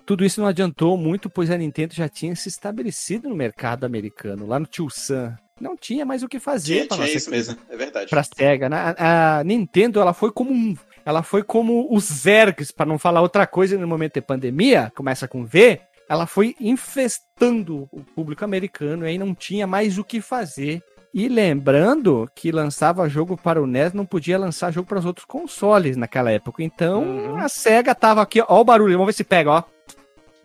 tudo 0.06 0.24
isso 0.24 0.40
não 0.40 0.48
adiantou 0.48 0.98
muito, 0.98 1.30
pois 1.30 1.50
a 1.50 1.58
Nintendo 1.58 1.94
já 1.94 2.08
tinha 2.08 2.36
se 2.36 2.48
estabelecido 2.48 3.28
no 3.30 3.36
mercado 3.36 3.86
americano, 3.86 4.46
lá 4.46 4.60
no 4.60 4.66
Tio 4.66 4.90
Sam. 4.90 5.36
Não 5.60 5.78
tinha 5.78 6.06
mais 6.06 6.22
o 6.22 6.28
que 6.28 6.38
fazer 6.38 6.74
Tinha, 6.74 6.88
pra 6.88 6.98
tinha 6.98 7.08
nossa 7.08 7.18
isso 7.18 7.30
mesmo, 7.32 7.58
é 7.70 7.78
verdade. 7.78 8.10
pra 8.10 8.24
SEGA, 8.24 8.68
né? 8.68 8.96
A, 8.98 9.38
a 9.40 9.44
Nintendo, 9.46 10.02
ela 10.02 10.14
foi 10.14 10.30
como 10.30 10.52
um, 10.52 10.76
ela 11.06 11.24
foi 11.24 11.44
como 11.44 11.88
os 11.90 12.04
Zergs, 12.06 12.72
para 12.74 12.86
não 12.86 13.00
falar 13.00 13.22
outra 13.22 13.48
coisa 13.48 13.78
no 13.78 13.88
momento 13.88 14.16
de 14.16 14.22
pandemia, 14.22 14.92
começa 14.96 15.30
com 15.30 15.46
V, 15.46 15.80
ela 16.10 16.28
foi 16.28 16.56
infestando 16.60 17.88
o 17.90 18.04
público 18.04 18.44
americano 18.44 19.06
e 19.06 19.10
aí 19.10 19.18
não 19.18 19.34
tinha 19.34 19.66
mais 19.66 19.98
o 19.98 20.04
que 20.04 20.20
fazer. 20.20 20.84
E 21.14 21.30
lembrando 21.30 22.30
que 22.36 22.52
lançava 22.52 23.08
jogo 23.08 23.38
para 23.38 23.62
o 23.62 23.66
NES, 23.66 23.94
não 23.94 24.06
podia 24.06 24.38
lançar 24.38 24.74
jogo 24.74 24.90
para 24.90 25.00
os 25.00 25.06
outros 25.06 25.26
consoles 25.26 25.96
naquela 25.96 26.30
época. 26.30 26.62
Então 26.62 27.38
a 27.38 27.48
SEGA 27.48 27.96
tava 27.96 28.22
aqui, 28.22 28.42
ó, 28.42 28.46
ó 28.50 28.60
o 28.60 28.66
barulho, 28.66 28.94
vamos 28.98 29.06
ver 29.08 29.14
se 29.14 29.24
pega, 29.24 29.52
ó. 29.52 29.64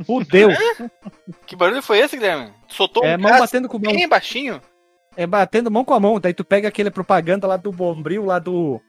Fudeu. 0.06 0.50
Que 1.46 1.56
barulho 1.56 1.82
foi 1.82 1.98
esse, 1.98 2.16
Guilherme? 2.16 2.52
Soltou 2.68 3.04
É 3.04 3.16
um 3.16 3.20
mão 3.20 3.30
gás 3.30 3.40
batendo 3.42 3.68
com 3.68 3.78
mão. 3.78 3.92
bem 3.92 4.08
baixinho? 4.08 4.60
É 5.16 5.26
batendo 5.26 5.70
mão 5.70 5.84
com 5.84 5.94
a 5.94 6.00
mão, 6.00 6.20
daí 6.20 6.32
tu 6.32 6.44
pega 6.44 6.68
aquele 6.68 6.90
propaganda 6.90 7.46
lá 7.46 7.56
do 7.56 7.72
Bombril, 7.72 8.24
lá 8.24 8.38
do. 8.38 8.80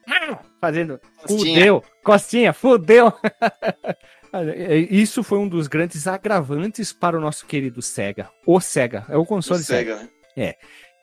Fazendo. 0.60 1.00
Costinha. 1.18 1.56
Fudeu! 1.56 1.84
Costinha, 2.04 2.54
fudeu! 2.54 3.14
Isso 4.90 5.24
foi 5.24 5.40
um 5.40 5.48
dos 5.48 5.68
grandes 5.68 6.08
agravantes 6.08 6.94
para 6.94 7.18
o 7.18 7.22
nosso 7.22 7.46
querido 7.46 7.82
Sega. 7.82 8.30
O 8.46 8.62
Sega, 8.62 9.06
é 9.10 9.18
o 9.18 9.26
console 9.26 9.62
Sega. 9.62 9.98
Sega, 9.98 10.10
né? 10.38 10.54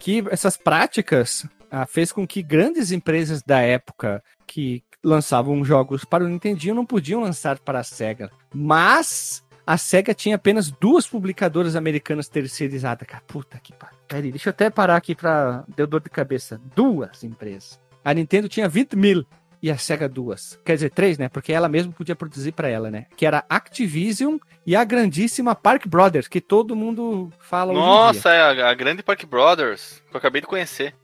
Que 0.01 0.25
essas 0.31 0.57
práticas 0.57 1.47
ah, 1.71 1.85
fez 1.85 2.13
com 2.13 2.27
que 2.27 2.43
grandes 2.43 2.93
empresas 2.93 3.43
da 3.43 3.61
época 3.61 4.23
que 4.47 4.83
lançavam 5.05 5.65
jogos 5.65 6.05
para 6.05 6.25
o 6.25 6.29
Nintendinho 6.29 6.75
não 6.75 6.87
podiam 6.87 7.21
lançar 7.21 7.59
para 7.59 7.81
a 7.81 7.85
Sega. 7.85 8.31
Mas 8.55 9.43
a 9.71 9.77
SEGA 9.77 10.15
tinha 10.15 10.37
apenas 10.37 10.71
duas 10.71 11.07
publicadoras 11.07 11.77
americanas 11.77 12.27
terceirizadas. 12.29 13.07
Cara, 13.07 13.23
puta 13.27 13.59
que 13.63 13.73
pariu. 13.73 13.99
Peraí, 14.09 14.31
deixa 14.31 14.49
eu 14.49 14.51
até 14.51 14.71
parar 14.71 14.97
aqui 14.97 15.15
pra. 15.15 15.63
Deu 15.77 15.87
dor 15.87 16.01
de 16.01 16.09
cabeça. 16.09 16.61
Duas 16.75 17.23
empresas. 17.23 17.79
A 18.05 18.15
Nintendo 18.15 18.49
tinha 18.49 18.69
20 18.69 18.97
mil 18.97 19.27
e 19.63 19.71
a 19.71 19.77
SEGA 19.77 20.09
duas. 20.09 20.59
Quer 20.65 20.75
dizer, 20.75 20.91
três, 20.91 21.19
né? 21.19 21.29
Porque 21.29 21.53
ela 21.53 21.69
mesma 21.69 21.93
podia 21.93 22.17
produzir 22.17 22.53
pra 22.53 22.69
ela, 22.69 22.91
né? 22.91 23.07
Que 23.17 23.27
era 23.27 23.45
a 23.51 23.57
Activision 23.57 24.39
e 24.65 24.75
a 24.75 24.83
grandíssima 24.85 25.55
Park 25.55 25.87
Brothers, 25.87 26.29
que 26.29 26.41
todo 26.41 26.75
mundo 26.75 27.31
fala 27.39 27.73
hoje 27.73 27.81
em 27.81 27.83
dia. 27.85 27.91
Nossa, 27.93 28.31
é 28.31 28.63
a, 28.63 28.71
a 28.71 28.75
grande 28.75 29.03
Park 29.03 29.25
Brothers, 29.27 30.03
que 30.09 30.17
eu 30.17 30.19
acabei 30.19 30.41
de 30.41 30.47
conhecer. 30.47 30.95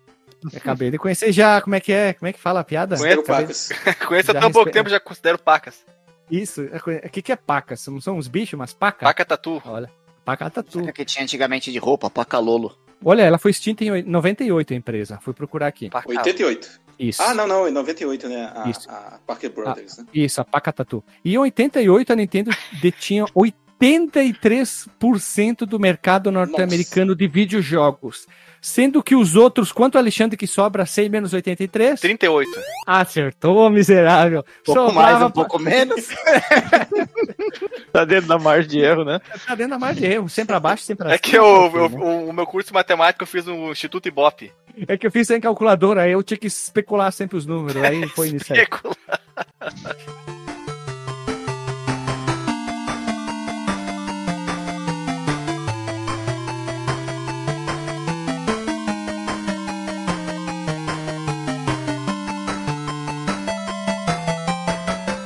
Eu 0.43 0.51
Acabei 0.59 0.91
de 0.91 0.99
conhecer 0.99 1.33
já. 1.33 1.61
Como 1.61 1.75
é 1.75 1.81
que 1.81 1.93
é? 1.93 2.12
Como 2.15 2.29
é 2.29 2.33
que 2.33 2.39
fala 2.41 2.61
a 2.61 2.65
piada? 2.65 2.97
Conheço, 2.97 3.21
Acabei- 3.21 3.43
Pacas. 3.43 3.69
Conheço 4.07 4.31
há 4.31 4.35
tão 4.35 4.51
pouco 4.53 4.67
respe- 4.67 4.79
tempo, 4.79 4.89
já 4.91 5.01
considero 5.01 5.39
pacas. 5.39 5.85
Isso. 6.31 6.62
é 6.62 7.07
O 7.07 7.11
que, 7.11 7.22
que 7.22 7.33
é 7.33 7.37
pacas? 7.37 7.81
São, 7.81 8.01
são 8.01 8.16
uns 8.18 8.29
bichos, 8.29 8.59
mas 8.59 8.72
paca? 8.72 9.05
Paca 9.07 9.25
tatu. 9.25 9.62
Olha. 9.64 9.91
Paca 10.25 10.49
tatu. 10.51 10.81
O 10.81 10.93
que 10.93 11.05
tinha 11.05 11.22
antigamente 11.22 11.70
de 11.70 11.79
roupa? 11.79 12.09
Pacalolo. 12.09 12.77
Olha, 13.05 13.22
ela 13.22 13.37
foi 13.39 13.51
extinta 13.51 13.85
em 13.85 13.91
oi- 13.91 14.03
98 14.03 14.72
a 14.72 14.77
empresa. 14.77 15.18
Fui 15.22 15.35
procurar 15.35 15.66
aqui. 15.66 15.91
Paca. 15.91 16.09
88. 16.09 16.81
Isso. 16.99 17.20
Ah, 17.22 17.35
não, 17.35 17.47
não, 17.47 17.68
em 17.68 17.72
98, 17.72 18.29
né? 18.29 18.53
A, 18.55 18.68
Isso. 18.70 18.89
a 18.89 19.18
Parker 19.27 19.51
Brothers, 19.53 19.99
né? 19.99 20.07
Isso, 20.14 20.41
a 20.41 20.45
Pacatatu. 20.45 21.03
E 21.25 21.35
em 21.35 21.39
88 21.39 22.12
a 22.12 22.16
Nintendo 22.16 22.51
detinha 22.81 23.27
83% 23.81 25.66
do 25.66 25.79
mercado 25.79 26.31
norte-americano 26.33 27.14
de 27.14 27.27
videojogos. 27.27 28.27
Sendo 28.61 29.03
que 29.03 29.14
os 29.14 29.37
outros, 29.37 29.70
quanto 29.72 29.99
Alexandre 29.99 30.39
que 30.39 30.47
sobra 30.47 30.87
100 30.87 31.09
menos 31.11 31.35
83? 31.35 32.01
38. 32.01 32.51
Acertou, 32.87 33.68
miserável. 33.68 34.41
Um 34.41 34.64
pouco 34.64 34.81
Sobrava 34.91 34.93
mais, 35.03 35.16
um 35.16 35.18
pra- 35.18 35.31
pouco 35.31 35.59
menos. 35.59 36.09
Tá 37.93 38.05
dentro 38.05 38.27
da 38.27 38.39
margem 38.39 38.68
de 38.68 38.81
erro, 38.81 39.05
né? 39.05 39.20
Tá 39.47 39.55
dentro 39.55 39.70
da 39.70 39.79
margem 39.79 40.03
de 40.03 40.09
erro, 40.14 40.29
sempre 40.29 40.57
abaixo, 40.57 40.83
sempre 40.83 41.07
É 41.07 41.14
acima, 41.14 41.18
que 41.20 41.37
eu, 41.39 41.66
enfim, 41.66 41.77
eu- 41.77 41.89
né? 41.91 41.97
o, 42.05 42.29
o 42.31 42.33
meu 42.33 42.45
curso 42.45 42.68
de 42.68 42.75
matemática 42.75 43.22
eu 43.22 43.27
fiz 43.29 43.45
no 43.47 43.70
Instituto 43.70 44.09
Ibope. 44.09 44.51
É 44.89 44.97
que 44.97 45.07
eu 45.07 45.12
fiz 45.12 45.29
sem 45.29 45.41
calculadora, 45.41 46.03
aí 46.03 46.11
eu 46.11 46.22
tinha 46.22 46.37
que 46.37 46.49
especular 46.49 47.12
sempre 47.12 47.37
os 47.37 47.47
números, 47.47 47.81
aí 47.85 48.09
foi 48.09 48.31
nisso 48.33 48.53
aí. 48.53 48.66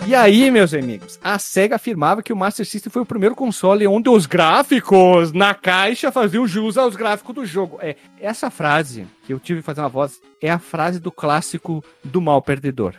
E 0.09 0.15
aí, 0.15 0.51
meus 0.51 0.73
amigos, 0.73 1.21
a 1.23 1.39
SEGA 1.39 1.77
afirmava 1.77 2.23
que 2.23 2.33
o 2.33 2.37
Master 2.37 2.65
System 2.65 2.91
foi 2.91 3.03
o 3.03 3.05
primeiro 3.05 3.35
console 3.35 3.87
onde 3.87 4.09
os 4.09 4.25
gráficos 4.25 5.33
na 5.33 5.53
caixa 5.53 6.11
faziam 6.11 6.49
jus 6.49 6.79
aos 6.79 6.97
gráficos 6.97 7.35
do 7.35 7.45
jogo. 7.45 7.79
É, 7.83 7.95
essa 8.19 8.51
frase 8.51 9.07
que 9.27 9.35
eu 9.35 9.39
tive 9.39 9.61
que 9.61 9.67
fazer 9.67 9.83
uma 9.83 9.89
voz 9.91 10.19
é 10.41 10.49
a 10.49 10.59
frase 10.59 10.99
do 10.99 11.13
clássico 11.13 11.85
do 12.03 12.23
mal 12.23 12.41
perdedor. 12.41 12.95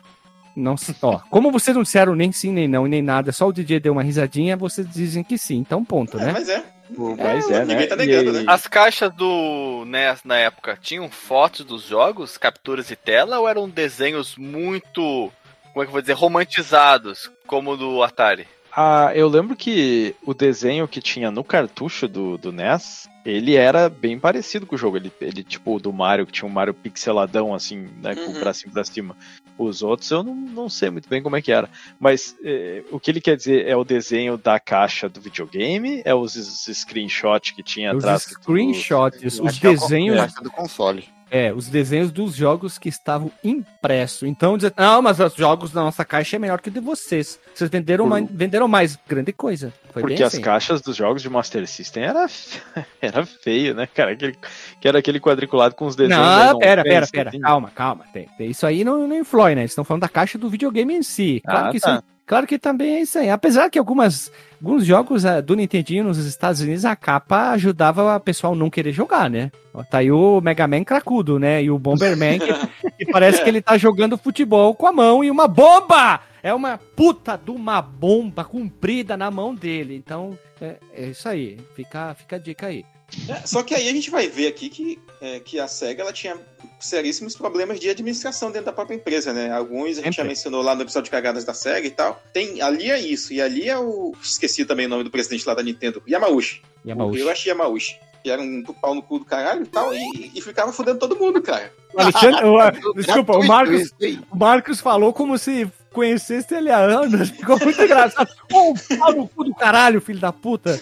Não, 0.55 0.75
ó, 1.01 1.17
como 1.31 1.51
vocês 1.51 1.75
não 1.75 1.81
disseram 1.81 2.13
nem 2.13 2.31
sim, 2.31 2.51
nem 2.51 2.67
não, 2.67 2.85
e 2.85 2.89
nem 2.91 3.01
nada, 3.01 3.31
só 3.31 3.47
o 3.47 3.53
DJ 3.53 3.79
deu 3.79 3.93
uma 3.93 4.03
risadinha, 4.03 4.55
vocês 4.55 4.87
dizem 4.87 5.23
que 5.23 5.35
sim, 5.35 5.57
então 5.57 5.83
ponto, 5.83 6.19
É, 6.19 6.25
né? 6.27 6.31
mas 6.31 6.47
é. 6.47 6.63
Mas 6.95 7.49
é, 7.49 7.65
né? 7.65 7.73
ninguém 7.73 7.87
tá 7.87 7.95
negando, 7.95 8.33
né? 8.33 8.43
As 8.47 8.67
caixas 8.67 9.13
do 9.13 9.83
NES 9.85 10.21
na 10.23 10.37
época 10.37 10.77
tinham 10.81 11.09
fotos 11.09 11.65
dos 11.65 11.83
jogos, 11.83 12.37
capturas 12.37 12.87
de 12.87 12.95
tela, 12.95 13.39
ou 13.39 13.47
eram 13.47 13.69
desenhos 13.69 14.35
muito, 14.35 15.31
como 15.79 15.83
é 15.83 15.85
que 15.85 15.89
eu 15.89 15.93
vou 15.93 16.01
dizer, 16.01 16.13
romantizados, 16.13 17.31
como 17.47 17.71
o 17.71 17.77
do 17.77 18.03
Atari? 18.03 18.45
Ah, 18.75 19.11
eu 19.15 19.29
lembro 19.29 19.55
que 19.55 20.13
o 20.25 20.33
desenho 20.33 20.87
que 20.87 21.01
tinha 21.01 21.31
no 21.31 21.43
cartucho 21.43 22.07
do, 22.07 22.37
do 22.37 22.51
NES, 22.51 23.07
ele 23.25 23.55
era 23.55 23.89
bem 23.89 24.17
parecido 24.19 24.65
com 24.65 24.75
o 24.75 24.77
jogo. 24.77 24.97
Ele, 24.97 25.11
ele 25.21 25.43
tipo, 25.43 25.75
o 25.75 25.79
do 25.79 25.91
Mario, 25.93 26.25
que 26.25 26.31
tinha 26.31 26.47
um 26.47 26.51
Mario 26.51 26.73
pixeladão, 26.73 27.53
assim, 27.53 27.87
né, 28.01 28.15
com 28.15 28.31
Uhum. 28.31 28.37
o 28.37 28.39
bracinho 28.39 28.71
pra 28.73 28.83
cima. 28.83 29.15
Os 29.57 29.81
outros 29.83 30.09
eu 30.09 30.23
não, 30.23 30.33
não 30.33 30.69
sei 30.69 30.89
muito 30.89 31.09
bem 31.09 31.21
como 31.21 31.35
é 31.35 31.41
que 31.41 31.51
era. 31.51 31.69
Mas 31.99 32.35
eh, 32.43 32.81
o 32.91 32.99
que 32.99 33.11
ele 33.11 33.19
quer 33.19 33.35
dizer 33.35 33.67
é 33.67 33.75
o 33.75 33.83
desenho 33.83 34.37
da 34.37 34.57
caixa 34.59 35.09
do 35.09 35.19
videogame? 35.19 36.01
É 36.05 36.15
os, 36.15 36.35
s- 36.37 36.73
screenshots 36.73 37.51
que 37.51 37.61
tinha 37.61 37.91
Os 37.91 37.97
atrás? 38.03 38.23
tu- 38.25 38.29
screenshots, 38.41 39.39
os 39.39 39.47
Acho 39.47 39.59
que 39.59 39.67
é 39.67 39.69
o 39.69 39.73
desenhos, 39.73 40.15
complexo 40.17 40.43
do 40.43 40.49
console. 40.51 41.09
é, 41.29 41.53
os 41.53 41.67
desenhos 41.67 42.09
dos 42.11 42.35
jogos 42.35 42.77
que 42.79 42.87
estavam 42.87 43.29
impressos. 43.43 44.23
Então, 44.23 44.55
dizer, 44.55 44.73
não, 44.77 45.01
mas 45.01 45.19
os 45.19 45.33
jogos 45.35 45.71
da 45.71 45.81
nossa 45.81 46.05
caixa 46.05 46.37
é 46.37 46.39
melhor 46.39 46.61
que 46.61 46.69
o 46.69 46.71
de 46.71 46.79
vocês. 46.79 47.37
Vocês 47.53 47.69
venderam, 47.69 48.05
Por- 48.05 48.09
mais, 48.11 48.27
venderam 48.31 48.67
mais. 48.67 48.97
Grande 49.07 49.33
coisa. 49.33 49.73
Foi 49.91 50.01
Porque 50.03 50.15
bem 50.15 50.25
as 50.25 50.33
assim. 50.33 50.41
caixas 50.41 50.81
dos 50.81 50.95
jogos 50.95 51.21
de 51.21 51.29
Master 51.29 51.67
System 51.67 52.03
era, 52.03 52.25
era 53.13 53.25
feio, 53.25 53.73
né, 53.75 53.87
cara? 53.87 54.11
Aquele, 54.11 54.35
que 54.79 54.87
era 54.87 54.99
aquele 54.99 55.19
quadriculado 55.19 55.75
com 55.75 55.85
os 55.85 55.95
desenhos. 55.95 56.21
Não, 56.21 56.53
no 56.53 56.59
pera, 56.59 56.83
pera, 56.83 57.07
pera. 57.07 57.29
assim. 57.29 57.39
Calma, 57.39 57.71
calma. 57.73 58.05
Isso 58.39 58.65
aí 58.65 58.83
não, 58.83 59.07
não 59.07 59.17
influi, 59.17 59.55
né? 59.55 59.61
Eles 59.61 59.71
estão 59.71 59.83
falando 59.83 60.01
da 60.01 60.09
caixa 60.09 60.37
do 60.37 60.49
videogame 60.49 60.93
em 60.93 61.03
si. 61.03 61.41
Claro, 61.45 61.67
Ah, 61.67 61.71
que, 61.71 61.79
tá. 61.79 61.93
isso, 61.95 62.03
claro 62.25 62.47
que 62.47 62.57
também 62.59 62.95
é 62.95 63.01
isso 63.01 63.17
aí. 63.19 63.29
Apesar 63.29 63.69
que 63.69 63.77
algumas, 63.79 64.31
alguns 64.61 64.85
jogos 64.85 65.25
ah, 65.25 65.41
do 65.41 65.55
Nintendinho 65.55 66.03
nos 66.03 66.17
Estados 66.17 66.61
Unidos, 66.61 66.85
a 66.85 66.95
capa 66.95 67.51
ajudava 67.51 68.15
o 68.15 68.19
pessoal 68.19 68.55
não 68.55 68.69
querer 68.69 68.91
jogar, 68.91 69.29
né? 69.29 69.51
Tá 69.89 69.99
aí 69.99 70.11
o 70.11 70.41
Mega 70.41 70.67
Man 70.67 70.83
cracudo, 70.83 71.39
né? 71.39 71.63
E 71.63 71.71
o 71.71 71.79
Bomberman, 71.79 72.39
que, 72.39 72.47
que 73.05 73.11
parece 73.11 73.41
que 73.43 73.49
ele 73.49 73.61
tá 73.61 73.77
jogando 73.77 74.17
futebol 74.17 74.73
com 74.75 74.87
a 74.87 74.91
mão 74.91 75.23
e 75.23 75.31
uma 75.31 75.47
bomba! 75.47 76.21
É 76.41 76.53
uma 76.53 76.77
puta 76.95 77.37
de 77.37 77.51
uma 77.51 77.81
bomba 77.81 78.45
comprida 78.45 79.17
na 79.17 79.29
mão 79.29 79.53
dele. 79.53 79.93
Então, 79.93 80.37
é, 80.61 80.77
é 80.95 81.05
isso 81.07 81.27
aí. 81.27 81.57
Fica, 81.75 82.13
fica 82.15 82.37
a 82.37 82.39
dica 82.39 82.67
aí. 82.67 82.85
É, 83.27 83.45
só 83.47 83.63
que 83.63 83.73
aí 83.73 83.87
a 83.89 83.91
gente 83.91 84.09
vai 84.09 84.27
ver 84.27 84.47
aqui 84.47 84.69
que, 84.69 84.99
é, 85.21 85.39
que 85.39 85.59
a 85.59 85.67
SEGA 85.67 86.03
ela 86.03 86.13
tinha 86.13 86.37
seríssimos 86.79 87.35
problemas 87.35 87.79
de 87.79 87.89
administração 87.89 88.49
dentro 88.51 88.67
da 88.67 88.71
própria 88.73 88.95
empresa, 88.95 89.33
né? 89.33 89.51
Alguns 89.51 89.97
a 89.97 90.01
gente 90.01 90.15
já 90.17 90.23
mencionou 90.23 90.61
lá 90.61 90.75
no 90.75 90.81
episódio 90.83 91.05
de 91.05 91.11
cagadas 91.11 91.43
da 91.43 91.53
SEGA 91.53 91.87
e 91.87 91.91
tal. 91.91 92.21
Tem, 92.33 92.61
ali 92.61 92.89
é 92.89 92.99
isso, 92.99 93.33
e 93.33 93.41
ali 93.41 93.67
é 93.67 93.77
o. 93.77 94.13
Esqueci 94.21 94.65
também 94.65 94.85
o 94.85 94.89
nome 94.89 95.03
do 95.03 95.11
presidente 95.11 95.45
lá 95.47 95.53
da 95.53 95.63
Nintendo, 95.63 96.01
Yamauchi. 96.07 96.61
O 96.85 96.89
Yamauchi. 96.89 97.19
Hiroshi 97.19 97.49
Yamauchi. 97.49 97.99
Que 98.23 98.29
era 98.29 98.41
um 98.41 98.61
pau 98.81 98.93
no 98.93 99.01
cu 99.01 99.19
do 99.19 99.23
caralho 99.25 99.63
e 99.63 99.65
tal, 99.65 99.93
e, 99.93 100.31
e 100.35 100.41
ficava 100.41 100.73
fudendo 100.73 100.99
todo 100.99 101.15
mundo, 101.15 101.41
cara. 101.41 101.71
Alexandre, 101.97 102.43
o- 102.45 102.93
desculpa, 102.93 103.37
o 103.37 103.47
Marcos. 103.47 103.93
O 104.29 104.37
Marcos 104.37 104.81
falou 104.81 105.13
como 105.13 105.37
se 105.37 105.71
conhecesse 105.93 106.53
ele 106.53 106.69
há 106.69 106.79
anos. 106.79 107.29
Ficou 107.39 107.57
muito 107.59 107.81
engraçado. 107.81 108.29
Ô, 108.51 108.73
pau 108.97 109.13
no 109.13 109.27
cu 109.27 109.45
do 109.45 109.55
caralho, 109.55 110.01
filho 110.01 110.19
da 110.19 110.33
puta. 110.33 110.79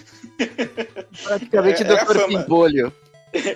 Praticamente 1.24 1.82
É- 1.82 1.86
é 1.86 1.92
a 2.00 2.04
Dr. 2.04 2.14
fama. 2.14 2.26
Pimpolho. 2.28 2.92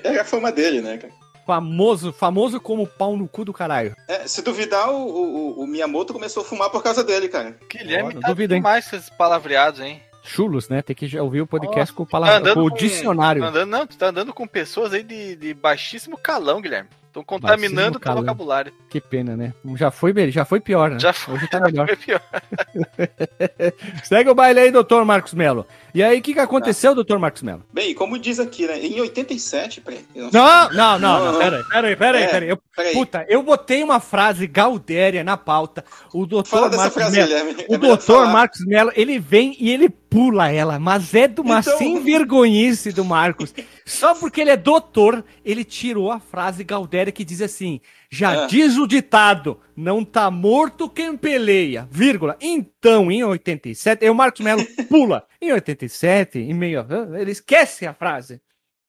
Era 0.05 0.23
a 0.23 0.25
fama 0.25 0.53
dele, 0.53 0.81
né, 0.81 0.99
cara? 0.99 1.13
Famoso, 1.47 2.13
famoso 2.13 2.61
como 2.61 2.87
pau 2.87 3.17
no 3.17 3.27
cu 3.27 3.45
do 3.45 3.53
caralho. 3.53 3.97
É, 4.07 4.27
se 4.29 4.43
duvidar, 4.43 4.91
o, 4.91 4.97
o, 5.07 5.61
o 5.63 5.67
Miyamoto 5.67 6.13
começou 6.13 6.43
a 6.43 6.47
fumar 6.47 6.71
por 6.71 6.83
causa 6.83 7.03
dele, 7.03 7.29
cara. 7.29 7.57
Guilherme 7.69 8.15
tá 8.15 8.29
duvido, 8.29 8.55
hein? 8.55 8.61
demais 8.61 8.89
com 8.89 8.95
esses 8.97 9.11
palavreados, 9.11 9.81
hein? 9.81 10.01
Chulos, 10.23 10.69
né? 10.69 10.83
Tem 10.83 10.95
que 10.95 11.09
já 11.09 11.21
ouvir 11.21 11.41
o 11.41 11.47
podcast 11.49 11.93
com 11.93 12.05
o, 12.05 12.07
Tá 12.07 12.11
palavra, 12.13 12.37
andando 12.37 12.55
com 12.55 12.67
o 12.67 12.71
com- 12.71 12.77
dicionário. 12.77 13.43
Tá 13.43 13.49
andando, 13.49 13.69
não, 13.71 13.87
tu 13.89 13.97
tá 13.99 14.07
andando 14.07 14.33
com 14.33 14.47
pessoas 14.47 14.93
aí 14.93 15.03
de, 15.03 15.35
de 15.35 15.53
baixíssimo 15.53 16.17
calão, 16.17 16.61
Guilherme. 16.61 16.89
Estão 17.13 17.23
contaminando 17.23 17.99
o 17.99 18.15
vocabulário. 18.15 18.73
Que 18.89 18.99
pena, 18.99 19.37
né? 19.37 19.53
Já 19.77 19.91
foi, 19.91 20.15
já 20.31 20.47
foi 20.47 20.61
pior, 20.61 20.93
né? 20.93 20.99
Já 20.99 21.13
foi, 21.13 21.35
Hoje 21.35 21.47
tá 21.47 21.61
melhor. 21.61 21.85
foi 21.93 21.97
pior. 21.97 22.23
Segue 24.03 24.31
o 24.31 24.35
baile 24.35 24.61
aí, 24.61 24.71
doutor 24.71 25.05
Marcos 25.05 25.35
Melo. 25.35 25.67
E 25.95 26.03
aí, 26.03 26.19
o 26.19 26.23
que, 26.23 26.33
que 26.33 26.41
aconteceu, 26.41 26.95
doutor 26.95 27.19
Marcos 27.19 27.43
Melo? 27.43 27.63
Bem, 27.71 27.95
como 27.95 28.19
diz 28.19 28.41
aqui, 28.41 28.67
né? 28.67 28.79
Em 28.79 28.99
87, 28.99 29.83
peraí. 29.83 30.01
Não, 30.15 30.31
não, 30.31 30.71
não, 30.71 30.99
não, 30.99 31.33
Não, 31.33 31.39
pera 31.39 31.59
aí, 31.59 31.65
pera 31.69 31.89
aí, 31.89 31.97
pera 31.97 32.17
aí, 32.19 32.25
É, 32.25 32.29
pera 32.29 32.45
aí. 32.47 32.51
Eu- 32.51 32.59
Peraí. 32.75 32.95
Puta, 32.95 33.27
eu 33.29 33.43
botei 33.43 33.83
uma 33.85 34.01
frase 34.01 34.47
gaudéria 34.47 35.23
na 35.23 35.37
pauta. 35.37 35.85
O 36.15 36.25
doutor 36.25 36.49
Fala 36.49 36.71
dessa 36.71 36.85
Marcos 36.85 37.03
frase, 37.03 37.17
Melo. 37.19 37.31
O 37.31 37.37
É 37.37 37.45
melhor 37.45 37.79
doutor 37.79 38.21
falar. 38.23 38.33
Marcos 38.33 38.65
Melo, 38.65 38.91
ele 38.97 39.19
vem 39.19 39.55
e 39.61 39.71
ele 39.71 39.91
pula 39.91 40.51
ela, 40.51 40.79
mas 40.79 41.13
é 41.15 41.29
de 41.29 41.43
uma 41.43 41.61
Então- 41.61 41.77
sem 41.77 42.03
vergonhice 42.03 42.91
do 42.91 43.05
Marcos. 43.05 43.53
Só 43.93 44.15
porque 44.15 44.41
ele 44.41 44.51
é 44.51 44.57
doutor, 44.57 45.25
ele 45.45 45.65
tirou 45.65 46.11
a 46.11 46.19
frase 46.19 46.65
gaudéria 46.65 47.13
que 47.13 47.25
diz 47.25 47.41
assim: 47.41 47.81
já 48.11 48.45
É. 48.45 48.47
diz 48.47 48.77
o 48.77 48.87
ditado, 48.87 49.61
não 49.77 50.05
tá 50.05 50.31
morto 50.31 50.89
quem 50.89 51.17
peleia, 51.17 51.87
vírgula. 51.91 52.37
Então, 52.41 53.11
em 53.11 53.23
87, 53.23 54.05
aí 54.05 54.11
o 54.11 54.15
Marcos 54.15 54.41
Melo 54.41 54.65
pula. 54.89 55.27
Em 55.41 55.53
87, 55.53 56.39
em 56.39 56.55
meio 56.55 56.85
ele 57.19 57.31
esquece 57.31 57.87
a 57.87 57.93
frase. 57.93 58.41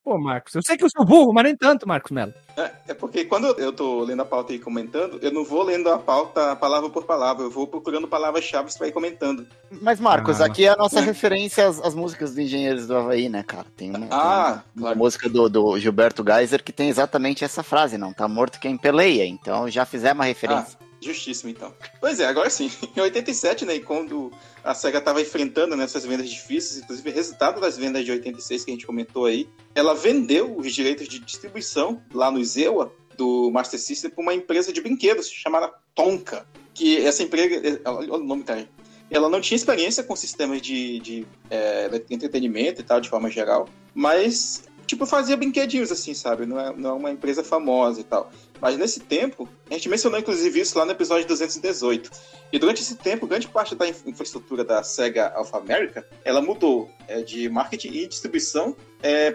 Pô, 0.04 0.18
Marcos, 0.20 0.54
eu 0.54 0.62
sei 0.62 0.76
que 0.76 0.84
eu 0.84 0.90
sou 0.90 1.06
burro, 1.06 1.32
mas 1.32 1.46
nem 1.46 1.56
tanto, 1.56 1.88
Marcos 1.88 2.12
Melo. 2.12 2.34
É, 2.58 2.72
é 2.90 2.94
porque 2.94 3.24
quando 3.24 3.48
eu 3.58 3.72
tô 3.72 4.04
lendo 4.04 4.22
a 4.22 4.26
pauta 4.26 4.52
e 4.52 4.60
comentando, 4.60 5.18
eu 5.22 5.32
não 5.32 5.46
vou 5.46 5.64
lendo 5.64 5.90
a 5.90 5.98
pauta 5.98 6.56
palavra 6.58 6.90
por 6.90 7.06
palavra, 7.06 7.44
eu 7.46 7.50
vou 7.50 7.66
procurando 7.66 8.06
palavras-chave 8.06 8.70
pra 8.78 8.88
ir 8.88 8.92
comentando. 8.92 9.48
Mas, 9.82 10.02
Marcos, 10.02 10.42
Ah. 10.42 10.46
aqui 10.46 10.66
é 10.66 10.70
a 10.70 10.76
nossa 10.76 11.00
referência 11.00 11.66
às, 11.66 11.80
às 11.80 11.96
músicas 11.96 12.32
dos 12.32 12.40
Engenheiros 12.40 12.86
do 12.86 12.98
Havaí, 12.98 13.30
né, 13.30 13.44
cara? 13.44 13.66
Tem 13.78 13.92
uma, 13.92 14.00
tem 14.00 14.10
Ah, 14.12 14.62
uma 14.76 14.82
claro. 14.82 14.98
música 15.00 15.30
do, 15.30 15.48
do 15.50 15.80
Gilberto 15.80 16.22
Geiser 16.22 16.62
que 16.62 16.74
tem 16.74 16.90
exatamente 16.90 17.46
essa 17.46 17.64
frase, 17.64 17.98
não 17.98 18.12
tá 18.12 18.28
morto 18.28 18.60
quem 18.60 18.78
peleia. 18.78 19.26
Então 19.26 19.70
já 19.70 19.86
fizemos 19.86 20.18
uma 20.20 20.26
referência. 20.26 20.78
Ah, 20.82 20.83
justíssimo, 21.04 21.50
então. 21.50 21.74
Pois 22.00 22.20
é, 22.20 22.26
agora 22.26 22.50
sim. 22.50 22.72
Em 22.96 23.02
87, 23.02 23.66
né, 23.66 23.76
e 23.76 23.80
quando 23.82 24.32
a 24.64 24.74
SEGA 24.74 25.00
estava 25.00 25.22
enfrentando 25.22 25.76
nessas 25.76 26.06
vendas 26.06 26.30
difíceis, 26.30 26.82
inclusive 26.82 27.10
resultado 27.12 27.60
das 27.60 27.78
vendas 27.78 28.06
de 28.06 28.12
86 28.12 28.66
que 28.66 28.72
a 28.72 28.74
gente 28.74 28.86
comentou 28.86 29.26
aí, 29.26 29.48
ela 29.76 29.94
vendeu 29.94 30.58
os 30.58 30.74
direitos 30.74 31.08
de 31.08 31.20
distribuição 31.20 32.02
lá 32.14 32.32
no 32.32 32.44
Zewa 32.44 32.94
do 33.18 33.52
Master 33.52 33.80
System 33.80 34.10
para 34.10 34.22
uma 34.22 34.34
empresa 34.34 34.72
de 34.74 34.82
brinquedos 34.82 35.30
chamada 35.30 35.72
Tonka. 35.96 36.48
Que 36.74 36.98
essa 36.98 37.24
empresa, 37.24 37.80
olha 37.86 38.14
o 38.14 38.24
nome, 38.24 38.44
cara. 38.44 38.68
Ela 39.10 39.30
não 39.30 39.40
tinha 39.40 39.56
experiência 39.56 40.04
com 40.04 40.16
sistemas 40.16 40.62
de, 40.62 41.00
de 41.00 41.28
é, 41.50 41.90
entretenimento 42.10 42.82
e 42.82 42.84
tal, 42.84 43.00
de 43.00 43.10
forma 43.10 43.30
geral, 43.30 43.68
mas, 43.94 44.64
tipo, 44.88 45.06
fazia 45.06 45.38
brinquedinhos 45.38 45.92
assim, 45.92 46.16
sabe? 46.16 46.48
Não 46.48 46.60
é, 46.60 46.76
não 46.76 46.90
é 46.90 46.94
uma 46.94 47.12
empresa 47.12 47.44
famosa 47.44 48.02
e 48.02 48.04
tal. 48.04 48.32
Mas 48.64 48.78
nesse 48.78 49.02
tempo, 49.02 49.48
a 49.70 49.74
gente 49.74 49.90
mencionou 49.90 50.18
inclusive 50.18 50.58
isso 50.62 50.80
lá 50.80 50.86
no 50.86 50.92
episódio 50.94 51.28
218. 51.28 52.10
E 52.54 52.58
durante 52.58 52.82
esse 52.82 52.96
tempo, 52.96 53.28
grande 53.28 53.46
parte 53.48 53.76
da 53.76 53.86
infra- 53.86 54.10
infraestrutura 54.10 54.64
da 54.64 54.82
Sega 54.82 55.34
Alpha 55.36 55.58
America, 55.58 56.08
ela 56.24 56.42
mudou 56.42 56.90
é, 57.08 57.22
de 57.22 57.50
marketing 57.50 57.90
e 57.90 58.08
distribuição 58.08 58.74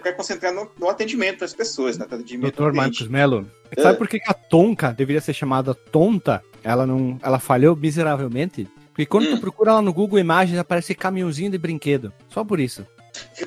para 0.01 0.15
concentrar 0.15 0.51
no, 0.55 0.71
no 0.81 0.89
atendimento 0.89 1.41
das 1.41 1.53
pessoas, 1.53 1.99
né? 1.99 2.07
Doutor. 2.41 2.73
Marcos 2.73 3.07
Melo, 3.07 3.47
É. 3.77 3.83
sabe 3.83 3.99
por 3.99 4.09
que, 4.09 4.19
que 4.19 4.31
a 4.31 4.35
Tonka 4.35 4.93
deveria 4.95 5.21
ser 5.21 5.35
chamada 5.35 5.75
Tonta? 5.75 6.43
Ela 6.65 6.87
não, 6.87 7.19
ela 7.23 7.39
falhou 7.39 7.77
miseravelmente? 7.77 8.67
Porque 8.93 9.05
quando 9.05 9.27
Hum. 9.27 9.35
tu 9.37 9.41
procura 9.43 9.75
lá 9.75 9.83
no 9.83 9.93
Google 9.93 10.19
Imagens, 10.19 10.59
aparece 10.59 10.95
caminhãozinho 10.95 11.51
de 11.51 11.59
brinquedo. 11.59 12.13
Só 12.31 12.43
por 12.43 12.59
isso. 12.59 12.87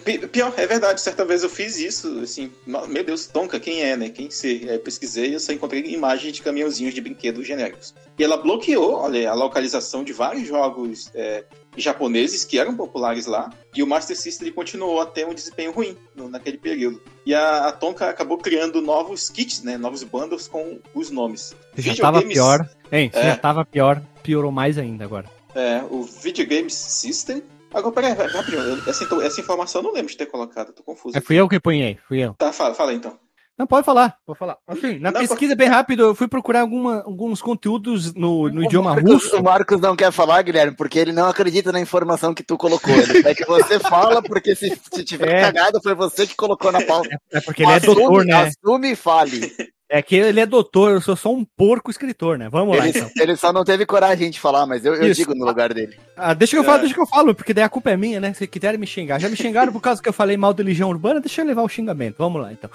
Pi- 0.04 0.28
Pior, 0.28 0.54
é 0.58 0.66
verdade, 0.66 1.00
certa 1.02 1.24
vez 1.26 1.44
eu 1.44 1.50
fiz 1.50 1.78
isso, 1.78 2.20
assim, 2.22 2.52
meu 2.66 3.04
Deus, 3.04 3.28
Tonka, 3.28 3.60
quem 3.60 3.82
é, 3.84 3.96
né? 3.96 4.10
Quem 4.10 4.30
ser? 4.30 4.70
Aí 4.70 4.76
eu 4.76 4.80
pesquisei 4.80 5.30
e 5.30 5.34
eu 5.34 5.40
só 5.40 5.52
encontrei 5.54 5.82
imagens 5.94 6.34
de 6.34 6.42
caminhãozinhos 6.42 6.94
de 6.94 7.02
brinquedos 7.02 7.46
genéricos. 7.46 7.94
E 8.18 8.24
ela 8.24 8.38
bloqueou, 8.38 8.94
olha, 8.94 9.30
a 9.30 9.34
localização 9.34 10.04
de 10.04 10.14
vários 10.14 10.48
jogos 10.48 11.10
é, 11.14 11.44
japoneses 11.78 12.44
que 12.46 12.58
eram 12.60 12.76
populares 12.76 13.26
lá, 13.26 13.50
e 13.76 13.82
o 13.84 13.88
Master 13.88 14.18
System 14.18 14.52
continuou 14.52 15.00
a 15.02 15.06
ter 15.06 15.26
um 15.28 15.34
desempenho 15.34 15.72
ruim 15.72 15.96
no- 16.16 16.30
naquele 16.30 16.58
período. 16.58 17.02
E 17.26 17.34
a, 17.34 17.68
a 17.68 17.72
Tonka 17.72 18.10
acabou 18.10 18.38
criando 18.38 18.82
novos 18.82 19.30
kits, 19.30 19.62
né? 19.64 19.78
Novos 19.78 20.04
bundles 20.04 20.48
com 20.48 20.80
os 20.94 21.10
nomes. 21.12 21.54
Já 21.78 21.96
tava 21.96 22.22
pior. 22.22 22.70
Hein, 22.92 23.10
É. 23.14 23.24
já 23.24 23.36
tava 23.38 23.64
pior, 23.66 24.02
piorou 24.24 24.52
mais 24.52 24.78
ainda 24.78 25.06
agora. 25.06 25.30
É, 25.56 25.82
o 25.90 26.04
Video 26.04 26.46
Games 26.48 26.74
System. 26.74 27.44
Agora, 27.74 27.94
peraí, 27.94 28.14
rapidinho, 28.14 28.84
essa, 28.88 29.06
essa 29.26 29.40
informação 29.42 29.82
eu 29.82 29.84
não 29.88 29.94
lembro 29.94 30.12
de 30.12 30.18
ter 30.18 30.26
colocado, 30.26 30.74
tô 30.74 30.84
confuso. 30.84 31.18
É, 31.18 31.22
fui 31.22 31.36
eu 31.38 31.48
que 31.48 31.60
punhei, 31.60 31.98
fui 32.08 32.20
eu. 32.20 32.34
Tá, 32.34 32.52
fala, 32.52 32.74
fala 32.74 32.94
então. 32.94 33.18
Não, 33.58 33.68
pode 33.68 33.86
falar, 33.86 34.18
pode 34.26 34.40
falar. 34.40 34.58
Assim, 34.68 34.98
na 34.98 35.12
Não, 35.12 35.20
pesquisa 35.22 35.56
bem 35.56 35.68
rápido, 35.68 36.02
eu 36.04 36.16
fui 36.16 36.28
procurar 36.28 36.62
alguma, 36.62 37.04
alguns 37.04 37.42
conteúdos 37.42 38.12
no, 38.16 38.50
no 38.50 38.64
idioma 38.64 38.96
Marcos- 38.96 39.14
russo. 39.14 39.38
O 39.38 39.44
Marcos 39.44 39.80
não 39.80 39.96
quer 39.96 40.12
falar, 40.12 40.42
Guilherme, 40.42 40.76
porque 40.76 40.98
ele 40.98 41.12
não 41.12 41.28
acredita 41.28 41.72
na 41.72 41.80
informação 41.80 42.34
que 42.34 42.42
tu 42.44 42.58
colocou. 42.58 42.92
Ele 42.94 43.22
quer 43.22 43.36
que 43.36 43.46
você 43.46 43.80
fala, 43.80 44.22
porque 44.22 44.56
se, 44.56 44.70
se 44.92 45.04
tiver 45.04 45.30
É. 45.36 45.42
cagado, 45.42 45.80
foi 45.84 45.94
você 45.94 46.26
que 46.26 46.36
colocou 46.36 46.72
na 46.72 46.82
pauta. 46.84 47.10
É 47.32 47.40
porque 47.42 47.62
ele 47.64 47.72
é 47.72 47.76
Assume- 47.76 47.96
doutor, 47.96 48.26
né? 48.26 48.34
Assume 48.66 48.92
e 48.92 48.96
fale. 48.96 49.54
É 49.94 50.02
que 50.02 50.16
ele 50.16 50.40
é 50.40 50.46
doutor, 50.46 50.92
eu 50.92 51.02
sou 51.02 51.18
só 51.18 51.34
um 51.34 51.44
porco 51.44 51.92
escritor, 51.92 52.38
né? 52.38 52.48
Vamos 52.48 52.78
lá, 52.78 52.88
Ele, 52.88 52.98
então. 52.98 53.12
ele 53.22 53.36
só 53.36 53.52
não 53.52 53.66
teve 53.66 53.86
coragem 53.86 54.32
de 54.32 54.40
falar, 54.40 54.66
mas 54.66 54.86
eu, 54.86 54.96
eu 54.96 55.14
digo 55.14 55.36
no 55.36 55.46
lugar 55.46 55.74
dele. 55.74 55.98
Ah, 56.16 56.34
deixa 56.34 56.52
que 56.56 56.60
eu 56.60 56.64
falo, 56.64 56.78
É. 56.78 56.80
deixa 56.80 56.96
que 56.96 57.02
eu 57.02 57.06
falo, 57.06 57.36
porque 57.36 57.54
daí 57.54 57.66
a 57.66 57.70
culpa 57.70 57.92
é 57.92 57.98
minha, 57.98 58.18
né? 58.22 58.34
Se 58.34 58.48
quiserem 58.48 58.80
me 58.80 58.88
xingar. 58.88 59.20
Já 59.20 59.28
me 59.28 59.36
xingaram 59.36 59.74
por 59.74 59.82
causa 59.82 60.02
que 60.02 60.08
eu 60.08 60.14
falei 60.14 60.38
mal 60.38 60.54
de 60.54 60.64
Legião 60.64 60.90
Urbana, 60.90 61.20
deixa 61.20 61.42
eu 61.42 61.46
levar 61.46 61.62
o 61.64 61.68
xingamento. 61.68 62.16
Vamos 62.18 62.42
lá, 62.42 62.54
então. 62.54 62.70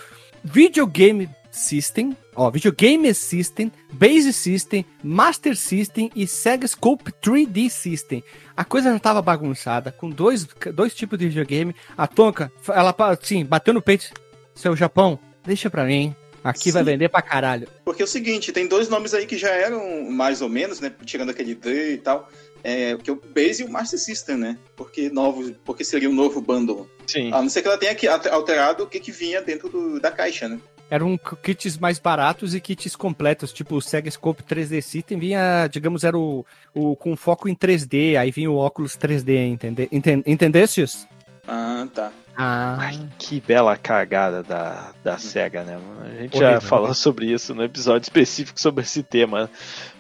Videogame 0.45 1.29
System, 1.51 2.15
ó, 2.35 2.51
Videogame 2.51 3.15
System, 3.15 3.73
Base 3.91 4.31
System, 4.35 4.85
Master 5.03 5.57
System 5.57 6.11
e 6.15 6.27
Sega 6.27 6.69
Scope 6.69 7.11
3D 7.13 7.71
System. 7.71 8.23
A 8.55 8.63
coisa 8.63 8.93
já 8.93 8.99
tava 8.99 9.23
bagunçada, 9.23 9.91
com 9.91 10.11
dois, 10.11 10.47
dois 10.75 10.95
tipos 10.95 11.19
de 11.19 11.29
videogame. 11.29 11.75
A 11.97 12.07
Tonka, 12.07 12.53
ela, 12.69 12.95
assim, 12.99 13.43
bateu 13.43 13.73
no 13.73 13.81
peito. 13.81 14.11
Seu 14.55 14.77
Japão, 14.77 15.19
deixa 15.47 15.71
pra 15.71 15.85
mim. 15.87 16.15
Aqui 16.51 16.71
vai 16.71 16.83
Sim. 16.85 16.91
vender 16.91 17.09
pra 17.09 17.23
caralho. 17.23 17.69
Porque 17.85 18.03
é 18.03 18.05
o 18.05 18.09
seguinte, 18.09 18.53
tem 18.53 18.67
dois 18.67 18.89
nomes 18.89 19.13
aí 19.15 19.27
que 19.27 19.37
já 19.37 19.51
eram 19.51 20.11
mais 20.11 20.41
ou 20.41 20.49
menos, 20.49 20.81
né? 20.81 20.93
Tirando 21.05 21.31
aquele 21.31 21.55
D 21.55 21.95
e 21.95 21.99
tal. 21.99 22.29
É, 22.63 22.97
que 22.97 23.09
é 23.11 23.13
o 23.13 23.17
Base 23.35 23.63
e 23.63 23.67
o 23.67 23.71
Master 23.71 23.99
System, 23.99 24.37
né? 24.37 24.59
Porque 24.77 25.09
novos, 25.11 25.53
porque 25.65 25.85
seria 25.85 26.11
um 26.11 26.15
novo 26.15 26.41
bundle. 26.41 26.89
Sim. 27.07 27.33
A 27.33 27.41
não 27.41 27.49
ser 27.49 27.63
que 27.63 27.69
ela 27.69 27.79
tenha 27.79 27.95
que- 27.95 28.09
alterado 28.09 28.85
o 28.85 28.87
que, 28.89 28.99
que 28.99 29.13
vinha 29.13 29.41
dentro 29.41 29.69
do- 29.69 30.01
da 30.01 30.11
caixa, 30.11 30.49
né? 30.49 30.59
Eram 30.89 31.19
kits 31.43 31.77
mais 31.79 31.99
baratos 31.99 32.55
e 32.55 32.61
kits 32.61 32.95
completos, 32.95 33.53
tipo 33.53 33.75
o 33.77 33.83
Sega 33.83 34.09
Scope 34.11 34.45
3D 34.45 34.81
System 34.81 35.19
vinha, 35.19 35.67
digamos, 35.69 36.05
era 36.05 36.17
o, 36.17 36.47
o 36.73 36.95
com 36.95 37.17
foco 37.17 37.49
em 37.49 37.55
3D, 37.57 38.17
aí 38.17 38.31
vinha 38.31 38.49
o 38.51 38.57
óculos 38.57 38.97
3D, 38.97 39.49
entende, 39.49 39.89
enten, 39.91 40.23
entendestes? 40.25 41.07
Ah, 41.47 41.87
tá. 41.93 42.13
Ah, 42.37 42.77
Ai, 42.79 43.01
que 43.19 43.41
bela 43.41 43.77
cagada 43.77 44.43
da, 44.43 44.91
da 45.03 45.17
SEGA, 45.17 45.63
né? 45.63 45.79
A 46.05 46.23
gente 46.23 46.39
já 46.39 46.61
falou 46.61 46.89
né? 46.89 46.95
sobre 46.95 47.33
isso 47.33 47.55
no 47.55 47.65
episódio 47.65 48.05
específico 48.05 48.61
sobre 48.61 48.85
esse 48.85 49.03
tema. 49.03 49.49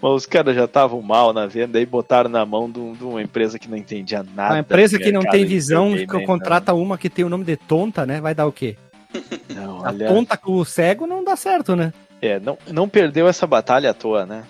Mas 0.03 0.13
os 0.13 0.27
caras 0.27 0.55
já 0.55 0.67
estavam 0.67 1.01
mal 1.01 1.33
na 1.33 1.47
venda 1.47 1.81
e 1.81 1.87
botaram 1.87 2.29
na 2.29 2.45
mão 2.45 2.71
de, 2.71 2.93
de 2.93 3.05
uma 3.05 3.23
empresa 3.23 3.59
que 3.59 3.69
não 3.69 3.77
entendia 3.77 4.23
nada. 4.35 4.57
a 4.57 4.59
empresa 4.59 4.99
que 4.99 5.11
não 5.11 5.23
tem 5.23 5.47
visão, 5.47 5.97
que 5.97 6.27
contrata 6.27 6.75
uma 6.75 6.99
que 6.99 7.09
tem 7.09 7.25
o 7.25 7.29
nome 7.31 7.45
de 7.45 7.57
tonta, 7.57 8.05
né? 8.05 8.21
Vai 8.21 8.35
dar 8.35 8.47
o 8.47 8.53
quê? 8.53 8.77
Não, 9.55 9.79
A 9.85 9.89
olha, 9.89 10.09
tonta 10.09 10.37
com 10.37 10.53
o 10.53 10.65
cego 10.65 11.07
não 11.07 11.25
dá 11.25 11.37
certo, 11.37 11.75
né? 11.75 11.93
é, 12.21 12.41
não, 12.41 12.59
não 12.71 12.89
perdeu 12.89 13.29
essa 13.29 13.47
batalha 13.47 13.91
à 13.91 13.95
toa, 13.95 14.27
né? 14.27 14.45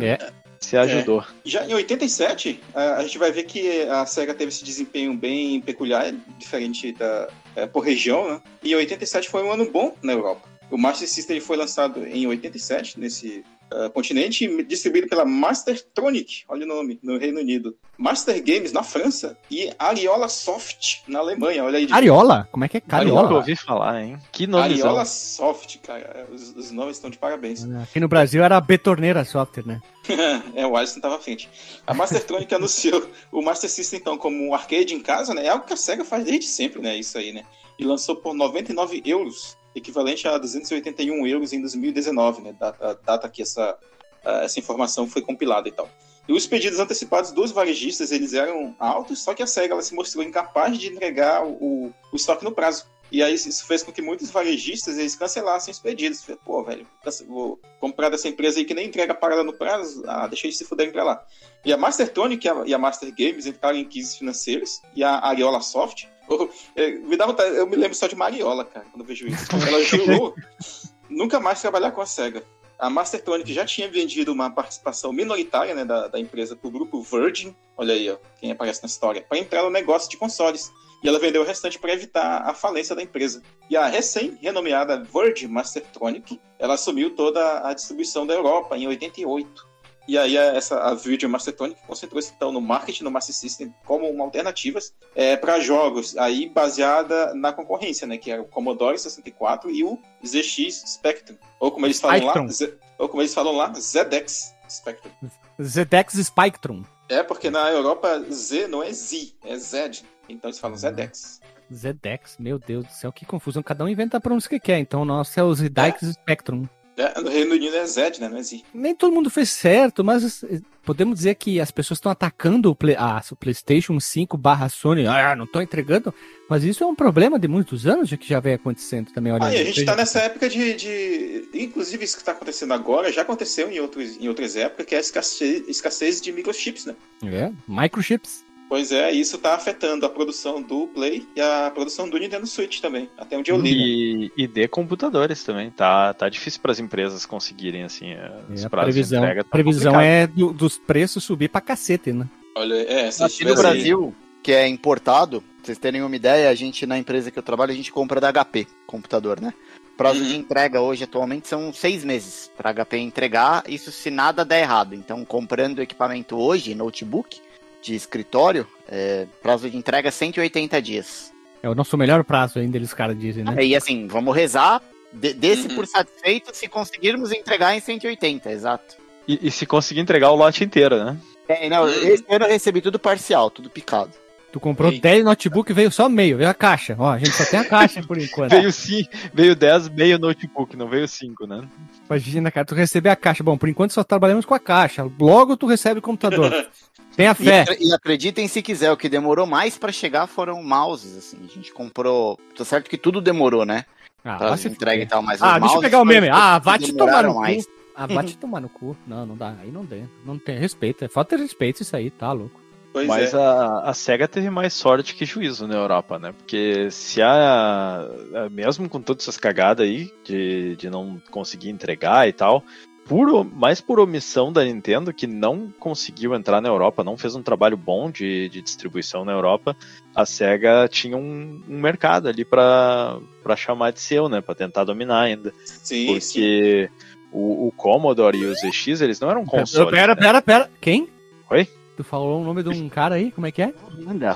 É. 0.00 0.18
Se 0.60 0.76
ajudou. 0.76 1.24
Já 1.44 1.64
em 1.66 1.74
87, 1.74 2.60
a, 2.74 3.02
gente 3.02 3.18
vai 3.18 3.30
ver 3.30 3.44
que 3.44 3.82
a 3.82 4.04
SEGA 4.04 4.34
teve 4.34 4.50
esse 4.50 4.64
desempenho 4.64 5.14
bem 5.14 5.60
peculiar, 5.60 6.12
diferente 6.36 6.92
da, 6.92 7.28
é, 7.54 7.66
por 7.66 7.80
região, 7.80 8.28
né? 8.28 8.40
E 8.62 8.74
87 8.74 9.28
foi 9.28 9.42
um 9.44 9.52
ano 9.52 9.70
bom 9.70 9.94
na 10.02 10.12
Europa. 10.12 10.48
O 10.70 10.76
Master 10.76 11.08
System 11.08 11.40
foi 11.40 11.56
lançado 11.56 12.06
em 12.06 12.26
87, 12.26 12.98
nesse 13.00 13.44
ah, 13.70 13.90
continente, 13.90 14.64
distribuído 14.64 15.08
pela 15.08 15.24
Mastertronic, 15.24 16.44
olha 16.48 16.64
o 16.64 16.68
nome, 16.68 16.98
no 17.02 17.18
Reino 17.18 17.40
Unido. 17.40 17.76
Master 17.96 18.42
Games 18.42 18.72
na 18.72 18.82
França 18.82 19.36
e 19.50 19.72
Ariola 19.78 20.28
Soft 20.28 21.00
na 21.08 21.18
Alemanha, 21.18 21.64
olha 21.64 21.78
aí. 21.78 21.88
Ariola? 21.90 22.48
Como 22.50 22.64
é 22.64 22.68
que 22.68 22.76
é 22.76 22.80
Cariola? 22.80 23.34
ouvi 23.34 23.56
falar, 23.56 24.02
hein? 24.02 24.18
Que 24.30 24.46
nome 24.46 24.64
Ariola 24.64 25.04
Soft, 25.04 25.78
cara. 25.78 26.26
Os, 26.32 26.54
os 26.56 26.70
nomes 26.70 26.96
estão 26.96 27.10
de 27.10 27.18
parabéns. 27.18 27.64
Aqui 27.82 27.98
no 27.98 28.08
Brasil 28.08 28.42
era 28.42 28.56
a 28.56 28.60
Betorneira 28.60 29.24
Software, 29.24 29.66
né? 29.66 29.82
é, 30.54 30.66
o 30.66 30.76
Alisson 30.76 30.96
estava 30.96 31.16
à 31.16 31.18
frente. 31.18 31.50
A 31.86 31.92
Mastertronic 31.92 32.52
anunciou 32.54 33.06
o 33.32 33.42
Master 33.42 33.68
System, 33.68 33.98
então, 33.98 34.16
como 34.16 34.48
um 34.48 34.54
arcade 34.54 34.94
em 34.94 35.00
casa, 35.00 35.34
né? 35.34 35.46
É 35.46 35.48
algo 35.48 35.66
que 35.66 35.72
a 35.72 35.76
SEGA 35.76 36.04
faz 36.04 36.24
desde 36.24 36.46
sempre, 36.46 36.80
né? 36.80 36.96
Isso 36.96 37.18
aí, 37.18 37.32
né? 37.32 37.44
E 37.78 37.84
lançou 37.84 38.16
por 38.16 38.32
99 38.32 39.02
euros 39.04 39.57
equivalente 39.74 40.26
a 40.26 40.38
281 40.38 41.26
euros 41.26 41.52
em 41.52 41.60
2019, 41.60 42.42
né? 42.42 42.56
Data, 42.58 42.98
data 43.04 43.28
que 43.28 43.42
essa, 43.42 43.78
essa 44.24 44.58
informação 44.58 45.06
foi 45.06 45.22
compilada 45.22 45.68
e 45.68 45.72
tal. 45.72 45.88
E 46.28 46.32
os 46.32 46.46
pedidos 46.46 46.78
antecipados 46.78 47.32
dos 47.32 47.52
varejistas, 47.52 48.12
eles 48.12 48.34
eram 48.34 48.76
altos, 48.78 49.22
só 49.22 49.32
que 49.32 49.42
a 49.42 49.46
SEGA 49.46 49.72
ela 49.72 49.82
se 49.82 49.94
mostrou 49.94 50.22
incapaz 50.22 50.78
de 50.78 50.88
entregar 50.88 51.46
o, 51.46 51.92
o 52.12 52.16
estoque 52.16 52.44
no 52.44 52.52
prazo. 52.52 52.84
E 53.10 53.22
aí 53.22 53.34
isso 53.34 53.66
fez 53.66 53.82
com 53.82 53.90
que 53.90 54.02
muitos 54.02 54.30
varejistas 54.30 54.98
eles 54.98 55.16
cancelassem 55.16 55.72
os 55.72 55.78
pedidos. 55.78 56.22
Pô, 56.44 56.62
velho, 56.62 56.86
vou 57.26 57.58
comprar 57.80 58.10
dessa 58.10 58.28
empresa 58.28 58.58
aí 58.58 58.66
que 58.66 58.74
nem 58.74 58.86
entrega 58.86 59.14
parada 59.14 59.42
no 59.42 59.54
prazo. 59.54 60.02
Ah, 60.06 60.26
deixa 60.26 60.46
eles 60.46 60.58
se 60.58 60.64
fuderem 60.66 60.92
pra 60.92 61.02
lá. 61.02 61.26
E 61.64 61.72
a 61.72 61.76
Mastertonic 61.78 62.46
e 62.66 62.74
a 62.74 62.78
Master 62.78 63.10
Games 63.16 63.46
entraram 63.46 63.78
em 63.78 63.86
crises 63.86 64.16
financeiras. 64.16 64.82
E 64.94 65.02
a 65.02 65.26
Ariola 65.26 65.62
Soft. 65.62 66.06
Me 67.04 67.16
dá 67.16 67.26
vontade, 67.26 67.56
eu 67.56 67.66
me 67.66 67.76
lembro 67.76 67.96
só 67.96 68.06
de 68.06 68.16
Mariola, 68.16 68.64
cara, 68.64 68.86
quando 68.90 69.00
eu 69.00 69.06
vejo 69.06 69.26
isso. 69.26 69.46
Ela 69.52 69.82
jurou 69.82 70.34
nunca 71.08 71.40
mais 71.40 71.60
trabalhar 71.60 71.92
com 71.92 72.00
a 72.00 72.06
SEGA. 72.06 72.44
A 72.78 72.88
Mastertonic 72.88 73.52
já 73.52 73.64
tinha 73.64 73.88
vendido 73.88 74.32
uma 74.32 74.50
participação 74.50 75.12
minoritária 75.12 75.74
né, 75.74 75.84
da, 75.84 76.06
da 76.06 76.20
empresa 76.20 76.54
para 76.54 76.68
o 76.68 76.70
grupo 76.70 77.02
Virgin, 77.02 77.56
olha 77.76 77.92
aí, 77.92 78.08
ó, 78.08 78.16
quem 78.38 78.52
aparece 78.52 78.82
na 78.82 78.86
história, 78.86 79.20
para 79.20 79.38
entrar 79.38 79.64
no 79.64 79.70
negócio 79.70 80.08
de 80.08 80.16
consoles 80.16 80.70
e 81.02 81.08
ela 81.08 81.18
vendeu 81.18 81.42
o 81.42 81.44
restante 81.44 81.78
para 81.78 81.92
evitar 81.92 82.42
a 82.42 82.54
falência 82.54 82.94
da 82.94 83.02
empresa. 83.02 83.42
E 83.70 83.76
a 83.76 83.86
recém-renomeada 83.86 85.02
Virgin 85.02 85.48
Mastertronic, 85.48 86.40
ela 86.58 86.74
assumiu 86.74 87.14
toda 87.14 87.68
a 87.68 87.72
distribuição 87.72 88.26
da 88.26 88.34
Europa 88.34 88.76
em 88.76 88.86
88. 88.86 89.67
E 90.08 90.16
aí 90.16 90.38
a, 90.38 90.54
essa, 90.54 90.80
a 90.80 90.94
Virgin 90.94 91.26
Mastertronic 91.26 91.78
concentrou-se 91.86 92.32
então 92.34 92.50
no 92.50 92.62
marketing 92.62 93.04
no 93.04 93.10
Master 93.10 93.34
System 93.34 93.74
como 93.84 94.08
uma 94.08 94.24
alternativas 94.24 94.94
é, 95.14 95.36
para 95.36 95.60
jogos, 95.60 96.16
aí 96.16 96.48
baseada 96.48 97.34
na 97.34 97.52
concorrência, 97.52 98.06
né, 98.06 98.16
que 98.16 98.30
era 98.30 98.40
o 98.40 98.46
Commodore 98.46 98.98
64 98.98 99.70
e 99.70 99.84
o 99.84 99.98
ZX 100.24 100.84
Spectrum, 100.86 101.36
ou 101.60 101.70
como 101.70 101.84
eles 101.86 102.00
falam 102.00 102.20
Spectrum. 102.20 102.42
lá, 102.42 102.50
Z, 102.50 102.78
ou 102.96 103.08
como 103.08 103.20
eles 103.20 103.34
falam 103.34 103.54
lá, 103.54 103.70
ZX 103.74 104.54
Spectrum. 104.70 105.12
ZX 105.60 106.26
Spectrum. 106.26 106.82
É 107.08 107.22
porque 107.22 107.50
na 107.50 107.70
Europa 107.70 108.20
Z 108.30 108.66
não 108.66 108.82
é 108.82 108.92
Z, 108.92 109.34
é 109.44 109.56
Z. 109.56 110.02
Então 110.28 110.48
eles 110.48 110.58
falam 110.58 110.76
Zedex. 110.76 111.40
Zedex, 111.72 112.36
meu 112.38 112.58
Deus 112.58 112.86
do 112.86 112.92
céu, 112.92 113.12
que 113.12 113.26
confusão. 113.26 113.62
Cada 113.62 113.84
um 113.84 113.88
inventa 113.88 114.16
a 114.16 114.20
pronúncia 114.20 114.48
que 114.48 114.60
quer. 114.60 114.78
Então 114.78 115.02
o 115.02 115.04
nosso 115.04 115.38
é 115.38 115.42
o 115.42 115.54
Zedex 115.54 116.02
é. 116.02 116.12
Spectrum. 116.12 116.66
É, 116.98 117.20
no 117.20 117.30
Reino 117.30 117.54
Unido 117.54 117.76
é 117.76 117.86
Zed, 117.86 118.20
né? 118.20 118.28
Não 118.28 118.38
é 118.38 118.42
Z. 118.42 118.62
Nem 118.74 118.94
todo 118.94 119.12
mundo 119.12 119.30
fez 119.30 119.50
certo, 119.50 120.02
mas 120.02 120.42
eh, 120.42 120.60
podemos 120.84 121.18
dizer 121.18 121.36
que 121.36 121.60
as 121.60 121.70
pessoas 121.70 121.98
estão 121.98 122.10
atacando 122.10 122.70
o, 122.70 122.74
Play, 122.74 122.96
ah, 122.98 123.22
o 123.30 123.36
PlayStation 123.36 124.00
5 124.00 124.36
barra 124.36 124.68
Sony. 124.68 125.06
Ah, 125.06 125.36
não 125.36 125.44
estão 125.44 125.62
entregando. 125.62 126.12
Mas 126.48 126.64
isso 126.64 126.82
é 126.82 126.86
um 126.86 126.94
problema 126.94 127.38
de 127.38 127.46
muitos 127.46 127.86
anos 127.86 128.10
que 128.10 128.28
já 128.28 128.40
vem 128.40 128.54
acontecendo 128.54 129.12
também. 129.12 129.32
Olha, 129.32 129.44
ah, 129.44 129.48
a 129.48 129.52
gente 129.52 129.80
está 129.80 129.94
nessa 129.94 130.20
época 130.20 130.48
de, 130.48 130.74
de. 130.74 131.48
Inclusive, 131.54 132.04
isso 132.04 132.16
que 132.16 132.22
está 132.22 132.32
acontecendo 132.32 132.74
agora 132.74 133.12
já 133.12 133.22
aconteceu 133.22 133.70
em, 133.70 133.78
outros, 133.78 134.16
em 134.20 134.28
outras 134.28 134.56
épocas, 134.56 134.86
que 134.86 134.94
é 134.94 134.98
a 134.98 135.00
escassez, 135.00 135.68
escassez 135.68 136.20
de 136.20 136.32
microchips, 136.32 136.86
né? 136.86 136.96
É, 137.24 137.52
microchips. 137.68 138.47
Pois 138.68 138.92
é, 138.92 139.10
isso 139.10 139.36
está 139.36 139.54
afetando 139.54 140.04
a 140.04 140.10
produção 140.10 140.60
do 140.60 140.86
Play 140.88 141.26
e 141.34 141.40
a 141.40 141.70
produção 141.74 142.08
do 142.08 142.18
Nintendo 142.18 142.46
Switch 142.46 142.80
também, 142.80 143.08
até 143.16 143.38
onde 143.38 143.50
eu 143.50 143.58
li. 143.58 143.72
E, 143.72 144.18
né? 144.18 144.30
e 144.36 144.46
de 144.46 144.68
computadores 144.68 145.42
também, 145.42 145.70
tá, 145.70 146.12
tá 146.12 146.28
difícil 146.28 146.60
para 146.60 146.72
as 146.72 146.78
empresas 146.78 147.24
conseguirem 147.24 147.84
assim, 147.84 148.10
é, 148.10 148.30
os 148.52 148.64
é, 148.64 148.68
prazos 148.68 148.92
previsão, 148.92 149.20
de 149.20 149.24
entrega. 149.24 149.44
Tá 149.44 149.50
previsão 149.50 150.00
é 150.00 150.26
do, 150.26 150.52
dos 150.52 150.76
preços 150.76 151.24
subir 151.24 151.48
para 151.48 151.62
cacete, 151.62 152.12
né? 152.12 152.28
Olha, 152.54 152.74
é, 152.74 153.08
Aqui 153.08 153.44
no 153.44 153.54
Brasil, 153.54 154.14
que 154.42 154.52
é 154.52 154.68
importado, 154.68 155.40
pra 155.40 155.48
vocês 155.64 155.78
terem 155.78 156.02
uma 156.02 156.14
ideia, 156.14 156.50
a 156.50 156.54
gente 156.54 156.84
na 156.84 156.98
empresa 156.98 157.30
que 157.30 157.38
eu 157.38 157.42
trabalho, 157.42 157.72
a 157.72 157.76
gente 157.76 157.90
compra 157.90 158.20
da 158.20 158.30
HP, 158.30 158.66
computador, 158.86 159.40
né? 159.40 159.54
Prazo 159.96 160.20
uhum. 160.20 160.28
de 160.28 160.36
entrega 160.36 160.80
hoje 160.80 161.04
atualmente 161.04 161.48
são 161.48 161.72
seis 161.72 162.04
meses 162.04 162.50
para 162.56 162.72
HP 162.72 162.98
entregar, 162.98 163.64
isso 163.66 163.90
se 163.90 164.10
nada 164.10 164.44
der 164.44 164.60
errado. 164.60 164.94
Então, 164.94 165.24
comprando 165.24 165.80
equipamento 165.80 166.36
hoje, 166.36 166.74
notebook, 166.74 167.40
de 167.82 167.94
escritório, 167.94 168.66
é, 168.88 169.26
prazo 169.42 169.68
de 169.70 169.76
entrega 169.76 170.10
180 170.10 170.80
dias. 170.82 171.32
É 171.62 171.68
o 171.68 171.74
nosso 171.74 171.96
melhor 171.96 172.24
prazo 172.24 172.58
ainda, 172.58 172.76
eles 172.76 172.94
caras 172.94 173.18
dizem, 173.18 173.44
né? 173.44 173.54
É, 173.58 173.64
e 173.64 173.74
assim, 173.74 174.06
vamos 174.06 174.34
rezar, 174.34 174.80
de, 175.12 175.32
desse 175.32 175.68
uhum. 175.68 175.76
por 175.76 175.86
satisfeito 175.86 176.54
se 176.54 176.68
conseguirmos 176.68 177.32
entregar 177.32 177.76
em 177.76 177.80
180, 177.80 178.50
exato. 178.50 178.96
E, 179.26 179.48
e, 179.48 179.50
se 179.50 179.66
conseguir 179.66 180.00
entregar 180.00 180.30
o 180.30 180.36
lote 180.36 180.64
inteiro, 180.64 181.04
né? 181.04 181.16
É, 181.48 181.68
não, 181.68 181.88
esse 181.88 182.24
ano 182.28 182.44
eu 182.44 182.50
recebi 182.50 182.80
tudo 182.80 182.98
parcial, 182.98 183.50
tudo 183.50 183.68
picado. 183.68 184.12
Tu 184.50 184.58
comprou 184.58 184.90
Eita. 184.90 185.08
10 185.08 185.24
notebook 185.24 185.72
veio 185.72 185.90
só 185.90 186.08
meio, 186.08 186.38
veio 186.38 186.48
a 186.48 186.54
caixa. 186.54 186.96
Ó, 186.98 187.10
a 187.10 187.18
gente 187.18 187.32
só 187.32 187.44
tem 187.44 187.60
a 187.60 187.64
caixa 187.64 188.02
por 188.02 188.16
enquanto. 188.16 188.50
veio 188.56 188.72
sim, 188.72 189.06
veio 189.34 189.54
10 189.54 189.90
meio 189.90 190.18
notebook, 190.18 190.74
não 190.76 190.88
veio 190.88 191.06
5, 191.06 191.46
né? 191.46 191.68
Imagina, 192.08 192.50
cara, 192.50 192.64
tu 192.64 192.74
recebe 192.74 193.10
a 193.10 193.16
caixa. 193.16 193.44
Bom, 193.44 193.58
por 193.58 193.68
enquanto 193.68 193.92
só 193.92 194.02
trabalhamos 194.02 194.46
com 194.46 194.54
a 194.54 194.58
caixa. 194.58 195.06
Logo 195.20 195.56
tu 195.56 195.66
recebe 195.66 195.98
o 195.98 196.02
computador. 196.02 196.50
Tenha 197.14 197.34
fé. 197.34 197.64
E, 197.80 197.88
e 197.88 197.92
acreditem 197.92 198.46
se 198.46 198.62
quiser, 198.62 198.92
o 198.92 198.96
que 198.96 199.08
demorou 199.08 199.44
mais 199.44 199.76
para 199.76 199.90
chegar 199.90 200.26
foram 200.28 200.62
mouses, 200.62 201.16
assim. 201.16 201.38
A 201.44 201.52
gente 201.52 201.72
comprou. 201.72 202.38
Tá 202.56 202.64
certo 202.64 202.88
que 202.88 202.96
tudo 202.96 203.20
demorou, 203.20 203.66
né? 203.66 203.84
Ah, 204.24 204.36
pra 204.36 204.54
entrega 204.70 205.02
e 205.02 205.06
tal, 205.06 205.22
mas 205.22 205.42
Ah, 205.42 205.58
deixa 205.58 205.76
eu 205.76 205.80
pegar 205.80 206.00
o 206.00 206.04
meme. 206.04 206.28
Ah, 206.30 206.58
vai 206.58 206.78
te 206.78 206.92
tomar 206.92 207.24
no 207.24 207.34
mais. 207.34 207.66
cu. 207.66 207.72
Ah, 207.94 208.06
vai 208.06 208.24
te 208.24 208.36
tomar 208.38 208.60
no 208.60 208.68
cu. 208.68 208.96
Não, 209.06 209.26
não 209.26 209.36
dá. 209.36 209.54
Aí 209.60 209.70
não 209.70 209.84
dê. 209.84 210.02
Não 210.24 210.38
tem 210.38 210.58
respeito. 210.58 211.04
É 211.04 211.08
falta 211.08 211.36
de 211.36 211.42
respeito 211.42 211.82
isso 211.82 211.94
aí, 211.96 212.10
tá 212.10 212.30
louco. 212.32 212.57
Pois 212.92 213.06
Mas 213.06 213.34
é. 213.34 213.36
a, 213.36 213.82
a 213.84 213.94
SEGA 213.94 214.26
teve 214.26 214.48
mais 214.50 214.72
sorte 214.72 215.14
que 215.14 215.24
juízo 215.24 215.66
na 215.66 215.74
Europa, 215.74 216.18
né? 216.18 216.32
Porque 216.32 216.90
se 216.90 217.20
a. 217.22 218.08
Mesmo 218.50 218.88
com 218.88 219.00
todas 219.00 219.24
essas 219.24 219.36
cagadas 219.36 219.86
aí, 219.86 220.10
de, 220.24 220.76
de 220.76 220.88
não 220.88 221.20
conseguir 221.30 221.68
entregar 221.68 222.28
e 222.28 222.32
tal, 222.32 222.64
por, 223.08 223.44
mais 223.44 223.80
por 223.80 223.98
omissão 223.98 224.52
da 224.52 224.64
Nintendo, 224.64 225.14
que 225.14 225.26
não 225.26 225.72
conseguiu 225.78 226.34
entrar 226.34 226.60
na 226.60 226.68
Europa, 226.68 227.02
não 227.02 227.16
fez 227.16 227.34
um 227.34 227.42
trabalho 227.42 227.76
bom 227.76 228.10
de, 228.10 228.50
de 228.50 228.60
distribuição 228.60 229.24
na 229.24 229.32
Europa, 229.32 229.74
a 230.14 230.26
SEGA 230.26 230.86
tinha 230.88 231.16
um, 231.16 231.62
um 231.66 231.80
mercado 231.80 232.28
ali 232.28 232.44
para 232.44 233.18
chamar 233.56 233.92
de 233.92 234.00
seu, 234.00 234.28
né? 234.28 234.42
Para 234.42 234.54
tentar 234.54 234.84
dominar 234.84 235.22
ainda. 235.22 235.52
Sim, 235.64 236.06
Porque 236.06 236.90
sim. 236.90 237.08
O, 237.32 237.68
o, 237.68 237.72
Commodore 237.72 238.38
e 238.38 238.46
o 238.46 238.54
ZX, 238.54 239.00
eles 239.00 239.20
não 239.20 239.30
eram 239.30 239.44
consoles. 239.44 239.90
Pera, 239.90 240.14
né? 240.14 240.20
pera, 240.20 240.42
pera. 240.42 240.70
Quem? 240.80 241.08
Oi? 241.50 241.66
Tu 241.98 242.04
falou 242.04 242.40
o 242.40 242.44
nome 242.44 242.62
de 242.62 242.68
um 242.68 242.88
cara 242.88 243.16
aí? 243.16 243.32
Como 243.32 243.44
é 243.44 243.50
que 243.50 243.60
é? 243.60 243.74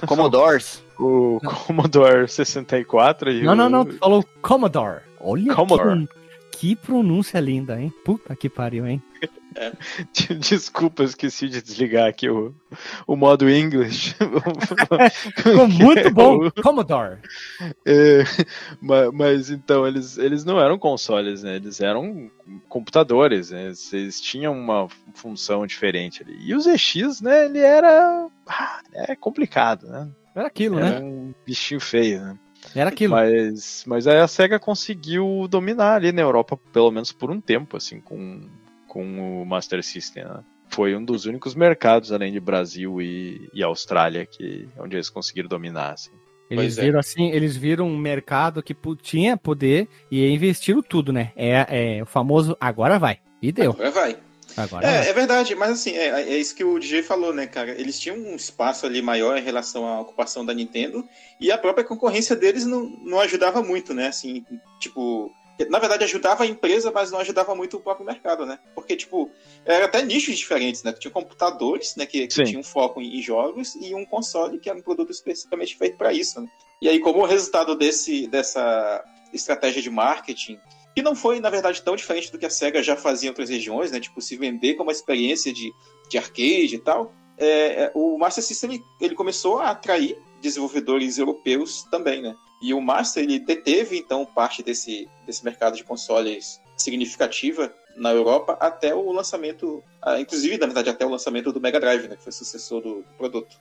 Commodores. 0.04 0.82
O 0.98 1.38
Commodore 1.64 2.28
64 2.28 3.30
e 3.30 3.44
Não, 3.44 3.52
o... 3.52 3.54
não, 3.54 3.70
não. 3.70 3.84
Tu 3.84 3.94
falou 3.98 4.24
Commodore. 4.42 5.02
Olha 5.20 5.54
Commodore. 5.54 6.08
Que 6.08 6.21
que 6.62 6.76
pronúncia 6.76 7.40
linda, 7.40 7.80
hein? 7.80 7.92
Puta 8.04 8.36
que 8.36 8.48
pariu, 8.48 8.86
hein? 8.86 9.02
É. 9.54 9.70
Desculpa, 10.36 11.04
esqueci 11.04 11.46
de 11.46 11.60
desligar 11.60 12.08
aqui 12.08 12.26
o, 12.26 12.54
o 13.06 13.14
modo 13.14 13.50
English. 13.50 14.16
Ficou 15.36 15.68
muito 15.68 16.10
bom, 16.10 16.50
Commodore. 16.62 17.18
É, 17.84 18.24
mas, 18.80 19.12
mas, 19.12 19.50
então, 19.50 19.86
eles, 19.86 20.16
eles 20.16 20.42
não 20.42 20.58
eram 20.58 20.78
consoles, 20.78 21.42
né? 21.42 21.56
Eles 21.56 21.82
eram 21.82 22.30
computadores, 22.66 23.50
né? 23.50 23.74
Eles 23.92 24.22
tinham 24.22 24.58
uma 24.58 24.88
função 25.12 25.66
diferente 25.66 26.22
ali. 26.22 26.34
E 26.40 26.54
o 26.54 26.58
ZX, 26.58 27.20
né? 27.20 27.44
Ele 27.44 27.58
era. 27.58 28.26
Ah, 28.48 28.80
é 28.94 29.14
complicado, 29.14 29.86
né? 29.86 30.08
Era 30.34 30.46
aquilo, 30.46 30.78
era 30.78 30.98
né? 30.98 31.04
um 31.04 31.34
bichinho 31.44 31.78
feio, 31.78 32.22
né? 32.22 32.38
Era 32.74 32.90
aquilo. 32.90 33.14
Mas, 33.14 33.84
mas 33.86 34.06
aí 34.06 34.18
a 34.18 34.28
SEGA 34.28 34.58
conseguiu 34.58 35.46
dominar 35.48 35.94
ali 35.94 36.12
na 36.12 36.22
Europa, 36.22 36.58
pelo 36.72 36.90
menos 36.90 37.12
por 37.12 37.30
um 37.30 37.40
tempo, 37.40 37.76
assim, 37.76 38.00
com, 38.00 38.48
com 38.86 39.42
o 39.42 39.46
Master 39.46 39.82
System, 39.82 40.24
né? 40.24 40.40
Foi 40.68 40.96
um 40.96 41.04
dos 41.04 41.26
únicos 41.26 41.54
mercados, 41.54 42.12
além 42.12 42.32
de 42.32 42.40
Brasil 42.40 43.00
e, 43.02 43.50
e 43.52 43.62
Austrália, 43.62 44.24
que, 44.24 44.66
onde 44.78 44.96
eles 44.96 45.10
conseguiram 45.10 45.48
dominar, 45.48 45.92
assim. 45.92 46.12
Eles 46.48 46.78
é. 46.78 46.82
viram 46.82 46.98
assim, 46.98 47.30
eles 47.30 47.56
viram 47.56 47.86
um 47.86 47.96
mercado 47.96 48.62
que 48.62 48.76
tinha 49.00 49.36
poder 49.36 49.88
e 50.10 50.26
investiram 50.28 50.82
tudo, 50.82 51.12
né? 51.12 51.32
É, 51.36 51.98
é 51.98 52.02
o 52.02 52.06
famoso 52.06 52.56
agora 52.60 52.98
vai. 52.98 53.18
E 53.40 53.50
deu. 53.50 53.72
Agora 53.72 53.90
vai. 53.90 54.16
Agora 54.56 54.86
é, 54.86 55.08
é 55.08 55.12
verdade, 55.12 55.54
mas 55.54 55.70
assim, 55.70 55.92
é, 55.92 56.08
é, 56.08 56.36
isso 56.36 56.54
que 56.54 56.64
o 56.64 56.78
DJ 56.78 57.02
falou, 57.02 57.32
né, 57.32 57.46
cara? 57.46 57.70
Eles 57.70 57.98
tinham 57.98 58.16
um 58.16 58.36
espaço 58.36 58.86
ali 58.86 59.00
maior 59.00 59.36
em 59.36 59.42
relação 59.42 59.86
à 59.86 60.00
ocupação 60.00 60.44
da 60.44 60.52
Nintendo 60.52 61.06
e 61.40 61.50
a 61.50 61.58
própria 61.58 61.84
concorrência 61.84 62.36
deles 62.36 62.64
não, 62.66 62.84
não 63.02 63.20
ajudava 63.20 63.62
muito, 63.62 63.94
né? 63.94 64.08
Assim, 64.08 64.44
tipo, 64.78 65.32
na 65.68 65.78
verdade 65.78 66.04
ajudava 66.04 66.44
a 66.44 66.46
empresa, 66.46 66.90
mas 66.90 67.10
não 67.10 67.18
ajudava 67.18 67.54
muito 67.54 67.76
o 67.76 67.80
próprio 67.80 68.06
mercado, 68.06 68.44
né? 68.46 68.58
Porque, 68.74 68.96
tipo, 68.96 69.30
era 69.64 69.84
até 69.84 70.02
nichos 70.02 70.36
diferentes, 70.36 70.82
né? 70.82 70.92
Tinha 70.92 71.10
computadores, 71.10 71.96
né, 71.96 72.06
que, 72.06 72.26
que 72.26 72.44
tinham 72.44 72.62
foco 72.62 73.00
em, 73.00 73.18
em, 73.18 73.22
jogos 73.22 73.74
e 73.76 73.94
um 73.94 74.04
console 74.04 74.58
que 74.58 74.68
era 74.68 74.78
um 74.78 74.82
produto 74.82 75.10
especificamente 75.10 75.76
feito 75.76 75.96
para 75.96 76.12
isso, 76.12 76.40
né? 76.40 76.48
E 76.80 76.88
aí, 76.88 77.00
como 77.00 77.24
resultado 77.24 77.76
desse, 77.76 78.26
dessa 78.26 79.04
estratégia 79.32 79.80
de 79.80 79.90
marketing 79.90 80.58
que 80.94 81.02
não 81.02 81.14
foi, 81.14 81.40
na 81.40 81.50
verdade, 81.50 81.82
tão 81.82 81.96
diferente 81.96 82.30
do 82.30 82.38
que 82.38 82.46
a 82.46 82.50
SEGA 82.50 82.82
já 82.82 82.96
fazia 82.96 83.28
em 83.28 83.30
outras 83.30 83.48
regiões, 83.48 83.90
né? 83.90 84.00
Tipo, 84.00 84.20
se 84.20 84.36
vender 84.36 84.74
como 84.74 84.88
uma 84.88 84.92
experiência 84.92 85.52
de, 85.52 85.72
de 86.08 86.18
arcade 86.18 86.74
e 86.74 86.78
tal. 86.78 87.14
É, 87.38 87.84
é, 87.84 87.92
o 87.94 88.18
Master 88.18 88.44
System 88.44 88.82
ele, 89.00 89.14
começou 89.14 89.58
a 89.58 89.70
atrair 89.70 90.18
desenvolvedores 90.40 91.18
europeus 91.18 91.84
também, 91.90 92.22
né? 92.22 92.34
E 92.60 92.74
o 92.74 92.80
Master 92.80 93.24
ele 93.24 93.38
deteve 93.38 93.98
então 93.98 94.24
parte 94.24 94.62
desse, 94.62 95.08
desse 95.26 95.44
mercado 95.44 95.76
de 95.76 95.82
consoles 95.82 96.60
significativa 96.76 97.72
na 97.96 98.10
Europa 98.10 98.56
até 98.60 98.94
o 98.94 99.10
lançamento, 99.12 99.82
inclusive 100.18 100.58
na 100.58 100.66
verdade 100.66 100.90
até 100.90 101.04
o 101.04 101.10
lançamento 101.10 101.52
do 101.52 101.60
Mega 101.60 101.78
Drive, 101.78 102.08
né, 102.08 102.16
que 102.16 102.22
foi 102.22 102.32
sucessor 102.32 102.80
do 102.80 103.04
produto. 103.18 103.56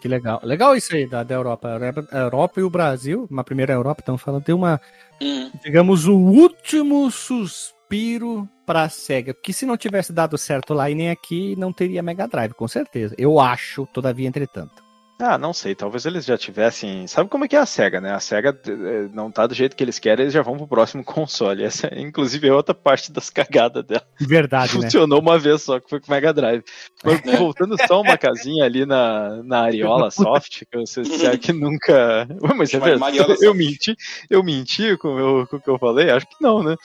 Que 0.00 0.06
legal. 0.06 0.40
Legal 0.44 0.76
isso 0.76 0.94
aí 0.94 1.06
da, 1.06 1.22
da 1.24 1.34
Europa. 1.34 1.68
A 2.12 2.18
Europa 2.18 2.60
e 2.60 2.62
o 2.62 2.70
Brasil, 2.70 3.26
uma 3.28 3.42
primeira 3.42 3.72
Europa, 3.72 4.00
estamos 4.00 4.22
falando, 4.22 4.44
tem 4.44 4.54
uma, 4.54 4.80
Hum. 5.20 5.50
digamos, 5.62 6.06
o 6.06 6.16
último 6.16 7.10
suspiro 7.10 8.48
para 8.64 8.82
a 8.82 8.88
SEGA. 8.88 9.34
Porque 9.34 9.52
se 9.52 9.66
não 9.66 9.76
tivesse 9.76 10.12
dado 10.12 10.36
certo 10.38 10.74
lá 10.74 10.90
e 10.90 10.94
nem 10.94 11.10
aqui, 11.10 11.56
não 11.56 11.72
teria 11.72 12.02
Mega 12.02 12.28
Drive, 12.28 12.52
com 12.52 12.68
certeza. 12.68 13.14
Eu 13.18 13.40
acho, 13.40 13.86
todavia, 13.86 14.28
entretanto. 14.28 14.87
Ah, 15.20 15.36
não 15.36 15.52
sei, 15.52 15.74
talvez 15.74 16.06
eles 16.06 16.24
já 16.24 16.38
tivessem. 16.38 17.08
Sabe 17.08 17.28
como 17.28 17.44
é 17.44 17.48
que 17.48 17.56
é 17.56 17.58
a 17.58 17.66
SEGA, 17.66 18.00
né? 18.00 18.12
A 18.14 18.20
SEGA 18.20 18.56
eh, 18.66 19.08
não 19.12 19.32
tá 19.32 19.48
do 19.48 19.54
jeito 19.54 19.74
que 19.74 19.82
eles 19.82 19.98
querem, 19.98 20.22
eles 20.22 20.32
já 20.32 20.42
vão 20.42 20.56
pro 20.56 20.68
próximo 20.68 21.02
console. 21.04 21.64
Essa, 21.64 21.90
inclusive, 21.98 22.46
é 22.46 22.52
outra 22.54 22.72
parte 22.72 23.10
das 23.10 23.28
cagadas 23.28 23.84
dela. 23.84 24.06
Verdade, 24.20 24.74
né? 24.78 24.82
Funcionou 24.82 25.20
uma 25.20 25.36
vez 25.36 25.62
só, 25.62 25.80
que 25.80 25.90
foi 25.90 25.98
com 26.00 26.06
o 26.06 26.10
Mega 26.10 26.32
Drive. 26.32 26.62
Mas 27.04 27.20
voltando 27.36 27.76
só 27.86 28.00
uma 28.00 28.16
casinha 28.16 28.64
ali 28.64 28.86
na, 28.86 29.42
na 29.42 29.62
Ariola 29.62 30.08
Soft, 30.12 30.62
que 30.70 30.78
vocês 30.78 31.08
disseram 31.08 31.36
que 31.38 31.52
nunca. 31.52 32.28
Ué, 32.40 32.54
Mas 32.54 32.72
é 32.72 32.78
verdade. 32.78 33.00
Mariola 33.00 33.32
Eu 33.40 33.52
Soft. 33.52 33.56
menti, 33.58 33.96
eu 34.30 34.42
menti 34.44 34.96
com, 34.98 35.40
o 35.40 35.46
com 35.48 35.56
o 35.56 35.60
que 35.60 35.68
eu 35.70 35.78
falei? 35.80 36.10
Acho 36.10 36.26
que 36.26 36.36
não, 36.40 36.62
né? 36.62 36.76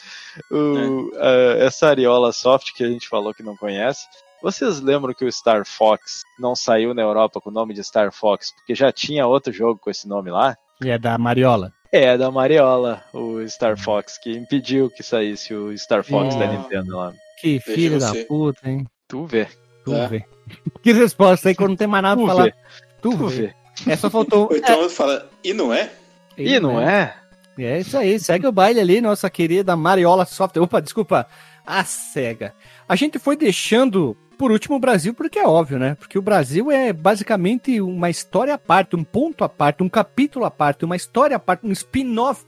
O- 0.50 1.12
a- 1.18 1.64
essa 1.64 1.88
Ariola 1.88 2.32
Soft 2.34 2.74
que 2.74 2.84
a 2.84 2.88
gente 2.88 3.08
falou 3.08 3.32
que 3.32 3.44
não 3.44 3.56
conhece. 3.56 4.08
Vocês 4.44 4.82
lembram 4.82 5.14
que 5.14 5.24
o 5.24 5.32
Star 5.32 5.66
Fox 5.66 6.22
não 6.38 6.54
saiu 6.56 6.94
na 6.94 7.02
Europa 7.02 7.40
com 7.40 7.50
o 7.50 7.54
nome 7.54 7.74
de 7.74 7.82
Star 7.84 8.12
Fox 8.12 8.52
porque 8.52 8.76
já 8.76 8.92
tinha 8.92 9.26
outro 9.26 9.54
jogo 9.54 9.80
com 9.80 9.90
esse 9.90 10.06
nome 10.08 10.30
lá? 10.30 10.58
E 10.84 10.90
é 10.90 10.98
da 11.00 11.18
Mariola. 11.18 11.72
É, 11.92 12.18
da 12.18 12.30
Mariola, 12.30 13.02
o 13.14 13.40
Star 13.48 13.78
Fox, 13.80 14.18
que 14.18 14.32
impediu 14.36 14.90
que 14.90 15.02
saísse 15.02 15.54
o 15.54 15.76
Star 15.78 16.04
Fox 16.04 16.36
da 16.36 16.46
Hum. 16.46 16.58
Nintendo 16.58 16.98
lá. 16.98 17.14
Que 17.40 17.60
Veja 17.60 17.74
filho 17.74 18.00
da 18.00 18.10
você. 18.10 18.26
puta, 18.26 18.70
hein? 18.70 18.86
Tu 19.08 19.26
vê, 19.26 19.48
Tu 19.86 19.94
É. 19.94 20.08
vê. 20.08 20.26
Que 20.84 20.92
resposta 20.92 21.48
aí 21.50 21.56
quando 21.56 21.70
não 21.70 21.78
tem 21.78 21.88
mais 21.88 22.04
nada 22.04 22.20
tu 22.20 22.26
pra 22.26 22.34
falar. 22.36 22.44
vê, 22.46 22.54
Tu 23.02 23.10
tu 23.12 23.28
vê. 23.28 23.54
vê. 23.86 23.92
É, 23.92 23.96
só 23.96 24.10
faltou. 24.10 24.48
Ou 24.52 24.58
então 24.58 24.90
fala, 24.90 25.30
e 25.44 25.54
não 25.54 25.74
é? 25.74 25.90
E 26.38 26.60
não 26.60 26.82
é? 26.82 27.16
É 27.58 27.80
isso 27.80 27.96
aí, 27.98 28.20
segue 28.20 28.48
o 28.48 28.52
baile 28.52 28.80
ali, 28.80 29.00
nossa 29.00 29.30
querida 29.30 29.76
Mariola 29.76 30.26
Software. 30.26 30.64
Opa, 30.64 30.82
desculpa, 30.82 31.28
a 31.66 31.84
SEGA. 31.86 32.54
A 32.90 32.96
gente 32.96 33.20
foi 33.20 33.38
deixando 33.38 34.18
por 34.38 34.52
último 34.52 34.76
o 34.76 34.80
Brasil, 34.80 35.14
porque 35.14 35.40
é 35.40 35.48
óbvio, 35.48 35.80
né? 35.80 35.96
Porque 35.96 36.18
o 36.18 36.22
Brasil 36.22 36.72
é 36.72 36.92
basicamente 36.92 37.80
uma 37.80 38.10
história 38.10 38.54
à 38.54 38.58
parte, 38.58 38.96
um 38.96 39.04
ponto 39.04 39.44
à 39.44 39.50
parte, 39.50 39.84
um 39.84 39.90
capítulo 39.90 40.46
à 40.46 40.52
parte, 40.52 40.86
uma 40.86 40.96
história 40.96 41.36
à 41.36 41.40
parte, 41.40 41.66
um 41.66 41.72
spin-off. 41.72 42.46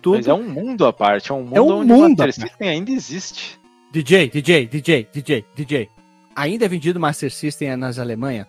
Tudo. 0.00 0.16
Mas 0.16 0.28
é 0.28 0.34
um 0.34 0.48
mundo 0.48 0.84
à 0.84 0.92
parte, 0.92 1.30
é 1.30 1.34
um 1.34 1.42
mundo 1.42 1.56
É 1.56 1.60
um 1.60 1.78
onde 1.78 1.92
mundo 1.92 2.18
Master. 2.18 2.32
System 2.32 2.68
ainda 2.68 2.90
existe. 2.90 3.58
DJ, 3.92 4.28
DJ, 4.28 4.66
DJ, 4.66 5.08
DJ, 5.12 5.44
DJ. 5.54 5.88
Ainda 6.34 6.64
é 6.64 6.68
vendido 6.68 6.98
Master 6.98 7.30
System 7.30 7.76
nas 7.76 7.98
Alemanha? 7.98 8.48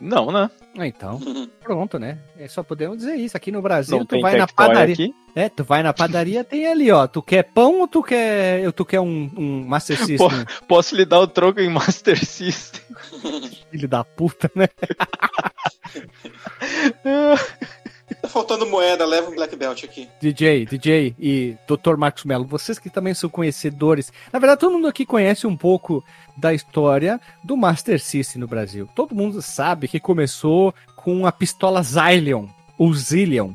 Não, 0.00 0.30
né? 0.30 0.50
Ah, 0.78 0.86
então, 0.86 1.20
pronto, 1.62 1.98
né? 1.98 2.18
É 2.38 2.48
só 2.48 2.62
podemos 2.62 2.98
dizer 2.98 3.16
isso. 3.16 3.36
Aqui 3.36 3.50
no 3.50 3.62
Brasil, 3.62 3.98
Não 3.98 4.06
tu 4.06 4.20
vai 4.20 4.36
na 4.36 4.46
padaria. 4.46 4.94
aqui. 4.94 5.14
É, 5.34 5.48
tu 5.48 5.64
vai 5.64 5.82
na 5.82 5.92
padaria, 5.92 6.44
tem 6.44 6.66
ali, 6.66 6.90
ó. 6.90 7.06
Tu 7.06 7.22
quer 7.22 7.42
pão 7.42 7.80
ou 7.80 7.88
tu 7.88 8.02
quer, 8.02 8.70
tu 8.72 8.84
quer 8.84 9.00
um, 9.00 9.30
um 9.36 9.64
Master 9.66 9.98
System? 9.98 10.16
Pô. 10.18 10.28
Posso 10.66 10.96
lhe 10.96 11.04
dar 11.04 11.20
o 11.20 11.26
troco 11.26 11.60
em 11.60 11.68
Master 11.68 12.24
System. 12.24 12.80
Filho 13.70 13.88
da 13.88 14.04
puta, 14.04 14.50
né? 14.54 14.68
Tá 18.26 18.30
faltando 18.30 18.66
moeda, 18.66 19.06
leva 19.06 19.30
um 19.30 19.34
Black 19.36 19.54
Belt 19.54 19.84
aqui. 19.84 20.08
DJ, 20.20 20.66
DJ 20.66 21.14
e 21.16 21.56
Dr. 21.64 21.96
Marcos 21.96 22.24
Melo, 22.24 22.44
vocês 22.44 22.76
que 22.76 22.90
também 22.90 23.14
são 23.14 23.30
conhecedores. 23.30 24.12
Na 24.32 24.40
verdade, 24.40 24.58
todo 24.58 24.72
mundo 24.72 24.88
aqui 24.88 25.06
conhece 25.06 25.46
um 25.46 25.56
pouco 25.56 26.02
da 26.36 26.52
história 26.52 27.20
do 27.44 27.56
Master 27.56 28.00
System 28.00 28.40
no 28.40 28.48
Brasil. 28.48 28.88
Todo 28.96 29.14
mundo 29.14 29.40
sabe 29.40 29.86
que 29.86 30.00
começou 30.00 30.74
com 30.96 31.24
a 31.24 31.30
pistola 31.30 31.84
Zylion, 31.84 32.46
ou 32.76 32.92
Zillion, 32.92 33.52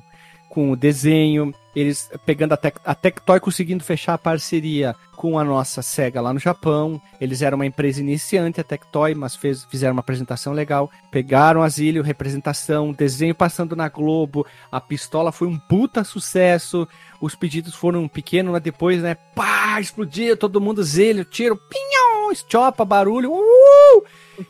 com 0.52 0.70
o 0.70 0.76
desenho, 0.76 1.54
eles 1.74 2.12
pegando 2.26 2.52
a, 2.52 2.58
Tec 2.58 2.76
a 2.84 2.94
Tectoy 2.94 3.40
conseguindo 3.40 3.86
fechar 3.86 4.16
a 4.16 4.18
parceria 4.18 4.94
com 5.16 5.40
a 5.40 5.46
nossa 5.46 5.82
SEGA 5.82 6.20
lá 6.20 6.34
no 6.34 6.42
Japão. 6.42 7.02
Eles 7.22 7.42
eram 7.42 7.56
uma 7.56 7.66
empresa 7.66 8.02
iniciante, 8.02 8.60
a 8.60 8.64
Tectoy, 8.64 9.16
mas 9.16 9.34
fez, 9.34 9.64
fizeram 9.64 9.94
uma 9.94 10.02
apresentação 10.02 10.52
legal. 10.52 10.92
Pegaram 11.10 11.64
a 11.64 11.70
Zillion, 11.70 12.04
representação, 12.04 12.92
desenho 12.92 13.34
passando 13.34 13.78
na 13.78 13.88
Globo, 13.88 14.46
a 14.70 14.82
pistola 14.82 15.32
foi 15.32 15.48
um 15.48 15.58
puta 15.58 16.04
sucesso. 16.04 16.86
Os 17.22 17.34
pedidos 17.34 17.74
foram 17.74 18.06
pequenos, 18.10 18.52
mas 18.52 18.62
depois, 18.62 19.02
né? 19.02 19.16
Pá, 19.34 19.80
explodiu, 19.80 20.36
todo 20.36 20.60
mundo 20.60 20.84
zelho, 20.84 21.24
tiro, 21.24 21.56
pinhão, 21.56 22.30
estiopa, 22.30 22.84
barulho. 22.84 23.32
Uh! 23.32 24.04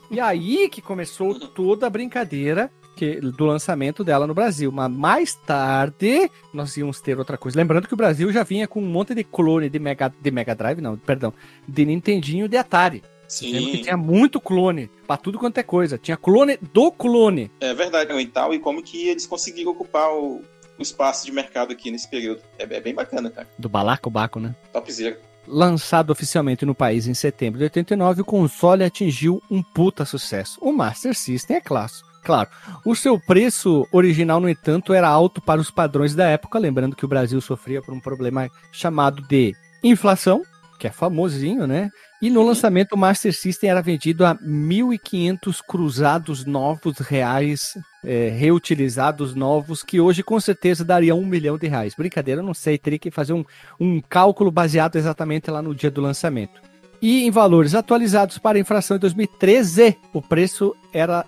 E 0.09 0.19
aí 0.19 0.67
que 0.67 0.81
começou 0.81 1.39
toda 1.39 1.85
a 1.85 1.91
brincadeira 1.91 2.71
que- 2.95 3.19
do 3.19 3.45
lançamento 3.45 4.03
dela 4.03 4.25
no 4.27 4.33
Brasil. 4.33 4.71
Mas 4.71 4.91
mais 4.91 5.35
tarde 5.35 6.29
nós 6.53 6.75
íamos 6.77 6.99
ter 7.01 7.17
outra 7.17 7.37
coisa. 7.37 7.57
Lembrando 7.57 7.87
que 7.87 7.93
o 7.93 7.97
Brasil 7.97 8.31
já 8.31 8.43
vinha 8.43 8.67
com 8.67 8.81
um 8.81 8.85
monte 8.87 9.13
de 9.15 9.23
clone 9.23 9.69
de 9.69 9.79
Mega, 9.79 10.13
de 10.21 10.31
Mega 10.31 10.53
Drive, 10.55 10.81
não, 10.81 10.97
perdão, 10.97 11.33
de 11.67 11.85
Nintendinho 11.85 12.45
e 12.45 12.49
de 12.49 12.57
Atari. 12.57 13.03
Lembra 13.41 13.59
que 13.61 13.77
Sim, 13.77 13.81
tinha 13.83 13.95
muito 13.95 14.41
clone, 14.41 14.89
pra 15.07 15.15
tudo 15.15 15.39
quanto 15.39 15.57
é 15.57 15.63
coisa. 15.63 15.97
Tinha 15.97 16.17
clone 16.17 16.57
do 16.73 16.91
clone. 16.91 17.49
é 17.61 17.73
verdade. 17.73 18.11
E 18.13 18.25
tal, 18.27 18.53
e 18.53 18.59
como 18.59 18.83
que 18.83 19.07
eles 19.07 19.25
conseguiram 19.25 19.71
ocupar 19.71 20.11
o, 20.11 20.41
o 20.77 20.81
espaço 20.81 21.25
de 21.25 21.31
mercado 21.31 21.71
aqui 21.71 21.89
nesse 21.91 22.09
período. 22.09 22.41
É, 22.59 22.63
é 22.63 22.81
bem 22.81 22.93
bacana, 22.93 23.29
cara. 23.31 23.47
Do 23.57 23.69
balacobaco, 23.69 24.37
né? 24.37 24.53
Topzera. 24.73 25.17
Lançado 25.47 26.11
oficialmente 26.11 26.65
no 26.65 26.75
país 26.75 27.07
em 27.07 27.13
setembro 27.13 27.57
de 27.57 27.63
89, 27.63 28.21
o 28.21 28.25
console 28.25 28.83
atingiu 28.83 29.41
um 29.49 29.63
puta 29.63 30.03
sucesso. 30.05 30.59
O 30.61 30.71
Master 30.73 31.15
System 31.15 31.55
é 31.57 31.61
clássico. 31.61 32.10
Claro, 32.23 32.49
o 32.85 32.95
seu 32.95 33.19
preço 33.19 33.87
original, 33.91 34.39
no 34.39 34.49
entanto, 34.49 34.93
era 34.93 35.07
alto 35.07 35.41
para 35.41 35.59
os 35.59 35.71
padrões 35.71 36.13
da 36.13 36.27
época, 36.27 36.59
lembrando 36.59 36.95
que 36.95 37.05
o 37.05 37.07
Brasil 37.07 37.41
sofria 37.41 37.81
por 37.81 37.93
um 37.93 37.99
problema 37.99 38.47
chamado 38.71 39.23
de 39.27 39.55
inflação, 39.83 40.43
que 40.79 40.87
é 40.87 40.91
famosinho, 40.91 41.65
né? 41.65 41.89
E 42.21 42.29
no 42.29 42.43
lançamento 42.43 42.93
o 42.93 42.97
Master 42.97 43.33
System 43.33 43.71
era 43.71 43.81
vendido 43.81 44.23
a 44.25 44.35
1.500 44.35 45.59
cruzados 45.67 46.45
novos 46.45 46.99
reais, 46.99 47.73
é, 48.03 48.29
reutilizados 48.29 49.33
novos, 49.33 49.81
que 49.81 49.99
hoje 49.99 50.21
com 50.21 50.39
certeza 50.39 50.85
daria 50.85 51.15
um 51.15 51.25
milhão 51.25 51.57
de 51.57 51.67
reais. 51.67 51.95
Brincadeira, 51.95 52.41
eu 52.41 52.45
não 52.45 52.53
sei, 52.53 52.77
teria 52.77 52.99
que 52.99 53.09
fazer 53.09 53.33
um, 53.33 53.43
um 53.79 53.99
cálculo 53.99 54.51
baseado 54.51 54.95
exatamente 54.95 55.49
lá 55.49 55.61
no 55.61 55.73
dia 55.73 55.89
do 55.89 56.01
lançamento. 56.01 56.70
E 57.01 57.25
em 57.25 57.31
valores 57.31 57.73
atualizados 57.73 58.37
para 58.37 58.59
inflação 58.59 58.95
de 58.95 59.01
2013, 59.01 59.97
o 60.13 60.21
preço 60.21 60.75
era 60.93 61.25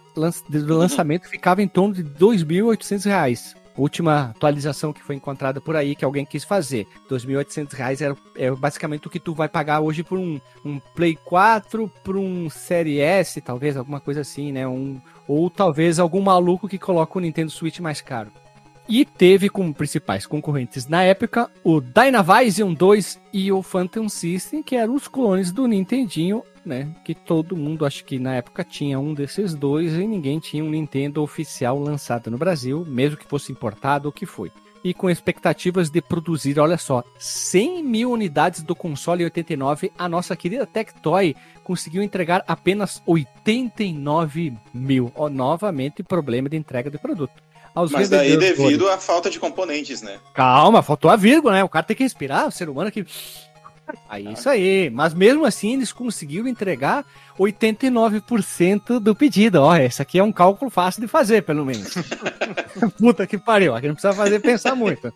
do 0.48 0.78
lançamento 0.78 1.28
ficava 1.28 1.64
em 1.64 1.68
torno 1.68 1.96
de 1.96 2.04
2.800 2.04 3.06
reais. 3.06 3.56
Última 3.76 4.26
atualização 4.26 4.94
que 4.94 5.02
foi 5.02 5.16
encontrada 5.16 5.60
por 5.60 5.76
aí 5.76 5.96
que 5.96 6.06
alguém 6.06 6.26
quis 6.26 6.44
fazer. 6.44 6.86
2.800 7.10 7.74
reais 7.74 8.02
era 8.02 8.16
é 8.36 8.52
basicamente 8.52 9.08
o 9.08 9.10
que 9.10 9.20
tu 9.20 9.34
vai 9.34 9.50
pagar 9.50 9.80
hoje 9.80 10.04
por 10.04 10.20
um, 10.20 10.40
um 10.64 10.80
Play 10.94 11.18
4, 11.26 11.92
por 12.04 12.18
um 12.18 12.52
Série 12.52 13.00
S, 13.00 13.42
talvez 13.42 13.76
alguma 13.76 14.00
coisa 14.00 14.22
assim, 14.22 14.52
né? 14.52 14.68
Um, 14.68 15.02
ou 15.28 15.50
talvez 15.50 15.98
algum 15.98 16.22
maluco 16.22 16.70
que 16.70 16.78
coloca 16.78 17.18
o 17.18 17.22
Nintendo 17.22 17.50
Switch 17.50 17.80
mais 17.80 18.00
caro. 18.00 18.32
E 18.88 19.06
teve 19.06 19.50
como 19.50 19.74
principais 19.74 20.26
concorrentes 20.26 20.88
na 20.88 21.04
época 21.04 21.50
o 21.64 21.80
Dynavision 21.80 22.74
2 22.74 23.20
e 23.32 23.52
o 23.52 23.64
Phantom 23.64 24.10
System, 24.10 24.62
que 24.62 24.76
eram 24.76 24.94
os 24.96 25.08
clones 25.08 25.52
do 25.52 25.66
Nintendinho, 25.68 26.44
né? 26.66 26.94
Que 27.04 27.16
todo 27.16 27.56
mundo, 27.56 27.86
acho 27.86 28.04
que 28.04 28.20
na 28.20 28.36
época 28.36 28.64
tinha 28.64 29.00
um 29.00 29.14
desses 29.14 29.56
dois 29.56 29.94
e 29.94 30.06
ninguém 30.06 30.40
tinha 30.40 30.64
um 30.64 30.70
Nintendo 30.70 31.24
oficial 31.24 31.80
lançado 31.80 32.30
no 32.30 32.38
Brasil, 32.38 32.86
mesmo 32.86 33.18
que 33.18 33.26
fosse 33.26 33.52
importado 33.52 34.08
ou 34.08 34.12
que 34.12 34.26
foi. 34.26 34.52
E 34.84 34.94
com 34.94 35.10
expectativas 35.10 35.90
de 35.90 36.02
produzir, 36.02 36.60
olha 36.60 36.78
só, 36.78 37.06
100 37.18 37.82
mil 37.84 38.12
unidades 38.12 38.62
do 38.64 38.76
console 38.76 39.22
em 39.22 39.26
89, 39.26 39.94
a 39.98 40.10
nossa 40.10 40.36
querida 40.36 40.68
Tectoy 40.68 41.34
conseguiu 41.64 42.04
entregar 42.04 42.44
apenas 42.46 43.02
89 43.06 44.54
mil. 44.74 45.10
Ó, 45.16 45.30
novamente, 45.30 46.04
problema 46.04 46.50
de 46.50 46.58
entrega 46.58 46.92
de 46.92 46.98
produto. 46.98 47.42
Aos 47.76 47.92
Mas 47.92 48.10
daí 48.10 48.38
devido 48.38 48.88
à 48.90 48.98
falta 48.98 49.30
de 49.30 49.40
componentes, 49.40 50.02
né? 50.02 50.20
Calma, 50.34 50.84
faltou 50.84 51.10
a 51.10 51.16
vírgula, 51.16 51.54
né? 51.54 51.64
O 51.64 51.70
cara 51.70 51.86
tem 51.86 51.96
que 51.96 52.04
respirar, 52.04 52.48
o 52.48 52.52
ser 52.52 52.70
humano 52.70 52.92
que. 52.92 53.06
Aí, 54.08 54.32
isso 54.32 54.48
aí. 54.48 54.90
Mas 54.90 55.14
mesmo 55.14 55.44
assim, 55.46 55.74
eles 55.74 55.92
conseguiram 55.92 56.48
entregar 56.48 57.04
89% 57.38 59.00
do 59.00 59.16
pedido. 59.16 59.62
Ó, 59.62 59.76
esse 59.76 60.02
aqui 60.02 60.20
é 60.20 60.24
um 60.24 60.32
cálculo 60.32 60.70
fácil 60.70 61.02
de 61.02 61.08
fazer, 61.08 61.42
pelo 61.44 61.66
menos. 61.66 61.94
Puta 62.98 63.26
que 63.26 63.38
pariu. 63.38 63.76
Aqui 63.76 63.88
não 63.88 63.96
precisa 63.96 64.14
fazer 64.14 64.40
pensar 64.40 64.76
muito. 64.76 65.12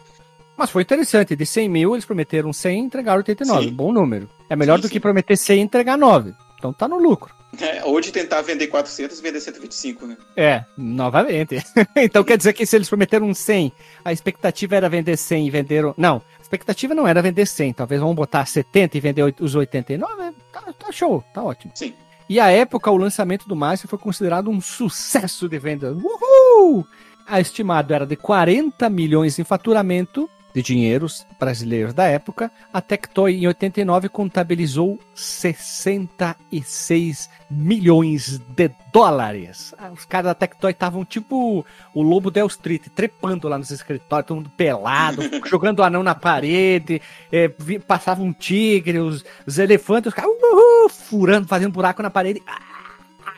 Mas 0.57 0.71
foi 0.71 0.81
interessante. 0.81 1.35
De 1.35 1.45
100 1.45 1.69
mil, 1.69 1.93
eles 1.93 2.05
prometeram 2.05 2.51
100 2.51 2.75
e 2.75 2.84
entregaram 2.84 3.19
89. 3.19 3.65
Sim. 3.65 3.73
Bom 3.73 3.93
número. 3.93 4.27
É 4.49 4.55
melhor 4.55 4.77
Sim, 4.77 4.81
do 4.81 4.88
que 4.89 4.95
sim. 4.95 4.99
prometer 4.99 5.38
100 5.38 5.59
e 5.59 5.63
entregar 5.63 5.97
9. 5.97 6.34
Então 6.57 6.73
tá 6.73 6.88
no 6.88 6.97
lucro. 6.97 7.36
É, 7.59 7.84
ou 7.84 7.99
de 7.99 8.11
tentar 8.11 8.41
vender 8.41 8.67
400 8.67 9.17
e 9.17 9.21
vender 9.21 9.39
125, 9.39 10.05
né? 10.05 10.17
É, 10.35 10.63
novamente. 10.77 11.57
então 11.95 12.23
quer 12.23 12.38
dizer 12.38 12.53
que 12.53 12.65
se 12.65 12.75
eles 12.75 12.89
prometeram 12.89 13.34
100, 13.34 13.71
a 14.05 14.13
expectativa 14.13 14.75
era 14.75 14.89
vender 14.89 15.17
100 15.17 15.47
e 15.47 15.49
venderam. 15.49 15.93
Não, 15.97 16.21
a 16.38 16.41
expectativa 16.41 16.93
não 16.93 17.07
era 17.07 17.21
vender 17.21 17.45
100. 17.45 17.73
Talvez 17.73 17.99
vamos 17.99 18.15
botar 18.15 18.45
70 18.45 18.97
e 18.97 18.99
vender 18.99 19.35
os 19.39 19.55
89. 19.55 20.34
Tá, 20.51 20.61
tá 20.73 20.91
show, 20.91 21.23
tá 21.34 21.43
ótimo. 21.43 21.71
Sim. 21.75 21.93
E 22.29 22.39
à 22.39 22.51
época, 22.51 22.91
o 22.91 22.97
lançamento 22.97 23.47
do 23.47 23.55
Master 23.55 23.89
foi 23.89 23.97
considerado 23.97 24.49
um 24.49 24.59
sucesso 24.59 25.47
de 25.47 25.57
venda. 25.57 25.93
Uhul! 25.93 26.85
A 27.25 27.39
estimado 27.39 27.93
era 27.93 28.05
de 28.05 28.15
40 28.15 28.89
milhões 28.89 29.39
em 29.39 29.43
faturamento 29.43 30.29
de 30.57 30.63
dinheiros 30.63 31.25
brasileiros 31.39 31.93
da 31.93 32.05
época. 32.05 32.51
A 32.73 32.81
Tectoy, 32.81 33.35
em 33.35 33.45
89, 33.45 34.09
contabilizou 34.09 34.97
66 35.13 37.29
milhões 37.49 38.39
de 38.39 38.71
dólares. 38.91 39.75
Ah, 39.77 39.91
Os 39.91 40.03
caras 40.05 40.25
da 40.25 40.34
Tectoy 40.34 40.71
estavam 40.71 41.05
tipo 41.05 41.63
o 41.93 42.01
lobo 42.01 42.31
Del 42.31 42.47
Street, 42.47 42.88
trepando 42.95 43.47
lá 43.47 43.59
nos 43.59 43.69
escritórios, 43.69 44.27
todo 44.27 44.38
mundo 44.38 44.51
pelado, 44.57 45.21
jogando 45.45 45.84
anão 45.84 46.01
na 46.01 46.15
parede, 46.15 46.99
é, 47.31 47.49
passava 47.88 48.23
um 48.23 48.34
tigre, 48.34 48.97
os, 48.97 49.23
os 49.45 49.59
elefantes, 49.59 50.07
os 50.07 50.13
caras 50.15 50.31
uhul, 50.31 50.89
furando, 50.89 51.47
fazendo 51.47 51.71
buraco 51.71 52.01
na 52.01 52.09
parede. 52.09 52.41
Ah, 52.47 52.61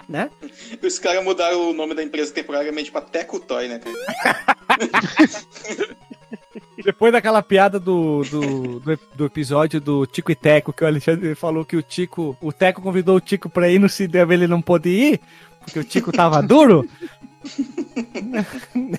né? 0.08 0.30
Os 0.82 0.98
caras 0.98 1.24
mudaram 1.24 1.70
o 1.70 1.74
nome 1.74 1.94
da 1.94 2.02
empresa 2.02 2.34
temporariamente 2.34 2.92
pra 2.92 3.02
Tecutoy, 3.02 3.68
né, 3.68 3.80
cara? 3.80 3.96
Depois 6.84 7.12
daquela 7.12 7.42
piada 7.42 7.80
do, 7.80 8.24
do, 8.24 8.80
do, 8.80 9.00
do 9.16 9.26
episódio 9.26 9.80
do 9.80 10.06
Tico 10.06 10.32
e 10.32 10.36
Teco, 10.36 10.74
que 10.74 10.84
o 10.84 10.88
Alexandre 10.88 11.36
falou 11.36 11.66
que 11.66 11.78
o 11.78 11.82
Tico, 11.82 12.38
o 12.42 12.52
Teco 12.52 12.82
convidou 12.82 13.18
o 13.18 13.22
Tico 13.22 13.50
pra 13.50 13.70
ir 13.70 13.80
no 13.80 13.90
cinema, 13.90 14.34
ele 14.34 14.48
não 14.48 14.62
pôde 14.62 14.90
ir, 14.90 15.22
porque 15.60 15.80
o 15.80 15.84
Tico 15.84 16.12
tava 16.12 16.42
duro. 16.44 16.88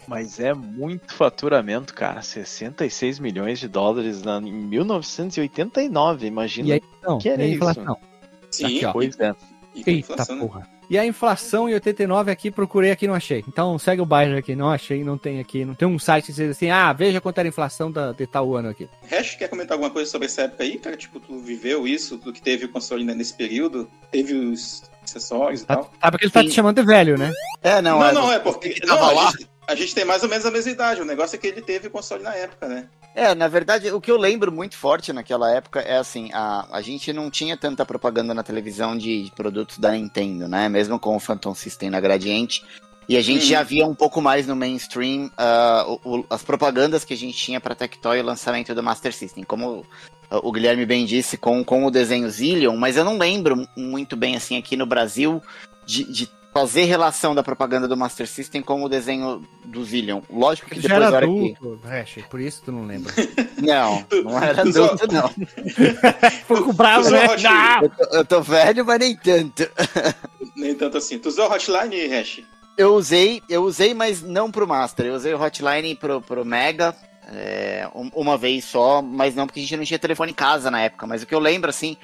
Mas 0.06 0.40
é 0.40 0.54
muito 0.54 1.12
faturamento, 1.12 1.92
cara. 1.92 2.22
66 2.22 3.18
milhões 3.18 3.58
de 3.58 3.68
dólares 3.68 4.22
na, 4.22 4.38
em 4.38 4.52
1989, 4.52 6.26
imagina. 6.26 6.68
E 6.68 6.72
aí, 6.72 6.82
não, 7.02 7.18
que 7.18 7.28
era 7.28 7.42
e 7.42 7.48
isso? 7.48 7.56
inflação. 7.56 7.96
Sim, 8.50 8.84
Aqui. 8.84 8.92
Pois 8.92 9.18
é. 9.20 9.34
E 9.74 9.78
Eita 9.80 9.90
inflação, 9.92 10.36
né? 10.36 10.42
porra. 10.42 10.68
E 10.88 10.98
a 10.98 11.06
inflação 11.06 11.68
em 11.68 11.74
89 11.74 12.32
aqui, 12.32 12.50
procurei 12.50 12.90
aqui, 12.90 13.06
não 13.06 13.14
achei. 13.14 13.44
Então 13.46 13.78
segue 13.78 14.02
o 14.02 14.06
bairro 14.06 14.36
aqui, 14.36 14.56
não 14.56 14.68
achei, 14.70 15.04
não 15.04 15.16
tem 15.16 15.38
aqui. 15.38 15.64
Não 15.64 15.72
tem 15.74 15.86
um 15.86 15.98
site 16.00 16.26
que 16.26 16.32
diz 16.32 16.50
assim, 16.50 16.68
ah, 16.68 16.92
veja 16.92 17.20
quanto 17.20 17.38
era 17.38 17.46
a 17.46 17.50
inflação 17.50 17.92
da, 17.92 18.10
de 18.10 18.26
tal 18.26 18.56
ano 18.56 18.70
aqui. 18.70 18.88
Hash, 19.08 19.36
quer 19.36 19.46
comentar 19.48 19.74
alguma 19.76 19.90
coisa 19.90 20.10
sobre 20.10 20.26
essa 20.26 20.42
época 20.42 20.64
aí, 20.64 20.78
cara? 20.78 20.96
Tipo, 20.96 21.20
tu 21.20 21.38
viveu 21.38 21.86
isso, 21.86 22.18
tu 22.18 22.32
que 22.32 22.42
teve 22.42 22.64
o 22.64 22.68
console 22.68 23.04
né, 23.04 23.14
nesse 23.14 23.34
período, 23.34 23.88
teve 24.10 24.34
os 24.34 24.82
acessórios 25.04 25.62
e 25.62 25.66
Tá, 25.66 25.76
tal. 25.76 25.92
sabe 26.02 26.18
que 26.18 26.24
ele 26.24 26.32
tá 26.32 26.40
Sim. 26.42 26.48
te 26.48 26.54
chamando 26.54 26.80
de 26.80 26.86
velho, 26.86 27.16
né? 27.16 27.32
É, 27.62 27.80
não, 27.80 28.00
Não, 28.00 28.06
é. 28.08 28.12
não, 28.12 28.32
é 28.32 28.38
porque. 28.40 28.70
que 28.70 28.84
Não, 28.84 28.96
tava 28.96 29.10
a, 29.10 29.14
lá. 29.14 29.30
gente, 29.30 29.48
a 29.68 29.74
gente 29.76 29.94
tem 29.94 30.04
mais 30.04 30.24
ou 30.24 30.28
menos 30.28 30.44
a 30.44 30.50
mesma 30.50 30.72
idade. 30.72 31.00
O 31.00 31.04
negócio 31.04 31.36
é 31.36 31.38
que 31.38 31.46
ele 31.46 31.62
teve 31.62 31.86
o 31.86 31.90
console 31.92 32.24
na 32.24 32.34
época, 32.34 32.66
né? 32.66 32.88
É, 33.14 33.34
na 33.34 33.48
verdade, 33.48 33.90
o 33.90 34.00
que 34.00 34.10
eu 34.10 34.16
lembro 34.16 34.52
muito 34.52 34.76
forte 34.76 35.12
naquela 35.12 35.50
época 35.50 35.80
é 35.80 35.96
assim, 35.98 36.30
a, 36.32 36.66
a 36.70 36.80
gente 36.80 37.12
não 37.12 37.28
tinha 37.30 37.56
tanta 37.56 37.84
propaganda 37.84 38.32
na 38.32 38.42
televisão 38.42 38.96
de 38.96 39.30
produtos 39.34 39.78
da 39.78 39.92
Nintendo, 39.92 40.46
né? 40.46 40.68
Mesmo 40.68 40.98
com 40.98 41.16
o 41.16 41.20
Phantom 41.20 41.54
System 41.54 41.90
na 41.90 42.00
Gradiente. 42.00 42.64
E 43.08 43.16
a 43.16 43.22
gente 43.22 43.42
Uhum. 43.42 43.48
já 43.50 43.62
via 43.64 43.84
um 43.86 43.94
pouco 43.94 44.20
mais 44.22 44.46
no 44.46 44.54
mainstream 44.54 45.28
ah, 45.36 45.84
o- 46.04 46.18
o- 46.20 46.26
as 46.30 46.42
propagandas 46.44 47.04
que 47.04 47.12
a 47.12 47.16
gente 47.16 47.36
tinha 47.36 47.60
para 47.60 47.74
Tectoy 47.74 48.18
e 48.18 48.20
o 48.20 48.24
lançamento 48.24 48.72
do 48.74 48.82
Master 48.82 49.12
System. 49.12 49.42
Como 49.42 49.84
ah, 50.30 50.38
o 50.44 50.52
Guilherme 50.52 50.86
bem 50.86 51.04
disse, 51.04 51.36
com, 51.36 51.64
com 51.64 51.84
o 51.84 51.90
desenho 51.90 52.30
Zillion, 52.30 52.76
mas 52.76 52.96
eu 52.96 53.04
não 53.04 53.18
lembro 53.18 53.66
muito 53.76 54.16
bem 54.16 54.36
assim 54.36 54.56
aqui 54.56 54.76
no 54.76 54.86
Brasil 54.86 55.42
de, 55.84 56.04
de 56.04 56.30
fazer 56.52 56.84
relação 56.84 57.34
da 57.34 57.42
propaganda 57.42 57.86
do 57.86 57.96
Master 57.96 58.26
System 58.26 58.60
com 58.62 58.82
o 58.82 58.88
desenho 58.88 59.42
do 59.64 59.84
Zillion. 59.84 60.20
Lógico 60.28 60.68
que 60.68 60.74
Ele 60.78 60.82
já 60.82 60.88
depois 60.98 61.06
era 61.06 61.16
hora 61.16 61.26
que... 61.26 61.32
adulto, 61.56 61.80
Hash, 61.86 62.18
por 62.28 62.40
isso 62.40 62.62
tu 62.64 62.72
não 62.72 62.84
lembra. 62.86 63.12
Não, 63.60 64.06
não 64.24 64.42
era 64.42 64.62
adulto, 64.62 65.06
não. 65.12 65.28
Ficou 66.48 66.72
bravo, 66.72 67.10
né? 67.10 67.26
Eu 67.82 67.90
tô, 67.90 68.16
eu 68.16 68.24
tô 68.24 68.40
velho, 68.40 68.86
mas 68.86 68.98
nem 68.98 69.14
tanto. 69.14 69.68
Nem 70.56 70.74
tanto 70.74 70.96
assim. 70.96 71.18
Tu 71.18 71.28
usou 71.28 71.46
o 71.46 71.52
Hotline, 71.52 72.06
Hash? 72.08 72.40
Eu 72.76 72.94
usei, 72.94 73.42
eu 73.50 73.62
usei, 73.62 73.92
mas 73.92 74.22
não 74.22 74.50
pro 74.50 74.66
Master. 74.66 75.04
Eu 75.06 75.14
usei 75.14 75.34
o 75.34 75.40
Hotline 75.42 75.94
pro, 75.94 76.22
pro 76.22 76.42
Mega 76.44 76.96
é, 77.28 77.86
um- 77.94 78.10
uma 78.14 78.38
vez 78.38 78.64
só, 78.64 79.02
mas 79.02 79.34
não 79.34 79.46
porque 79.46 79.60
a 79.60 79.62
gente 79.62 79.76
não 79.76 79.84
tinha 79.84 79.98
telefone 79.98 80.32
em 80.32 80.34
casa 80.34 80.70
na 80.70 80.80
época. 80.80 81.06
Mas 81.06 81.22
o 81.22 81.26
que 81.26 81.34
eu 81.34 81.38
lembro, 81.38 81.68
assim, 81.68 81.96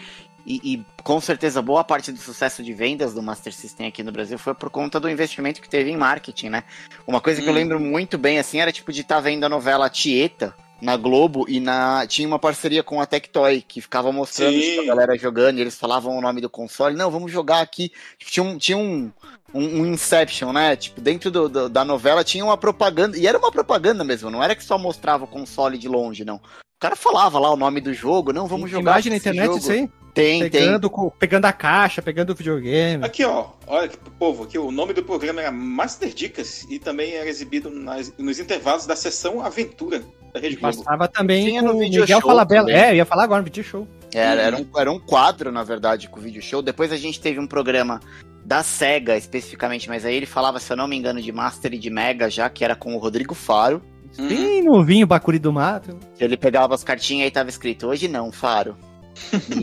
e, 0.47 0.61
e 0.75 1.03
com 1.03 1.21
certeza 1.21 1.61
boa 1.61 1.83
parte 1.83 2.13
do 2.13 2.19
sucesso 2.19 2.63
de 2.63 2.73
vendas 2.73 3.13
do 3.13 3.23
Master 3.23 3.53
System 3.53 3.89
aqui 3.89 4.03
no 4.03 4.13
Brasil 4.13 4.39
foi 4.39 4.55
por 4.55 4.71
conta 4.71 5.01
do 5.01 5.11
investimento 5.11 5.61
que 5.61 5.69
teve 5.69 5.91
em 5.91 5.97
marketing, 5.97 6.49
né? 6.51 6.65
Uma 7.07 7.21
coisa 7.21 7.43
que 7.43 7.49
eu 7.49 7.53
Hum. 7.53 7.57
lembro 7.57 7.81
muito 7.81 8.17
bem, 8.17 8.39
assim, 8.39 8.61
era 8.61 8.71
tipo 8.73 8.93
de 8.93 9.01
estar 9.01 9.21
vendo 9.21 9.45
a 9.45 9.49
novela 9.49 9.91
Tieta 9.91 10.55
na 10.81 10.95
Globo 10.97 11.47
e 11.49 11.59
na 11.59 12.07
tinha 12.07 12.29
uma 12.29 12.39
parceria 12.39 12.83
com 12.83 13.01
a 13.01 13.07
Tectoy 13.07 13.63
que 13.67 13.81
ficava 13.81 14.13
mostrando 14.13 14.61
tipo, 14.61 14.83
a 14.83 14.85
galera 14.85 15.17
jogando 15.19 15.57
e 15.59 15.63
eles 15.63 15.77
falavam 15.79 16.17
o 16.17 16.21
nome 16.21 16.41
do 16.41 16.51
console. 16.51 16.95
Não, 16.95 17.11
vamos 17.11 17.33
jogar 17.33 17.61
aqui. 17.63 17.91
Tipo, 18.19 18.31
tinha 18.31 18.45
um, 18.45 18.59
tinha 18.59 18.77
um, 18.77 19.11
um, 19.55 19.81
um 19.81 19.87
Inception, 19.87 20.53
né? 20.53 20.77
Tipo, 20.77 21.01
dentro 21.01 21.31
do, 21.31 21.49
do- 21.49 21.69
da 21.71 21.83
novela 21.83 22.23
tinha 22.23 22.45
uma 22.45 22.59
propaganda. 22.59 23.17
E 23.17 23.27
era 23.27 23.39
uma 23.39 23.51
propaganda 23.51 24.05
mesmo, 24.05 24.31
não 24.31 24.43
era 24.45 24.55
que 24.55 24.63
só 24.63 24.77
mostrava 24.77 25.25
o 25.25 25.29
console 25.29 25.79
de 25.79 25.89
longe, 25.89 26.25
não. 26.27 26.39
O 26.77 26.79
cara 26.79 26.95
falava 26.95 27.39
lá 27.39 27.51
o 27.51 27.57
nome 27.57 27.81
do 27.81 27.95
jogo, 27.95 28.35
não, 28.35 28.47
vamos 28.47 28.65
Tem 28.71 28.73
jogar. 28.81 28.91
imagem 28.93 29.11
na 29.11 29.17
internet 29.17 29.47
jogo. 29.47 29.59
isso 29.59 29.73
aí? 29.73 29.89
Tem, 30.13 30.41
tem. 30.41 30.51
Pegando, 30.51 30.91
co- 30.91 31.11
pegando 31.11 31.45
a 31.47 31.53
caixa, 31.53 32.03
pegando 32.03 32.31
o 32.31 32.35
videogame. 32.35 33.03
Aqui, 33.03 33.25
ó. 33.25 33.47
Olha, 33.67 33.89
que 33.89 33.97
povo, 34.19 34.45
aqui 34.45 34.59
o 34.59 34.71
nome 34.71 34.93
do 34.93 35.03
programa 35.03 35.41
era 35.41 35.51
Master 35.51 36.11
Dicas 36.13 36.67
e 36.71 36.79
também 36.79 37.15
era 37.15 37.29
exibido 37.31 37.71
nas- 37.71 38.13
nos 38.19 38.39
intervalos 38.39 38.85
da 38.85 38.95
sessão 38.95 39.41
Aventura 39.43 40.03
da 40.35 40.41
Rede 40.41 40.57
Globo. 40.57 40.77
Passava 40.85 41.09
também 41.09 41.47
Tinha 41.47 41.63
no 41.63 41.77
o 41.77 41.79
video 41.79 42.03
Miguel 42.03 42.21
show 42.21 42.29
Falabella. 42.31 42.67
também. 42.67 42.83
É, 42.83 42.91
eu 42.91 42.97
ia 42.97 43.05
falar 43.07 43.25
agora 43.25 43.41
no 43.41 43.45
video 43.47 43.65
show. 43.65 43.89
Era, 44.13 44.43
era, 44.43 44.57
um, 44.59 44.67
era 44.77 44.93
um 44.93 44.99
quadro, 45.01 45.51
na 45.51 45.63
verdade, 45.65 46.09
com 46.11 46.19
o 46.21 46.23
vídeo 46.23 46.43
show. 46.43 46.61
Depois 46.61 46.93
a 46.93 46.97
gente 46.99 47.19
teve 47.21 47.41
um 47.41 47.47
programa 47.47 48.01
da 48.45 48.63
SEGA, 48.63 49.17
especificamente, 49.17 49.89
mas 49.89 50.05
aí 50.05 50.15
ele 50.15 50.27
falava, 50.27 50.59
se 50.61 50.71
eu 50.71 50.77
não 50.77 50.87
me 50.87 50.97
engano, 50.97 51.21
de 51.23 51.33
Master 51.33 51.73
e 51.75 51.79
de 51.79 51.89
Mega 51.91 52.29
já, 52.31 52.49
que 52.51 52.65
era 52.65 52.77
com 52.77 52.95
o 52.95 52.99
Rodrigo 52.99 53.35
Faro. 53.35 53.83
Uhum. 54.19 54.29
Bem 54.29 54.63
novinho, 54.63 55.07
Bacuri 55.07 55.39
do 55.39 55.53
Mato. 55.53 55.99
Ele 56.19 56.37
pegava 56.37 56.75
as 56.75 56.85
cartinhas 56.85 57.29
e 57.29 57.31
tava 57.31 57.49
escrito, 57.49 57.87
hoje 57.87 58.09
não, 58.09 58.33
Faro. 58.33 58.77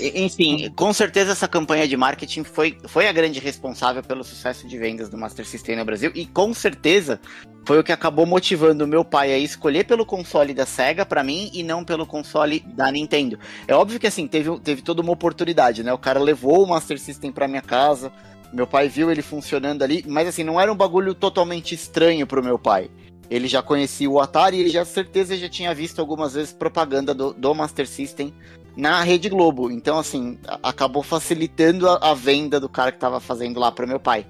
E, 0.00 0.24
enfim, 0.24 0.70
com 0.76 0.92
certeza 0.92 1.32
essa 1.32 1.48
campanha 1.48 1.88
de 1.88 1.96
marketing 1.96 2.44
foi, 2.44 2.78
foi 2.86 3.08
a 3.08 3.12
grande 3.12 3.40
responsável 3.40 4.02
pelo 4.02 4.22
sucesso 4.22 4.66
de 4.68 4.78
vendas 4.78 5.08
do 5.08 5.18
Master 5.18 5.44
System 5.44 5.76
no 5.76 5.84
Brasil. 5.84 6.12
E 6.14 6.24
com 6.24 6.54
certeza 6.54 7.20
foi 7.64 7.80
o 7.80 7.84
que 7.84 7.90
acabou 7.90 8.24
motivando 8.24 8.84
o 8.84 8.88
meu 8.88 9.04
pai 9.04 9.32
a 9.32 9.38
escolher 9.38 9.84
pelo 9.84 10.06
console 10.06 10.54
da 10.54 10.64
SEGA 10.64 11.04
pra 11.04 11.24
mim 11.24 11.50
e 11.52 11.62
não 11.62 11.84
pelo 11.84 12.06
console 12.06 12.60
da 12.60 12.90
Nintendo. 12.92 13.38
É 13.66 13.74
óbvio 13.74 13.98
que 13.98 14.06
assim, 14.06 14.28
teve, 14.28 14.58
teve 14.60 14.82
toda 14.82 15.02
uma 15.02 15.12
oportunidade, 15.12 15.82
né? 15.82 15.92
O 15.92 15.98
cara 15.98 16.20
levou 16.20 16.62
o 16.62 16.68
Master 16.68 16.98
System 16.98 17.32
pra 17.32 17.48
minha 17.48 17.62
casa, 17.62 18.12
meu 18.52 18.66
pai 18.66 18.88
viu 18.88 19.10
ele 19.10 19.20
funcionando 19.20 19.82
ali, 19.82 20.04
mas 20.06 20.28
assim, 20.28 20.44
não 20.44 20.60
era 20.60 20.72
um 20.72 20.76
bagulho 20.76 21.12
totalmente 21.12 21.74
estranho 21.74 22.26
pro 22.26 22.42
meu 22.42 22.58
pai. 22.58 22.90
Ele 23.30 23.46
já 23.46 23.62
conhecia 23.62 24.08
o 24.08 24.20
Atari 24.20 24.56
e 24.56 24.60
ele 24.60 24.68
já 24.70 24.84
certeza 24.84 25.36
já 25.36 25.48
tinha 25.48 25.74
visto 25.74 26.00
algumas 26.00 26.34
vezes 26.34 26.52
propaganda 26.52 27.12
do, 27.12 27.32
do 27.34 27.54
Master 27.54 27.86
System 27.86 28.32
na 28.76 29.02
Rede 29.02 29.28
Globo. 29.28 29.70
Então, 29.70 29.98
assim, 29.98 30.38
acabou 30.62 31.02
facilitando 31.02 31.88
a, 31.88 31.96
a 32.10 32.14
venda 32.14 32.58
do 32.58 32.68
cara 32.68 32.90
que 32.92 32.98
tava 32.98 33.20
fazendo 33.20 33.60
lá 33.60 33.70
pro 33.70 33.86
meu 33.86 34.00
pai. 34.00 34.26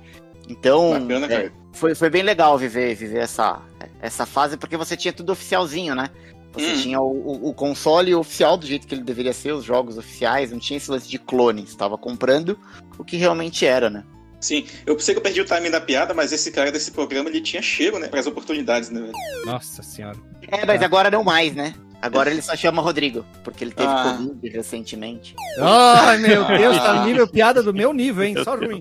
Então, 0.49 0.91
Bacana, 0.91 1.27
é, 1.33 1.53
foi, 1.73 1.95
foi 1.95 2.11
bem 2.11 2.23
legal 2.23 2.57
viver, 2.59 2.95
viver 2.95 3.19
essa, 3.21 3.61
essa 4.01 4.25
fase, 4.27 4.57
porque 4.57 4.77
você 4.77 4.97
tinha 4.97 5.13
tudo 5.13 5.31
oficialzinho, 5.33 5.95
né? 5.95 6.09
Você 6.53 6.73
Hum. 6.73 6.83
tinha 6.83 7.01
o, 7.01 7.49
o- 7.51 7.55
console 7.55 8.15
oficial 8.15 8.57
do 8.57 8.67
jeito 8.67 8.87
que 8.87 8.95
ele 8.95 9.05
deveria 9.05 9.35
ser, 9.35 9.53
os 9.53 9.65
jogos 9.65 9.99
oficiais, 9.99 10.51
não 10.51 10.59
tinha 10.59 10.79
esse 10.79 10.91
lance 10.91 11.07
de 11.07 11.19
clone. 11.19 11.67
Você 11.67 11.77
tava 11.77 11.99
comprando 11.99 12.59
o 12.99 13.05
que 13.05 13.17
realmente 13.19 13.67
era, 13.67 13.91
né? 13.91 14.03
Sim, 14.41 14.67
eu 14.87 14.99
sei 15.01 15.15
que 15.15 15.19
eu 15.19 15.23
perdi 15.23 15.41
o 15.41 15.45
timing 15.45 15.71
da 15.71 15.81
piada, 15.81 16.15
mas 16.15 16.33
esse 16.33 16.51
cara 16.53 16.71
desse 16.71 16.91
programa 16.93 17.29
ele 17.29 17.41
tinha 17.41 17.61
cheiro, 17.61 17.99
né? 17.99 18.07
Para 18.09 18.21
as 18.21 18.27
oportunidades, 18.27 18.89
né? 18.91 19.01
velho? 19.01 19.13
Nossa 19.45 19.83
senhora. 19.83 20.17
É, 20.47 20.65
mas 20.65 20.81
agora 20.83 21.11
não 21.11 21.25
mais, 21.25 21.55
né? 21.55 21.75
Agora 22.01 22.31
ele 22.31 22.41
só 22.41 22.55
chama 22.57 22.81
Rodrigo, 22.81 23.27
porque 23.43 23.65
ele 23.65 23.73
teve 23.73 23.89
Ah. 23.89 24.17
Covid 24.17 24.49
recentemente. 24.57 25.35
Ai, 25.61 26.19
meu 26.19 26.45
Deus, 26.45 26.77
tá 26.77 26.95
no 26.95 27.07
nível 27.07 27.27
piada 27.27 27.63
do 27.63 27.75
meu 27.75 27.93
nível, 27.93 28.23
hein? 28.23 28.37
Só 28.45 28.55
ruim. 28.57 28.81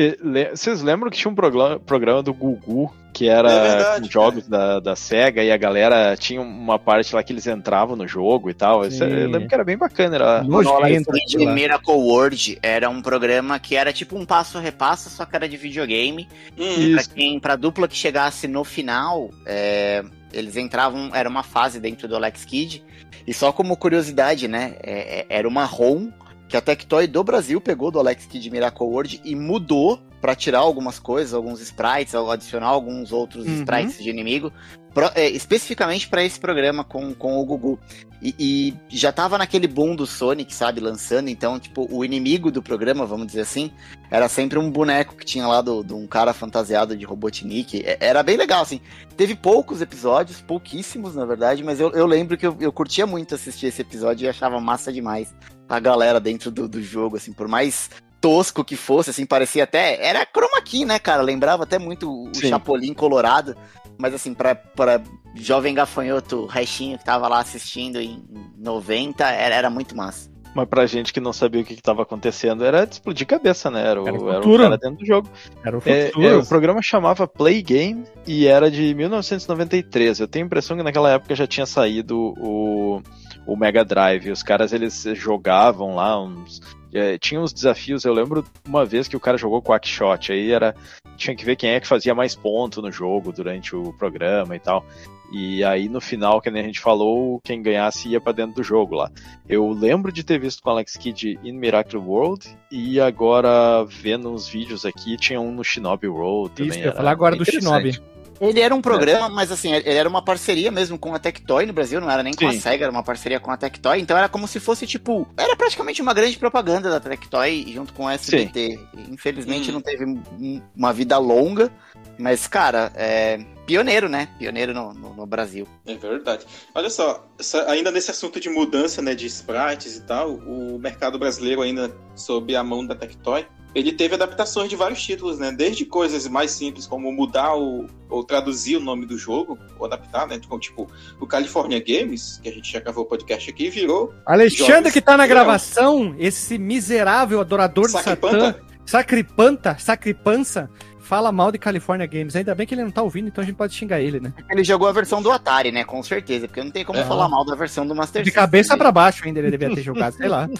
E, 0.00 0.16
Vocês 0.54 0.80
lembram 0.82 1.10
que 1.10 1.18
tinha 1.18 1.30
um 1.30 1.34
programa, 1.34 1.80
programa 1.80 2.22
do 2.22 2.32
Gugu 2.32 2.94
que 3.12 3.28
era 3.28 3.50
É 3.50 3.60
verdade, 3.68 4.02
com 4.06 4.12
jogos 4.12 4.46
da, 4.46 4.78
da 4.78 4.94
SEGA 4.94 5.42
e 5.42 5.50
a 5.50 5.56
galera 5.56 6.16
tinha 6.16 6.40
uma 6.40 6.78
parte 6.78 7.12
lá 7.16 7.22
que 7.22 7.32
eles 7.32 7.48
entravam 7.48 7.96
no 7.96 8.06
jogo 8.06 8.48
e 8.48 8.54
tal. 8.54 8.86
Isso, 8.86 8.98
Sim. 8.98 9.10
eu 9.10 9.28
lembro 9.28 9.48
que 9.48 9.54
era 9.54 9.64
bem 9.64 9.76
bacana. 9.76 10.14
Era... 10.14 10.42
Nojento. 10.44 11.10
de. 11.26 11.44
Miracle 11.46 11.94
World 11.94 12.58
era 12.62 12.88
um 12.88 13.02
programa 13.02 13.58
que 13.58 13.74
era 13.74 13.92
tipo 13.92 14.16
um 14.16 14.24
passo 14.24 14.56
a 14.58 14.60
repasso, 14.60 15.10
só 15.10 15.24
que 15.24 15.34
era 15.34 15.48
de 15.48 15.56
videogame. 15.56 16.28
Hum, 16.56 16.92
Pra 16.92 17.00
Isso. 17.00 17.10
quem, 17.10 17.40
pra 17.40 17.56
dupla 17.56 17.88
que 17.88 17.96
chegasse 17.96 18.46
no 18.46 18.62
final, 18.62 19.30
é, 19.44 20.04
eles 20.32 20.56
entravam, 20.56 21.10
era 21.12 21.28
uma 21.28 21.42
fase 21.42 21.80
dentro 21.80 22.06
do 22.06 22.14
Alex 22.14 22.44
Kidd. 22.44 22.84
E 23.26 23.34
só 23.34 23.50
como 23.50 23.76
curiosidade, 23.76 24.46
né? 24.46 24.76
é- 24.80 25.20
é- 25.20 25.26
era 25.28 25.48
uma 25.48 25.64
ROM 25.64 26.08
que 26.48 26.56
a 26.56 26.60
Tectoy 26.60 27.06
do 27.06 27.22
Brasil 27.22 27.60
pegou 27.60 27.90
do 27.90 27.98
Alex 27.98 28.26
Kidd 28.26 28.50
Miracle 28.50 28.86
World 28.86 29.20
e 29.24 29.34
mudou 29.36 30.00
pra 30.20 30.34
tirar 30.34 30.58
algumas 30.58 30.98
coisas, 30.98 31.32
alguns 31.34 31.60
sprites, 31.60 32.14
ou 32.14 32.30
adicionar 32.30 32.66
alguns 32.66 33.12
outros 33.12 33.46
Uhum. 33.46 33.54
sprites 33.60 34.02
de 34.02 34.10
inimigo, 34.10 34.52
pro- 34.92 35.12
é, 35.14 35.28
especificamente 35.30 36.08
pra 36.08 36.24
esse 36.24 36.40
programa 36.40 36.82
com, 36.82 37.14
com 37.14 37.38
o 37.38 37.44
Gugu. 37.44 37.78
E, 38.20 38.34
e 38.36 38.74
já 38.96 39.12
tava 39.12 39.38
naquele 39.38 39.68
boom 39.68 39.94
do 39.94 40.04
Sonic, 40.08 40.52
sabe, 40.52 40.80
lançando, 40.80 41.28
então, 41.28 41.60
tipo, 41.60 41.86
o 41.88 42.04
inimigo 42.04 42.50
do 42.50 42.60
programa, 42.60 43.06
vamos 43.06 43.28
dizer 43.28 43.42
assim, 43.42 43.70
era 44.10 44.28
sempre 44.28 44.58
um 44.58 44.68
boneco 44.72 45.14
que 45.14 45.24
tinha 45.24 45.46
lá 45.46 45.62
de 45.62 45.70
um 45.94 46.04
cara 46.04 46.32
fantasiado 46.32 46.96
de 46.96 47.04
Robotnik. 47.04 47.80
É- 47.86 47.98
Era 48.00 48.24
bem 48.24 48.36
legal, 48.36 48.62
assim. 48.62 48.80
Teve 49.16 49.36
poucos 49.36 49.80
episódios, 49.80 50.40
pouquíssimos, 50.40 51.14
na 51.14 51.24
verdade, 51.24 51.62
mas 51.62 51.78
eu, 51.78 51.92
eu 51.92 52.06
lembro 52.06 52.36
que 52.36 52.44
eu, 52.46 52.56
eu 52.58 52.72
curtia 52.72 53.06
muito 53.06 53.36
assistir 53.36 53.66
esse 53.66 53.82
episódio 53.82 54.24
e 54.24 54.28
achava 54.28 54.60
massa 54.60 54.92
demais 54.92 55.32
a 55.68 55.78
galera 55.80 56.18
dentro 56.20 56.50
do, 56.50 56.66
do 56.68 56.82
jogo, 56.82 57.16
assim, 57.16 57.32
por 57.32 57.46
mais 57.48 57.90
tosco 58.20 58.64
que 58.64 58.74
fosse, 58.76 59.10
assim, 59.10 59.24
parecia 59.26 59.64
até. 59.64 60.04
Era 60.04 60.26
chroma 60.26 60.60
key, 60.62 60.84
né, 60.84 60.98
cara? 60.98 61.22
Lembrava 61.22 61.62
até 61.64 61.78
muito 61.78 62.10
o 62.10 62.34
Sim. 62.34 62.48
Chapolin 62.48 62.94
colorado. 62.94 63.56
Mas 63.96 64.14
assim, 64.14 64.32
pra, 64.32 64.54
pra 64.54 65.00
jovem 65.34 65.74
gafanhoto 65.74 66.46
restinho 66.46 66.96
que 66.98 67.04
tava 67.04 67.26
lá 67.28 67.40
assistindo 67.40 68.00
em 68.00 68.24
90, 68.56 69.24
era, 69.28 69.54
era 69.54 69.70
muito 69.70 69.96
massa. 69.96 70.30
Mas 70.54 70.68
pra 70.68 70.86
gente 70.86 71.12
que 71.12 71.20
não 71.20 71.32
sabia 71.32 71.60
o 71.60 71.64
que 71.64 71.74
estava 71.74 72.02
acontecendo, 72.02 72.64
era 72.64 72.84
de 72.86 72.94
explodir 72.94 73.26
cabeça, 73.26 73.70
né? 73.70 73.86
Era 73.86 74.02
o, 74.02 74.08
Era 74.08 74.18
o 74.18 74.30
era 74.30 74.40
o 74.48 74.56
cara 74.56 74.78
dentro 74.78 74.98
do 74.98 75.06
jogo. 75.06 75.28
Era 75.64 75.76
o 75.76 75.82
É, 75.84 76.06
futuro. 76.06 76.26
é, 76.26 76.36
o 76.36 76.46
programa 76.46 76.80
chamava 76.82 77.26
Play 77.28 77.60
Game 77.62 78.04
e 78.26 78.46
era 78.46 78.70
de 78.70 78.94
1993. 78.94 80.20
Eu 80.20 80.28
tenho 80.28 80.44
a 80.44 80.46
impressão 80.46 80.76
que 80.76 80.82
naquela 80.82 81.10
época 81.12 81.34
já 81.34 81.46
tinha 81.46 81.66
saído 81.66 82.34
o, 82.38 83.02
o 83.48 83.56
Mega 83.56 83.82
Drive. 83.82 84.30
Os 84.30 84.42
caras 84.42 84.74
eles 84.74 85.02
jogavam 85.14 85.94
lá 85.94 86.22
uns. 86.22 86.60
é, 86.92 87.16
tinha 87.16 87.40
uns 87.40 87.52
desafios, 87.52 88.04
eu 88.04 88.12
lembro 88.12 88.44
uma 88.66 88.84
vez 88.84 89.08
que 89.08 89.16
o 89.16 89.20
cara 89.20 89.38
jogou 89.38 89.62
Quackshot, 89.62 90.30
aí 90.30 90.52
era. 90.52 90.76
Tinha 91.16 91.34
que 91.34 91.44
ver 91.44 91.56
quem 91.56 91.70
é 91.70 91.80
que 91.80 91.88
fazia 91.88 92.14
mais 92.14 92.36
ponto 92.36 92.80
no 92.82 92.92
jogo 92.92 93.32
durante 93.32 93.74
o 93.74 93.92
programa 93.94 94.54
e 94.54 94.60
tal. 94.60 94.84
E 95.32 95.64
aí 95.64 95.88
no 95.88 96.00
final, 96.00 96.40
que 96.40 96.50
nem 96.50 96.62
a 96.62 96.66
gente 96.66 96.80
falou, 96.80 97.40
quem 97.42 97.60
ganhasse 97.60 98.08
ia 98.08 98.20
pra 98.20 98.32
dentro 98.32 98.54
do 98.54 98.62
jogo 98.62 98.94
lá. 98.94 99.10
Eu 99.48 99.70
lembro 99.70 100.12
de 100.12 100.22
ter 100.22 100.38
visto 100.38 100.62
com 100.62 100.70
Alex 100.70 100.96
Kidd 100.96 101.38
in 101.42 101.52
Miracle 101.52 101.98
World 101.98 102.46
e 102.70 103.00
agora 103.00 103.84
vendo 103.84 104.32
uns 104.32 104.48
vídeos 104.48 104.86
aqui, 104.86 105.16
tinha 105.16 105.40
um 105.40 105.52
no 105.52 105.64
Shinobi 105.64 106.06
World 106.06 106.54
também. 106.54 106.70
Isso, 106.70 106.78
eu 106.78 106.84
ia 106.84 106.92
falar 106.92 107.10
agora 107.10 107.36
do. 107.36 107.44
Shinobi. 107.44 108.00
Ele 108.40 108.60
era 108.60 108.74
um 108.74 108.80
programa, 108.80 109.28
mas 109.28 109.50
assim, 109.50 109.72
ele 109.72 109.88
era 109.98 110.08
uma 110.08 110.22
parceria 110.22 110.70
mesmo 110.70 110.98
com 110.98 111.14
a 111.14 111.18
Tectoy 111.18 111.66
no 111.66 111.72
Brasil, 111.72 112.00
não 112.00 112.10
era 112.10 112.22
nem 112.22 112.32
com 112.34 112.46
a 112.46 112.52
Sim. 112.52 112.60
SEGA, 112.60 112.84
era 112.84 112.92
uma 112.92 113.02
parceria 113.02 113.40
com 113.40 113.50
a 113.50 113.56
Tectoy, 113.56 114.00
então 114.00 114.16
era 114.16 114.28
como 114.28 114.46
se 114.46 114.60
fosse 114.60 114.86
tipo, 114.86 115.26
era 115.36 115.56
praticamente 115.56 116.00
uma 116.02 116.14
grande 116.14 116.38
propaganda 116.38 116.90
da 116.90 117.00
Tectoy 117.00 117.64
junto 117.72 117.92
com 117.92 118.06
a 118.06 118.14
SBT. 118.14 118.78
Infelizmente 119.10 119.70
Hum. 119.70 119.74
não 119.74 119.80
teve 119.80 120.04
um- 120.04 120.62
uma 120.76 120.92
vida 120.92 121.18
longa, 121.18 121.70
mas 122.18 122.46
cara, 122.46 122.92
é 122.94 123.40
pioneiro, 123.66 124.08
né? 124.08 124.28
Pioneiro 124.38 124.72
no, 124.72 124.94
no- 124.94 125.14
no 125.14 125.26
Brasil. 125.26 125.66
É 125.86 125.94
verdade. 125.94 126.46
Olha 126.74 126.88
só, 126.90 127.26
ainda 127.66 127.90
nesse 127.90 128.10
assunto 128.10 128.40
de 128.40 128.48
mudança, 128.48 129.02
né, 129.02 129.14
de 129.14 129.26
sprites 129.26 129.96
e 129.96 130.02
tal, 130.02 130.30
o 130.34 130.78
mercado 130.78 131.18
brasileiro 131.18 131.60
ainda 131.62 131.94
sob 132.14 132.54
a 132.56 132.62
mão 132.64 132.86
da 132.86 132.94
Tectoy, 132.94 133.46
ele 133.74 133.92
teve 133.92 134.14
adaptações 134.14 134.68
de 134.70 134.76
vários 134.76 135.02
títulos, 135.02 135.38
né? 135.38 135.52
Desde 135.52 135.84
coisas 135.84 136.26
mais 136.26 136.50
simples 136.50 136.86
como 136.86 137.12
mudar 137.12 137.54
o, 137.56 137.86
ou 138.08 138.24
traduzir 138.24 138.76
o 138.76 138.80
nome 138.80 139.06
do 139.06 139.16
jogo, 139.18 139.58
ou 139.78 139.86
adaptar, 139.86 140.26
né? 140.26 140.40
Como, 140.48 140.60
tipo, 140.60 140.88
o 141.20 141.26
California 141.26 141.78
Games, 141.78 142.40
que 142.42 142.48
a 142.48 142.52
gente 142.52 142.72
já 142.72 142.80
gravou 142.80 143.04
o 143.04 143.06
podcast 143.06 143.48
aqui, 143.50 143.68
virou 143.70 144.12
Alexandre 144.26 144.74
Jogos. 144.74 144.92
que 144.92 145.00
tá 145.00 145.16
na 145.16 145.26
gravação, 145.26 146.14
esse 146.18 146.58
miserável 146.58 147.40
adorador 147.40 147.86
de 147.86 147.92
Satã, 147.92 148.04
Sacripanta. 148.04 148.60
sacripanta, 148.86 149.76
sacripança, 149.78 150.70
fala 150.98 151.30
mal 151.30 151.52
de 151.52 151.58
California 151.58 152.06
Games. 152.06 152.34
Ainda 152.36 152.54
bem 152.54 152.66
que 152.66 152.74
ele 152.74 152.84
não 152.84 152.90
tá 152.90 153.02
ouvindo, 153.02 153.28
então 153.28 153.42
a 153.42 153.46
gente 153.46 153.56
pode 153.56 153.74
xingar 153.74 154.00
ele, 154.00 154.18
né? 154.18 154.32
Ele 154.50 154.64
jogou 154.64 154.88
a 154.88 154.92
versão 154.92 155.22
do 155.22 155.30
Atari, 155.30 155.70
né? 155.70 155.84
Com 155.84 156.02
certeza, 156.02 156.48
porque 156.48 156.62
não 156.62 156.70
tem 156.70 156.84
como 156.84 156.98
É. 156.98 157.04
falar 157.04 157.28
mal 157.28 157.44
da 157.44 157.54
versão 157.54 157.86
do 157.86 157.94
Master 157.94 158.22
De 158.22 158.28
System. 158.30 158.42
cabeça 158.42 158.76
pra 158.76 158.90
baixo 158.90 159.24
ainda 159.24 159.38
ele 159.40 159.50
devia 159.50 159.74
ter 159.74 159.82
jogado, 159.82 160.14
sei 160.14 160.28
lá. 160.28 160.48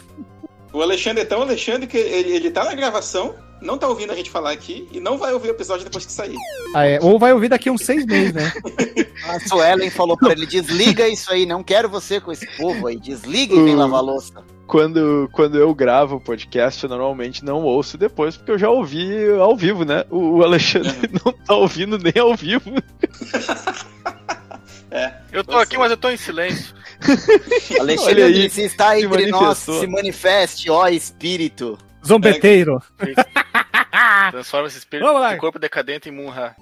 O 0.73 0.83
Alexandre 0.83 1.23
é 1.23 1.25
tão 1.25 1.43
Alexandre 1.43 1.87
que 1.87 1.97
ele, 1.97 2.33
ele 2.33 2.51
tá 2.51 2.65
na 2.65 2.75
gravação, 2.75 3.35
não 3.61 3.79
tá 3.79 3.89
ouvindo 3.89 4.13
a 4.13 4.17
gente 4.17 4.31
falar 4.31 4.53
aqui 4.53 4.89
e 4.93 5.01
não 5.01 5.19
vai 5.19 5.33
ouvir 5.33 5.49
o 5.49 5.51
episódio 5.51 5.85
depois 5.85 6.07
que 6.07 6.13
sair. 6.13 6.37
Ah, 6.75 6.87
é, 6.87 6.99
ou 7.01 7.19
vai 7.19 7.33
ouvir 7.33 7.49
daqui 7.49 7.71
uns 7.71 7.85
seis 7.85 8.05
meses, 8.05 8.33
né? 8.33 8.53
A 9.29 9.41
Suelen 9.41 9.91
falou 9.91 10.17
pra 10.17 10.33
ele: 10.33 10.47
desliga 10.47 11.09
isso 11.09 11.33
aí, 11.33 11.47
não 11.47 11.63
quero 11.63 11.89
você 11.89 12.21
com 12.21 12.31
esse 12.31 12.47
povo 12.57 12.87
aí, 12.87 12.97
desliga 12.97 13.55
e 13.55 13.63
vem 13.63 13.75
lavar 13.75 14.03
louça. 14.03 14.45
Quando, 14.67 15.31
quando 15.33 15.57
eu 15.57 15.75
gravo 15.75 16.17
o 16.17 16.21
podcast, 16.21 16.85
eu 16.85 16.91
normalmente 16.91 17.43
não 17.43 17.65
ouço 17.65 17.97
depois, 17.97 18.37
porque 18.37 18.53
eu 18.53 18.59
já 18.59 18.69
ouvi 18.69 19.09
ao 19.41 19.57
vivo, 19.57 19.83
né? 19.83 20.05
O, 20.11 20.37
o 20.37 20.45
Alexandre 20.45 21.09
não 21.25 21.33
tá 21.33 21.55
ouvindo 21.55 21.99
nem 21.99 22.13
ao 22.21 22.37
vivo. 22.37 22.71
Eu 25.33 25.45
tô 25.45 25.59
aqui, 25.59 25.77
mas 25.77 25.91
eu 25.91 25.97
tô 25.97 26.11
em 26.11 26.17
silêncio. 26.17 26.75
Alexandre 27.79 28.23
Olha 28.23 28.33
disse, 28.33 28.63
está 28.63 28.95
se 28.97 29.05
entre 29.05 29.27
nós, 29.27 29.59
se 29.59 29.87
manifeste, 29.87 30.71
ó 30.71 30.89
espírito. 30.89 31.79
Zombeteiro. 32.07 32.83
Transforma 34.31 34.69
esse 34.69 34.79
espírito 34.79 35.07
Vamos 35.07 35.21
lá. 35.21 35.35
de 35.35 35.41
corpo 35.41 35.59
decadente 35.59 36.09
em 36.09 36.13
Munra. 36.13 36.57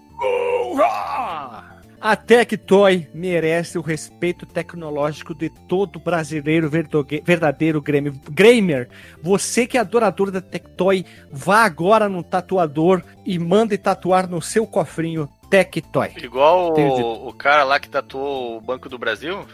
A 2.01 2.15
Tectoy 2.15 3.09
merece 3.15 3.78
o 3.78 3.81
respeito 3.81 4.44
tecnológico 4.44 5.35
de 5.35 5.48
todo 5.66 5.98
brasileiro 5.98 6.70
verdadeiro 6.70 7.81
Grêmio. 7.81 8.12
Gamer, 8.31 8.89
você 9.23 9.66
que 9.66 9.78
é 9.78 9.81
adorador 9.81 10.31
da 10.31 10.40
Tectoy, 10.40 11.05
vá 11.32 11.65
agora 11.65 12.09
no 12.09 12.23
tatuador 12.23 13.03
e 13.24 13.39
mande 13.39 13.78
tatuar 13.78 14.28
no 14.28 14.43
seu 14.43 14.66
cofrinho 14.66 15.28
Tectoy. 15.51 16.12
Igual 16.16 16.74
o, 16.78 17.28
o 17.28 17.32
cara 17.32 17.64
lá 17.64 17.78
que 17.78 17.89
tatuou 17.89 18.56
o 18.56 18.60
Banco 18.60 18.89
do 18.89 18.98
Brasil. 18.98 19.47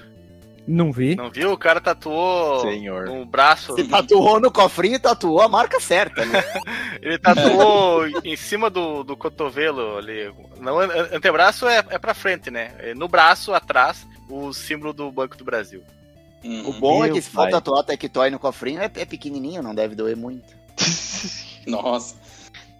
Não 0.67 0.93
vi. 0.93 1.17
Não 1.17 1.29
viu? 1.31 1.53
O 1.53 1.59
cara 1.59 1.81
tatuou 1.81 2.61
Senhor. 2.61 3.07
no 3.07 3.27
braço. 3.27 3.75
Se 3.75 3.85
tatuou 3.85 4.39
no 4.39 4.51
cofrinho, 4.51 4.99
tatuou 5.01 5.41
a 5.41 5.49
marca 5.49 5.81
certa, 5.81 6.25
né? 6.25 6.43
Ele 7.03 7.19
tatuou 7.19 8.07
em 8.25 8.37
cima 8.37 8.71
do, 8.71 9.03
do 9.03 9.17
cotovelo 9.17 9.99
ali. 9.99 10.33
Não, 10.61 10.79
an- 10.79 11.09
antebraço 11.13 11.67
é, 11.67 11.79
é 11.91 11.99
pra 11.99 12.15
frente, 12.15 12.49
né? 12.51 12.73
É 12.79 12.95
No 12.95 13.09
braço, 13.09 13.53
atrás, 13.53 14.07
o 14.29 14.53
símbolo 14.53 14.93
do 14.93 15.11
Banco 15.11 15.37
do 15.37 15.45
Brasil. 15.45 15.83
Uhum. 16.45 16.69
O 16.69 16.73
bom 16.75 17.05
é 17.05 17.11
que 17.11 17.21
se 17.21 17.31
for 17.31 17.49
tatuar 17.51 17.85
Tectoy 17.85 18.31
no 18.31 18.39
cofrinho, 18.39 18.81
é, 18.81 18.85
é 18.95 19.05
pequenininho, 19.05 19.63
não 19.63 19.75
deve 19.75 19.95
doer 19.97 20.17
muito. 20.17 20.55
Nossa. 21.67 22.17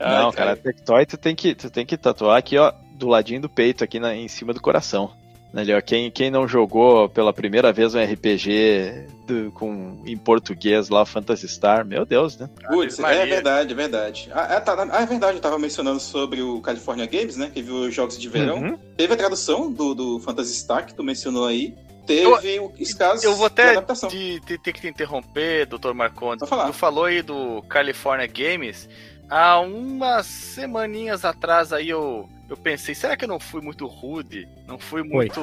Não, 0.01 0.29
Ai, 0.29 0.33
cara, 0.33 0.57
Tectoy, 0.57 1.07
tu 1.07 1.17
tem 1.17 1.35
que, 1.35 1.55
tu 1.55 1.71
tem 1.71 1.87
que 1.87 1.97
tatuar 1.97 2.39
aqui, 2.39 2.59
ó, 2.59 2.73
do 2.95 3.09
ladinho 3.09 3.41
do 3.41 3.49
peito, 3.49 3.83
aqui 3.85 3.99
na, 4.01 4.15
em 4.15 4.29
cima 4.29 4.53
do 4.53 4.61
coração. 4.61 5.11
Ali, 5.55 5.71
ó, 5.75 5.81
quem, 5.83 6.11
quem 6.11 6.31
não 6.31 6.49
jogou 6.49 7.11
pela 7.11 7.31
primeira 7.31 7.71
vez 7.75 7.95
um 7.95 8.03
RPG 8.03 9.07
do- 9.27 9.51
com, 9.53 10.01
em 10.07 10.17
português 10.17 10.89
lá, 10.89 11.05
Phantasy 11.05 11.47
Star, 11.47 11.85
meu 11.85 12.07
Deus, 12.07 12.39
né? 12.39 12.49
Putz, 12.69 12.99
é 12.99 13.27
verdade, 13.27 13.73
é 13.73 13.77
verdade. 13.77 14.31
Ah, 14.33 14.55
é, 14.55 14.61
tá, 14.61 14.89
ah, 14.91 15.03
é 15.03 15.07
verdade, 15.07 15.37
eu 15.37 15.43
tava 15.43 15.59
mencionando 15.59 16.01
sobre 16.01 16.41
o 16.41 16.59
California 16.63 17.05
Games, 17.05 17.37
né? 17.37 17.51
Que 17.53 17.61
viu 17.61 17.75
os 17.83 17.95
jogos 17.95 18.19
de 18.19 18.29
verão. 18.31 18.61
Uhum. 18.63 18.79
Teve 18.97 19.13
a 19.13 19.17
tradução 19.17 19.71
do, 19.71 19.95
do 19.95 20.19
Phantasy 20.21 20.55
Star, 20.55 20.87
que 20.87 20.95
tu 20.95 21.03
mencionou 21.05 21.45
aí. 21.47 21.75
Teve 22.07 22.59
os 22.81 22.95
casos 22.95 23.23
Eu 23.23 23.37
vou 23.37 23.45
até 23.47 23.73
adaptação. 23.73 24.09
te- 24.09 24.41
te- 24.47 24.57
ter 24.59 24.73
que 24.73 24.81
te 24.81 24.89
interromper, 24.89 25.67
Dr. 25.67 25.93
Marcondes. 25.93 26.49
Tu 26.49 26.73
falou 26.73 27.05
aí 27.05 27.21
do 27.21 27.61
California 27.69 28.27
Games. 28.27 28.89
Há 29.29 29.61
umas 29.61 30.27
semaninhas 30.27 31.25
atrás 31.25 31.73
aí 31.73 31.91
eu, 31.91 32.29
eu 32.53 32.57
pensei, 32.57 32.95
será 32.95 33.17
que 33.17 33.25
eu 33.25 33.29
não 33.29 33.41
fui 33.41 33.63
muito 33.63 33.87
rude? 33.87 34.47
Não 34.69 34.79
fui 34.79 35.03
muito. 35.03 35.41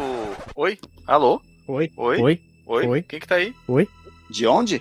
Oi? 0.55 0.77
Alô? 1.07 1.41
Oi? 1.67 1.91
Oi? 1.97 2.17
Oi? 2.21 2.41
Oi? 2.67 2.87
Oi? 2.87 3.01
Quem 3.01 3.19
que 3.19 3.27
tá 3.27 3.35
aí? 3.35 3.53
De 4.29 4.45
onde? 4.45 4.79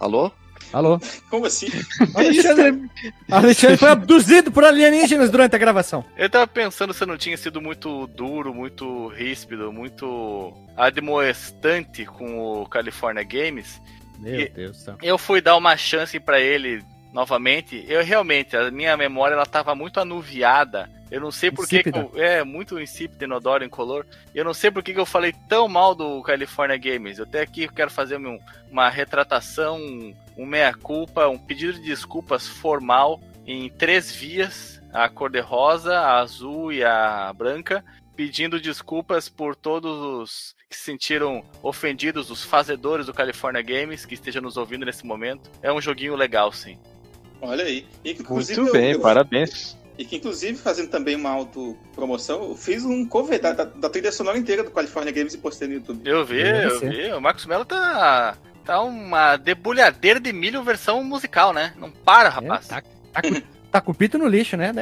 Alô? 0.00 0.30
Alô? 0.72 1.00
Como 1.30 1.46
assim? 1.46 1.68
Alexandre, 2.14 2.90
Alexandre 3.30 3.76
foi 3.76 3.88
abduzido 3.90 4.50
por 4.50 4.64
alienígenas 4.64 5.30
durante 5.30 5.54
a 5.54 5.58
gravação. 5.58 6.04
Eu 6.16 6.28
tava 6.28 6.46
pensando 6.48 6.92
se 6.92 7.02
eu 7.02 7.06
não 7.06 7.16
tinha 7.16 7.36
sido 7.36 7.60
muito 7.60 8.08
duro, 8.08 8.52
muito 8.52 9.06
ríspido, 9.08 9.72
muito 9.72 10.52
admoestante 10.76 12.04
com 12.04 12.62
o 12.62 12.66
California 12.68 13.22
Games. 13.22 13.80
Meu 14.18 14.40
E- 14.40 14.48
Deus 14.48 14.76
do 14.78 14.82
céu. 14.82 14.98
Eu 15.00 15.16
fui 15.16 15.40
dar 15.40 15.56
uma 15.56 15.76
chance 15.76 16.18
pra 16.18 16.40
ele 16.40 16.82
novamente. 17.12 17.84
Eu 17.88 18.04
realmente, 18.04 18.56
a 18.56 18.70
minha 18.70 18.96
memória 18.96 19.34
ela 19.34 19.46
tava 19.46 19.74
muito 19.74 20.00
anuviada. 20.00 20.90
Eu 21.10 21.20
não 21.22 21.30
sei 21.30 21.50
por 21.50 21.66
que 21.66 21.82
que 21.82 21.88
Insípida. 21.88 22.10
eu, 22.18 22.22
é 22.22 22.44
muito 22.44 22.78
insípido, 22.78 23.24
inodoro, 23.24 23.64
incolor. 23.64 24.04
Eu 24.34 24.44
não 24.44 24.52
sei 24.52 24.70
por 24.70 24.82
que 24.82 24.92
eu 24.92 25.06
falei 25.06 25.32
tão 25.48 25.66
mal 25.66 25.94
do 25.94 26.22
California 26.22 26.76
Games. 26.76 27.18
Eu 27.18 27.24
até 27.24 27.40
aqui 27.40 27.66
quero 27.66 27.90
fazer 27.90 28.18
um- 28.18 28.38
uma 28.70 28.90
retratação, 28.90 29.78
um, 29.78 30.14
um 30.36 30.44
meia-culpa, 30.44 31.26
um 31.28 31.38
pedido 31.38 31.72
de 31.74 31.80
desculpas 31.86 32.46
formal 32.46 33.20
em 33.46 33.70
três 33.70 34.14
vias: 34.14 34.82
a 34.92 35.08
cor-de-rosa, 35.08 35.98
a 35.98 36.18
azul 36.20 36.70
e 36.72 36.84
a 36.84 37.32
branca. 37.34 37.82
Pedindo 38.14 38.60
desculpas 38.60 39.28
por 39.28 39.54
todos 39.56 39.90
os 39.98 40.54
que 40.68 40.76
se 40.76 40.82
sentiram 40.82 41.42
ofendidos, 41.62 42.30
os 42.30 42.44
fazedores 42.44 43.06
do 43.06 43.14
California 43.14 43.62
Games, 43.62 44.04
que 44.04 44.12
estejam 44.14 44.42
nos 44.42 44.56
ouvindo 44.58 44.84
nesse 44.84 45.06
momento. 45.06 45.48
É 45.62 45.72
um 45.72 45.80
joguinho 45.80 46.16
legal, 46.16 46.52
sim. 46.52 46.76
Olha 47.40 47.64
aí. 47.64 47.86
E 48.04 48.14
que, 48.14 48.22
inclusive, 48.22 48.60
Muito 48.60 48.74
eu- 48.76 48.80
bem, 48.80 48.92
eu- 48.92 49.00
parabéns. 49.00 49.76
E 49.96 50.04
que, 50.04 50.16
inclusive, 50.16 50.56
fazendo 50.56 50.88
também 50.90 51.16
uma 51.16 51.30
autopromoção, 51.30 52.50
eu 52.50 52.54
fiz 52.56 52.84
um 52.84 53.04
cover 53.04 53.40
da, 53.40 53.52
da, 53.52 53.64
da 53.64 53.88
trilha 53.90 54.12
sonora 54.12 54.38
inteira 54.38 54.62
do 54.62 54.70
California 54.70 55.12
Games 55.12 55.34
e 55.34 55.38
postei 55.38 55.66
no 55.66 55.74
YouTube. 55.74 56.08
Eu 56.08 56.24
vi, 56.24 56.42
Deve 56.42 56.64
eu 56.66 56.78
ser. 56.78 56.90
vi. 56.90 57.12
O 57.12 57.20
Marcos 57.20 57.46
Mello 57.46 57.64
tá. 57.64 58.36
Tá 58.64 58.82
uma 58.82 59.36
debulhadeira 59.36 60.20
de 60.20 60.30
milho 60.32 60.62
versão 60.62 61.02
musical, 61.02 61.52
né? 61.54 61.72
Não 61.78 61.90
para, 61.90 62.28
rapaz. 62.28 62.66
É, 62.66 62.68
tá, 62.74 62.82
tá, 63.14 63.22
com, 63.22 63.42
tá 63.72 63.80
com 63.80 63.90
o 63.92 63.94
pito 63.94 64.18
no 64.18 64.28
lixo, 64.28 64.56
né? 64.58 64.72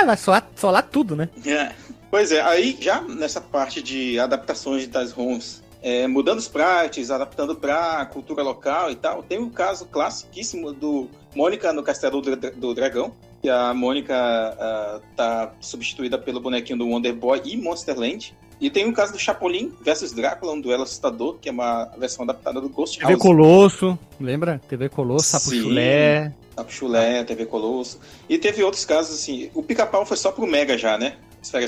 Ah, 0.00 0.04
vai 0.06 0.16
solar, 0.16 0.48
solar 0.54 0.82
tudo, 0.84 1.16
né? 1.16 1.28
É. 1.44 1.72
Pois 2.08 2.30
é, 2.30 2.40
aí 2.40 2.78
já 2.80 3.00
nessa 3.02 3.40
parte 3.40 3.82
de 3.82 4.18
adaptações 4.18 4.86
das 4.86 5.10
ROMs, 5.10 5.60
é, 5.82 6.06
mudando 6.06 6.38
os 6.38 6.44
sprites, 6.44 7.10
adaptando 7.10 7.54
pra 7.54 8.06
cultura 8.06 8.42
local 8.42 8.90
e 8.90 8.96
tal, 8.96 9.22
tem 9.22 9.38
o 9.38 9.50
caso 9.50 9.86
classiquíssimo 9.86 10.72
do 10.72 11.08
Mônica 11.34 11.72
no 11.72 11.82
Castelo 11.82 12.20
do, 12.20 12.36
do 12.36 12.74
Dragão, 12.74 13.12
que 13.42 13.48
a 13.48 13.72
Mônica 13.74 14.14
ah, 14.14 15.00
tá 15.14 15.52
substituída 15.60 16.18
pelo 16.18 16.40
bonequinho 16.40 16.78
do 16.78 16.88
Wonder 16.88 17.14
Boy 17.14 17.42
e 17.44 17.56
Monsterland. 17.56 18.34
E 18.60 18.70
tem 18.70 18.88
o 18.88 18.92
caso 18.92 19.12
do 19.12 19.18
Chapolin 19.18 19.72
versus 19.82 20.12
Drácula, 20.12 20.52
um 20.52 20.60
duelo 20.60 20.82
assustador, 20.82 21.36
que 21.40 21.48
é 21.48 21.52
uma 21.52 21.84
versão 21.98 22.24
adaptada 22.24 22.60
do 22.60 22.70
Ghost 22.70 22.98
TV 22.98 23.12
House. 23.12 23.22
Colosso, 23.22 23.98
lembra? 24.18 24.60
TV 24.66 24.88
Colosso, 24.88 25.26
Sapo 25.26 25.50
Sim. 25.50 25.60
Chulé. 25.60 26.32
Sapo 26.56 26.72
Chulé, 26.72 27.22
TV 27.22 27.44
Colosso. 27.44 28.00
E 28.28 28.38
teve 28.38 28.62
outros 28.64 28.86
casos 28.86 29.14
assim. 29.14 29.50
O 29.54 29.62
pica-pau 29.62 30.06
foi 30.06 30.16
só 30.16 30.32
pro 30.32 30.46
Mega 30.46 30.78
já, 30.78 30.96
né? 30.96 31.16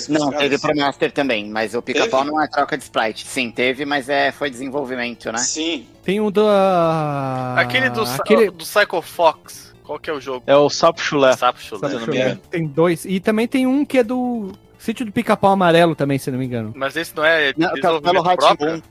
Não, 0.09 0.31
teve 0.33 0.59
pro 0.59 0.75
Master 0.77 1.13
também, 1.13 1.49
mas 1.49 1.75
o 1.75 1.83
pica-pau 1.83 2.25
não 2.25 2.41
é 2.43 2.47
troca 2.49 2.77
de 2.77 2.85
sprite. 2.85 3.27
Sim, 3.27 3.51
teve, 3.51 3.85
mas 3.85 4.09
é, 4.09 4.33
foi 4.33 4.51
desenvolvimento, 4.51 5.31
né? 5.33 5.39
Sim. 5.39 5.87
Tem 6.03 6.21
um 6.21 6.31
da. 6.31 7.55
Aquele 7.59 7.91
do, 7.91 8.03
Aquele... 8.03 8.51
do 8.51 8.65
Psycho 8.65 9.03
Fox. 9.03 9.75
Qual 9.85 9.99
que 9.99 10.11
é 10.11 10.13
o 10.13 10.21
jogo? 10.21 10.43
É 10.47 10.55
o 10.57 10.69
Sapo 10.69 11.01
Chulé. 11.01 11.35
Sapo 11.37 11.61
Chulé. 11.61 11.81
Sapo 11.81 11.93
não 11.95 12.01
me 12.01 12.05
Chulé. 12.07 12.21
engano. 12.21 12.41
Tem 12.51 12.67
dois. 12.67 13.05
E 13.07 13.21
também 13.21 13.49
tem 13.49 13.67
um 13.67 13.85
que 13.87 13.99
é 13.99 14.05
do 14.05 14.53
Sítio 14.79 15.07
do 15.07 15.13
Pica-Pau 15.13 15.53
Amarelo 15.53 15.95
também, 15.95 16.19
se 16.19 16.31
não 16.31 16.39
me 16.39 16.45
engano. 16.45 16.73
Mas 16.77 16.95
esse 16.95 17.17
não 17.17 17.25
é 17.25 17.55
Não, 17.57 17.71
Castelo 17.71 18.01
desenvolvimento 18.01 18.37
próprio? 18.39 18.83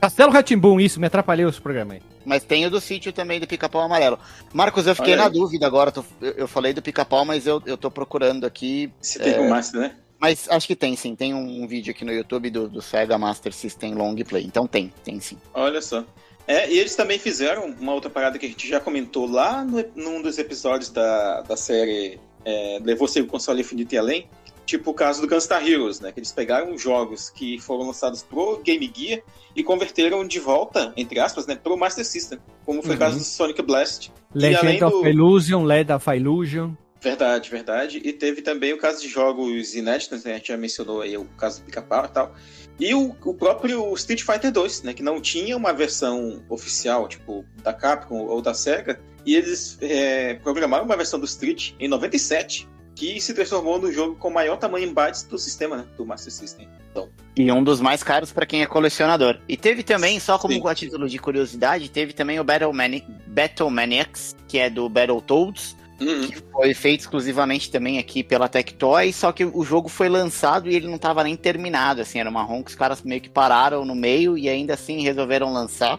Castelo 0.00 0.30
Ratimbum, 0.32 0.78
isso, 0.78 1.00
me 1.00 1.06
atrapalhei 1.06 1.46
esse 1.46 1.60
programa 1.60 1.94
aí. 1.94 2.02
Mas 2.26 2.44
tem 2.44 2.64
o 2.66 2.70
do 2.70 2.80
sítio 2.80 3.12
também 3.12 3.40
do 3.40 3.46
pica-pau 3.46 3.82
amarelo. 3.82 4.18
Marcos, 4.52 4.86
eu 4.86 4.94
fiquei 4.94 5.14
Olha 5.14 5.22
na 5.22 5.28
aí. 5.28 5.32
dúvida 5.32 5.66
agora. 5.66 5.90
tô- 5.90 6.04
eu, 6.20 6.32
eu 6.32 6.48
falei 6.48 6.72
do 6.72 6.80
pica-pau, 6.80 7.24
mas 7.24 7.46
eu, 7.46 7.60
eu 7.66 7.76
tô 7.76 7.90
procurando 7.90 8.44
aqui. 8.46 8.92
Se 9.00 9.18
tem 9.18 9.34
pro 9.34 9.48
Master, 9.48 9.80
né? 9.80 9.92
Mas 10.24 10.48
acho 10.48 10.66
que 10.66 10.74
tem 10.74 10.96
sim. 10.96 11.14
Tem 11.14 11.34
um, 11.34 11.62
um 11.62 11.66
vídeo 11.66 11.90
aqui 11.90 12.02
no 12.02 12.12
YouTube 12.12 12.48
do, 12.48 12.66
do 12.66 12.80
Sega 12.80 13.18
Master 13.18 13.52
System 13.52 13.94
Long 13.94 14.16
Play. 14.16 14.44
Então 14.44 14.66
tem, 14.66 14.90
tem 15.04 15.20
sim. 15.20 15.36
Olha 15.52 15.82
só. 15.82 16.02
É, 16.46 16.70
e 16.70 16.78
eles 16.78 16.96
também 16.96 17.18
fizeram 17.18 17.66
uma 17.78 17.92
outra 17.92 18.08
parada 18.08 18.38
que 18.38 18.46
a 18.46 18.48
gente 18.48 18.66
já 18.66 18.80
comentou 18.80 19.26
lá 19.30 19.62
no, 19.62 19.84
num 19.94 20.22
dos 20.22 20.38
episódios 20.38 20.88
da, 20.90 21.42
da 21.42 21.56
série 21.58 22.18
é, 22.44 22.78
Levou 22.82 23.06
Seu 23.06 23.26
Console 23.26 23.60
Infinito 23.60 23.94
e 23.94 23.98
Além. 23.98 24.26
Tipo 24.64 24.92
o 24.92 24.94
caso 24.94 25.20
do 25.20 25.28
Gunstar 25.28 25.62
Heroes, 25.66 26.00
né? 26.00 26.10
Que 26.10 26.20
eles 26.20 26.32
pegaram 26.32 26.76
jogos 26.78 27.28
que 27.28 27.58
foram 27.60 27.86
lançados 27.88 28.22
pro 28.22 28.62
Game 28.64 28.90
Gear 28.96 29.20
e 29.54 29.62
converteram 29.62 30.26
de 30.26 30.40
volta, 30.40 30.90
entre 30.96 31.20
aspas, 31.20 31.46
né, 31.46 31.54
pro 31.54 31.76
Master 31.76 32.04
System. 32.04 32.38
Como 32.64 32.82
foi 32.82 32.94
o 32.94 32.98
caso 32.98 33.16
Uhum. 33.16 33.18
do 33.22 33.24
Sonic 33.26 33.60
Blast. 33.60 34.10
E 34.34 34.38
além 34.46 34.56
Legend 34.80 34.84
of 34.84 34.96
do- 35.02 35.06
Illusion, 35.06 35.64
Led 35.64 35.92
of 35.92 36.10
Illusion. 36.10 36.72
Verdade, 37.04 37.50
verdade. 37.50 38.00
E 38.02 38.14
teve 38.14 38.40
também 38.40 38.72
o 38.72 38.78
caso 38.78 39.02
de 39.02 39.08
jogos 39.08 39.74
inéditos, 39.74 40.24
né? 40.24 40.32
A 40.32 40.36
gente 40.36 40.48
já 40.48 40.56
mencionou 40.56 41.02
aí 41.02 41.18
o 41.18 41.26
caso 41.36 41.60
do 41.60 41.66
Pica-Pau 41.66 42.06
e 42.06 42.08
tal. 42.08 42.34
E 42.80 42.94
o, 42.94 43.14
o 43.22 43.34
próprio 43.34 43.92
Street 43.92 44.22
Fighter 44.22 44.50
2, 44.50 44.84
né? 44.84 44.94
Que 44.94 45.02
não 45.02 45.20
tinha 45.20 45.54
uma 45.54 45.74
versão 45.74 46.42
oficial, 46.48 47.06
tipo, 47.06 47.44
da 47.62 47.74
Capcom 47.74 48.20
ou 48.24 48.40
da 48.40 48.54
SEGA. 48.54 48.98
E 49.26 49.36
eles 49.36 49.76
é, 49.82 50.34
programaram 50.34 50.86
uma 50.86 50.96
versão 50.96 51.20
do 51.20 51.26
Street 51.26 51.72
em 51.78 51.88
97, 51.88 52.66
que 52.94 53.20
se 53.20 53.34
transformou 53.34 53.78
no 53.78 53.92
jogo 53.92 54.16
com 54.16 54.30
maior 54.30 54.56
tamanho 54.56 54.88
em 54.88 54.92
bytes 54.92 55.24
do 55.24 55.38
sistema, 55.38 55.76
né? 55.76 55.84
Do 55.98 56.06
Master 56.06 56.32
System. 56.32 56.66
Então, 56.90 57.10
E 57.36 57.52
um 57.52 57.62
dos 57.62 57.82
mais 57.82 58.02
caros 58.02 58.32
pra 58.32 58.46
quem 58.46 58.62
é 58.62 58.66
colecionador. 58.66 59.38
E 59.46 59.58
teve 59.58 59.82
também, 59.82 60.18
só 60.18 60.38
como 60.38 60.54
Sim. 60.54 60.66
a 60.66 60.74
título 60.74 61.06
de 61.06 61.18
curiosidade, 61.18 61.90
teve 61.90 62.14
também 62.14 62.40
o 62.40 62.44
Battle, 62.44 62.72
Mani 62.72 63.04
Battle 63.26 63.70
Maniacs, 63.70 64.34
que 64.48 64.58
é 64.58 64.70
do 64.70 64.88
Battletoads. 64.88 65.76
Uhum. 66.00 66.28
que 66.28 66.42
foi 66.52 66.74
feito 66.74 67.00
exclusivamente 67.00 67.70
também 67.70 67.98
aqui 67.98 68.22
pela 68.22 68.48
Tectoy, 68.48 69.12
só 69.12 69.32
que 69.32 69.44
o 69.44 69.64
jogo 69.64 69.88
foi 69.88 70.08
lançado 70.08 70.68
e 70.70 70.74
ele 70.74 70.86
não 70.86 70.96
estava 70.96 71.22
nem 71.24 71.36
terminado, 71.36 72.00
assim, 72.00 72.18
era 72.20 72.28
uma 72.30 72.42
ROM 72.42 72.62
que 72.62 72.70
os 72.70 72.76
caras 72.76 73.02
meio 73.02 73.20
que 73.20 73.28
pararam 73.28 73.84
no 73.84 73.94
meio 73.94 74.36
e 74.38 74.48
ainda 74.48 74.74
assim 74.74 75.00
resolveram 75.02 75.52
lançar. 75.52 75.98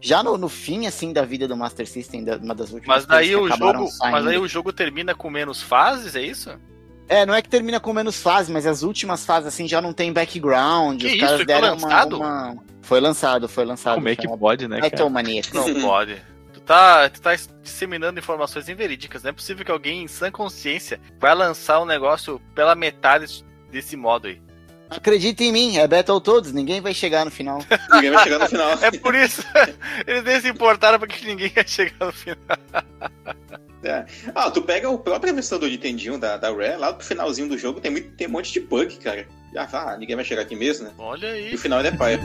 Já 0.00 0.22
no, 0.22 0.36
no 0.36 0.48
fim, 0.50 0.86
assim, 0.86 1.12
da 1.12 1.24
vida 1.24 1.48
do 1.48 1.56
Master 1.56 1.86
System, 1.88 2.24
da- 2.24 2.36
uma 2.36 2.54
das 2.54 2.70
últimas 2.72 2.96
Mas 2.98 3.06
daí, 3.06 3.34
o 3.34 3.46
que 3.46 3.52
acabaram 3.52 3.80
jogo, 3.80 3.90
saindo. 3.92 4.12
mas 4.12 4.26
aí 4.26 4.38
o 4.38 4.46
jogo 4.46 4.72
termina 4.72 5.14
com 5.14 5.30
menos 5.30 5.62
fases, 5.62 6.14
é 6.14 6.22
isso? 6.22 6.50
É, 7.08 7.24
não 7.26 7.34
é 7.34 7.40
que 7.42 7.48
termina 7.48 7.78
com 7.80 7.92
menos 7.92 8.20
fases, 8.20 8.50
mas 8.50 8.66
as 8.66 8.82
últimas 8.82 9.24
fases, 9.24 9.48
assim, 9.48 9.66
já 9.68 9.80
não 9.80 9.92
tem 9.92 10.12
background, 10.12 11.00
Que 11.00 11.06
os 11.06 11.12
isso? 11.12 11.20
caras 11.20 11.36
Foi 11.36 11.46
deram 11.46 11.68
uma, 11.68 11.72
lançado? 11.88 12.16
uma- 12.16 12.56
Foi 12.82 13.00
lançado, 13.00 13.48
foi 13.48 13.64
lançado. 13.64 13.94
Como 13.94 14.08
é 14.08 14.16
que 14.16 14.28
pode, 14.28 14.68
né, 14.68 14.76
cara? 14.90 15.02
Não 15.54 15.80
pode. 15.80 16.16
Tu 16.64 16.68
tá, 16.68 17.10
tu 17.10 17.20
tá 17.20 17.36
disseminando 17.62 18.18
informações 18.18 18.70
inverídicas. 18.70 19.22
Não 19.22 19.28
é 19.30 19.32
possível 19.34 19.64
que 19.66 19.70
alguém 19.70 20.02
em 20.02 20.08
sã 20.08 20.30
consciência 20.30 20.98
vai 21.20 21.34
lançar 21.34 21.78
um 21.80 21.84
negócio 21.84 22.40
pela 22.54 22.74
metade 22.74 23.44
desse 23.70 23.96
modo 23.96 24.28
aí. 24.28 24.40
Acredita 24.88 25.44
em 25.44 25.52
mim, 25.52 25.76
é 25.76 25.86
Battletoads, 25.86 26.52
ninguém 26.52 26.80
vai 26.80 26.94
chegar 26.94 27.24
no 27.24 27.30
final. 27.30 27.58
Ninguém 27.94 28.10
vai 28.12 28.22
chegar 28.24 28.38
no 28.38 28.48
final. 28.48 28.70
É 28.80 28.90
por 28.92 29.14
isso. 29.14 29.42
Eles 30.06 30.24
nem 30.24 30.40
se 30.40 30.48
importaram 30.48 30.98
porque 30.98 31.26
ninguém 31.26 31.52
ia 31.54 31.66
chegar 31.66 32.06
no 32.06 32.12
final. 32.12 32.38
Ah, 34.34 34.50
tu 34.50 34.62
pega 34.62 34.90
a 34.90 34.96
própria 34.96 35.30
versão 35.30 35.58
do 35.58 35.68
Nintendinho 35.68 36.16
da, 36.16 36.38
da 36.38 36.50
Rare, 36.50 36.78
lá 36.78 36.94
pro 36.94 37.06
finalzinho 37.06 37.50
do 37.50 37.58
jogo 37.58 37.82
tem, 37.82 37.90
muito, 37.90 38.12
tem 38.16 38.26
um 38.26 38.30
monte 38.30 38.50
de 38.50 38.60
bug, 38.60 38.96
cara. 38.96 39.28
Ah, 39.54 39.68
ah, 39.70 39.96
ninguém 39.98 40.16
vai 40.16 40.24
chegar 40.24 40.40
aqui 40.40 40.56
mesmo, 40.56 40.86
né? 40.86 40.94
Olha 40.96 41.26
E 41.26 41.48
aí. 41.48 41.54
o 41.54 41.58
final 41.58 41.80
é 41.80 41.90
paia. 41.90 42.18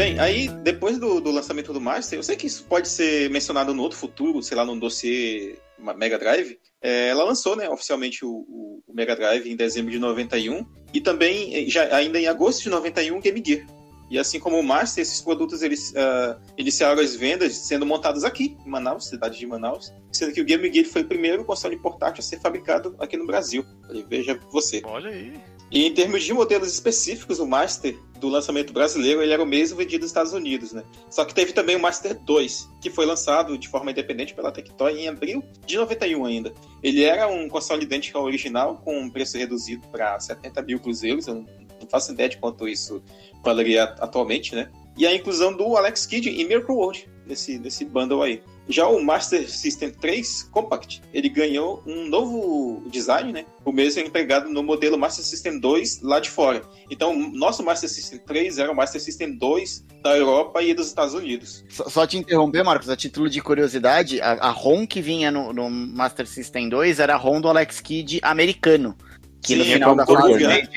Bem, 0.00 0.18
aí 0.18 0.48
depois 0.48 0.96
do, 0.96 1.20
do 1.20 1.30
lançamento 1.30 1.74
do 1.74 1.80
Master, 1.80 2.18
eu 2.18 2.22
sei 2.22 2.34
que 2.34 2.46
isso 2.46 2.64
pode 2.64 2.88
ser 2.88 3.28
mencionado 3.28 3.74
no 3.74 3.82
outro 3.82 3.98
futuro, 3.98 4.42
sei 4.42 4.56
lá, 4.56 4.64
num 4.64 4.78
dossiê 4.78 5.56
Mega 5.94 6.18
Drive. 6.18 6.58
É, 6.80 7.08
ela 7.08 7.22
lançou, 7.22 7.54
né, 7.54 7.68
oficialmente 7.68 8.24
o, 8.24 8.30
o- 8.30 8.82
Mega 8.94 9.14
Drive 9.14 9.46
em 9.46 9.54
dezembro 9.54 9.90
de 9.90 9.98
91 9.98 10.64
e 10.94 11.02
também, 11.02 11.54
eh, 11.54 11.68
já, 11.68 11.94
ainda 11.94 12.18
em 12.18 12.26
agosto 12.26 12.62
de 12.62 12.70
91, 12.70 13.18
o 13.18 13.20
Game 13.20 13.42
Gear. 13.46 13.66
E 14.10 14.18
assim 14.18 14.40
como 14.40 14.58
o 14.58 14.62
Master, 14.62 15.02
esses 15.02 15.20
produtos 15.20 15.62
eles 15.62 15.94
ah, 15.96 16.36
iniciaram 16.58 17.00
as 17.00 17.14
vendas 17.14 17.56
sendo 17.56 17.86
montados 17.86 18.24
aqui, 18.24 18.56
em 18.66 18.68
Manaus, 18.68 19.06
cidade 19.06 19.38
de 19.38 19.46
Manaus, 19.46 19.92
sendo 20.12 20.32
que 20.32 20.40
o 20.40 20.44
Game 20.44 20.70
Gear 20.72 20.86
foi 20.86 21.02
o 21.02 21.06
primeiro 21.06 21.44
console 21.44 21.76
portátil 21.76 22.20
a 22.20 22.22
ser 22.22 22.40
fabricado 22.40 22.96
aqui 22.98 23.16
no 23.16 23.26
Brasil. 23.26 23.64
Olha, 23.88 24.04
Veja 24.08 24.40
você. 24.50 24.82
Olha 24.84 25.10
aí. 25.10 25.40
E 25.70 25.86
em 25.86 25.94
termos 25.94 26.24
de 26.24 26.32
modelos 26.32 26.72
específicos, 26.72 27.38
o 27.38 27.46
Master 27.46 27.96
do 28.18 28.28
lançamento 28.28 28.72
brasileiro 28.72 29.22
ele 29.22 29.32
era 29.32 29.42
o 29.42 29.46
mesmo 29.46 29.78
vendido 29.78 30.00
nos 30.00 30.10
Estados 30.10 30.32
Unidos, 30.32 30.72
né? 30.72 30.82
Só 31.08 31.24
que 31.24 31.32
teve 31.32 31.52
também 31.52 31.76
o 31.76 31.80
Master 31.80 32.18
2, 32.18 32.68
que 32.82 32.90
foi 32.90 33.06
lançado 33.06 33.56
de 33.56 33.68
forma 33.68 33.92
independente 33.92 34.34
pela 34.34 34.50
Tectoy 34.50 34.98
em 34.98 35.08
abril 35.08 35.44
de 35.64 35.76
91 35.76 36.24
ainda. 36.26 36.52
Ele 36.82 37.04
era 37.04 37.28
um 37.28 37.48
console 37.48 37.84
idêntico 37.84 38.18
ao 38.18 38.24
original, 38.24 38.78
com 38.84 38.98
um 38.98 39.08
preço 39.08 39.38
reduzido 39.38 39.86
para 39.88 40.18
70 40.18 40.60
mil 40.62 40.80
cruzeiros. 40.80 41.28
Eu 41.28 41.36
não 41.36 41.46
faço 41.88 42.12
ideia 42.12 42.28
de 42.28 42.38
quanto 42.38 42.68
isso 42.68 43.02
valeria 43.42 43.84
atualmente, 43.98 44.54
né? 44.54 44.70
E 44.96 45.06
a 45.06 45.14
inclusão 45.14 45.56
do 45.56 45.76
Alex 45.76 46.04
Kidd 46.06 46.28
em 46.28 46.46
Miracle 46.46 46.74
World, 46.74 47.08
nesse, 47.26 47.58
nesse 47.58 47.84
bundle 47.84 48.22
aí. 48.22 48.42
Já 48.68 48.86
o 48.86 49.02
Master 49.02 49.50
System 49.50 49.90
3 49.90 50.44
Compact, 50.52 51.02
ele 51.12 51.28
ganhou 51.28 51.82
um 51.84 52.06
novo 52.06 52.82
design, 52.88 53.32
né? 53.32 53.44
O 53.64 53.72
mesmo 53.72 54.00
empregado 54.02 54.48
no 54.48 54.62
modelo 54.62 54.96
Master 54.96 55.24
System 55.24 55.58
2 55.58 56.02
lá 56.02 56.20
de 56.20 56.30
fora. 56.30 56.62
Então, 56.88 57.16
nosso 57.32 57.64
Master 57.64 57.88
System 57.88 58.20
3 58.20 58.58
era 58.58 58.70
o 58.70 58.76
Master 58.76 59.00
System 59.00 59.36
2 59.36 59.86
da 60.02 60.16
Europa 60.16 60.62
e 60.62 60.72
dos 60.72 60.86
Estados 60.86 61.14
Unidos. 61.14 61.64
Só, 61.68 61.88
só 61.88 62.06
te 62.06 62.16
interromper, 62.16 62.62
Marcos, 62.62 62.88
a 62.88 62.96
título 62.96 63.28
de 63.28 63.40
curiosidade, 63.40 64.20
a, 64.20 64.32
a 64.34 64.50
ROM 64.50 64.86
que 64.86 65.02
vinha 65.02 65.32
no, 65.32 65.52
no 65.52 65.68
Master 65.68 66.26
System 66.26 66.68
2 66.68 67.00
era 67.00 67.14
a 67.14 67.18
ROM 67.18 67.40
do 67.40 67.48
Alex 67.48 67.80
Kidd 67.80 68.20
americano. 68.22 68.96
Que 69.42 69.56
no 69.56 69.64
Sim, 69.64 69.72
final 69.72 69.92
é 69.92 69.96
da 69.96 70.04
com 70.06 70.14
fase 70.14 70.46
né? 70.46 70.68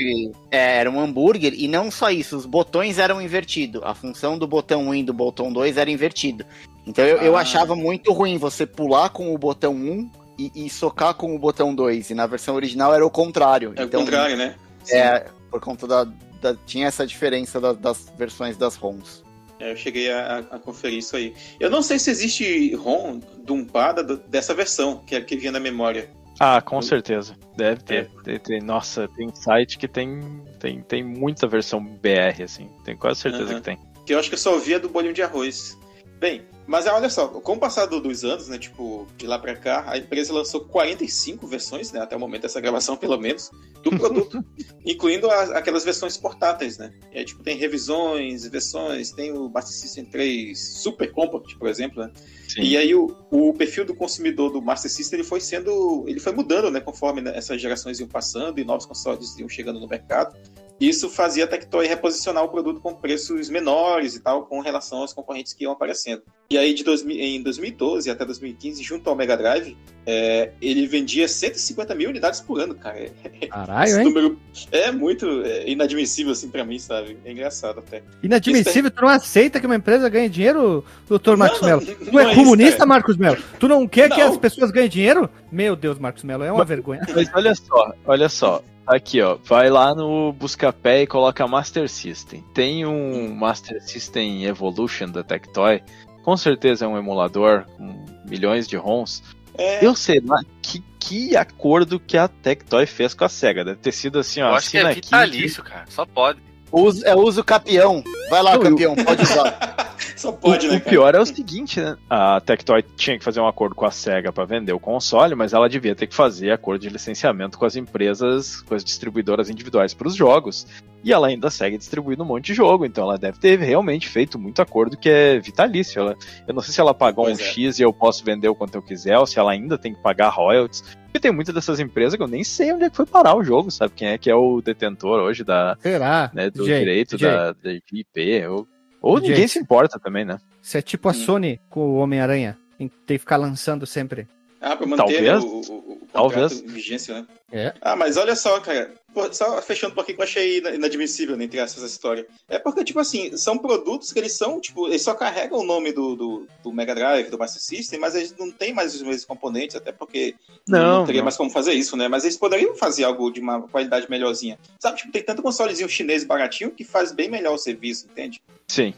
é, 0.50 0.78
era 0.80 0.90
um 0.90 1.00
hambúrguer, 1.00 1.54
e 1.54 1.68
não 1.68 1.92
só 1.92 2.10
isso, 2.10 2.38
os 2.38 2.46
botões 2.46 2.98
eram 2.98 3.22
invertidos. 3.22 3.82
A 3.84 3.94
função 3.94 4.38
do 4.38 4.48
botão 4.48 4.88
1 4.88 4.96
e 4.96 5.04
do 5.04 5.14
botão 5.14 5.52
2 5.52 5.76
era 5.78 5.92
invertido. 5.92 6.46
Então 6.88 7.04
eu, 7.06 7.18
eu 7.18 7.36
Ah. 7.38 7.42
achava 7.42 7.76
muito 7.76 8.14
ruim 8.14 8.38
você 8.38 8.66
pular 8.66 9.10
com 9.10 9.34
o 9.34 9.38
botão 9.38 9.74
1 9.74 10.10
e, 10.40 10.66
e 10.66 10.70
socar 10.70 11.14
com 11.14 11.36
o 11.36 11.40
botão 11.40 11.76
2. 11.76 12.10
E 12.12 12.14
na 12.16 12.26
versão 12.26 12.56
original 12.56 12.94
era 12.94 13.06
o 13.06 13.10
contrário. 13.10 13.74
É 13.76 13.84
então, 13.84 14.02
o 14.02 14.04
contrário, 14.06 14.38
né? 14.38 14.56
Sim. 14.84 14.96
É, 14.96 15.26
por 15.52 15.60
conta 15.60 15.86
da, 15.86 16.04
da- 16.42 16.56
Tinha 16.66 16.88
essa 16.88 17.06
diferença 17.06 17.60
da- 17.60 17.74
das 17.74 18.12
versões 18.18 18.56
das 18.58 18.76
ROMs. 18.76 19.24
É, 19.60 19.72
eu 19.72 19.78
cheguei 19.78 20.12
a, 20.12 20.40
a 20.52 20.60
conferir 20.60 21.00
isso 21.00 21.16
aí. 21.16 21.34
Eu 21.60 21.70
não 21.70 21.82
sei 21.82 22.00
se 22.00 22.10
existe 22.10 22.74
ROM 22.76 23.20
dumpada 23.46 24.04
dessa 24.04 24.54
versão, 24.54 25.02
que, 25.06 25.16
é- 25.16 25.22
que 25.22 25.36
vinha 25.38 25.52
na 25.52 25.60
memória. 25.60 26.10
Ah, 26.40 26.62
com 26.62 26.82
certeza. 26.82 27.36
Deve 27.56 27.82
ter. 27.84 28.10
Tem- 28.24 28.40
tem- 28.40 28.62
nossa, 28.62 29.08
tem 29.08 29.34
site 29.34 29.78
que 29.78 29.88
tem, 29.88 30.20
tem, 30.60 30.82
tem 30.82 31.04
muita 31.04 31.48
versão 31.48 31.84
BR, 31.84 32.44
assim. 32.44 32.70
Tenho 32.84 32.98
quase 32.98 33.22
certeza 33.22 33.46
Aham. 33.52 33.56
que 33.56 33.62
tem. 33.62 33.78
Que 34.06 34.14
eu 34.14 34.20
acho 34.20 34.30
que 34.30 34.36
eu 34.36 34.40
só 34.40 34.58
via 34.58 34.80
do 34.80 34.90
bolinho 34.90 35.14
de 35.14 35.22
arroz. 35.22 35.78
Bem, 36.24 36.42
mas 36.66 36.86
olha 36.88 37.10
só, 37.10 37.28
com 37.28 37.52
o 37.56 37.60
passar 37.60 37.86
do- 37.86 38.00
dos 38.00 38.24
anos, 38.24 38.48
né, 38.48 38.58
tipo, 38.58 39.06
de 39.18 39.28
lá 39.28 39.38
pra 39.38 39.58
cá, 39.58 39.84
a 39.86 39.98
empresa 39.98 40.32
lançou 40.32 40.62
45 40.62 41.46
versões, 41.46 41.92
né, 41.92 42.00
até 42.00 42.16
o 42.16 42.20
momento 42.20 42.44
dessa 42.44 42.62
gravação, 42.62 42.96
pelo 42.96 43.18
menos, 43.18 43.52
do 43.84 43.90
produto, 44.32 44.42
incluindo 44.86 45.30
as- 45.30 45.52
aquelas 45.52 45.84
versões 45.84 46.16
portáteis, 46.16 46.78
né. 46.78 46.94
E 47.12 47.18
aí, 47.20 47.26
tipo, 47.26 47.44
tem 47.44 47.58
revisões, 47.58 48.48
versões, 48.48 49.12
tem 49.12 49.34
o 49.34 49.50
Master 49.50 49.76
System 49.76 50.06
3 50.06 50.58
Super 50.78 51.12
Compact, 51.12 51.58
por 51.58 51.68
exemplo, 51.68 52.02
né. 52.02 52.10
Sim. 52.48 52.62
E 52.62 52.78
aí 52.78 52.96
o, 52.96 53.14
o 53.30 53.54
perfil 53.54 53.84
do 53.84 53.94
consumidor 53.94 54.50
do 54.50 54.62
Master 54.62 54.90
System 54.90 55.20
ele 55.20 55.28
foi 55.28 55.42
sendo, 55.42 56.06
ele 56.08 56.22
foi 56.22 56.32
mudando, 56.32 56.72
né, 56.72 56.80
conforme 56.80 57.20
né, 57.20 57.34
essas 57.36 57.62
gerações 57.62 58.00
iam 58.00 58.08
passando 58.08 58.60
e 58.60 58.64
novos 58.64 58.86
consoles 58.86 59.38
iam 59.38 59.50
chegando 59.50 59.78
no 59.78 59.90
mercado. 59.90 60.38
Isso 60.80 61.10
fazia 61.10 61.46
a 61.46 61.48
Tectoy 61.48 61.88
reposicionar 61.88 62.44
o 62.44 62.50
produto 62.50 62.82
com 62.82 62.94
preços 62.94 63.50
menores 63.50 64.16
e 64.16 64.20
tal, 64.20 64.46
com 64.46 64.60
relação 64.60 65.00
aos 65.00 65.14
concorrentes 65.14 65.54
que 65.54 65.64
iam 65.64 65.72
aparecendo. 65.72 66.24
E 66.50 66.58
aí, 66.58 66.74
de 66.74 66.84
2000 66.84 67.16
em 67.18 67.42
2012 67.42 68.10
até 68.10 68.26
2015, 68.26 68.84
junto 68.84 69.10
ao 69.10 69.16
Mega 69.16 69.38
Drive, 69.38 69.78
é, 70.06 70.52
ele 70.62 70.86
vendia 70.86 71.28
150 71.28 71.96
mil 71.96 72.10
unidades 72.10 72.42
por 72.42 72.60
ano, 72.60 72.76
cara. 72.76 73.00
É- 73.00 73.48
Caralho, 73.48 73.88
Esse 73.88 74.00
hein? 74.00 74.04
número 74.06 74.40
é 74.72 74.92
muito 74.92 75.42
é, 75.46 75.70
inadmissível, 75.70 76.34
assim, 76.34 76.50
pra 76.50 76.66
mim, 76.66 76.78
sabe? 76.80 77.18
É 77.24 77.32
engraçado 77.32 77.80
até. 77.80 78.04
Inadmissível, 78.22 78.92
tu 78.92 79.02
não 79.04 79.10
aceita 79.10 79.60
que 79.60 79.66
uma 79.66 79.76
empresa 79.76 80.10
ganhe 80.10 80.28
dinheiro, 80.28 80.84
doutor 81.08 81.38
Marcos 81.38 81.62
Melo? 81.62 81.82
não, 81.82 81.96
Tu 81.96 82.12
não 82.12 82.20
é 82.20 82.24
é 82.24 82.28
isso, 82.28 82.36
comunista, 82.36 82.78
cara. 82.80 82.90
Marcos 82.90 83.16
Melo? 83.18 83.38
Tu 83.60 83.68
não 83.68 83.88
quer 83.88 84.10
que 84.10 84.20
Não. 84.20 84.30
as 84.32 84.38
pessoas 84.38 84.70
ganhem 84.70 84.90
dinheiro? 84.90 85.30
Meu 85.52 85.76
Deus, 85.76 85.98
Marcos 85.98 86.24
Melo, 86.24 86.44
é 86.44 86.52
uma 86.52 86.66
vergonha. 86.66 87.02
Mas 87.16 87.30
olha 87.34 87.56
só, 87.56 87.94
olha 88.06 88.28
só. 88.30 88.62
Aqui, 88.86 89.22
ó. 89.22 89.38
Vai 89.44 89.70
lá 89.70 89.96
no 89.96 90.34
Buscapé 90.34 91.04
e 91.04 91.08
coloca 91.08 91.48
Master 91.48 91.90
System. 91.90 92.44
Tem 92.54 92.86
um 92.86 93.34
Master 93.34 93.82
System 93.82 94.46
Evolution 94.46 95.10
da 95.10 95.24
Tectoy. 95.24 95.82
Com 96.24 96.36
certeza 96.38 96.86
é 96.86 96.88
um 96.88 96.98
emulador 96.98 97.66
com 97.78 98.06
milhões 98.26 98.68
de 98.68 98.76
ROMs. 98.76 99.24
É, 99.58 99.86
Eu 99.86 99.96
sei 99.96 100.20
lá 100.20 100.42
que, 100.62 100.84
que 101.00 101.36
acordo 101.36 102.00
que 102.00 102.18
a 102.18 102.28
Tectoy 102.28 102.86
fez 102.86 103.14
com 103.14 103.24
a 103.24 103.30
SEGA. 103.30 103.64
Deve 103.64 103.80
ter 103.80 103.92
sido 103.92 104.20
assim, 104.20 104.42
ó. 104.42 104.50
Eu 104.50 104.56
acho 104.56 104.72
que 104.72 104.78
é 104.78 104.82
aqui 104.82 104.96
vitalício, 105.02 105.64
cara. 105.64 105.86
Só 105.90 106.06
pode. 106.06 106.40
Uso, 106.72 107.06
é 107.06 107.16
uso 107.16 107.44
capião. 107.44 108.04
Vai 108.30 108.42
lá, 108.42 108.56
Não, 108.56 108.62
campeão, 108.64 108.96
pode 108.96 109.22
usar. 109.22 109.96
só 110.24 110.32
pode, 110.32 110.68
o, 110.68 110.72
né, 110.72 110.78
o 110.78 110.80
cara? 110.80 110.90
pior 110.90 111.16
é 111.16 111.20
o 111.20 111.26
seguinte, 111.26 111.82
né? 111.82 111.98
A 112.10 112.40
Tectoy 112.40 112.82
tinha 112.96 113.18
que 113.18 113.24
fazer 113.24 113.42
um 113.42 113.48
acordo 113.48 113.76
com 113.76 113.86
a 113.86 113.92
SEGA 113.92 114.32
para 114.32 114.46
vender 114.46 114.72
o 114.72 114.80
console, 114.80 115.36
mas 115.36 115.52
ela 115.52 115.68
devia 115.68 115.94
ter 115.94 116.08
que 116.08 116.16
fazer 116.16 116.52
acordo 116.52 116.82
de 116.82 116.90
licenciamento 116.90 117.58
com 117.58 117.66
as 117.66 117.76
empresas, 117.76 118.62
com 118.62 118.74
as 118.74 118.84
distribuidoras 118.84 119.50
individuais 119.50 119.94
para 119.94 120.08
os 120.08 120.16
jogos. 120.16 120.66
E 121.04 121.12
ela 121.12 121.28
ainda 121.28 121.50
segue 121.50 121.78
distribuindo 121.78 122.24
um 122.24 122.26
monte 122.26 122.46
de 122.46 122.54
jogo, 122.54 122.86
então 122.86 123.04
ela 123.04 123.18
deve 123.18 123.38
ter 123.38 123.60
realmente 123.60 124.08
feito 124.08 124.40
muito 124.40 124.62
acordo 124.62 124.96
que 124.96 125.10
é 125.10 125.38
vitalício. 125.38 126.00
Ela, 126.00 126.16
eu 126.48 126.54
não 126.54 126.62
sei 126.62 126.74
se 126.74 126.80
ela 126.80 126.94
pagou 126.94 127.26
Pois 127.26 127.38
um 127.38 127.42
é. 127.42 127.46
X 127.46 127.80
e 127.80 127.82
eu 127.82 127.92
posso 127.92 128.24
vender 128.24 128.48
o 128.48 128.56
quanto 128.56 128.76
eu 128.76 128.82
quiser, 128.82 129.20
ou 129.20 129.28
se 129.28 129.38
ela 129.38 129.52
ainda 129.52 129.78
tem 129.78 129.94
que 129.94 130.02
pagar 130.02 130.30
royalties. 130.30 130.82
Porque 131.04 131.20
tem 131.20 131.32
muitas 131.34 131.54
dessas 131.54 131.82
empresas 131.82 132.16
que 132.16 132.24
eu 132.24 132.28
nem 132.28 132.46
sei 132.46 132.72
onde 132.72 132.86
é 132.86 132.90
que 132.90 132.96
foi 132.96 133.06
parar 133.06 133.36
o 133.36 133.44
jogo, 133.44 133.70
sabe? 133.70 133.94
Quem 133.94 134.08
é 134.08 134.18
que 134.18 134.30
é 134.30 134.36
o 134.36 134.62
detentor 134.62 135.20
hoje 135.20 135.44
da, 135.44 135.78
Será? 135.82 136.32
né, 136.34 136.50
do 136.50 136.64
DJ, 136.64 136.80
direito 136.80 137.18
DJ, 137.18 137.30
da, 137.30 137.52
da 137.52 137.74
IP, 137.74 138.48
ou, 138.48 138.68
ou 139.04 139.20
ninguém 139.20 139.48
se 139.50 139.60
importa 139.60 140.00
também, 140.00 140.24
né? 140.24 140.40
Isso 140.62 140.78
é 140.78 140.82
tipo 140.82 141.10
a. 141.10 141.14
Sony 141.14 141.60
com 141.70 141.82
o 141.82 141.96
Homem-Aranha. 141.96 142.58
Tem 142.78 142.88
que 142.88 142.96
ter 143.06 143.14
que 143.16 143.20
ficar 143.20 143.36
lançando 143.36 143.86
sempre. 143.86 144.28
Ah, 144.66 144.78
pra 144.78 144.88
manter 144.88 145.04
Talvez. 145.04 145.44
o, 145.44 145.48
o, 145.48 145.60
o 145.60 145.96
contrato 146.00 146.12
Talvez. 146.14 146.62
em 146.62 146.68
vigência, 146.68 147.14
né? 147.16 147.28
É. 147.52 147.74
Ah, 147.82 147.96
mas 147.98 148.16
olha 148.18 148.36
só, 148.36 148.60
cara. 148.62 148.94
Só 149.32 149.62
fechando 149.62 149.92
um 149.92 149.96
pouquinho 149.96 150.16
que 150.16 150.22
eu 150.24 150.26
achei 150.28 150.58
ina- 150.58 150.72
inadmissível, 150.72 151.36
né, 151.38 151.44
entre 151.44 151.60
aspas, 151.60 151.84
essa 151.84 151.92
história. 151.94 152.26
É 152.50 152.58
porque, 152.58 152.84
tipo 152.84 153.00
assim, 153.00 153.36
são 153.38 153.58
produtos 153.60 154.12
que 154.12 154.18
eles 154.18 154.32
são, 154.34 154.60
tipo, 154.60 154.88
eles 154.88 155.04
só 155.04 155.14
carregam 155.14 155.60
o 155.60 155.64
nome 155.64 155.92
do, 155.92 156.16
do, 156.16 156.48
do 156.64 156.72
Mega 156.74 156.96
Drive, 156.96 157.30
do 157.30 157.38
Master 157.38 157.62
System, 157.62 158.00
mas 158.00 158.16
eles 158.16 158.34
não 158.40 158.50
têm 158.50 158.74
mais 158.74 158.96
os 158.96 159.04
mesmos 159.04 159.26
componentes, 159.26 159.76
até 159.76 159.92
porque 159.92 160.34
Não, 160.68 161.06
teria 161.06 161.20
não. 161.20 161.26
mais 161.26 161.38
como 161.38 161.52
fazer 161.52 161.74
isso, 161.74 161.96
né? 161.96 162.08
Mas 162.08 162.24
eles 162.24 162.38
poderiam 162.38 162.74
fazer 162.76 163.04
algo 163.04 163.30
de 163.30 163.40
uma 163.40 163.62
qualidade 163.62 164.10
melhorzinha. 164.10 164.58
Sabe, 164.80 164.98
tipo, 164.98 165.12
tem 165.12 165.22
tanto 165.22 165.44
consolezinho 165.44 165.88
chinês 165.90 166.24
baratinho 166.24 166.72
que 166.72 166.84
faz 166.84 167.12
bem 167.12 167.30
melhor 167.30 167.54
o 167.54 167.58
serviço, 167.60 168.08
entende? 168.10 168.42
Sim. 168.68 168.96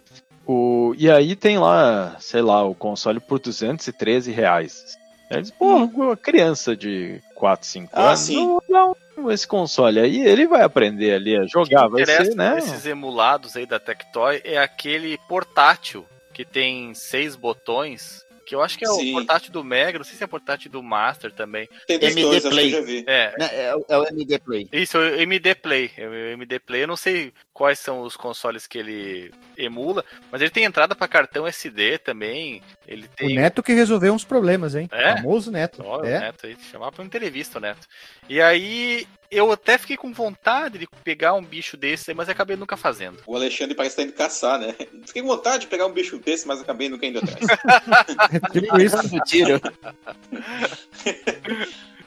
O, 0.47 0.93
e 0.97 1.09
aí 1.09 1.35
tem 1.35 1.57
lá, 1.57 2.15
sei 2.21 2.41
lá, 2.41 2.63
o 2.63 2.75
console 2.75 3.19
por 3.19 3.39
213 3.39 4.31
reais. 4.31 4.95
Eles, 5.29 5.51
pô, 5.51 5.75
uma 5.77 6.15
criança 6.15 6.75
de 6.75 7.21
4, 7.33 7.65
5 7.67 7.85
Hum. 7.85 7.89
Ah, 7.93 8.07
anos, 8.09 8.19
sim. 8.19 8.59
não, 8.69 8.95
não, 9.17 9.31
esse 9.31 9.47
console 9.47 9.99
aí, 9.99 10.21
ele 10.21 10.47
vai 10.47 10.61
aprender 10.61 11.13
ali 11.13 11.35
a 11.35 11.45
jogar, 11.45 11.87
vai 11.87 12.05
ser, 12.05 12.35
né? 12.35 12.57
esses 12.57 12.85
emulados 12.85 13.55
aí 13.55 13.65
da 13.65 13.79
Tectoy 13.79 14.41
é 14.43 14.57
aquele 14.57 15.17
portátil 15.27 16.05
que 16.33 16.43
tem 16.43 16.93
seis 16.93 17.35
botões. 17.35 18.24
Que 18.45 18.53
eu 18.53 18.61
acho 18.61 18.77
que 18.77 18.85
é 18.85 18.87
Sim. 18.89 19.09
o 19.09 19.13
portátil 19.13 19.51
do 19.51 19.63
Mega, 19.63 19.97
não 19.97 20.05
sei 20.05 20.15
se 20.15 20.23
é 20.23 20.25
o 20.25 20.29
portátil 20.29 20.69
do 20.71 20.83
Master 20.83 21.31
também. 21.31 21.67
Tem 21.87 21.97
dos 21.97 22.09
MD 22.09 22.21
dois, 22.21 22.45
acho 22.45 22.49
que 22.49 22.61
Play. 22.61 22.67
eu 22.67 22.71
já 22.79 22.81
vi. 22.85 23.03
É, 23.07 23.33
Né, 23.39 23.49
É, 23.51 23.73
é 23.89 23.97
o 23.97 24.07
MD 24.07 24.39
Play. 24.39 24.69
isso, 24.71 24.97
é 24.97 25.11
o 25.17 25.21
MD 25.21 25.55
Play. 25.55 25.91
É 25.97 26.07
o 26.07 26.13
MD 26.13 26.59
Play, 26.59 26.83
eu 26.83 26.87
não 26.87 26.95
sei 26.95 27.33
quais 27.53 27.79
são 27.79 28.01
os 28.01 28.15
consoles 28.15 28.67
que 28.67 28.77
ele 28.77 29.31
emula, 29.57 30.03
mas 30.31 30.41
ele 30.41 30.51
tem 30.51 30.63
entrada 30.65 30.95
para 30.95 31.07
cartão 31.07 31.47
SD 31.47 31.97
também. 31.97 32.61
Ele 32.87 33.05
O 33.05 33.09
tem. 33.15 33.35
Neto 33.35 33.63
que 33.63 33.73
resolveu 33.73 34.13
uns 34.13 34.23
problemas, 34.23 34.75
hein? 34.75 34.87
É? 34.91 35.15
famoso 35.15 35.49
Neto. 35.51 35.81
Ó, 35.83 36.01
o 36.01 36.05
é. 36.05 36.19
Neto 36.19 36.45
aí, 36.45 36.55
chamar 36.71 36.91
pra 36.91 37.01
uma 37.01 37.07
entrevista 37.07 37.57
o 37.57 37.61
Neto. 37.61 37.87
E 38.29 38.39
aí, 38.41 39.07
eu 39.31 39.51
até 39.51 39.77
fiquei 39.77 39.97
com 39.97 40.13
vontade 40.13 40.77
de 40.77 40.87
pegar 41.03 41.33
um 41.33 41.43
bicho 41.43 41.75
desse, 41.75 42.11
aí, 42.11 42.15
mas 42.15 42.29
acabei 42.29 42.55
nunca 42.55 42.77
fazendo. 42.77 43.21
O 43.25 43.35
Alexandre 43.35 43.75
parece 43.75 43.93
estar 43.93 44.03
indo 44.03 44.13
caçar, 44.13 44.59
né? 44.59 44.73
Fiquei 45.05 45.21
com 45.21 45.27
vontade 45.27 45.61
de 45.61 45.67
pegar 45.67 45.85
um 45.85 45.93
bicho 45.93 46.17
desse, 46.17 46.47
mas 46.47 46.61
acabei 46.61 46.89
nunca 46.89 47.05
indo 47.05 47.19
atrás. 47.19 47.39
Tipo 48.51 48.79
isso. 48.79 49.09
Do 49.09 49.19
tiro. 49.25 49.61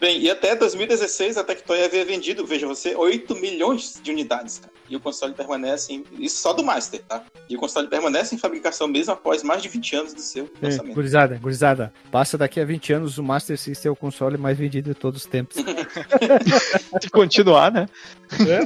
Bem, 0.01 0.21
e 0.21 0.31
até 0.31 0.55
2016 0.55 1.37
a 1.39 1.45
Tectoy 1.45 1.83
havia 1.85 2.05
vendido, 2.05 2.47
veja 2.47 2.67
você, 2.67 2.95
8 2.95 3.35
milhões 3.37 3.99
de 4.03 4.11
unidades, 4.11 4.59
cara. 4.59 4.73
E 4.89 4.97
o 4.97 5.01
console 5.01 5.35
permanece 5.35 5.93
em. 5.93 6.05
Isso 6.19 6.39
só 6.39 6.53
do 6.55 6.63
Master, 6.65 7.03
tá? 7.03 7.23
E 7.49 7.55
o 7.57 7.59
console 7.59 7.89
permanece 7.89 8.35
em 8.35 8.39
fabricação 8.39 8.89
mesmo 8.89 9.13
após 9.13 9.43
mais 9.43 9.61
de 9.63 9.69
20 9.69 9.97
anos 9.97 10.15
do 10.15 10.21
seu 10.23 10.51
É, 10.63 10.67
lançamento. 10.67 10.95
gurizada, 10.95 11.37
gurizada. 11.43 11.93
Passa 12.11 12.39
daqui 12.39 12.59
a 12.59 12.65
20 12.65 12.93
anos 12.95 13.19
o 13.19 13.23
Master 13.23 13.59
System 13.59 13.91
é 13.91 13.93
o 13.93 13.97
console 13.97 14.39
mais 14.39 14.57
vendido 14.57 14.89
de 14.89 14.95
todos 14.99 15.23
os 15.25 15.29
tempos. 15.29 15.57
Se 17.03 17.11
continuar, 17.11 17.71
né? 17.71 17.87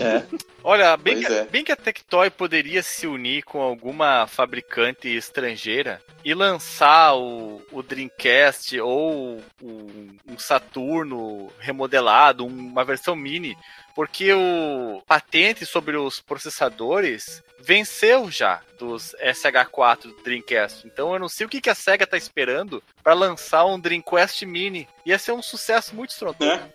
É. 0.01 0.23
Olha, 0.65 0.97
bem 0.97 1.15
Pois 1.17 1.27
que, 1.27 1.33
é. 1.33 1.45
bem 1.47 1.65
que 1.65 1.73
a 1.73 1.77
Tectoy 1.77 2.31
poderia 2.31 2.83
se 2.85 3.07
unir 3.07 3.43
com 3.43 3.61
alguma 3.61 4.27
fabricante 4.29 5.09
estrangeira 5.09 6.01
e 6.25 6.33
lançar 6.35 7.15
o, 7.17 7.61
o 7.73 7.83
Dreamcast 7.83 8.79
ou 8.81 9.41
o- 9.61 9.91
um 10.29 10.39
Saturno 10.39 11.19
remodelado, 11.59 12.45
um- 12.45 12.49
uma 12.49 12.85
versão 12.85 13.15
mini, 13.17 13.57
porque 13.95 14.33
o 14.33 15.03
patente 15.07 15.65
sobre 15.67 15.97
os 15.97 16.21
processadores 16.21 17.43
venceu 17.61 18.31
já 18.31 18.61
dos 18.79 19.15
SH4 19.21 20.03
do 20.09 20.23
Dreamcast. 20.23 20.87
Então 20.87 21.13
eu 21.13 21.19
não 21.19 21.29
sei 21.29 21.47
o 21.47 21.49
que, 21.49 21.61
que 21.61 21.71
a 21.71 21.75
SEGA 21.75 22.07
tá 22.07 22.17
esperando 22.17 22.83
para 23.03 23.15
lançar 23.15 23.65
um 23.67 23.79
Dreamcast 23.79 24.45
mini. 24.47 24.89
Ia 25.07 25.19
ser 25.19 25.33
um 25.33 25.43
sucesso 25.43 25.95
muito 25.95 26.11
estrondoso. 26.11 26.51
Né? 26.51 26.71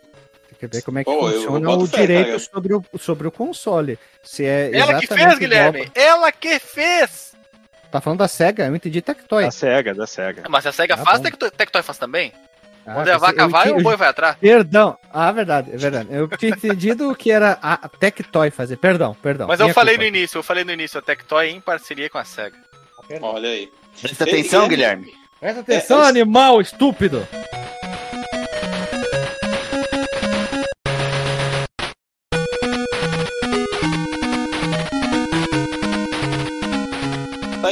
Tem 0.48 0.58
que 0.58 0.66
ver 0.76 0.82
como 0.82 0.98
é 0.98 1.04
que 1.04 1.10
Pô, 1.10 1.30
funciona 1.30 1.70
o 1.70 1.86
fé, 1.86 2.00
direito 2.00 2.26
cara. 2.26 2.38
sobre 2.38 2.74
o, 2.74 2.84
sobre 2.98 3.28
o 3.28 3.30
console. 3.32 3.98
Se 4.22 4.44
é 4.44 4.70
Ela 4.76 4.98
que 4.98 5.06
fez, 5.06 5.38
Guilherme! 5.38 5.90
Ela 5.94 6.32
que 6.32 6.58
fez! 6.58 7.28
Tá 7.90 8.00
falando 8.02 8.18
da 8.18 8.28
SEGA? 8.28 8.66
Eu 8.66 8.76
entendi 8.76 9.00
Tectoy. 9.00 9.44
Da 9.44 9.50
SEGA, 9.50 9.94
da 9.94 10.06
SEGA. 10.06 10.44
Mas 10.48 10.62
se 10.62 10.68
a 10.68 10.72
SEGA 10.72 10.96
Tá 10.96 11.04
faz. 11.04 11.20
Tectoy, 11.20 11.50
Tectoy 11.50 11.82
faz 11.82 11.96
também? 11.98 12.32
Ah, 12.88 12.98
Onde 12.98 13.10
a 13.10 13.18
vaca 13.18 13.42
eu 13.42 13.48
vai, 13.48 13.66
tinha- 13.66 13.76
o 13.76 13.82
boi 13.82 13.96
vai 13.96 14.08
atrás. 14.08 14.36
Perdão. 14.40 14.96
Ah, 15.12 15.30
verdade, 15.32 15.70
é 15.72 15.76
verdade. 15.76 16.08
Eu 16.10 16.26
tinha 16.28 16.50
entendido 16.52 17.14
que 17.14 17.30
era 17.30 17.58
a 17.62 17.88
Tectoy 17.88 18.50
fazer. 18.50 18.76
Perdão, 18.76 19.14
perdão. 19.22 19.46
Mas 19.46 19.60
eu 19.60 19.68
falei 19.70 19.96
culpa. 19.96 20.10
no 20.10 20.16
início, 20.16 20.38
eu 20.38 20.42
falei 20.42 20.64
no 20.64 20.72
início, 20.72 20.98
a 20.98 21.02
Tectoy 21.02 21.50
em 21.50 21.60
parceria 21.60 22.08
com 22.08 22.18
a 22.18 22.24
SEGA. 22.24 22.56
Olha 23.20 23.48
aí. 23.48 23.70
Presta 24.00 24.24
atenção, 24.24 24.62
Ele- 24.62 24.70
Guilherme. 24.70 25.12
Presta 25.40 25.60
atenção, 25.60 26.02
É, 26.02 26.06
é- 26.06 26.08
animal 26.08 26.60
estúpido. 26.60 27.26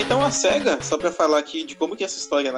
Então 0.07 0.25
a 0.25 0.31
SEGA, 0.31 0.81
só 0.81 0.97
pra 0.97 1.11
falar 1.11 1.37
aqui 1.39 1.65
de 1.65 1.75
como 1.75 1.97
que 1.97 2.05
essa 2.05 2.17
história 2.17 2.53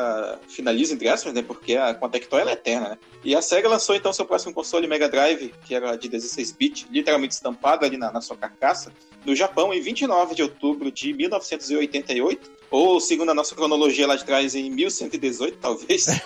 finaliza, 0.49 0.93
entre 0.93 1.09
aspas, 1.09 1.33
né? 1.33 1.41
Porque 1.41 1.77
a, 1.77 1.95
com 1.95 2.05
a 2.05 2.09
Tectoy 2.11 2.43
ela 2.43 2.51
é 2.51 2.53
eterna, 2.53 2.91
né? 2.91 2.99
E 3.25 3.35
a 3.35 3.41
SEGA 3.41 3.71
lançou 3.71 3.97
então 3.97 4.13
seu 4.13 4.27
próximo 4.27 4.53
console 4.53 4.87
Mega 4.87 5.09
Drive, 5.09 5.55
que 5.65 5.75
era 5.75 5.97
de 5.97 6.11
16-bit, 6.11 6.89
literalmente 6.91 7.33
estampado 7.33 7.87
ali 7.87 7.97
na, 7.97 8.13
na 8.13 8.21
sua 8.21 8.37
carcaça, 8.37 8.93
no 9.25 9.35
Japão 9.35 9.73
em 9.73 9.81
29 9.81 10.35
de 10.35 10.43
outubro 10.43 10.93
de 10.93 11.15
1988, 11.15 12.51
Ou, 12.71 13.01
segundo 13.01 13.31
a 13.31 13.35
nossa 13.35 13.55
cronologia 13.55 14.07
lá 14.07 14.15
de 14.15 14.27
trás, 14.27 14.55
em 14.55 14.71
1118, 14.71 15.57
talvez. 15.59 16.07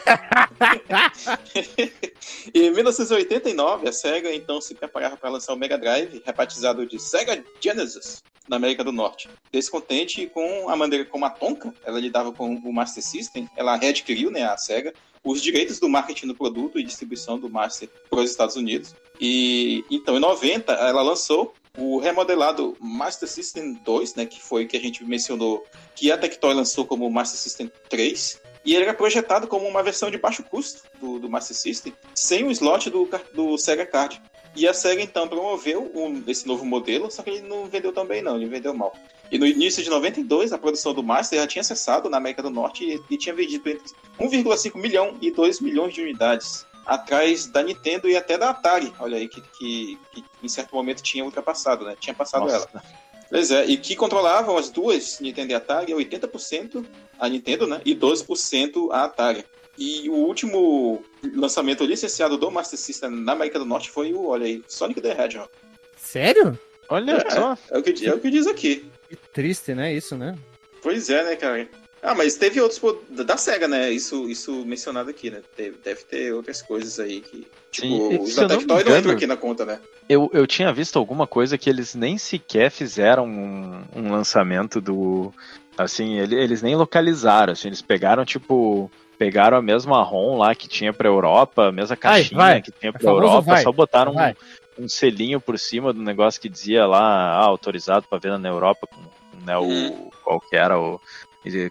em 2.53 2.71
1989, 2.73 3.89
a 3.89 3.93
SEGA 3.93 4.35
então 4.35 4.61
se 4.61 4.75
preparava 4.75 5.17
para 5.17 5.31
lançar 5.31 5.53
o 5.53 5.57
Mega 5.57 5.79
Drive, 5.79 6.21
rebatizado 6.27 6.85
de 6.85 6.99
Sega 6.99 7.45
Genesis, 7.61 8.25
na 8.49 8.57
América 8.57 8.83
do 8.85 8.93
Norte. 8.93 9.29
Descontente 9.53 10.27
com 10.27 10.69
a 10.69 10.77
maneira 10.77 11.05
como 11.13 11.27
a 11.27 11.31
Tonka 11.31 11.73
ela 11.85 12.01
lidava 12.01 12.33
com 12.33 12.55
o 12.55 12.73
Master 12.73 13.05
System, 13.05 13.49
ela 13.55 13.77
readquiriu, 13.77 14.31
né, 14.31 14.45
a 14.45 14.57
SEGA, 14.57 14.93
os 15.23 15.41
direitos 15.41 15.79
do 15.79 15.89
marketing 15.89 16.29
do 16.29 16.35
produto 16.35 16.81
e 16.81 16.83
distribuição 16.83 17.39
do 17.39 17.49
Master 17.49 17.89
para 18.11 18.21
os 18.21 18.31
Estados 18.31 18.57
Unidos. 18.57 18.95
E 19.21 19.85
então, 19.91 20.17
em 20.17 20.21
90, 20.21 20.73
ela 20.73 21.03
lançou 21.03 21.55
o 21.79 21.99
remodelado 21.99 22.77
Master 22.81 23.29
System 23.29 23.75
2, 23.85 24.15
né, 24.17 24.27
que 24.27 24.43
foi 24.43 24.65
o 24.65 24.69
que 24.69 24.77
a 24.77 24.81
gente 24.81 25.05
mencionou, 25.05 25.65
que 25.95 26.11
a 26.11 26.19
Tectoy 26.19 26.55
lançou 26.55 26.85
como 26.85 27.09
Master 27.11 27.39
System 27.39 27.71
3, 27.89 28.41
e 28.65 28.75
ele 28.75 28.85
era 28.85 28.95
projetado 28.95 29.47
como 29.47 29.67
uma 29.67 29.83
versão 29.83 30.11
de 30.11 30.19
baixo 30.19 30.43
custo 30.43 30.83
do, 31.01 31.19
do 31.19 31.29
Master 31.29 31.57
System, 31.57 31.93
sem 32.15 32.45
o 32.45 32.51
slot 32.51 32.91
do, 32.91 33.09
do 33.35 33.59
Sega 33.59 33.87
Card. 33.87 34.21
E 34.55 34.69
a 34.69 34.75
SEGA 34.75 35.03
então 35.03 35.27
promoveu 35.27 35.91
um, 35.95 36.23
esse 36.27 36.47
novo 36.47 36.65
modelo, 36.65 37.11
só 37.11 37.23
que 37.23 37.31
ele 37.31 37.41
não 37.43 37.67
vendeu 37.67 37.93
tão 37.93 38.05
bem 38.05 38.23
não, 38.23 38.37
ele 38.37 38.47
vendeu 38.47 38.75
mal. 38.75 38.95
E 39.31 39.39
no 39.39 39.47
início 39.47 39.83
de 39.83 39.89
92, 39.89 40.53
a 40.53 40.59
produção 40.59 40.93
do 40.93 41.03
Master 41.03 41.39
já 41.39 41.47
tinha 41.47 41.65
cessado 41.65 42.11
na 42.11 42.19
América 42.19 42.43
do 42.43 42.51
Norte 42.51 42.85
e, 42.85 43.15
e 43.15 43.17
tinha 43.17 43.35
vendido 43.35 43.67
entre 43.69 43.83
1,5 44.21 44.79
milhão 44.79 45.17
e 45.23 45.31
2 45.31 45.61
milhões 45.61 45.95
de 45.95 46.03
unidades 46.03 46.67
atrás 46.85 47.47
da 47.47 47.63
Nintendo 47.63 48.09
e 48.09 48.17
até 48.17 48.37
da 48.37 48.51
Atari. 48.51 48.93
Olha 48.99 49.17
aí, 49.17 49.29
que, 49.29 49.41
que, 49.41 49.99
que 50.13 50.25
em 50.43 50.49
certo 50.49 50.75
momento 50.75 51.03
tinha 51.03 51.25
ultrapassado, 51.25 51.85
né? 51.85 51.97
Tinha 51.99 52.15
passado 52.15 52.43
Nossa. 52.43 52.69
ela. 52.73 52.83
Pois 53.31 53.51
é, 53.51 53.65
e 53.65 53.79
que 53.79 53.97
controlavam 53.97 54.59
as 54.59 54.69
duas, 54.69 55.19
Nintendo 55.19 55.53
e 55.53 55.55
Atari, 55.55 55.95
80% 55.95 56.85
a 57.19 57.29
Nintendo, 57.29 57.67
né? 57.67 57.81
E 57.85 57.95
12% 57.95 58.91
a 58.93 59.05
Atari. 59.05 59.47
E 59.85 60.09
o 60.09 60.15
último 60.15 61.03
lançamento 61.35 61.85
licenciado 61.85 62.37
do 62.39 62.51
Master 62.51 62.79
System 62.79 63.11
na 63.11 63.33
América 63.33 63.59
do 63.59 63.65
Norte 63.65 63.91
foi 63.91 64.13
o, 64.13 64.27
olha 64.29 64.47
aí, 64.47 64.63
Sonic 64.69 65.01
the 65.01 65.11
Hedgehog. 65.11 65.49
Sério? 65.97 66.57
Olha 66.89 67.13
É. 67.27 67.31
só. 67.31 67.59
É 67.71 67.79
o 67.79 67.83
que, 67.83 68.07
é 68.07 68.15
o 68.15 68.21
que 68.21 68.31
diz 68.31 68.47
aqui. 68.47 68.85
Que 69.09 69.17
triste, 69.17 69.75
né? 69.75 69.93
Isso, 69.93 70.17
né? 70.17 70.37
Pois 70.83 71.11
é, 71.11 71.25
né, 71.25 71.37
cara? 71.37 71.69
Ah, 72.01 72.15
mas 72.15 72.35
teve 72.37 72.61
outros 72.61 72.79
pô, 72.79 72.97
da 73.11 73.37
SEGA, 73.37 73.67
né? 73.69 73.91
Isso, 73.91 74.29
isso 74.29 74.65
mencionado 74.65 75.09
aqui, 75.11 75.31
né? 75.31 75.41
Deve, 75.57 75.77
deve 75.85 76.03
ter 76.05 76.33
outras 76.33 76.61
coisas 76.63 76.99
aí 77.01 77.21
que. 77.21 77.47
Tipo, 77.71 77.87
Sim, 78.11 78.19
os 78.19 78.35
da 78.35 78.49
Tectoy 78.49 78.85
não 78.85 78.99
entram 78.99 79.13
aqui 79.13 79.27
na 79.27 79.37
conta, 79.37 79.65
né? 79.65 79.81
Eu, 80.09 80.29
eu 80.35 80.47
tinha 80.47 80.73
visto 80.73 80.99
alguma 80.99 81.27
coisa 81.27 81.57
que 81.57 81.71
eles 81.71 81.95
nem 81.95 82.19
sequer 82.19 82.71
fizeram 82.71 83.25
um, 83.27 83.83
um 83.97 84.11
lançamento 84.13 84.81
do. 84.81 85.33
Assim, 85.79 86.19
ele- 86.19 86.35
eles 86.35 86.61
nem 86.61 86.75
localizaram. 86.77 87.53
Assim, 87.53 87.69
eles 87.69 87.81
pegaram, 87.83 88.25
tipo. 88.25 88.91
Pegaram 89.25 89.57
a 89.57 89.63
mesma 89.63 90.03
ROM 90.03 90.37
lá 90.39 90.53
que 90.55 90.67
tinha 90.67 90.93
pra 90.93 91.09
Europa, 91.09 91.69
a 91.69 91.73
mesma 91.73 91.95
Vai, 91.95 91.97
caixinha 91.97 92.37
vai. 92.41 92.61
que 92.63 92.73
tinha 92.73 92.93
pra 92.93 93.01
famoso 93.01 93.23
Europa, 93.25 93.43
vai. 93.43 93.63
só 93.63 93.71
botaram 93.71 94.15
Vai. 94.15 94.35
um, 94.79 94.85
um 94.85 94.89
selinho 94.89 95.41
por 95.41 95.57
cima 95.59 95.93
do 95.93 96.03
negócio 96.03 96.41
que 96.41 96.49
dizia 96.49 96.85
lá, 96.87 97.01
ah, 97.01 97.45
autorizado 97.45 98.05
pra 98.09 98.19
venda 98.19 98.37
na 98.39 98.49
Europa, 98.49 98.89
com, 98.89 99.01
né, 99.47 99.57
o, 99.57 99.63
Hum. 99.65 100.11
qual 100.25 100.41
que 100.41 100.57
era 100.57 100.77
o 100.79 101.01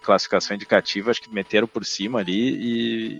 classificação 0.02 0.54
indicativa, 0.54 1.10
acho 1.10 1.20
que 1.22 1.32
meteram 1.32 1.66
por 1.66 1.84
cima 1.84 2.20
ali 2.20 2.32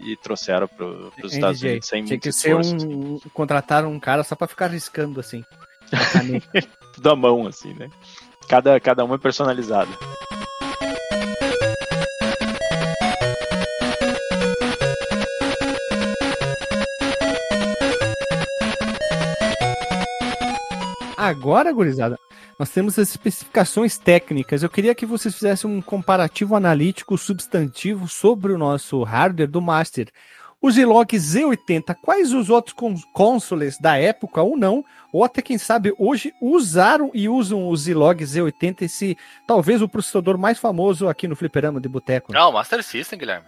e, 0.03 0.13
e 0.13 0.17
trouxeram 0.17 0.67
pro, 0.69 1.11
pros 1.17 1.33
Hein, 1.33 1.39
Estados? 1.39 1.63
Unidos 1.63 1.89
sem 1.89 2.05
Tinha 2.05 2.13
muito 2.15 2.23
que 2.23 2.33
ser 2.33 2.49
esforço. 2.61 2.87
um. 2.89 3.19
Contrataram 3.35 3.91
um 3.91 4.01
cara 4.01 4.23
só 4.23 4.35
pra 4.35 4.47
ficar 4.47 4.69
riscando 4.69 5.21
assim. 5.21 5.45
tudo 6.95 7.11
à 7.11 7.17
mão, 7.17 7.47
assim, 7.47 7.75
né? 7.75 7.89
Cada, 8.49 8.79
cada 8.81 9.05
um 9.05 9.15
é 9.15 9.19
personalizado. 9.19 9.91
Agora, 21.23 21.73
gurizada, 21.73 22.19
nós 22.59 22.69
temos 22.71 22.99
as 22.99 23.11
especificações 23.11 23.97
técnicas. 23.97 24.65
Eu 24.65 24.69
queria 24.69 24.93
que 24.93 25.07
vocês 25.07 25.33
fizessem 25.33 25.71
um 25.71 25.81
comparativo 25.81 26.57
analítico 26.57 27.17
substantivo 27.17 28.09
sobre 28.09 28.53
o 28.53 28.59
nosso 28.59 29.01
hardware 29.05 29.49
do 29.49 29.63
Master. 29.63 30.09
O 30.61 30.69
Zilog 30.69 31.07
Z80, 31.17 31.95
quais 32.03 32.33
os 32.33 32.51
outros 32.51 32.75
con- 32.75 32.97
consoles 33.13 33.79
da 33.79 33.97
época 33.97 34.43
ou 34.43 34.57
não, 34.57 34.85
ou 35.13 35.23
até 35.23 35.41
quem 35.41 35.59
sabe 35.59 35.95
hoje 35.97 36.33
usaram 36.43 37.09
e 37.15 37.29
usam 37.29 37.69
o 37.69 37.77
Zilog 37.77 38.21
Z80, 38.21 38.83
esse 38.83 39.17
talvez 39.47 39.81
o 39.81 39.89
processador 39.89 40.37
mais 40.37 40.59
famoso 40.59 41.09
aqui 41.09 41.29
no 41.29 41.37
fliperama 41.37 41.81
de 41.81 41.89
boteco. 41.89 42.33
Não, 42.33 42.51
Master 42.51 42.83
System, 42.83 43.21
Guilherme. 43.21 43.47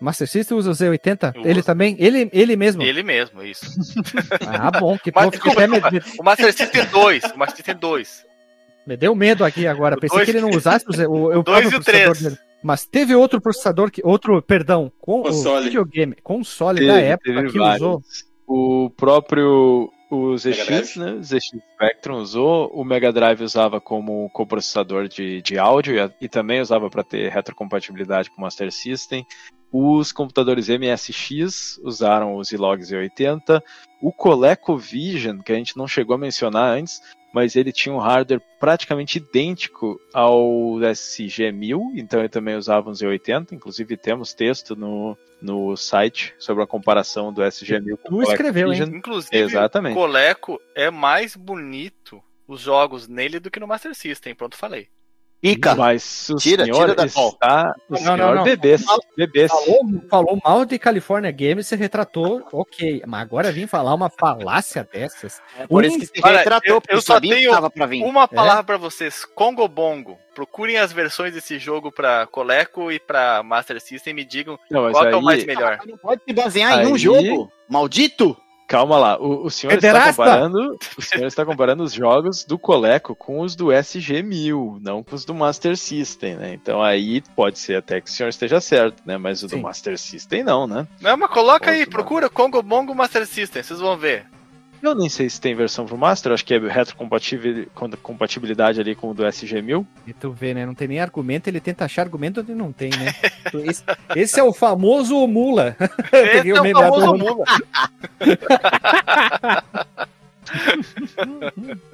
Master 0.00 0.28
System 0.28 0.56
usa 0.58 0.70
o 0.70 0.74
Z80? 0.74 1.34
Eu 1.36 1.42
Ele 1.42 1.58
uso. 1.60 1.62
também? 1.66 1.96
Ele, 1.98 2.28
ele 2.32 2.56
mesmo? 2.56 2.82
Ele 2.82 3.02
mesmo, 3.02 3.42
isso. 3.42 3.66
Ah, 4.46 4.70
bom, 4.70 4.98
que 4.98 5.10
Mas, 5.14 5.28
até 5.28 5.66
me, 5.66 5.78
O 6.18 6.22
Master 6.22 6.52
System 6.52 6.84
2. 6.86 7.24
O 7.24 7.38
Master 7.38 7.56
System 7.56 7.76
2. 7.76 8.26
Me 8.86 8.96
deu 8.96 9.14
medo 9.14 9.44
aqui 9.44 9.66
agora. 9.66 9.96
O 9.96 10.00
Pensei 10.00 10.18
dois- 10.18 10.24
que 10.30 10.36
ele 10.36 10.40
não 10.40 10.50
usasse 10.50 10.84
o, 10.88 10.92
Z- 10.92 11.06
o, 11.06 11.12
o 11.38 11.42
dois 11.42 11.44
próprio 11.44 11.64
e 11.64 11.66
o 11.68 11.70
processador 11.82 12.12
três. 12.14 12.22
dele. 12.22 12.38
Mas 12.62 12.86
teve 12.86 13.14
outro 13.14 13.40
processador 13.40 13.90
que. 13.90 14.00
Outro, 14.04 14.40
perdão, 14.42 14.92
com 15.00 15.22
Console. 15.22 15.60
o 15.60 15.64
videogame, 15.64 16.14
console 16.22 16.78
Teve- 16.80 16.92
da 16.92 17.00
época 17.00 17.46
que 17.50 17.58
vários. 17.58 17.80
usou. 17.80 18.02
O 18.46 18.90
próprio 18.90 19.90
o 20.08 20.36
ZX, 20.38 20.96
né? 20.96 21.18
ZX 21.20 21.50
Spectrum 21.74 22.16
usou, 22.18 22.70
o 22.72 22.84
Mega 22.84 23.12
Drive 23.12 23.42
usava 23.42 23.80
como 23.80 24.30
coprocessador 24.30 25.08
de, 25.08 25.42
de 25.42 25.58
áudio 25.58 25.96
e, 25.96 26.24
e 26.26 26.28
também 26.28 26.60
usava 26.60 26.88
para 26.88 27.02
ter 27.02 27.28
retrocompatibilidade 27.32 28.30
com 28.30 28.38
o 28.38 28.40
Master 28.42 28.70
System. 28.70 29.26
Os 29.72 30.12
computadores 30.12 30.68
MSX 30.68 31.78
usaram 31.82 32.36
os 32.36 32.48
Zilog 32.48 32.80
Z80. 32.80 33.62
O 34.00 34.12
ColecoVision, 34.12 35.40
que 35.40 35.52
a 35.52 35.56
gente 35.56 35.76
não 35.76 35.88
chegou 35.88 36.14
a 36.14 36.18
mencionar 36.18 36.76
antes, 36.76 37.00
mas 37.32 37.54
ele 37.56 37.72
tinha 37.72 37.94
um 37.94 37.98
hardware 37.98 38.40
praticamente 38.58 39.18
idêntico 39.18 40.00
ao 40.14 40.40
SG-1000, 40.80 41.92
então 41.94 42.20
ele 42.20 42.28
também 42.28 42.56
usava 42.56 42.88
um 42.88 42.92
Z80. 42.94 43.52
Inclusive 43.52 43.96
temos 43.96 44.32
texto 44.32 44.74
no, 44.74 45.18
no 45.42 45.76
site 45.76 46.34
sobre 46.38 46.62
a 46.62 46.66
comparação 46.66 47.32
do 47.32 47.42
SG-1000 47.42 47.98
com 47.98 48.08
Tu 48.08 48.16
o 48.16 48.22
escreveu, 48.22 48.72
hein? 48.72 48.78
ColecoVision. 48.78 48.98
Inclusive, 48.98 49.36
Exatamente. 49.36 49.92
o 49.92 50.00
Coleco 50.00 50.60
é 50.74 50.90
mais 50.90 51.36
bonito 51.36 52.22
os 52.48 52.60
jogos 52.60 53.06
nele 53.08 53.40
do 53.40 53.50
que 53.50 53.60
no 53.60 53.66
Master 53.66 53.94
System. 53.94 54.34
Pronto, 54.34 54.56
falei. 54.56 54.88
Ica, 55.42 55.74
Mas 55.76 56.28
o 56.30 56.36
Tira, 56.36 56.64
senhor 56.64 56.80
tira 56.80 56.94
da 56.94 57.04
está. 57.04 57.72
O 57.88 57.92
Não, 57.92 57.98
senhor 57.98 58.16
não, 58.16 58.34
não. 58.36 58.42
bebê, 58.42 58.76
bebê. 59.16 59.46
Falou, 59.48 59.80
falou 60.10 60.38
mal 60.42 60.64
de 60.64 60.78
California 60.78 61.30
Games, 61.30 61.66
se 61.66 61.76
retratou, 61.76 62.42
ok. 62.50 63.02
Mas 63.06 63.20
agora 63.22 63.52
vim 63.52 63.66
falar 63.66 63.94
uma 63.94 64.08
falácia 64.10 64.88
dessas. 64.90 65.40
é 65.58 65.66
por 65.66 65.84
um- 65.84 65.86
isso 65.86 65.98
que 66.00 66.06
se 66.06 66.12
retratou, 66.20 66.74
eu- 66.76 66.80
porque 66.80 66.94
eu 66.94 67.02
só 67.02 67.14
sabia 67.14 67.34
tenho 67.36 67.48
que 67.50 67.54
tava 67.54 67.70
pra 67.70 67.86
vir. 67.86 68.02
Uma 68.02 68.26
palavra 68.26 68.64
pra 68.64 68.76
vocês: 68.78 69.24
Congo 69.24 69.68
Bongo. 69.68 70.18
Procurem 70.34 70.78
as 70.78 70.92
versões 70.92 71.32
desse 71.32 71.58
jogo 71.58 71.90
pra 71.92 72.26
Coleco 72.26 72.90
e 72.90 72.98
pra 72.98 73.42
Master 73.42 73.80
System 73.80 74.10
e 74.12 74.14
me 74.16 74.24
digam 74.24 74.58
Não, 74.70 74.90
qual 74.90 75.04
que 75.04 75.10
é 75.12 75.14
o 75.14 75.18
aí- 75.18 75.24
mais 75.24 75.44
melhor. 75.44 75.78
Não 75.86 75.96
pode 75.96 76.22
se 76.26 76.32
basear 76.34 76.80
em 76.82 76.86
um 76.86 76.94
Aí- 76.94 76.98
jogo, 76.98 77.50
maldito! 77.68 78.36
Calma 78.66 78.98
lá, 78.98 79.18
o, 79.20 79.44
o 79.44 79.50
senhor 79.50 79.74
está 79.74 79.88
Pederasta! 79.88 80.22
comparando. 80.22 80.78
O 80.98 81.02
senhor 81.02 81.26
está 81.26 81.44
comparando 81.44 81.82
os 81.84 81.92
jogos 81.92 82.44
do 82.44 82.58
Coleco 82.58 83.14
com 83.14 83.40
os 83.40 83.54
do 83.54 83.66
SG-1000, 83.66 84.80
não 84.82 85.04
com 85.04 85.14
os 85.14 85.24
do 85.24 85.34
Master 85.34 85.76
System, 85.76 86.36
né? 86.36 86.54
Então 86.54 86.82
aí 86.82 87.22
pode 87.34 87.58
ser 87.58 87.76
até 87.76 88.00
que 88.00 88.10
o 88.10 88.12
senhor 88.12 88.28
esteja 88.28 88.60
certo, 88.60 89.02
né? 89.06 89.16
Mas 89.16 89.42
o 89.42 89.48
Sim. 89.48 89.56
do 89.56 89.62
Master 89.62 89.96
System 89.98 90.42
não, 90.42 90.66
né? 90.66 90.86
Não, 91.00 91.16
mas 91.16 91.30
coloca 91.30 91.70
aí, 91.70 91.86
procura 91.86 92.28
Congo 92.28 92.62
Bongo 92.62 92.94
Master 92.94 93.26
System, 93.26 93.62
vocês 93.62 93.78
vão 93.78 93.96
ver. 93.96 94.26
Eu 94.82 94.94
nem 94.94 95.08
sei 95.08 95.28
se 95.28 95.40
tem 95.40 95.54
versão 95.54 95.86
pro 95.86 95.96
Master, 95.96 96.32
acho 96.32 96.44
que 96.44 96.54
é 96.54 96.58
retrocompatibilidade 96.58 98.80
ali 98.80 98.94
com 98.94 99.10
o 99.10 99.14
do 99.14 99.24
SG-1000. 99.24 99.84
E 100.06 100.12
tu 100.12 100.30
vê, 100.30 100.54
né? 100.54 100.66
Não 100.66 100.74
tem 100.74 100.88
nem 100.88 101.00
argumento, 101.00 101.48
ele 101.48 101.60
tenta 101.60 101.84
achar 101.84 102.02
argumento 102.02 102.40
onde 102.40 102.54
não 102.54 102.72
tem, 102.72 102.90
né? 102.90 103.14
Esse, 103.64 103.82
esse 104.14 104.40
é 104.40 104.42
o 104.42 104.52
famoso 104.52 105.26
mula. 105.26 105.76
Peguei 106.10 106.52
Esse 106.52 106.58
é 106.58 106.60
o 106.60 106.72
famoso 106.72 107.16
mula. 107.16 107.44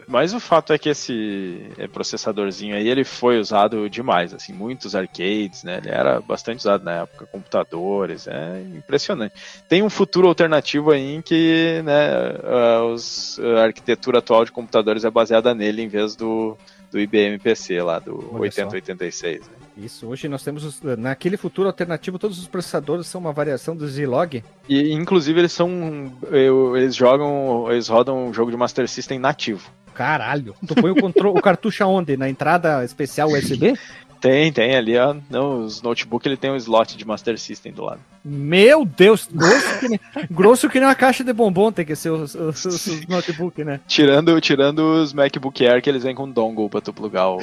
Mas 0.07 0.35
o 0.35 0.41
fato 0.41 0.73
é 0.73 0.79
que 0.79 0.89
esse 0.89 1.67
eh, 1.79 1.87
processadorzinho 1.89 2.77
aí, 2.77 2.89
ele 2.89 3.05
foi 3.05 3.39
usado 3.39 3.89
demais, 3.89 4.35
assim, 4.35 4.53
muitos 4.53 4.95
arcades, 4.95 5.63
né? 5.65 5.79
Ele 5.79 5.91
era 5.91 6.21
bastante 6.21 6.61
usado 6.61 6.85
na 6.85 7.03
época, 7.03 7.27
computadores, 7.27 8.27
é 8.27 8.61
impressionante. 8.77 9.35
Tem 9.69 9.83
um 9.83 9.91
futuro 9.91 10.29
alternativo 10.29 10.91
aí 10.91 11.15
em 11.17 11.23
que, 11.23 11.81
né, 11.85 12.11
ah, 12.45 12.85
os- 12.85 13.39
a 13.59 13.65
arquitetura 13.65 14.19
atual 14.19 14.45
de 14.45 14.53
computadores 14.53 15.05
é 15.05 15.11
baseada 15.11 15.55
nele 15.55 15.83
em 15.83 15.89
vez 15.89 16.15
do, 16.17 16.57
do 16.91 17.01
IBM 17.01 17.39
PC 17.39 17.81
lá, 17.83 17.99
do 17.99 18.17
Olha 18.35 18.51
só. 18.51 18.63
8086. 18.63 19.41
Né? 19.41 19.55
Isso, 19.77 20.07
hoje 20.07 20.29
nós 20.29 20.43
temos, 20.43 20.65
os- 20.65 20.83
naquele 20.99 21.37
futuro 21.37 21.67
alternativo, 21.67 22.19
todos 22.19 22.39
os 22.39 22.47
processadores 22.47 23.07
são 23.07 23.21
uma 23.21 23.33
variação 23.33 23.75
do 23.75 23.89
Zilog. 23.89 24.43
E 24.69 24.93
inclusive 24.93 25.41
eles 25.41 25.53
são, 25.53 26.13
eu- 26.31 26.77
eles 26.77 26.95
jogam, 26.95 27.71
eles 27.73 27.89
rodam 27.89 28.27
um 28.27 28.35
jogo 28.35 28.51
de 28.51 28.57
Master 28.57 28.87
System 28.89 29.19
nativo. 29.19 29.71
Caralho. 29.95 30.55
Tu 30.67 30.75
põe 30.75 30.91
o, 30.91 30.97
o 31.37 31.41
cartucho 31.41 31.85
aonde? 31.85 32.17
Na 32.17 32.29
entrada 32.29 32.85
especial 32.85 33.29
USB? 33.31 33.75
Tem, 34.23 34.53
tem 34.53 34.77
ali, 34.77 34.97
ó. 34.97 35.15
Não, 35.29 35.65
os 35.65 35.83
notebook 35.83 36.27
ele 36.27 36.37
tem 36.37 36.51
um 36.51 36.57
slot 36.57 36.97
de 36.97 37.05
Master 37.05 37.37
System 37.39 37.73
do 37.73 37.83
lado. 37.85 38.01
Meu 38.25 38.85
Deus, 38.87 39.29
grosso 39.31 39.79
que 39.81 39.89
nem, 39.89 40.01
grosso 40.31 40.69
que 40.71 40.79
nem 40.79 40.89
uma 40.89 40.95
caixa 40.95 41.25
de 41.25 41.33
bombom 41.33 41.73
tem 41.73 41.85
que 41.85 41.97
ser 41.97 42.11
os, 42.11 42.35
os, 42.37 42.65
os- 42.65 42.87
os 42.87 43.07
notebook, 43.09 43.65
né? 43.65 43.81
Tirando, 43.89 44.41
tirando 44.41 44.79
os 45.03 45.13
MacBook 45.13 45.67
Air 45.67 45.83
que 45.83 45.91
eles 45.91 46.05
vêm 46.05 46.15
com 46.15 46.31
dongle 46.31 46.71
pra 46.71 46.81
tu 46.81 46.93
plugar 46.93 47.31
o. 47.31 47.39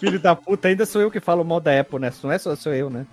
Filho 0.00 0.18
da 0.18 0.34
puta, 0.34 0.68
ainda 0.68 0.86
sou 0.86 1.00
eu 1.02 1.10
que 1.10 1.20
falo 1.20 1.44
mal 1.44 1.60
da 1.60 1.78
Apple, 1.78 1.98
né? 1.98 2.10
Não 2.22 2.32
é 2.32 2.38
só 2.38 2.54
sou 2.56 2.72
eu, 2.74 2.88
né? 2.90 3.06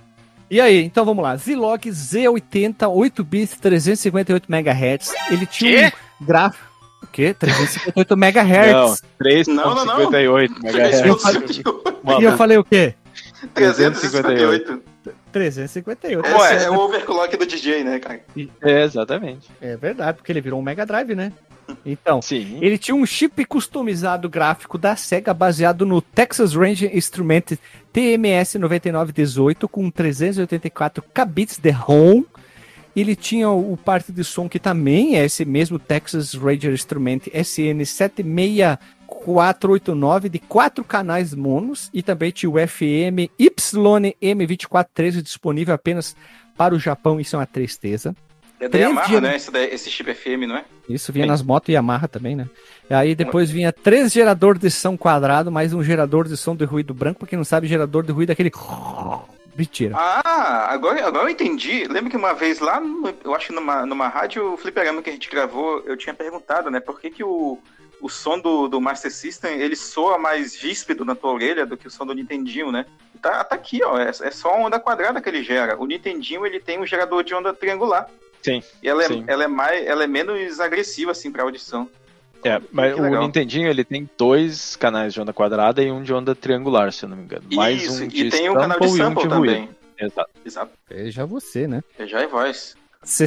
E 0.49 0.59
aí, 0.59 0.83
então 0.83 1.05
vamos 1.05 1.23
lá. 1.23 1.35
Zilog 1.35 1.87
Z80 1.89 2.89
8 2.89 3.23
bits 3.23 3.57
358 3.59 4.45
MHz. 4.49 5.13
Ele 5.29 5.45
tinha 5.45 5.91
Quê? 5.91 5.97
um 6.21 6.25
gráfico. 6.25 6.68
O 7.01 7.07
quê? 7.07 7.33
358 7.33 8.15
Não, 8.15 8.27
MHz. 8.27 9.03
3.58 9.21 9.47
Não, 9.47 9.75
não, 9.75 9.85
não. 9.85 10.01
MHz. 10.01 11.05
Eu 11.05 11.17
falei- 11.17 11.41
E 12.19 12.23
eu 12.23 12.37
falei 12.37 12.57
o 12.57 12.63
quê? 12.63 12.93
358. 13.53 14.81
358. 15.31 16.25
Esse 16.27 16.35
Ué. 16.37 16.63
é 16.65 16.69
o 16.69 16.75
overclock 16.79 17.35
do 17.37 17.45
DJ, 17.45 17.83
né, 17.83 17.99
cara? 17.99 18.21
É, 18.61 18.83
exatamente. 18.83 19.49
É 19.61 19.75
verdade, 19.77 20.17
porque 20.17 20.31
ele 20.31 20.41
virou 20.41 20.59
um 20.59 20.63
Mega 20.63 20.85
Drive, 20.85 21.15
né? 21.15 21.31
Então, 21.85 22.19
Sim. 22.19 22.57
Ele 22.61 22.79
tinha 22.79 22.95
um 22.95 23.05
chip 23.05 23.45
customizado 23.45 24.27
gráfico 24.27 24.75
da 24.75 24.95
SEGA 24.95 25.33
baseado 25.35 25.85
no 25.85 26.01
Texas 26.01 26.55
Ranger 26.55 26.95
Instrument 26.97 27.57
TMS 27.93 28.57
9918 28.57 29.67
com 29.67 29.89
384 29.91 31.03
kbits 31.13 31.59
de 31.59 31.69
ROM. 31.69 32.23
Ele 32.95 33.15
tinha 33.15 33.49
o 33.49 33.77
parte 33.77 34.11
de 34.11 34.23
som 34.23 34.49
que 34.49 34.59
também 34.59 35.15
é 35.17 35.23
esse 35.25 35.45
mesmo 35.45 35.77
Texas 35.79 36.33
Ranger 36.33 36.73
Instrument 36.73 37.21
SN 37.33 37.85
76489 39.07 40.29
de 40.29 40.39
quatro 40.39 40.83
canais 40.83 41.33
monos 41.33 41.89
e 41.93 42.01
também 42.01 42.31
tinha 42.31 42.49
o 42.49 42.55
FM 42.55 43.29
YM2413 43.39 45.21
disponível 45.21 45.73
apenas 45.73 46.15
para 46.57 46.75
o 46.75 46.79
Japão, 46.79 47.19
isso 47.19 47.35
é 47.35 47.39
uma 47.39 47.45
tristeza. 47.45 48.15
É 48.59 48.67
da 48.67 48.77
Yamaha, 48.77 49.07
dias- 49.07 49.21
né? 49.21 49.35
Esse, 49.37 49.57
esse 49.73 49.89
chip 49.89 50.13
FM, 50.13 50.45
não 50.45 50.57
é? 50.57 50.65
Isso 50.89 51.13
vinha 51.13 51.25
nas 51.25 51.41
motos 51.41 51.69
Yamaha 51.73 52.09
também, 52.09 52.35
né? 52.35 52.45
E 52.89 52.93
aí 52.93 53.15
depois 53.15 53.49
vinha 53.49 53.71
três 53.71 54.11
geradores 54.11 54.59
de 54.59 54.69
som 54.69 54.97
quadrado, 54.97 55.49
mais 55.49 55.73
um 55.73 55.81
gerador 55.81 56.27
de 56.27 56.35
som 56.35 56.53
de 56.53 56.65
ruído 56.65 56.93
branco. 56.93 57.19
Pra 57.19 57.27
quem 57.29 57.37
não 57.37 57.45
sabe, 57.45 57.67
gerador 57.67 58.03
de 58.03 58.11
ruído 58.11 58.31
é 58.31 58.33
aquele. 58.33 58.51
Mentira. 59.59 59.93
Ah, 59.97 60.71
agora, 60.73 61.05
agora 61.05 61.25
eu 61.25 61.29
entendi. 61.29 61.83
Lembra 61.85 62.09
que 62.09 62.15
uma 62.15 62.33
vez 62.33 62.59
lá, 62.59 62.79
no- 62.79 63.13
eu 63.25 63.35
acho 63.35 63.47
que 63.47 63.53
numa, 63.53 63.85
numa 63.85 64.07
rádio 64.07 64.55
fliperama 64.55 65.01
que 65.01 65.09
a 65.09 65.13
gente 65.13 65.29
gravou, 65.29 65.83
eu 65.85 65.97
tinha 65.97 66.13
perguntado, 66.13 66.71
né? 66.71 66.79
Por 66.79 67.01
que, 67.01 67.09
que 67.09 67.25
o, 67.25 67.59
o 67.99 68.07
som 68.07 68.39
do, 68.39 68.69
do 68.69 68.79
Master 68.79 69.11
System, 69.11 69.59
ele 69.59 69.75
soa 69.75 70.17
mais 70.17 70.55
víspido 70.55 71.03
na 71.03 71.13
tua 71.13 71.33
orelha 71.33 71.65
do 71.65 71.75
que 71.75 71.87
o 71.87 71.91
som 71.91 72.05
do 72.05 72.13
Nintendinho, 72.15 72.71
né? 72.71 72.85
Tá, 73.21 73.43
tá 73.43 73.55
aqui, 73.55 73.83
ó. 73.83 73.97
É, 73.99 74.09
é 74.09 74.31
só 74.31 74.53
a 74.53 74.57
onda 74.57 74.79
quadrada 74.79 75.19
que 75.21 75.27
ele 75.27 75.43
gera. 75.43 75.77
O 75.77 75.85
Nintendinho, 75.85 76.45
ele 76.45 76.61
tem 76.61 76.79
um 76.79 76.85
gerador 76.85 77.21
de 77.21 77.35
onda 77.35 77.53
triangular. 77.53 78.09
Sim, 78.41 78.63
E 78.81 78.87
ela 78.87 79.03
é, 79.03 79.07
sim. 79.07 79.25
ela 79.27 79.43
é, 79.43 79.47
mais, 79.47 79.85
ela 79.85 80.05
é 80.05 80.07
menos 80.07 80.61
agressiva, 80.61 81.11
assim, 81.11 81.29
pra 81.29 81.43
audição. 81.43 81.89
É, 82.43 82.61
mas 82.71 82.93
Que 82.93 82.99
o 82.99 83.03
legal. 83.03 83.23
Nintendinho 83.23 83.69
ele 83.69 83.83
tem 83.83 84.09
dois 84.17 84.75
canais 84.75 85.13
de 85.13 85.21
onda 85.21 85.33
quadrada 85.33 85.83
e 85.83 85.91
um 85.91 86.01
de 86.01 86.13
onda 86.13 86.33
triangular, 86.33 86.91
se 86.93 87.05
eu 87.05 87.09
não 87.09 87.17
me 87.17 87.23
engano. 87.23 87.43
Mais 87.51 87.83
Isso, 87.83 88.03
um 88.03 88.07
de 88.07 88.27
e 88.27 88.29
tem 88.29 88.49
um 88.49 88.53
canal 88.53 88.79
de 88.79 88.89
sample 88.89 89.23
e 89.23 89.27
um 89.27 89.29
de 89.29 89.35
também. 89.35 89.69
Exato. 89.97 90.29
Exato. 90.45 90.71
Veja 90.89 91.25
você, 91.25 91.67
né? 91.67 91.81
É 91.97 92.07
já 92.07 92.21
é 92.21 92.27
voz. 92.27 92.75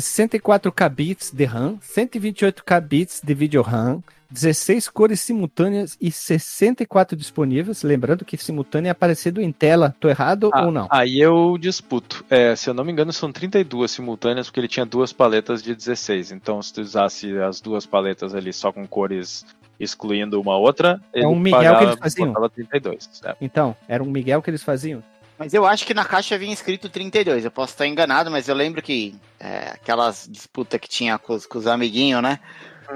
64 0.02 0.70
kbits 0.72 1.30
de 1.32 1.44
RAM, 1.44 1.78
128 1.80 2.62
kbits 2.64 3.20
de 3.24 3.34
vídeo 3.34 3.62
RAM, 3.62 4.02
16 4.30 4.88
cores 4.88 5.20
simultâneas 5.20 5.96
e 6.00 6.10
64 6.10 7.16
disponíveis. 7.16 7.82
Lembrando 7.82 8.24
que 8.24 8.36
simultânea 8.38 8.88
é 8.88 8.92
aparecendo 8.92 9.40
em 9.42 9.52
tela. 9.52 9.94
Tô 10.00 10.08
errado 10.08 10.50
Ah, 10.52 10.64
ou 10.64 10.72
não? 10.72 10.88
Aí 10.90 11.20
eu 11.20 11.58
disputo. 11.58 12.24
É, 12.30 12.56
se 12.56 12.68
eu 12.70 12.74
não 12.74 12.84
me 12.84 12.92
engano, 12.92 13.12
são 13.12 13.30
32 13.30 13.90
simultâneas, 13.90 14.46
porque 14.46 14.60
ele 14.60 14.68
tinha 14.68 14.86
duas 14.86 15.12
paletas 15.12 15.62
de 15.62 15.74
16. 15.74 16.32
Então, 16.32 16.62
se 16.62 16.72
tu 16.72 16.80
usasse 16.80 17.36
as 17.38 17.60
duas 17.60 17.84
paletas 17.84 18.34
ali 18.34 18.52
só 18.52 18.72
com 18.72 18.86
cores 18.86 19.44
excluindo 19.78 20.40
uma 20.40 20.56
outra, 20.56 21.00
ele 21.12 21.26
um 21.26 21.34
Miguel 21.38 21.60
que 21.60 21.66
eles 21.66 21.76
pagava- 21.96 21.96
faziam. 22.00 22.28
botava 22.28 22.48
32. 22.48 23.10
É. 23.24 23.36
Então, 23.40 23.76
era 23.88 24.02
um 24.02 24.06
Miguel 24.10 24.40
que 24.40 24.48
eles 24.48 24.62
faziam. 24.62 25.02
Mas 25.38 25.54
eu 25.54 25.66
acho 25.66 25.86
que 25.86 25.94
na 25.94 26.04
caixa 26.04 26.38
vinha 26.38 26.52
escrito 26.52 26.88
32. 26.88 27.44
Eu 27.44 27.50
posso 27.50 27.72
estar 27.72 27.86
enganado, 27.86 28.30
mas 28.30 28.48
eu 28.48 28.54
lembro 28.54 28.82
que 28.82 29.14
é, 29.40 29.70
aquelas 29.72 30.28
disputas 30.30 30.78
que 30.80 30.88
tinha 30.88 31.18
com 31.18 31.34
os, 31.34 31.46
com 31.46 31.58
os 31.58 31.66
amiguinhos, 31.66 32.22
né? 32.22 32.38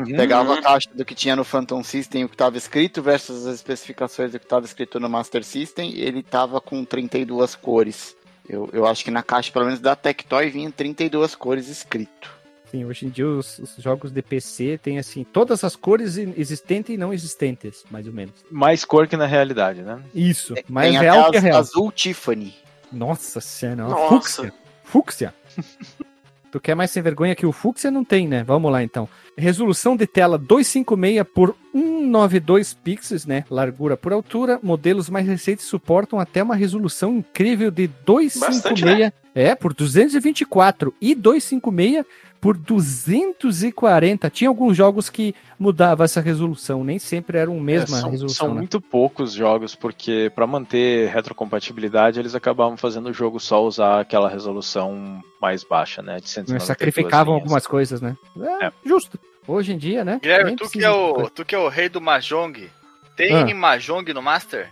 Pegava 0.04 0.54
a 0.54 0.62
caixa 0.62 0.90
do 0.92 1.04
que 1.04 1.14
tinha 1.14 1.34
no 1.34 1.44
Phantom 1.44 1.82
System, 1.82 2.24
o 2.24 2.28
que 2.28 2.34
estava 2.34 2.58
escrito, 2.58 3.00
versus 3.00 3.46
as 3.46 3.54
especificações 3.56 4.32
do 4.32 4.38
que 4.38 4.44
estava 4.44 4.66
escrito 4.66 5.00
no 5.00 5.08
Master 5.08 5.42
System, 5.42 5.90
e 5.90 6.02
ele 6.02 6.22
tava 6.22 6.60
com 6.60 6.84
32 6.84 7.54
cores. 7.54 8.14
Eu, 8.48 8.68
eu 8.72 8.86
acho 8.86 9.04
que 9.04 9.10
na 9.10 9.22
caixa, 9.22 9.50
pelo 9.50 9.64
menos 9.64 9.80
da 9.80 9.96
Tectoy, 9.96 10.50
vinha 10.50 10.70
32 10.70 11.34
cores 11.34 11.68
escrito. 11.68 12.35
Sim, 12.70 12.84
hoje 12.84 13.06
em 13.06 13.09
dia 13.10 13.26
os, 13.28 13.59
os 13.60 13.76
jogos 13.78 14.10
de 14.10 14.20
PC 14.22 14.78
têm 14.82 14.98
assim 14.98 15.24
todas 15.24 15.62
as 15.62 15.76
cores 15.76 16.16
existentes 16.16 16.94
e 16.94 16.98
não 16.98 17.12
existentes, 17.12 17.84
mais 17.90 18.06
ou 18.06 18.12
menos. 18.12 18.34
Mais 18.51 18.84
cor 18.84 19.06
que 19.06 19.16
na 19.16 19.26
realidade, 19.26 19.82
né? 19.82 20.01
Isso, 20.14 20.55
mais 20.68 20.90
Tem 20.90 21.01
real 21.01 21.20
até 21.20 21.30
que 21.30 21.36
as- 21.38 21.43
real. 21.44 21.59
azul 21.60 21.93
Tiffany. 21.93 22.55
Nossa 22.93 23.40
senhora, 23.40 23.82
Nossa. 23.88 24.09
fúcsia. 24.09 24.55
Fúcsia. 24.82 25.34
tu 26.51 26.59
quer 26.60 26.74
mais 26.74 26.90
sem 26.90 27.02
vergonha 27.02 27.34
que 27.36 27.47
o 27.47 27.52
fúcsia? 27.52 27.90
Não 27.90 28.05
tem, 28.05 28.26
né? 28.26 28.43
Vamos 28.44 28.70
lá 28.72 28.82
então. 28.82 29.09
Resolução 29.38 29.97
de 29.97 30.06
tela 30.06 30.36
256 30.38 31.24
por 31.34 31.55
192 31.72 32.74
pixels, 32.74 33.26
né? 33.26 33.44
Largura 33.51 33.97
por 33.97 34.12
altura. 34.12 34.59
Modelos 34.62 35.09
mais 35.10 35.26
recentes 35.26 35.66
suportam 35.66 36.18
até 36.18 36.43
uma 36.43 36.56
resolução 36.56 37.16
incrível 37.18 37.70
de 37.70 37.86
256. 38.05 39.12
É, 39.34 39.55
por 39.55 39.74
224 39.74 40.94
e 40.98 41.14
256 41.14 42.06
por 42.47 42.56
240. 42.56 44.31
Tinha 44.31 44.48
alguns 44.48 44.77
jogos 44.77 45.10
que 45.10 45.35
mudava 45.59 46.05
essa 46.05 46.20
resolução, 46.20 46.85
nem 46.85 46.97
sempre 46.98 47.39
era 47.39 47.51
a 47.51 47.55
mesma 47.55 47.97
É, 47.97 48.01
são, 48.01 48.10
resolução. 48.10 48.47
são 48.47 48.55
né? 48.55 48.60
muito 48.60 48.81
poucos 48.81 49.32
jogos, 49.32 49.74
porque 49.74 50.31
para 50.32 50.47
manter 50.47 51.09
retrocompatibilidade, 51.10 52.20
eles 52.20 52.35
acabavam 52.36 52.77
fazendo 52.77 53.09
o 53.09 53.12
jogo 53.12 53.40
só 53.40 53.64
usar 53.64 54.01
aquela 54.01 54.28
resolução 54.28 55.20
mais 55.43 55.64
baixa, 55.64 56.02
né? 56.02 56.16
De 56.16 56.23
Mas 56.23 56.31
192 56.31 56.62
sacrificavam 56.62 57.35
linhas. 57.35 57.43
algumas 57.43 57.66
coisas, 57.66 58.01
né? 58.01 58.16
É, 58.40 58.66
É. 58.66 58.73
justo. 58.85 59.18
Hoje 59.48 59.73
em 59.73 59.78
dia, 59.78 60.05
né? 60.05 60.18
Guilherme, 60.23 60.55
tu 60.56 60.68
que, 60.70 60.85
é 60.85 60.90
o, 60.90 61.28
tu 61.31 61.44
que 61.44 61.55
é 61.55 61.59
o 61.59 61.68
rei 61.68 61.89
do 61.89 62.01
Mahjong, 62.01 62.68
tem 63.16 63.32
Ah. 63.51 63.55
Mahjong 63.55 64.12
no 64.12 64.23
Master? 64.23 64.68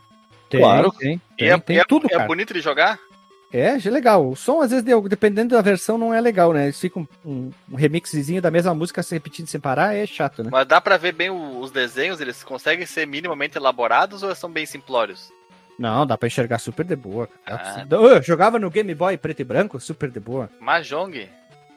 Tem, 0.48 0.60
Claro. 0.60 0.92
tem, 0.92 1.20
E 1.32 1.36
tem, 1.38 1.48
é, 1.50 1.58
tem 1.58 1.78
é- 1.78 1.84
tudo, 1.84 2.06
é 2.06 2.10
cara. 2.10 2.26
bonito 2.26 2.52
de 2.54 2.60
jogar? 2.60 2.98
É, 3.56 3.76
é 3.86 3.90
legal. 3.90 4.28
O 4.28 4.34
som, 4.34 4.60
às 4.60 4.70
vezes, 4.70 4.84
de- 4.84 5.08
dependendo 5.08 5.54
da 5.54 5.62
versão, 5.62 5.96
não 5.96 6.12
é 6.12 6.20
legal, 6.20 6.52
né? 6.52 6.64
Eles 6.64 6.80
ficam 6.80 7.06
um, 7.24 7.50
um 7.70 7.76
remixzinho 7.76 8.42
da 8.42 8.50
mesma 8.50 8.74
música 8.74 9.00
se 9.00 9.14
repetindo 9.14 9.46
sem 9.46 9.60
parar, 9.60 9.94
é 9.94 10.04
chato, 10.06 10.42
né? 10.42 10.48
Mas 10.50 10.66
dá 10.66 10.80
pra 10.80 10.96
ver 10.96 11.12
bem 11.12 11.30
o- 11.30 11.60
os 11.60 11.70
desenhos, 11.70 12.20
eles 12.20 12.42
conseguem 12.42 12.84
ser 12.84 13.06
minimamente 13.06 13.56
elaborados 13.56 14.24
ou 14.24 14.34
são 14.34 14.50
bem 14.50 14.66
simplórios? 14.66 15.30
Não, 15.78 16.04
dá 16.04 16.18
pra 16.18 16.26
enxergar 16.26 16.58
super 16.58 16.84
de 16.84 16.96
boa. 16.96 17.28
Ah. 17.46 17.84
Eu 17.90 18.20
jogava 18.22 18.58
no 18.58 18.70
Game 18.70 18.92
Boy 18.94 19.16
preto 19.16 19.40
e 19.40 19.44
branco, 19.44 19.78
super 19.78 20.10
de 20.10 20.18
boa. 20.20 20.50
Mahjong? 20.60 21.28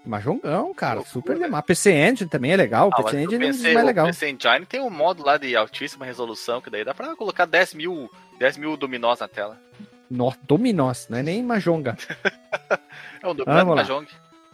Mas 0.06 0.24
jogão, 0.24 0.74
cara, 0.74 0.95
Loucura. 0.95 1.12
super 1.14 1.38
de 1.38 1.48
boa. 1.48 1.62
PC 1.62 1.91
Engine 1.91 2.30
também 2.30 2.54
é 2.54 2.56
legal, 2.56 2.90
Ah, 2.94 3.04
PC 3.04 3.16
o 3.16 3.20
Engine 3.20 3.36
é 3.36 3.48
PC, 3.48 3.74
mais 3.74 3.84
o 3.84 3.88
legal. 3.88 4.06
PC 4.08 4.30
Engine 4.30 4.66
tem 4.66 4.82
um 4.82 4.90
modo 4.90 5.24
lá 5.24 5.38
de 5.38 5.56
altíssima 5.56 6.06
resolução, 6.06 6.60
que 6.62 6.70
daí 6.70 6.84
dá 6.86 6.94
pra 6.94 7.16
colocar 7.16 7.45
10 7.45 7.74
mil, 7.74 8.10
10 8.40 8.58
mil 8.58 8.76
dominós 8.78 9.20
na 9.20 9.28
tela. 9.28 9.60
No, 10.10 10.34
dominós, 10.48 11.08
não 11.10 11.18
é 11.18 11.24
nem 11.24 11.44
Majonga. 11.44 11.98
É 13.22 13.28
um 13.28 13.36
de 13.36 13.44
lá. 13.46 13.66
Mahjong. 13.66 14.08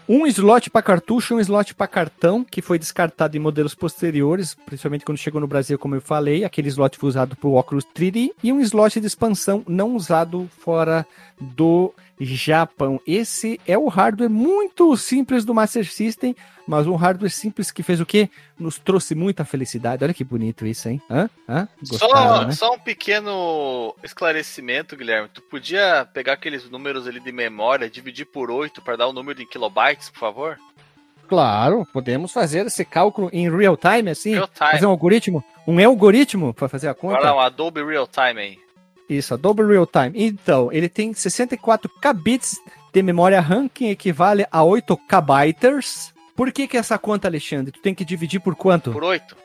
Um 0.07 0.25
slot 0.27 0.69
para 0.69 0.81
cartucho, 0.81 1.35
um 1.35 1.39
slot 1.39 1.73
para 1.73 1.87
cartão, 1.87 2.43
que 2.43 2.61
foi 2.61 2.77
descartado 2.77 3.37
em 3.37 3.39
modelos 3.39 3.73
posteriores, 3.73 4.53
principalmente 4.65 5.05
quando 5.05 5.17
chegou 5.17 5.39
no 5.39 5.47
Brasil, 5.47 5.79
como 5.79 5.95
eu 5.95 6.01
falei. 6.01 6.43
Aquele 6.43 6.67
slot 6.67 6.97
foi 6.97 7.09
usado 7.09 7.37
para 7.37 7.47
o 7.47 7.53
óculos 7.53 7.85
3D 7.95 8.31
e 8.43 8.51
um 8.51 8.59
slot 8.59 8.99
de 8.99 9.07
expansão 9.07 9.63
não 9.65 9.95
usado 9.95 10.49
fora 10.59 11.05
do 11.39 11.93
Japão. 12.19 12.99
Esse 13.05 13.59
é 13.67 13.77
o 13.77 13.87
hardware 13.87 14.29
muito 14.29 14.95
simples 14.97 15.43
do 15.43 15.53
Master 15.53 15.89
System, 15.89 16.35
mas 16.67 16.87
um 16.87 16.95
hardware 16.95 17.31
simples 17.31 17.71
que 17.71 17.83
fez 17.83 17.99
o 17.99 18.05
quê? 18.05 18.29
Nos 18.57 18.77
trouxe 18.77 19.15
muita 19.15 19.43
felicidade. 19.43 20.03
Olha 20.03 20.13
que 20.13 20.23
bonito 20.23 20.65
isso, 20.65 20.87
hein? 20.89 21.01
Hã? 21.09 21.29
Hã? 21.47 21.67
Só, 21.83 22.07
Gostaram, 22.07 22.47
né? 22.47 22.51
só 22.53 22.73
um 22.73 22.79
pequeno 22.79 23.95
esclarecimento, 24.03 24.95
Guilherme. 24.95 25.29
Tu 25.33 25.41
podia 25.41 26.07
pegar 26.13 26.33
aqueles 26.33 26.69
números 26.69 27.07
ali 27.07 27.19
de 27.19 27.31
memória, 27.31 27.89
dividir 27.89 28.25
por 28.25 28.49
8 28.49 28.81
para 28.81 28.95
dar 28.95 29.07
o 29.07 29.13
número 29.13 29.41
em 29.41 29.47
kilobytes, 29.47 30.09
por 30.09 30.19
favor? 30.19 30.57
Claro, 31.27 31.87
podemos 31.91 32.31
fazer 32.31 32.65
esse 32.65 32.85
cálculo 32.85 33.29
em 33.33 33.49
real 33.49 33.77
time, 33.77 34.11
assim? 34.11 34.33
Real 34.33 34.47
time. 34.47 34.71
Fazer 34.71 34.85
um 34.85 34.91
algoritmo? 34.91 35.43
Um 35.65 35.83
algoritmo 35.85 36.53
para 36.53 36.67
fazer 36.67 36.89
a 36.89 36.93
conta? 36.93 37.15
Olha 37.15 37.31
lá, 37.31 37.35
um 37.35 37.39
Adobe 37.39 37.83
Real 37.83 38.05
Time 38.05 38.41
aí. 38.41 38.62
Isso, 39.17 39.33
Adobe 39.33 39.63
Real 39.63 39.87
Time. 39.87 40.11
Então, 40.13 40.71
ele 40.71 40.89
tem 40.89 41.13
64 41.13 41.89
kbits 42.01 42.59
de 42.93 43.01
memória 43.01 43.39
RAM, 43.39 43.67
que 43.67 43.89
equivale 43.89 44.45
a 44.51 44.63
8 44.63 44.97
kbytes. 44.97 46.13
Por 46.35 46.51
que 46.51 46.67
que 46.67 46.77
essa 46.77 46.97
conta, 46.97 47.27
Alexandre? 47.27 47.71
Tu 47.71 47.79
tem 47.81 47.93
que 47.93 48.05
dividir 48.05 48.39
por 48.39 48.55
quanto? 48.55 48.91
Por 48.91 49.03
8. 49.03 49.37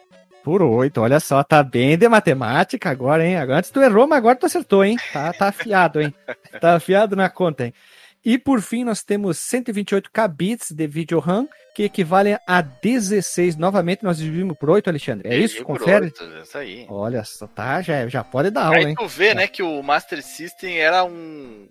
Por 0.43 0.62
8, 0.62 1.01
olha 1.01 1.20
só, 1.20 1.43
tá 1.43 1.62
bem 1.62 1.99
de 1.99 2.09
matemática 2.09 2.89
agora, 2.89 3.27
hein? 3.27 3.36
Agora 3.36 3.59
antes 3.59 3.70
tu 3.70 3.82
errou, 3.82 4.07
mas 4.07 4.19
agora 4.19 4.36
tu 4.36 4.47
acertou, 4.47 4.82
hein? 4.85 4.97
Tá, 5.12 5.32
tá 5.32 5.49
afiado, 5.49 6.01
hein? 6.01 6.15
Tá 6.61 6.77
afiado 6.77 7.15
na 7.15 7.28
conta, 7.28 7.66
hein? 7.66 7.74
E 8.24 8.39
por 8.39 8.62
fim, 8.62 8.85
nós 8.85 9.03
temos 9.03 9.39
128 9.39 10.11
kbits 10.11 10.70
de 10.70 10.86
vídeo 10.86 11.19
RAM, 11.19 11.47
que 11.79 11.85
equivalem 11.85 12.37
a 12.45 12.61
16. 12.61 13.55
Novamente, 13.55 14.03
nós 14.03 14.19
dividimos 14.19 14.59
por 14.59 14.69
8, 14.69 14.91
Alexandre. 14.91 15.29
É 15.29 15.39
isso? 15.39 15.63
Confere? 15.63 16.07
oito, 16.07 16.25
Isso 16.43 16.59
aí. 16.59 16.85
Olha 16.89 17.23
tá, 17.55 17.81
já, 17.81 18.09
já 18.09 18.25
pode 18.25 18.51
dar 18.51 18.65
aula, 18.65 18.79
Aí 18.79 18.85
hein? 18.87 18.95
tu 18.99 19.07
vê, 19.07 19.33
né, 19.33 19.47
que 19.47 19.63
o 19.63 19.81
Master 19.81 20.21
System 20.21 20.77
era 20.77 21.05
um. 21.05 21.69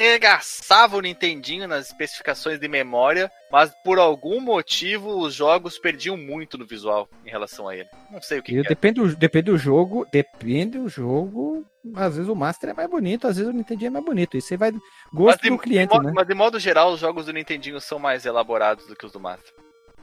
Regaçava 0.00 0.96
o 0.96 1.00
Nintendinho 1.00 1.68
nas 1.68 1.86
especificações 1.86 2.58
de 2.58 2.68
memória, 2.68 3.30
mas 3.50 3.72
por 3.84 3.98
algum 3.98 4.40
motivo 4.40 5.18
os 5.20 5.34
jogos 5.34 5.78
perdiam 5.78 6.16
muito 6.16 6.56
no 6.58 6.66
visual 6.66 7.08
em 7.24 7.30
relação 7.30 7.68
a 7.68 7.76
ele. 7.76 7.88
Não 8.10 8.20
sei 8.20 8.38
o 8.38 8.42
que, 8.42 8.52
que 8.52 8.58
é. 8.58 8.62
depende, 8.62 9.00
do, 9.00 9.16
depende 9.16 9.50
do 9.50 9.58
jogo, 9.58 10.06
depende 10.10 10.78
do 10.78 10.88
jogo. 10.88 11.64
Às 11.94 12.16
vezes 12.16 12.28
o 12.28 12.34
Master 12.36 12.70
é 12.70 12.74
mais 12.74 12.88
bonito, 12.88 13.26
às 13.26 13.36
vezes 13.36 13.52
o 13.52 13.56
Nintendo 13.56 13.86
é 13.86 13.90
mais 13.90 14.04
bonito. 14.04 14.36
Isso 14.36 14.54
aí 14.54 14.58
vai 14.58 14.72
gosto 15.12 15.42
de, 15.42 15.50
do 15.50 15.58
cliente, 15.58 15.90
de 15.90 15.96
modo, 15.96 16.06
né? 16.06 16.12
mas 16.14 16.26
de 16.26 16.34
modo 16.34 16.58
geral, 16.58 16.92
os 16.92 17.00
jogos 17.00 17.26
do 17.26 17.32
Nintendinho 17.32 17.80
são 17.80 17.98
mais 17.98 18.24
elaborados 18.24 18.86
do 18.86 18.94
que 18.94 19.04
os 19.04 19.12
do 19.12 19.20
Master. 19.20 19.52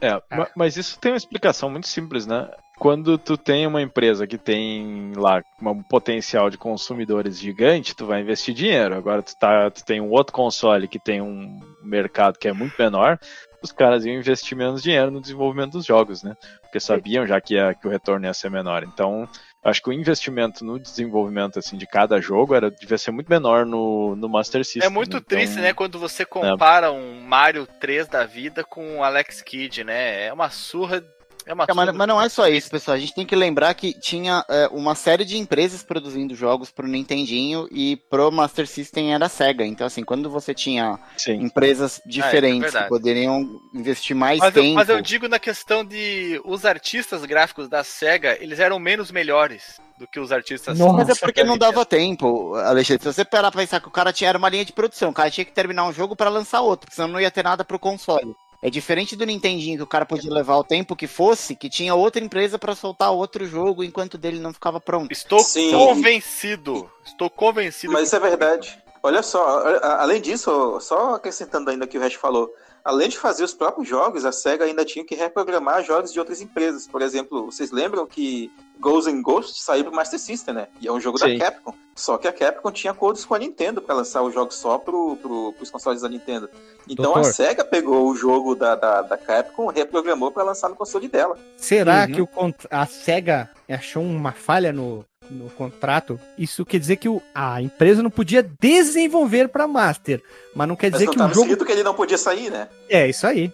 É, 0.00 0.12
ma- 0.34 0.48
mas 0.56 0.76
isso 0.76 0.98
tem 0.98 1.12
uma 1.12 1.18
explicação 1.18 1.68
muito 1.70 1.86
simples, 1.86 2.26
né? 2.26 2.48
Quando 2.80 3.18
tu 3.18 3.36
tem 3.36 3.66
uma 3.66 3.82
empresa 3.82 4.26
que 4.26 4.38
tem 4.38 5.12
lá 5.14 5.42
um 5.60 5.82
potencial 5.82 6.48
de 6.48 6.56
consumidores 6.56 7.38
gigante, 7.38 7.94
tu 7.94 8.06
vai 8.06 8.22
investir 8.22 8.54
dinheiro. 8.54 8.94
Agora 8.94 9.22
tu, 9.22 9.36
tá, 9.38 9.70
tu 9.70 9.84
tem 9.84 10.00
um 10.00 10.10
outro 10.10 10.32
console 10.32 10.88
que 10.88 10.98
tem 10.98 11.20
um 11.20 11.60
mercado 11.82 12.38
que 12.38 12.48
é 12.48 12.52
muito 12.54 12.74
menor, 12.78 13.18
os 13.62 13.70
caras 13.70 14.06
iam 14.06 14.16
investir 14.16 14.56
menos 14.56 14.82
dinheiro 14.82 15.10
no 15.10 15.20
desenvolvimento 15.20 15.72
dos 15.72 15.84
jogos, 15.84 16.22
né? 16.22 16.34
Porque 16.62 16.80
sabiam 16.80 17.26
já 17.26 17.38
que, 17.38 17.54
ia, 17.54 17.74
que 17.74 17.86
o 17.86 17.90
retorno 17.90 18.24
ia 18.24 18.32
ser 18.32 18.50
menor. 18.50 18.82
Então, 18.82 19.28
acho 19.62 19.82
que 19.82 19.90
o 19.90 19.92
investimento 19.92 20.64
no 20.64 20.78
desenvolvimento 20.78 21.58
assim 21.58 21.76
de 21.76 21.86
cada 21.86 22.18
jogo 22.18 22.54
era 22.54 22.70
devia 22.70 22.96
ser 22.96 23.10
muito 23.10 23.28
menor 23.28 23.66
no, 23.66 24.16
no 24.16 24.26
Master 24.26 24.64
System. 24.64 24.86
É 24.86 24.88
muito 24.88 25.18
Então, 25.18 25.38
triste, 25.38 25.60
né, 25.60 25.74
quando 25.74 25.98
você 25.98 26.24
compara 26.24 26.90
um 26.90 27.20
Mario 27.20 27.66
3 27.78 28.08
da 28.08 28.24
vida 28.24 28.64
com 28.64 29.00
o 29.00 29.04
Alex 29.04 29.42
Kidd, 29.42 29.84
né? 29.84 30.28
É 30.28 30.32
uma 30.32 30.48
surra. 30.48 31.04
É 31.46 31.52
uma 31.52 31.64
É, 31.68 31.74
mas, 31.74 31.94
mas 31.94 32.08
não 32.08 32.20
é 32.20 32.28
só 32.28 32.48
isso, 32.48 32.70
pessoal. 32.70 32.96
A 32.96 33.00
gente 33.00 33.14
tem 33.14 33.26
que 33.26 33.36
lembrar 33.36 33.74
que 33.74 33.92
tinha 33.92 34.44
é, 34.48 34.68
uma 34.68 34.94
série 34.94 35.24
de 35.24 35.36
empresas 35.36 35.82
produzindo 35.82 36.34
jogos 36.34 36.70
pro 36.70 36.86
Nintendinho 36.86 37.68
e 37.70 37.96
pro 38.08 38.30
Master 38.30 38.66
System 38.66 39.14
era 39.14 39.26
a 39.26 39.28
SEGA. 39.28 39.64
Então, 39.64 39.86
assim, 39.86 40.04
quando 40.04 40.30
você 40.30 40.54
tinha 40.54 40.98
Sim. 41.16 41.42
empresas 41.42 42.00
diferentes 42.06 42.62
verdade. 42.62 42.84
que 42.84 42.88
poderiam 42.88 43.60
investir 43.74 44.16
mais 44.16 44.38
Mas 44.38 44.56
eu, 44.56 44.62
tempo. 44.62 44.74
mas 44.74 44.88
eu 44.88 45.00
digo 45.00 45.28
na 45.28 45.38
questão 45.38 45.84
de 45.84 46.40
os 46.44 46.64
artistas 46.64 47.24
gráficos 47.24 47.68
da 47.68 47.84
SEGA, 47.84 48.36
eles 48.40 48.58
eram 48.58 48.78
menos 48.78 49.10
melhores 49.10 49.80
do 50.00 50.06
que 50.06 50.18
os 50.18 50.32
artistas. 50.32 50.78
Nossa. 50.78 50.92
Mas 50.94 51.08
é 51.10 51.14
porque 51.14 51.44
não 51.44 51.58
dava 51.58 51.84
tempo, 51.84 52.54
Alexandre. 52.54 53.02
Se 53.02 53.12
você 53.12 53.24
parar 53.24 53.50
pra 53.50 53.60
pensar 53.60 53.80
que 53.80 53.88
o 53.88 53.92
cara 53.92 54.12
tinha 54.12 54.30
era 54.30 54.38
uma 54.38 54.48
linha 54.48 54.64
de 54.64 54.72
produção, 54.72 55.10
o 55.10 55.14
cara 55.14 55.30
tinha 55.30 55.44
que 55.44 55.52
terminar 55.52 55.86
um 55.86 55.92
jogo 55.92 56.16
pra 56.16 56.30
lançar 56.30 56.62
outro, 56.62 56.86
porque 56.86 56.96
senão 56.96 57.08
não 57.08 57.20
ia 57.20 57.30
ter 57.30 57.44
nada 57.44 57.64
pro 57.64 57.78
console. 57.78 58.34
É 58.62 58.68
diferente 58.68 59.16
do 59.16 59.24
Nintendinho, 59.24 59.78
que 59.78 59.82
o 59.82 59.86
cara 59.86 60.04
podia 60.04 60.30
levar 60.30 60.56
o 60.56 60.64
tempo 60.64 60.94
que 60.94 61.06
fosse, 61.06 61.56
que 61.56 61.70
tinha 61.70 61.94
outra 61.94 62.22
empresa 62.22 62.58
pra 62.58 62.74
soltar 62.74 63.10
outro 63.10 63.46
jogo 63.46 63.82
enquanto 63.82 64.18
dele 64.18 64.38
não 64.38 64.52
ficava 64.52 64.78
pronto. 64.78 65.10
Estou 65.10 65.40
Sim. 65.40 65.70
convencido. 65.70 66.90
Estou 67.04 67.30
convencido. 67.30 67.92
Mas 67.92 68.08
isso 68.08 68.16
é 68.16 68.20
verdade. 68.20 68.78
Olha 69.02 69.22
só, 69.22 69.64
além 69.82 70.20
disso, 70.20 70.78
só 70.80 71.14
acrescentando 71.14 71.70
ainda 71.70 71.86
o 71.86 71.88
que 71.88 71.96
o 71.96 72.00
Hash 72.02 72.14
falou, 72.14 72.52
além 72.84 73.08
de 73.08 73.18
fazer 73.18 73.44
os 73.44 73.54
próprios 73.54 73.88
jogos, 73.88 74.24
a 74.24 74.32
SEGA 74.32 74.64
ainda 74.64 74.84
tinha 74.84 75.04
que 75.04 75.14
reprogramar 75.14 75.84
jogos 75.84 76.12
de 76.12 76.18
outras 76.18 76.40
empresas. 76.40 76.86
Por 76.86 77.02
exemplo, 77.02 77.46
vocês 77.46 77.70
lembram 77.70 78.06
que 78.06 78.50
Ghosts 78.78 79.12
and 79.12 79.22
Ghosts 79.22 79.62
saiu 79.62 79.84
pro 79.84 79.94
Master 79.94 80.18
System, 80.18 80.54
né? 80.54 80.68
E 80.80 80.88
é 80.88 80.92
um 80.92 81.00
jogo 81.00 81.18
Sim. 81.18 81.36
da 81.38 81.44
Capcom. 81.44 81.74
Só 81.94 82.16
que 82.16 82.26
a 82.26 82.32
Capcom 82.32 82.70
tinha 82.70 82.92
acordos 82.92 83.24
com 83.26 83.34
a 83.34 83.38
Nintendo 83.38 83.82
para 83.82 83.94
lançar 83.94 84.22
os 84.22 84.32
jogos 84.32 84.54
só 84.54 84.78
pro, 84.78 85.16
pro, 85.16 85.52
pros 85.52 85.70
consoles 85.70 86.00
da 86.00 86.08
Nintendo. 86.08 86.48
Então 86.88 87.12
Doutor. 87.12 87.20
a 87.20 87.24
SEGA 87.24 87.64
pegou 87.64 88.08
o 88.08 88.16
jogo 88.16 88.54
da, 88.54 88.74
da, 88.74 89.02
da 89.02 89.18
Capcom, 89.18 89.66
reprogramou 89.66 90.32
para 90.32 90.42
lançar 90.44 90.70
no 90.70 90.76
console 90.76 91.08
dela. 91.08 91.38
Será 91.56 92.06
Uhum. 92.06 92.12
que 92.12 92.22
o 92.22 92.28
a 92.70 92.86
SEGA 92.86 93.50
achou 93.68 94.02
uma 94.02 94.32
falha 94.32 94.72
no, 94.72 95.04
no 95.30 95.48
contrato? 95.50 96.18
Isso 96.36 96.64
quer 96.66 96.78
dizer 96.78 96.96
que 96.96 97.08
o- 97.08 97.22
a 97.34 97.62
empresa 97.62 98.02
não 98.02 98.10
podia 98.10 98.42
desenvolver 98.60 99.48
para 99.48 99.66
Master, 99.68 100.22
mas 100.54 100.66
não 100.68 100.76
quer 100.76 100.90
Mas 100.90 101.00
dizer 101.00 101.06
não 101.06 101.12
que 101.14 101.20
o 101.20 101.28
jogo. 101.28 101.40
escrito 101.40 101.64
que 101.64 101.72
ele 101.72 101.82
não 101.82 101.94
podia 101.94 102.18
sair, 102.18 102.50
né? 102.50 102.68
É 102.88 103.08
isso 103.08 103.26
aí. 103.26 103.52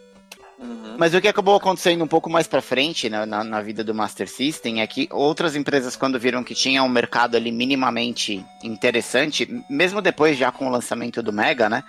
Uhum. 0.59 0.97
Mas 0.97 1.13
o 1.15 1.21
que 1.21 1.29
acabou 1.29 1.55
acontecendo 1.55 2.03
um 2.03 2.07
pouco 2.09 2.31
mais 2.31 2.47
pra 2.47 2.63
frente 2.63 3.11
né, 3.11 3.27
na, 3.27 3.45
na 3.45 3.61
vida 3.61 3.85
do 3.85 3.95
Master 3.95 4.27
System 4.27 4.81
é 4.81 4.87
que 4.87 5.07
outras 5.13 5.55
empresas, 5.55 5.95
quando 5.97 6.19
viram 6.19 6.43
que 6.43 6.55
tinha 6.55 6.83
um 6.83 6.89
mercado 6.89 7.37
ali 7.37 7.53
minimamente 7.53 8.43
interessante, 8.65 9.63
mesmo 9.69 10.01
depois 10.01 10.37
já 10.39 10.51
com 10.51 10.67
o 10.67 10.71
lançamento 10.71 11.23
do 11.23 11.31
Mega, 11.33 11.69
né? 11.69 11.85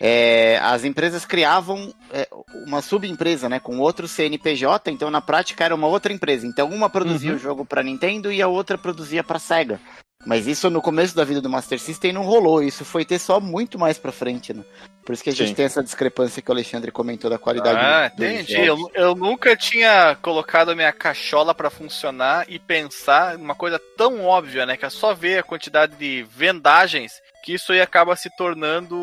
É, 0.00 0.58
as 0.62 0.84
empresas 0.84 1.24
criavam 1.24 1.92
é, 2.12 2.28
uma 2.66 2.80
subempresa, 2.80 3.48
né, 3.48 3.58
com 3.58 3.78
outro 3.78 4.06
CNPJ, 4.06 4.90
então 4.90 5.10
na 5.10 5.20
prática 5.20 5.64
era 5.64 5.74
uma 5.74 5.86
outra 5.86 6.12
empresa. 6.12 6.46
Então 6.46 6.68
uma 6.68 6.88
produzia 6.88 7.30
Uhum. 7.30 7.36
o 7.36 7.40
jogo 7.40 7.64
para 7.64 7.82
Nintendo 7.82 8.32
e 8.32 8.40
a 8.40 8.48
outra 8.48 8.78
produzia 8.78 9.24
para 9.24 9.38
Sega. 9.38 9.80
Mas 10.26 10.46
isso 10.46 10.68
no 10.68 10.82
começo 10.82 11.14
da 11.14 11.24
vida 11.24 11.40
do 11.40 11.48
Master 11.48 11.78
System 11.78 12.12
não 12.12 12.22
rolou, 12.22 12.62
isso 12.62 12.84
foi 12.84 13.04
ter 13.04 13.18
só 13.18 13.40
muito 13.40 13.78
mais 13.78 13.98
pra 13.98 14.10
frente, 14.10 14.52
né? 14.52 14.64
Por 15.04 15.12
isso 15.14 15.22
que 15.24 15.30
a 15.30 15.32
gente 15.32 15.48
Sim. 15.48 15.54
tem 15.54 15.64
essa 15.64 15.82
discrepância 15.82 16.42
que 16.42 16.50
o 16.50 16.52
Alexandre 16.52 16.90
comentou 16.90 17.30
da 17.30 17.38
qualidade 17.38 17.78
Ah, 17.78 18.10
entendi. 18.12 18.54
Eu, 18.60 18.76
eu 18.94 19.14
nunca 19.14 19.56
tinha 19.56 20.16
colocado 20.20 20.70
a 20.70 20.74
minha 20.74 20.92
cachola 20.92 21.54
pra 21.54 21.70
funcionar 21.70 22.44
e 22.48 22.58
pensar 22.58 23.36
uma 23.36 23.54
coisa 23.54 23.80
tão 23.96 24.22
óbvia, 24.24 24.66
né? 24.66 24.76
Que 24.76 24.84
é 24.84 24.90
só 24.90 25.14
ver 25.14 25.38
a 25.38 25.42
quantidade 25.42 25.96
de 25.96 26.26
vendagens 26.30 27.12
que 27.42 27.54
isso 27.54 27.72
aí 27.72 27.80
acaba 27.80 28.14
se 28.16 28.28
tornando 28.36 28.96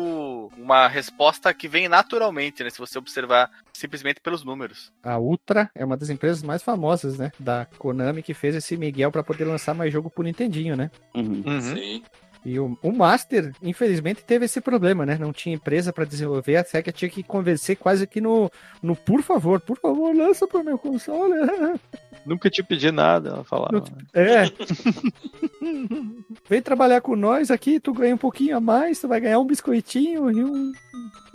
uma 0.56 0.88
resposta 0.88 1.52
que 1.52 1.68
vem 1.68 1.88
naturalmente, 1.88 2.64
né? 2.64 2.70
Se 2.70 2.78
você 2.78 2.98
observar 2.98 3.50
simplesmente 3.72 4.20
pelos 4.20 4.44
números. 4.44 4.92
A 5.02 5.18
Ultra 5.18 5.70
é 5.74 5.84
uma 5.84 5.96
das 5.96 6.10
empresas 6.10 6.42
mais 6.42 6.62
famosas, 6.62 7.18
né? 7.18 7.30
Da 7.38 7.66
Konami 7.78 8.22
que 8.22 8.34
fez 8.34 8.54
esse 8.54 8.76
Miguel 8.76 9.12
para 9.12 9.22
poder 9.22 9.44
lançar 9.44 9.74
mais 9.74 9.92
jogo 9.92 10.10
pro 10.10 10.24
Nintendinho, 10.24 10.76
né? 10.76 10.90
Uhum. 11.14 11.42
Uhum. 11.46 11.60
Sim. 11.60 12.02
E 12.46 12.60
o, 12.60 12.78
o 12.80 12.92
Master, 12.92 13.52
infelizmente, 13.60 14.22
teve 14.22 14.44
esse 14.44 14.60
problema, 14.60 15.04
né? 15.04 15.18
Não 15.18 15.32
tinha 15.32 15.56
empresa 15.56 15.92
para 15.92 16.04
desenvolver, 16.04 16.54
a 16.54 16.64
SEGA 16.64 16.92
tinha 16.92 17.08
que 17.08 17.24
convencer 17.24 17.76
quase 17.76 18.06
que 18.06 18.20
no, 18.20 18.48
no 18.80 18.94
por 18.94 19.20
favor, 19.20 19.60
por 19.60 19.76
favor, 19.78 20.14
lança 20.14 20.46
pro 20.46 20.62
meu 20.62 20.78
console. 20.78 21.34
Nunca 22.26 22.50
te 22.50 22.62
pedi 22.62 22.90
nada, 22.90 23.28
ela 23.30 23.44
falava. 23.44 23.72
Não- 23.72 23.84
É. 24.12 24.44
Vem 26.48 26.60
trabalhar 26.62 27.00
com 27.00 27.14
nós 27.16 27.50
aqui, 27.50 27.78
tu 27.80 27.92
ganha 27.92 28.14
um 28.14 28.18
pouquinho 28.18 28.56
a 28.56 28.60
mais, 28.60 29.00
tu 29.00 29.08
vai 29.08 29.20
ganhar 29.20 29.38
um 29.38 29.46
biscoitinho 29.46 30.30
e 30.30 30.44
um 30.44 30.72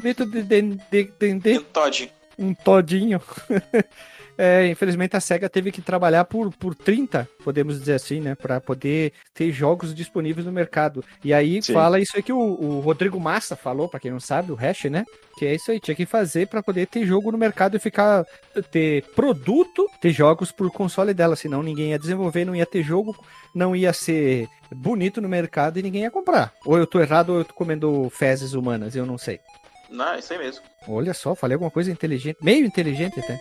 litro 0.03 0.25
de, 0.25 0.43
de, 0.43 0.61
de, 0.61 1.03
de- 1.19 1.33
de- 1.39 1.49
E 1.53 1.57
o 1.57 1.63
Todd. 1.63 2.11
um 2.37 2.53
todinho. 2.53 3.21
É, 4.43 4.65
infelizmente 4.65 5.15
a 5.15 5.19
SEGA 5.19 5.47
teve 5.47 5.71
que 5.71 5.83
trabalhar 5.83 6.25
por, 6.25 6.51
por 6.57 6.73
30, 6.73 7.29
podemos 7.43 7.77
dizer 7.77 7.93
assim, 7.93 8.19
né? 8.19 8.33
Pra 8.33 8.59
poder 8.59 9.13
ter 9.35 9.51
jogos 9.51 9.93
disponíveis 9.93 10.47
no 10.47 10.51
mercado. 10.51 11.05
E 11.23 11.31
aí 11.31 11.61
Sim. 11.61 11.73
fala 11.73 11.99
isso 11.99 12.13
aí 12.15 12.23
que 12.23 12.33
o, 12.33 12.39
o 12.39 12.79
Rodrigo 12.79 13.19
Massa 13.19 13.55
falou, 13.55 13.87
pra 13.87 13.99
quem 13.99 14.09
não 14.09 14.19
sabe, 14.19 14.51
o 14.51 14.55
Hash, 14.55 14.85
né? 14.85 15.05
Que 15.37 15.45
é 15.45 15.53
isso 15.53 15.69
aí, 15.69 15.79
tinha 15.79 15.93
que 15.93 16.07
fazer 16.07 16.47
pra 16.47 16.63
poder 16.63 16.87
ter 16.87 17.05
jogo 17.05 17.31
no 17.31 17.37
mercado 17.37 17.77
e 17.77 17.79
ficar. 17.79 18.25
ter 18.71 19.03
produto, 19.13 19.87
ter 20.01 20.11
jogos 20.11 20.51
por 20.51 20.71
console 20.71 21.13
dela. 21.13 21.35
Senão 21.35 21.61
ninguém 21.61 21.91
ia 21.91 21.99
desenvolver, 21.99 22.43
não 22.43 22.55
ia 22.55 22.65
ter 22.65 22.81
jogo, 22.81 23.15
não 23.53 23.75
ia 23.75 23.93
ser 23.93 24.47
bonito 24.71 25.21
no 25.21 25.29
mercado 25.29 25.77
e 25.77 25.83
ninguém 25.83 26.01
ia 26.01 26.09
comprar. 26.09 26.51
Ou 26.65 26.79
eu 26.79 26.87
tô 26.87 26.99
errado 26.99 27.29
ou 27.29 27.37
eu 27.37 27.45
tô 27.45 27.53
comendo 27.53 28.09
fezes 28.09 28.53
humanas, 28.53 28.95
eu 28.95 29.05
não 29.05 29.19
sei. 29.19 29.39
Não, 29.87 30.15
isso 30.15 30.33
aí 30.33 30.39
mesmo. 30.39 30.63
Olha 30.87 31.13
só, 31.13 31.35
falei 31.35 31.53
alguma 31.53 31.69
coisa 31.69 31.91
inteligente, 31.91 32.37
meio 32.41 32.65
inteligente 32.65 33.19
até. 33.19 33.39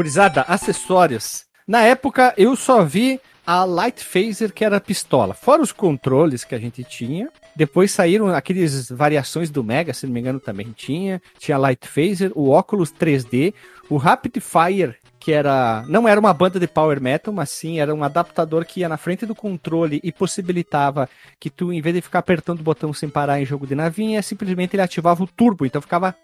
Curizada, 0.00 0.46
acessórios. 0.48 1.44
Na 1.68 1.82
época 1.82 2.32
eu 2.38 2.56
só 2.56 2.82
vi 2.82 3.20
a 3.46 3.64
Light 3.64 4.02
Phaser 4.02 4.50
que 4.50 4.64
era 4.64 4.80
pistola. 4.80 5.34
Fora 5.34 5.60
os 5.60 5.72
controles 5.72 6.42
que 6.42 6.54
a 6.54 6.58
gente 6.58 6.82
tinha. 6.82 7.28
Depois 7.54 7.92
saíram 7.92 8.28
aqueles 8.28 8.88
variações 8.88 9.50
do 9.50 9.62
Mega, 9.62 9.92
se 9.92 10.06
não 10.06 10.14
me 10.14 10.20
engano, 10.20 10.40
também 10.40 10.72
tinha. 10.74 11.20
Tinha 11.38 11.58
a 11.58 11.60
Light 11.60 11.86
Phaser, 11.86 12.32
o 12.34 12.48
óculos 12.48 12.90
3D, 12.90 13.52
o 13.90 13.98
Rapid 13.98 14.38
Fire, 14.40 14.96
que 15.18 15.32
era 15.32 15.84
não 15.86 16.08
era 16.08 16.18
uma 16.18 16.32
banda 16.32 16.58
de 16.58 16.66
power 16.66 16.98
metal, 16.98 17.34
mas 17.34 17.50
sim 17.50 17.78
era 17.78 17.94
um 17.94 18.02
adaptador 18.02 18.64
que 18.64 18.80
ia 18.80 18.88
na 18.88 18.96
frente 18.96 19.26
do 19.26 19.34
controle 19.34 20.00
e 20.02 20.10
possibilitava 20.10 21.10
que 21.38 21.50
tu, 21.50 21.74
em 21.74 21.82
vez 21.82 21.94
de 21.94 22.00
ficar 22.00 22.20
apertando 22.20 22.60
o 22.60 22.64
botão 22.64 22.90
sem 22.94 23.10
parar 23.10 23.38
em 23.38 23.44
jogo 23.44 23.66
de 23.66 23.74
navinha, 23.74 24.22
simplesmente 24.22 24.74
ele 24.74 24.82
ativava 24.82 25.22
o 25.22 25.26
turbo, 25.26 25.66
então 25.66 25.82
ficava 25.82 26.16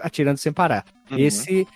atirando 0.00 0.38
sem 0.38 0.54
parar. 0.54 0.86
Uhum. 1.10 1.18
Esse 1.18 1.68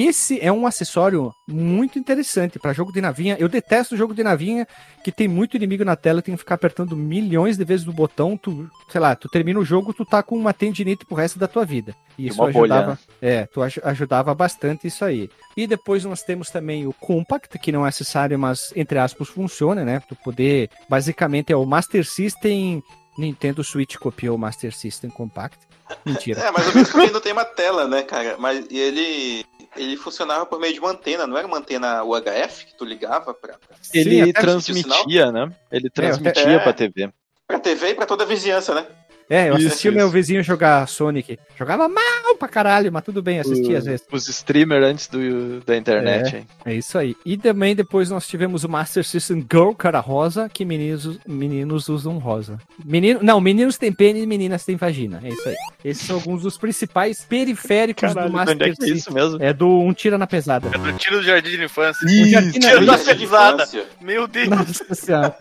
esse 0.00 0.38
é 0.40 0.52
um 0.52 0.66
acessório 0.66 1.32
muito 1.48 1.98
interessante 1.98 2.58
para 2.58 2.72
jogo 2.72 2.92
de 2.92 3.00
navinha. 3.00 3.36
Eu 3.38 3.48
detesto 3.48 3.96
jogo 3.96 4.14
de 4.14 4.22
navinha 4.22 4.66
que 5.02 5.10
tem 5.10 5.26
muito 5.26 5.56
inimigo 5.56 5.84
na 5.84 5.96
tela, 5.96 6.22
tem 6.22 6.34
que 6.34 6.38
ficar 6.38 6.54
apertando 6.54 6.96
milhões 6.96 7.56
de 7.56 7.64
vezes 7.64 7.84
no 7.84 7.92
botão, 7.92 8.36
tu, 8.36 8.68
sei 8.88 9.00
lá, 9.00 9.16
tu 9.16 9.28
termina 9.28 9.58
o 9.58 9.64
jogo, 9.64 9.92
tu 9.92 10.04
tá 10.04 10.22
com 10.22 10.36
uma 10.36 10.52
tendinite 10.52 11.04
pro 11.04 11.16
resto 11.16 11.38
da 11.38 11.48
tua 11.48 11.64
vida. 11.64 11.94
E 12.16 12.28
isso 12.28 12.40
uma 12.42 12.52
bolha, 12.52 12.74
ajudava, 12.74 12.98
é, 13.20 13.46
tu 13.46 13.60
aj- 13.62 13.80
ajudava 13.82 14.34
bastante 14.34 14.86
isso 14.86 15.04
aí. 15.04 15.28
E 15.56 15.66
depois 15.66 16.04
nós 16.04 16.22
temos 16.22 16.50
também 16.50 16.86
o 16.86 16.92
Compact, 16.92 17.58
que 17.58 17.72
não 17.72 17.82
é 17.82 17.86
necessário, 17.86 18.38
mas 18.38 18.72
entre 18.76 18.98
aspas 18.98 19.28
funciona, 19.28 19.84
né? 19.84 20.00
Tu 20.08 20.14
poder, 20.16 20.70
basicamente 20.88 21.52
é 21.52 21.56
o 21.56 21.64
Master 21.66 22.04
System, 22.06 22.82
Nintendo 23.18 23.62
Switch 23.62 23.96
copiou 23.96 24.36
o 24.36 24.38
Master 24.38 24.74
System 24.74 25.10
Compact. 25.10 25.58
Mentira. 26.04 26.40
É, 26.40 26.50
mas 26.50 26.66
o 26.68 26.76
mesmo 26.76 27.12
não 27.12 27.20
tem 27.20 27.32
uma 27.32 27.44
tela, 27.44 27.86
né, 27.86 28.02
cara? 28.02 28.36
Mas 28.38 28.66
e 28.70 28.78
ele, 28.78 29.44
ele 29.76 29.96
funcionava 29.96 30.46
por 30.46 30.60
meio 30.60 30.72
de 30.72 30.80
uma 30.80 30.90
antena, 30.90 31.26
não 31.26 31.36
era 31.36 31.46
uma 31.46 31.58
antena 31.58 32.02
UHF 32.04 32.66
que 32.66 32.76
tu 32.76 32.84
ligava 32.84 33.34
pra, 33.34 33.54
pra, 33.54 33.76
Ele 33.92 34.30
até 34.30 34.40
transmitia, 34.40 35.32
né? 35.32 35.50
Ele 35.70 35.90
transmitia 35.90 36.52
é. 36.52 36.58
pra 36.58 36.72
TV. 36.72 37.10
pra 37.46 37.58
TV 37.58 37.90
e 37.90 37.94
pra 37.94 38.06
toda 38.06 38.24
a 38.24 38.26
vizinhança, 38.26 38.74
né? 38.74 38.86
É, 39.30 39.48
eu 39.48 39.56
Isso, 39.56 39.68
assisti 39.68 39.88
o 39.88 39.92
meu 39.92 40.08
vizinho 40.10 40.42
jogar 40.42 40.86
Sonic. 40.88 41.38
Jogava 41.58 41.88
mal 41.88 42.36
pra 42.38 42.48
caralho, 42.48 42.92
mas 42.92 43.02
tudo 43.04 43.22
bem, 43.22 43.40
assisti 43.40 43.74
às 43.74 43.84
vezes. 43.84 44.06
Os 44.10 44.28
streamers 44.28 44.84
antes 44.84 45.06
do, 45.08 45.60
da 45.60 45.76
internet, 45.76 46.36
hein? 46.36 46.46
É 46.64 46.74
isso 46.74 46.98
aí. 46.98 47.16
E 47.24 47.36
também 47.36 47.74
depois 47.74 48.10
nós 48.10 48.26
tivemos 48.26 48.64
o 48.64 48.68
Master 48.68 49.04
System 49.04 49.46
Girl, 49.50 49.72
cara 49.72 50.00
rosa, 50.00 50.48
que 50.48 50.64
meninos, 50.64 51.18
meninos 51.26 51.88
usam 51.88 52.18
rosa. 52.18 52.58
Menino, 52.84 53.20
não, 53.22 53.40
meninos 53.40 53.78
têm 53.78 53.92
pênis 53.92 54.22
e 54.22 54.26
meninas 54.26 54.64
têm 54.64 54.76
vagina. 54.76 55.20
É 55.24 55.28
isso 55.28 55.48
aí. 55.48 55.56
Esses 55.84 56.06
são 56.06 56.16
alguns 56.16 56.42
dos 56.42 56.56
principais 56.58 57.24
periféricos 57.24 58.02
Caralho, 58.12 58.28
do 58.30 58.32
Master 58.36 58.54
onde 58.54 58.64
é 58.64 58.66
que 58.66 58.72
é 58.72 58.74
System. 58.74 58.94
isso 58.96 59.12
mesmo? 59.14 59.42
É 59.42 59.52
do 59.52 59.68
Um 59.68 59.92
Tira 59.92 60.18
na 60.18 60.26
Pesada. 60.26 60.68
É 60.72 60.78
do 60.78 60.92
tiro 60.98 61.16
do 61.16 61.22
jardim 61.22 61.50
de 61.56 61.64
infância. 61.64 62.06
Um 62.06 62.24
jardim 62.26 62.58
na- 62.58 62.68
Tiro 62.70 62.86
da 62.86 62.94
Isso 62.96 63.10
é 63.10 63.14
de 63.14 63.20
pesada. 63.20 63.68
Meu 64.00 64.26
Deus. 64.26 64.48
Nossa 64.48 64.94
senhora. 64.94 65.36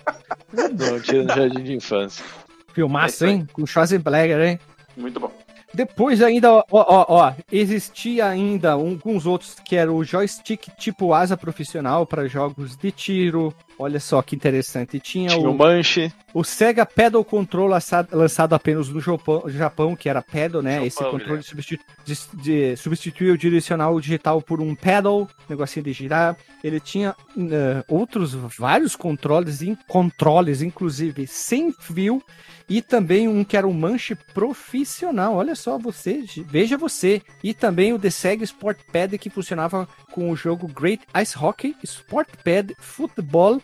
Não, 0.53 0.99
tira 0.99 1.23
no 1.23 1.33
jardim 1.35 1.63
de 1.63 1.73
infância. 1.73 2.23
Filmaço, 2.73 3.25
hein? 3.25 3.47
Com 3.53 3.65
Schwarzenegger, 3.65 4.39
hein? 4.41 4.59
Muito 4.95 5.19
bom. 5.19 5.31
Depois 5.73 6.21
ainda, 6.21 6.51
ó, 6.51 6.65
ó, 6.69 7.05
ó, 7.07 7.33
existia 7.49 8.25
ainda 8.27 8.73
alguns 8.73 9.25
outros 9.25 9.55
que 9.55 9.77
era 9.77 9.91
o 9.91 10.03
joystick 10.03 10.69
tipo 10.77 11.13
asa 11.13 11.37
profissional 11.37 12.05
para 12.05 12.27
jogos 12.27 12.75
de 12.75 12.91
tiro. 12.91 13.55
Olha 13.81 13.99
só 13.99 14.21
que 14.21 14.35
interessante. 14.35 14.99
Tinha, 14.99 15.29
Tinha 15.29 15.39
o 15.47 15.51
o, 15.51 15.57
Manche. 15.57 16.11
o 16.33 16.43
Sega 16.43 16.85
Pedal 16.85 17.23
Control 17.25 17.67
lançado, 17.67 18.15
lançado 18.15 18.53
apenas 18.53 18.87
no 18.89 19.01
Japão, 19.01 19.43
Japão, 19.47 19.95
que 19.95 20.07
era 20.07 20.21
pedal, 20.21 20.61
né? 20.61 20.73
Japão, 20.73 20.87
Esse 20.87 21.03
controle 21.03 21.43
substitu 21.43 21.83
de, 22.05 22.17
de- 22.43 22.75
substituía 22.77 23.33
o 23.33 23.37
direcional 23.37 23.99
digital 23.99 24.41
por 24.41 24.61
um 24.61 24.75
pedal, 24.75 25.27
negocinho 25.49 25.83
de 25.85 25.93
girar. 25.93 26.37
Ele 26.63 26.79
tinha 26.79 27.15
eh, 27.37 27.83
outros 27.87 28.33
vários 28.33 28.95
controles, 28.95 29.61
in- 29.61 29.77
controles, 29.87 30.61
inclusive 30.61 31.25
sem 31.25 31.71
fio, 31.71 32.21
e 32.69 32.81
também 32.81 33.27
um 33.27 33.43
que 33.43 33.57
era 33.57 33.67
um 33.67 33.73
manche 33.73 34.15
profissional. 34.15 35.35
Olha 35.35 35.55
só 35.55 35.77
você, 35.77 36.23
veja 36.47 36.77
você. 36.77 37.21
E 37.43 37.53
também 37.53 37.93
o 37.93 37.99
The 37.99 38.09
Sega 38.09 38.43
Sport 38.43 38.77
Pad 38.93 39.17
que 39.17 39.29
funcionava 39.29 39.87
com 40.11 40.29
o 40.29 40.35
jogo 40.35 40.67
Great 40.67 41.03
Ice 41.21 41.37
Hockey, 41.37 41.75
Sport 41.83 42.27
Pad 42.43 42.75
Football 42.79 43.61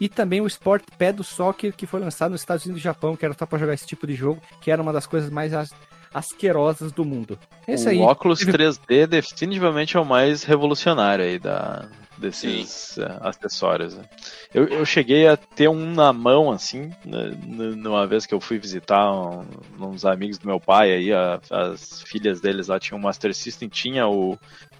e 0.00 0.08
também 0.08 0.40
o 0.40 0.46
Sport 0.46 0.82
Pad 0.98 1.12
do 1.18 1.24
Soccer 1.24 1.72
que 1.72 1.86
foi 1.86 2.00
lançado 2.00 2.32
nos 2.32 2.40
Estados 2.40 2.64
Unidos 2.66 2.80
e 2.80 2.84
Japão, 2.84 3.16
que 3.16 3.24
era 3.24 3.34
só 3.38 3.46
para 3.46 3.58
jogar 3.58 3.74
esse 3.74 3.86
tipo 3.86 4.06
de 4.06 4.14
jogo, 4.14 4.40
que 4.60 4.70
era 4.70 4.82
uma 4.82 4.92
das 4.92 5.06
coisas 5.06 5.30
mais 5.30 5.54
as- 5.54 5.72
asquerosas 6.12 6.92
do 6.92 7.04
mundo. 7.04 7.38
É 7.66 7.74
isso 7.74 7.88
aí. 7.88 7.98
O 7.98 8.02
óculos 8.02 8.40
3D 8.40 9.06
definitivamente 9.06 9.96
é 9.96 10.00
o 10.00 10.04
mais 10.04 10.42
revolucionário 10.44 11.24
aí 11.24 11.38
da, 11.38 11.88
desses 12.18 12.96
eh, 12.98 13.18
acessórios. 13.20 13.94
né? 13.96 14.04
Eu, 14.52 14.64
eu 14.68 14.86
cheguei 14.86 15.26
a 15.26 15.36
ter 15.36 15.68
um 15.68 15.92
na 15.92 16.12
mão, 16.12 16.50
assim, 16.52 16.90
né, 17.04 17.36
n- 17.44 17.74
numa 17.76 18.06
vez 18.06 18.26
que 18.26 18.34
eu 18.34 18.40
fui 18.40 18.58
visitar 18.58 19.12
um- 19.12 19.44
uns 19.80 20.04
amigos 20.04 20.38
do 20.38 20.46
meu 20.46 20.60
pai 20.60 20.92
aí, 20.92 21.12
a- 21.12 21.40
as 21.50 22.02
filhas 22.02 22.40
deles 22.40 22.68
lá 22.68 22.78
tinham 22.78 22.98
um 22.98 23.02
Master 23.02 23.34
System, 23.34 23.68
tinha 23.68 24.06
o, 24.06 24.38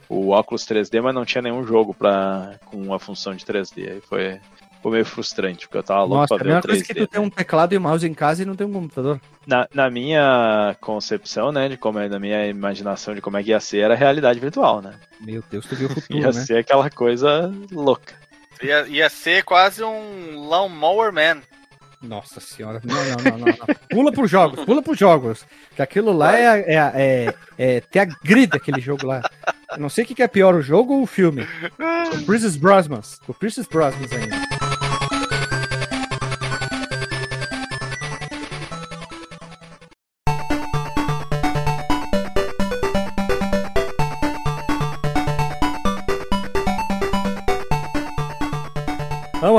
o 0.08 0.30
óculos 0.30 0.64
3D, 0.66 1.00
mas 1.02 1.14
não 1.14 1.24
tinha 1.24 1.42
nenhum 1.42 1.66
jogo 1.66 1.94
pra, 1.94 2.58
com 2.66 2.92
a 2.94 2.98
função 2.98 3.34
de 3.34 3.44
3D. 3.44 3.90
Aí 3.90 4.00
foi, 4.00 4.40
foi 4.82 4.92
meio 4.92 5.04
frustrante, 5.04 5.66
porque 5.66 5.78
eu 5.78 5.82
tava 5.82 6.00
louco 6.04 6.14
Nossa, 6.16 6.34
é 6.34 6.36
a 6.36 6.38
pra 6.38 6.44
ver 6.44 6.50
o 6.50 6.54
mesma 6.54 6.62
3D. 6.62 6.66
coisa 6.68 6.84
que 6.84 6.94
tu 6.94 7.06
tem 7.06 7.20
um 7.20 7.30
teclado 7.30 7.74
e 7.74 7.78
mouse 7.78 8.06
em 8.06 8.14
casa 8.14 8.42
e 8.42 8.46
não 8.46 8.54
tem 8.56 8.66
um 8.66 8.72
computador. 8.72 9.20
Na, 9.46 9.68
na 9.74 9.90
minha 9.90 10.76
concepção, 10.80 11.52
né, 11.52 11.68
de 11.68 11.76
como 11.76 11.98
é, 11.98 12.08
na 12.08 12.18
minha 12.18 12.46
imaginação 12.46 13.14
de 13.14 13.20
como 13.20 13.36
é 13.36 13.42
que 13.42 13.50
ia 13.50 13.60
ser, 13.60 13.78
era 13.80 13.94
realidade 13.94 14.40
virtual, 14.40 14.80
né? 14.80 14.94
Meu 15.20 15.42
Deus, 15.50 15.66
tu 15.66 15.74
viu 15.76 15.88
o 15.88 15.90
futuro, 16.00 16.18
Ia 16.18 16.26
né? 16.26 16.32
ser 16.32 16.58
aquela 16.58 16.88
coisa 16.90 17.52
louca. 17.70 18.14
Ia, 18.62 18.86
ia 18.88 19.10
ser 19.10 19.42
quase 19.44 19.82
um 19.82 20.48
Lawnmower 20.48 21.12
Man. 21.12 21.42
Nossa 22.04 22.40
senhora. 22.40 22.80
Não, 22.84 22.94
não, 22.94 23.16
não, 23.16 23.38
não, 23.38 23.46
não. 23.46 23.76
Pula 23.90 24.12
pros 24.12 24.30
jogos, 24.30 24.64
pula 24.64 24.82
pros 24.82 24.98
jogos. 24.98 25.44
Que 25.74 25.82
aquilo 25.82 26.12
lá 26.12 26.38
é, 26.38 26.60
é, 26.60 26.74
é, 26.76 27.34
é 27.58 27.80
ter 27.80 28.00
a 28.00 28.04
grida 28.04 28.56
aquele 28.56 28.80
jogo 28.80 29.06
lá. 29.06 29.22
Eu 29.70 29.78
não 29.78 29.88
sei 29.88 30.04
o 30.04 30.06
que 30.06 30.22
é 30.22 30.28
pior, 30.28 30.54
o 30.54 30.62
jogo 30.62 30.94
ou 30.94 31.02
o 31.02 31.06
filme. 31.06 31.46
O 32.14 32.24
Princess 32.24 32.56
Brosnan. 32.56 33.00
O 33.26 33.34
Princess 33.34 33.66
Brosnan 33.66 34.06
ainda. 34.12 34.43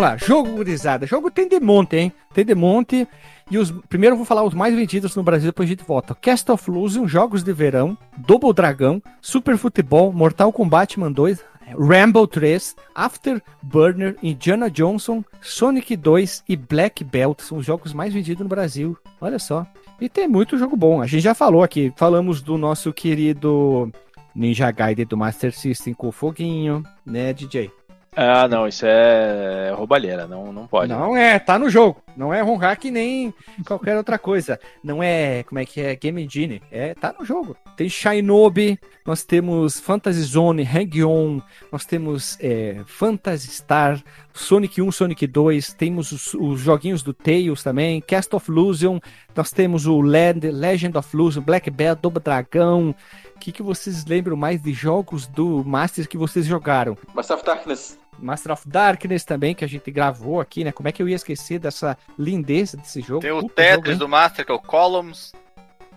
Lá, 0.06 0.18
jogo 0.18 0.52
gurizada. 0.52 1.08
Jogo 1.08 1.32
tem 1.32 1.48
de 1.48 1.60
monte, 1.60 1.98
hein? 1.98 2.14
Tem 2.34 2.46
de 2.46 2.54
monte. 2.54 3.08
E 3.50 3.58
os 3.58 3.72
primeiro 3.90 4.14
eu 4.14 4.18
vou 4.18 4.26
falar 4.26 4.44
os 4.44 4.54
mais 4.54 4.74
vendidos 4.74 5.16
no 5.16 5.24
Brasil, 5.24 5.50
depois 5.50 5.68
a 5.68 5.72
gente 5.72 5.84
volta. 5.84 6.16
Cast 6.16 6.52
of 6.52 6.70
Illusion, 6.70 7.08
Jogos 7.08 7.44
de 7.44 7.54
Verão, 7.54 7.98
Double 8.18 8.54
Dragão, 8.54 9.02
Super 9.22 9.58
Futebol, 9.58 10.12
Mortal 10.12 10.52
Kombat 10.52 11.00
Man 11.00 11.12
2, 11.12 11.44
Rambo 11.80 12.28
3, 12.28 12.76
Afterburner, 12.94 14.16
Indiana 14.22 14.70
Johnson, 14.70 15.24
Sonic 15.42 15.96
2 15.96 16.44
e 16.48 16.56
Black 16.56 17.04
Belt. 17.04 17.42
São 17.42 17.58
os 17.58 17.66
jogos 17.66 17.94
mais 17.94 18.14
vendidos 18.14 18.44
no 18.44 18.50
Brasil. 18.50 18.98
Olha 19.20 19.40
só. 19.40 19.66
E 20.00 20.10
tem 20.10 20.28
muito 20.28 20.58
jogo 20.58 20.76
bom. 20.76 21.02
A 21.02 21.08
gente 21.08 21.24
já 21.24 21.34
falou 21.34 21.64
aqui. 21.64 21.94
Falamos 21.96 22.42
do 22.42 22.58
nosso 22.58 22.92
querido 22.92 23.92
Ninja 24.36 24.70
Gaiden 24.70 25.06
do 25.06 25.18
Master 25.18 25.56
System 25.56 25.94
com 25.94 26.10
o 26.10 26.12
foguinho, 26.12 26.84
né, 27.06 27.32
DJ? 27.32 27.72
Ah, 28.16 28.48
não, 28.48 28.66
isso 28.68 28.86
é 28.86 29.74
roubalheira, 29.76 30.26
não, 30.26 30.54
não 30.54 30.68
pode. 30.68 30.90
Não 30.90 31.18
é, 31.18 31.38
tá 31.38 31.60
no 31.60 31.70
jogo. 31.70 32.02
Não 32.16 32.34
é 32.34 32.42
ROM 32.42 32.56
hack 32.56 32.86
nem 32.86 33.34
qualquer 33.68 33.98
outra 33.98 34.18
coisa. 34.18 34.58
Não 34.82 35.04
é, 35.04 35.44
como 35.44 35.60
é 35.60 35.66
que 35.66 35.82
é, 35.82 35.96
Game 35.96 36.24
Engine. 36.24 36.62
É, 36.72 36.94
tá 36.94 37.14
no 37.18 37.26
jogo. 37.26 37.58
Tem 37.76 37.90
Shinobi, 37.90 38.80
nós 39.06 39.24
temos 39.24 39.82
Fantasy 39.82 40.22
Zone, 40.22 40.64
Hang-On, 40.64 41.42
nós 41.70 41.86
temos 41.86 42.38
é, 42.40 42.82
Phantasy 42.86 43.50
Star, 43.50 44.02
Sonic 44.34 44.82
1, 44.82 44.92
Sonic 44.94 45.28
2, 45.28 45.74
temos 45.74 46.14
os, 46.14 46.34
os 46.34 46.62
joguinhos 46.62 47.04
do 47.04 47.14
Tails 47.14 47.64
também, 47.64 48.00
Cast 48.00 48.34
of 48.34 48.50
Illusion, 48.50 49.00
nós 49.36 49.52
temos 49.52 49.86
o 49.86 50.00
Land, 50.00 50.50
Legend 50.50 50.98
of 50.98 51.10
Illusion, 51.14 51.44
Black 51.44 51.70
Belt, 51.70 52.00
Double 52.02 52.24
Dragão. 52.24 52.96
O 53.36 53.40
que, 53.40 53.52
que 53.52 53.62
vocês 53.62 54.06
lembram 54.06 54.38
mais 54.38 54.62
de 54.62 54.72
jogos 54.72 55.28
do 55.28 55.64
Master 55.66 56.08
que 56.08 56.18
vocês 56.18 56.46
jogaram? 56.46 56.98
Master 57.14 57.36
of 57.36 57.46
Darkness. 57.46 58.00
Master 58.20 58.54
of 58.54 58.68
Darkness 58.68 59.24
também, 59.24 59.54
que 59.54 59.66
a 59.66 59.68
gente 59.68 59.90
gravou 59.92 60.40
aqui, 60.40 60.64
né? 60.64 60.72
Como 60.72 60.88
é 60.90 60.92
que 60.92 61.02
eu 61.02 61.10
ia 61.10 61.16
esquecer 61.16 61.60
dessa 61.60 61.98
lindeza 62.18 62.78
desse 62.78 63.02
jogo? 63.02 63.22
Tem 63.22 63.32
o 63.32 63.42
Puta 63.42 63.56
Tetris 63.56 63.94
jogo, 63.94 64.06
do 64.06 64.10
Master, 64.10 64.46
que 64.46 64.52
é 64.52 64.56
o 64.56 64.60
Columns. 64.60 65.34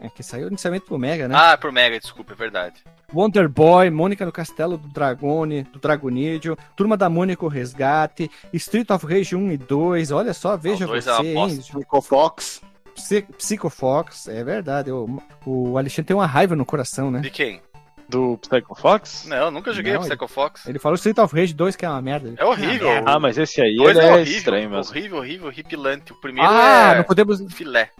É, 0.00 0.08
que 0.08 0.22
saiu 0.22 0.46
inicialmente 0.48 0.86
pro 0.86 0.98
Mega, 0.98 1.26
né? 1.26 1.34
Ah, 1.36 1.56
pro 1.56 1.72
Mega, 1.72 1.98
desculpa, 1.98 2.32
é 2.32 2.36
verdade. 2.36 2.84
Wonder 3.12 3.48
Boy, 3.48 3.90
Mônica 3.90 4.24
no 4.24 4.30
Castelo 4.30 4.76
do 4.76 4.86
Dragone, 4.88 5.62
do 5.64 5.78
Dragonídeo, 5.78 6.56
Turma 6.76 6.96
da 6.96 7.08
Mônica 7.08 7.44
o 7.44 7.48
Resgate, 7.48 8.30
Street 8.52 8.90
of 8.90 9.06
Rage 9.06 9.34
1 9.34 9.52
e 9.52 9.56
2, 9.56 10.10
olha 10.12 10.34
só, 10.34 10.56
veja 10.56 10.86
dois 10.86 11.04
você, 11.04 11.10
é 11.10 11.24
hein? 11.24 11.60
Psycho 13.38 13.70
Fox, 13.70 14.28
é 14.28 14.44
verdade, 14.44 14.90
o, 14.90 15.20
o 15.46 15.78
Alexandre 15.78 16.08
tem 16.08 16.16
uma 16.16 16.26
raiva 16.26 16.54
no 16.54 16.66
coração, 16.66 17.10
né? 17.10 17.20
De 17.20 17.30
quem? 17.30 17.62
Do 18.08 18.38
Psycho 18.38 18.74
Fox? 18.74 19.26
Não, 19.26 19.36
eu 19.36 19.50
nunca 19.50 19.72
joguei 19.72 19.92
Não, 19.92 20.00
Psycho 20.00 20.28
Fox. 20.28 20.66
Ele 20.66 20.78
falou 20.78 20.94
Street 20.96 21.18
of 21.18 21.34
Rage 21.34 21.52
2 21.52 21.76
que 21.76 21.84
é 21.84 21.88
uma 21.88 22.00
merda. 22.00 22.32
É 22.38 22.44
horrível. 22.44 22.88
Ah, 23.04 23.18
mas 23.20 23.36
esse 23.36 23.60
aí 23.60 23.76
ele 23.76 23.98
é 23.98 24.04
é, 24.08 24.12
horrível, 24.14 24.38
estranho 24.38 24.70
mesmo. 24.70 24.90
horrível, 24.92 25.18
horrível, 25.18 25.46
horripilante. 25.48 26.12
O 26.12 26.16
primeiro 26.16 26.48
Ah, 26.48 26.92
não 26.94 27.00
é 27.00 27.02
podemos, 27.02 27.40
filé. 27.52 27.90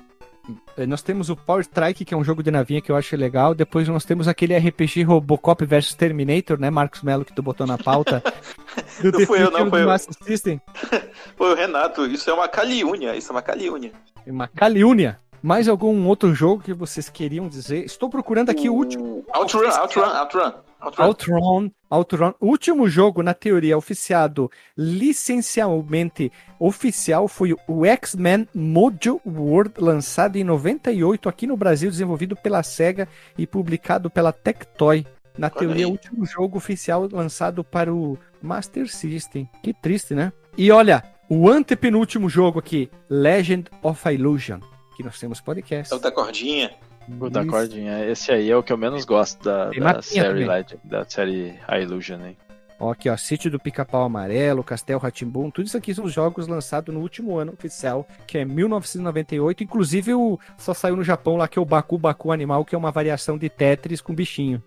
Eh, 0.78 0.86
Nós 0.86 1.02
temos 1.02 1.28
o 1.28 1.36
Power 1.36 1.60
Strike, 1.60 2.06
que 2.06 2.14
é 2.14 2.16
um 2.16 2.24
jogo 2.24 2.42
de 2.42 2.50
navinha 2.50 2.80
que 2.80 2.90
eu 2.90 2.96
acho 2.96 3.14
legal. 3.16 3.54
Depois 3.54 3.86
nós 3.86 4.06
temos 4.06 4.26
aquele 4.26 4.56
RPG 4.56 5.02
Robocop 5.02 5.62
vs 5.66 5.92
Terminator, 5.92 6.58
né, 6.58 6.70
Marcos 6.70 7.02
Melo, 7.02 7.22
que 7.22 7.34
tu 7.34 7.42
botou 7.42 7.66
na 7.66 7.76
pauta. 7.76 8.22
Do 9.02 9.12
Não 9.12 9.26
fui 9.26 9.42
eu, 9.42 9.50
não, 9.50 9.68
foi 9.68 9.82
eu. 9.82 9.86
Master 9.86 10.14
System. 10.24 10.58
Pô, 11.36 11.52
Renato, 11.52 12.06
isso 12.06 12.30
é 12.30 12.32
uma 12.32 12.48
caliúnia. 12.48 13.14
Isso 13.14 13.30
é 13.30 13.32
uma 13.34 13.42
caliúnia. 13.42 13.92
Uma 14.26 14.48
Caliúnia. 14.48 15.18
Mais 15.42 15.68
algum 15.68 16.06
outro 16.06 16.34
jogo 16.34 16.62
que 16.62 16.72
vocês 16.72 17.08
queriam 17.08 17.48
dizer? 17.48 17.84
Estou 17.84 18.08
procurando 18.10 18.50
aqui 18.50 18.68
o 18.68 18.74
último. 18.74 19.24
Outrun. 19.32 19.68
Outrun, 19.68 20.02
Outrun. 20.02 20.52
Outrun. 20.98 21.70
Outrun, 21.90 22.34
último 22.40 22.88
jogo, 22.88 23.22
na 23.22 23.32
teoria, 23.32 23.78
oficiado, 23.78 24.50
licencialmente 24.76 26.30
oficial, 26.60 27.26
foi 27.26 27.56
o 27.66 27.86
X-Men 27.86 28.46
Mojo 28.54 29.20
World, 29.26 29.74
lançado 29.78 30.36
em 30.36 30.44
98 30.44 31.28
aqui 31.28 31.46
no 31.46 31.56
Brasil, 31.56 31.90
desenvolvido 31.90 32.36
pela 32.36 32.62
SEGA 32.62 33.08
e 33.36 33.46
publicado 33.46 34.10
pela 34.10 34.32
Tectoy. 34.32 35.06
Na 35.36 35.46
Olha 35.46 35.56
teoria, 35.56 35.86
aí. 35.86 35.90
o 35.90 35.92
último 35.92 36.26
jogo 36.26 36.58
oficial 36.58 37.08
lançado 37.10 37.64
para 37.64 37.92
o 37.92 38.18
Master 38.42 38.88
System. 38.88 39.48
Que 39.62 39.72
triste, 39.72 40.14
né? 40.14 40.32
E 40.56 40.70
olha, 40.70 41.02
o 41.28 41.48
antepenúltimo 41.48 42.28
jogo 42.28 42.58
aqui, 42.58 42.90
Legend 43.08 43.70
of 43.82 44.08
Illusion, 44.12 44.60
que 44.98 45.04
nós 45.04 45.16
temos 45.20 45.40
podcast. 45.40 45.94
É 45.94 45.96
o 45.96 46.00
da 46.00 46.10
cordinha. 46.10 46.72
O 47.20 47.30
da 47.30 47.42
Isso. 47.42 47.50
cordinha. 47.50 48.04
Esse 48.04 48.32
aí 48.32 48.50
é 48.50 48.56
o 48.56 48.64
que 48.64 48.72
eu 48.72 48.76
menos 48.76 49.04
gosto 49.04 49.44
da, 49.44 49.70
da 49.70 50.02
série 50.02 50.44
da 50.82 51.04
série 51.08 51.54
A 51.68 51.78
Illusion 51.78 52.18
aí. 52.20 52.36
Ó, 52.80 52.90
aqui, 52.90 53.08
ó, 53.08 53.16
Sítio 53.16 53.48
do 53.48 53.60
Pica-Pau 53.60 54.02
Amarelo, 54.02 54.64
Castel 54.64 54.98
Ratimbum, 54.98 55.50
tudo 55.50 55.66
isso 55.66 55.76
aqui 55.76 55.94
são 55.94 56.08
jogos 56.08 56.48
lançados 56.48 56.92
no 56.92 57.00
último 57.00 57.36
ano 57.36 57.52
oficial, 57.52 58.06
que 58.26 58.38
é 58.38 58.44
1998. 58.44 59.62
Inclusive, 59.62 60.14
o, 60.14 60.38
só 60.56 60.74
saiu 60.74 60.96
no 60.96 61.04
Japão 61.04 61.36
lá, 61.36 61.46
que 61.46 61.58
é 61.60 61.62
o 61.62 61.64
Baku 61.64 61.96
Baku 61.96 62.32
Animal, 62.32 62.64
que 62.64 62.74
é 62.74 62.78
uma 62.78 62.90
variação 62.90 63.38
de 63.38 63.48
Tetris 63.48 64.00
com 64.00 64.12
bichinho. 64.12 64.60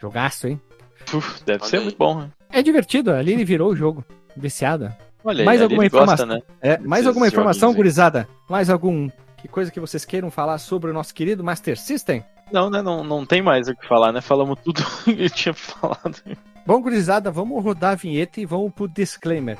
Jogaço, 0.00 0.46
hein? 0.46 0.60
Uf, 1.12 1.42
deve 1.44 1.62
Olha 1.62 1.70
ser 1.70 1.76
aí. 1.78 1.82
muito 1.82 1.98
bom, 1.98 2.20
né? 2.20 2.30
É 2.50 2.62
divertido, 2.62 3.12
ali 3.12 3.32
ele 3.32 3.44
virou 3.44 3.70
o 3.72 3.76
jogo. 3.76 4.04
Viciada. 4.36 4.96
Olha, 5.24 5.44
Mais 5.44 5.60
aí, 5.60 5.64
alguma 5.64 5.82
ele 5.82 5.90
gosta, 5.90 6.14
informação? 6.14 6.26
né? 6.26 6.42
É, 6.60 6.78
mais 6.78 7.06
alguma 7.06 7.26
informação, 7.28 7.74
gurizada? 7.74 8.28
Mais 8.48 8.68
algum 8.70 9.08
que 9.42 9.48
coisa 9.48 9.72
que 9.72 9.80
vocês 9.80 10.04
queiram 10.04 10.30
falar 10.30 10.56
sobre 10.58 10.88
o 10.88 10.94
nosso 10.94 11.12
querido 11.12 11.42
Master 11.42 11.76
System? 11.76 12.24
Não, 12.52 12.70
né? 12.70 12.80
Não, 12.80 13.02
não 13.02 13.26
tem 13.26 13.42
mais 13.42 13.66
o 13.66 13.74
que 13.74 13.84
falar, 13.88 14.12
né? 14.12 14.20
Falamos 14.20 14.56
tudo 14.62 14.80
que 15.04 15.28
tinha 15.30 15.52
falado. 15.52 16.14
Bom, 16.64 16.80
gurizada, 16.80 17.28
vamos 17.28 17.62
rodar 17.62 17.92
a 17.92 17.96
vinheta 17.96 18.40
e 18.40 18.46
vamos 18.46 18.72
pro 18.72 18.86
disclaimer. 18.86 19.58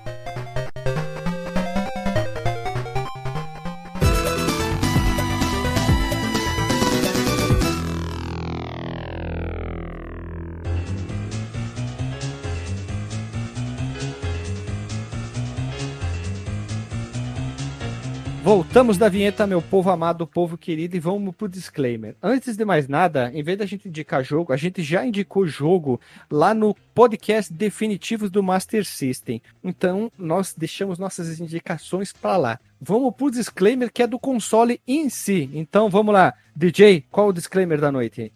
Voltamos 18.55 18.99
da 18.99 19.09
vinheta, 19.09 19.47
meu 19.47 19.63
povo 19.63 19.89
amado, 19.89 20.27
povo 20.27 20.59
querido, 20.59 20.95
e 20.95 21.01
vamos 21.01 21.35
pro 21.35 21.49
disclaimer. 21.49 22.15
Antes 22.23 22.55
de 22.55 22.67
mais 22.67 22.87
nada, 22.87 23.31
em 23.33 23.43
vez 23.43 23.57
da 23.57 23.65
gente 23.65 23.89
indicar 23.89 24.23
jogo, 24.23 24.53
a 24.53 24.59
gente 24.59 24.83
já 24.83 25.07
indicou 25.07 25.47
jogo 25.47 25.99
lá 26.31 26.53
no 26.53 26.77
podcast 26.95 27.51
definitivos 27.51 28.31
do 28.31 28.43
Master 28.43 28.85
System. 28.85 29.41
Então, 29.65 30.13
nós 30.19 30.55
deixamos 30.55 30.99
nossas 30.99 31.41
indicações 31.41 32.13
para 32.13 32.37
lá. 32.37 32.61
Vamos 32.79 33.15
pro 33.15 33.31
disclaimer 33.31 33.91
que 33.91 34.03
é 34.03 34.07
do 34.07 34.19
console 34.19 34.83
em 34.87 35.09
si. 35.09 35.49
Então, 35.55 35.89
vamos 35.89 36.13
lá. 36.13 36.35
DJ, 36.55 37.07
qual 37.11 37.29
o 37.29 37.33
disclaimer 37.33 37.81
da 37.81 37.91
noite? 37.91 38.31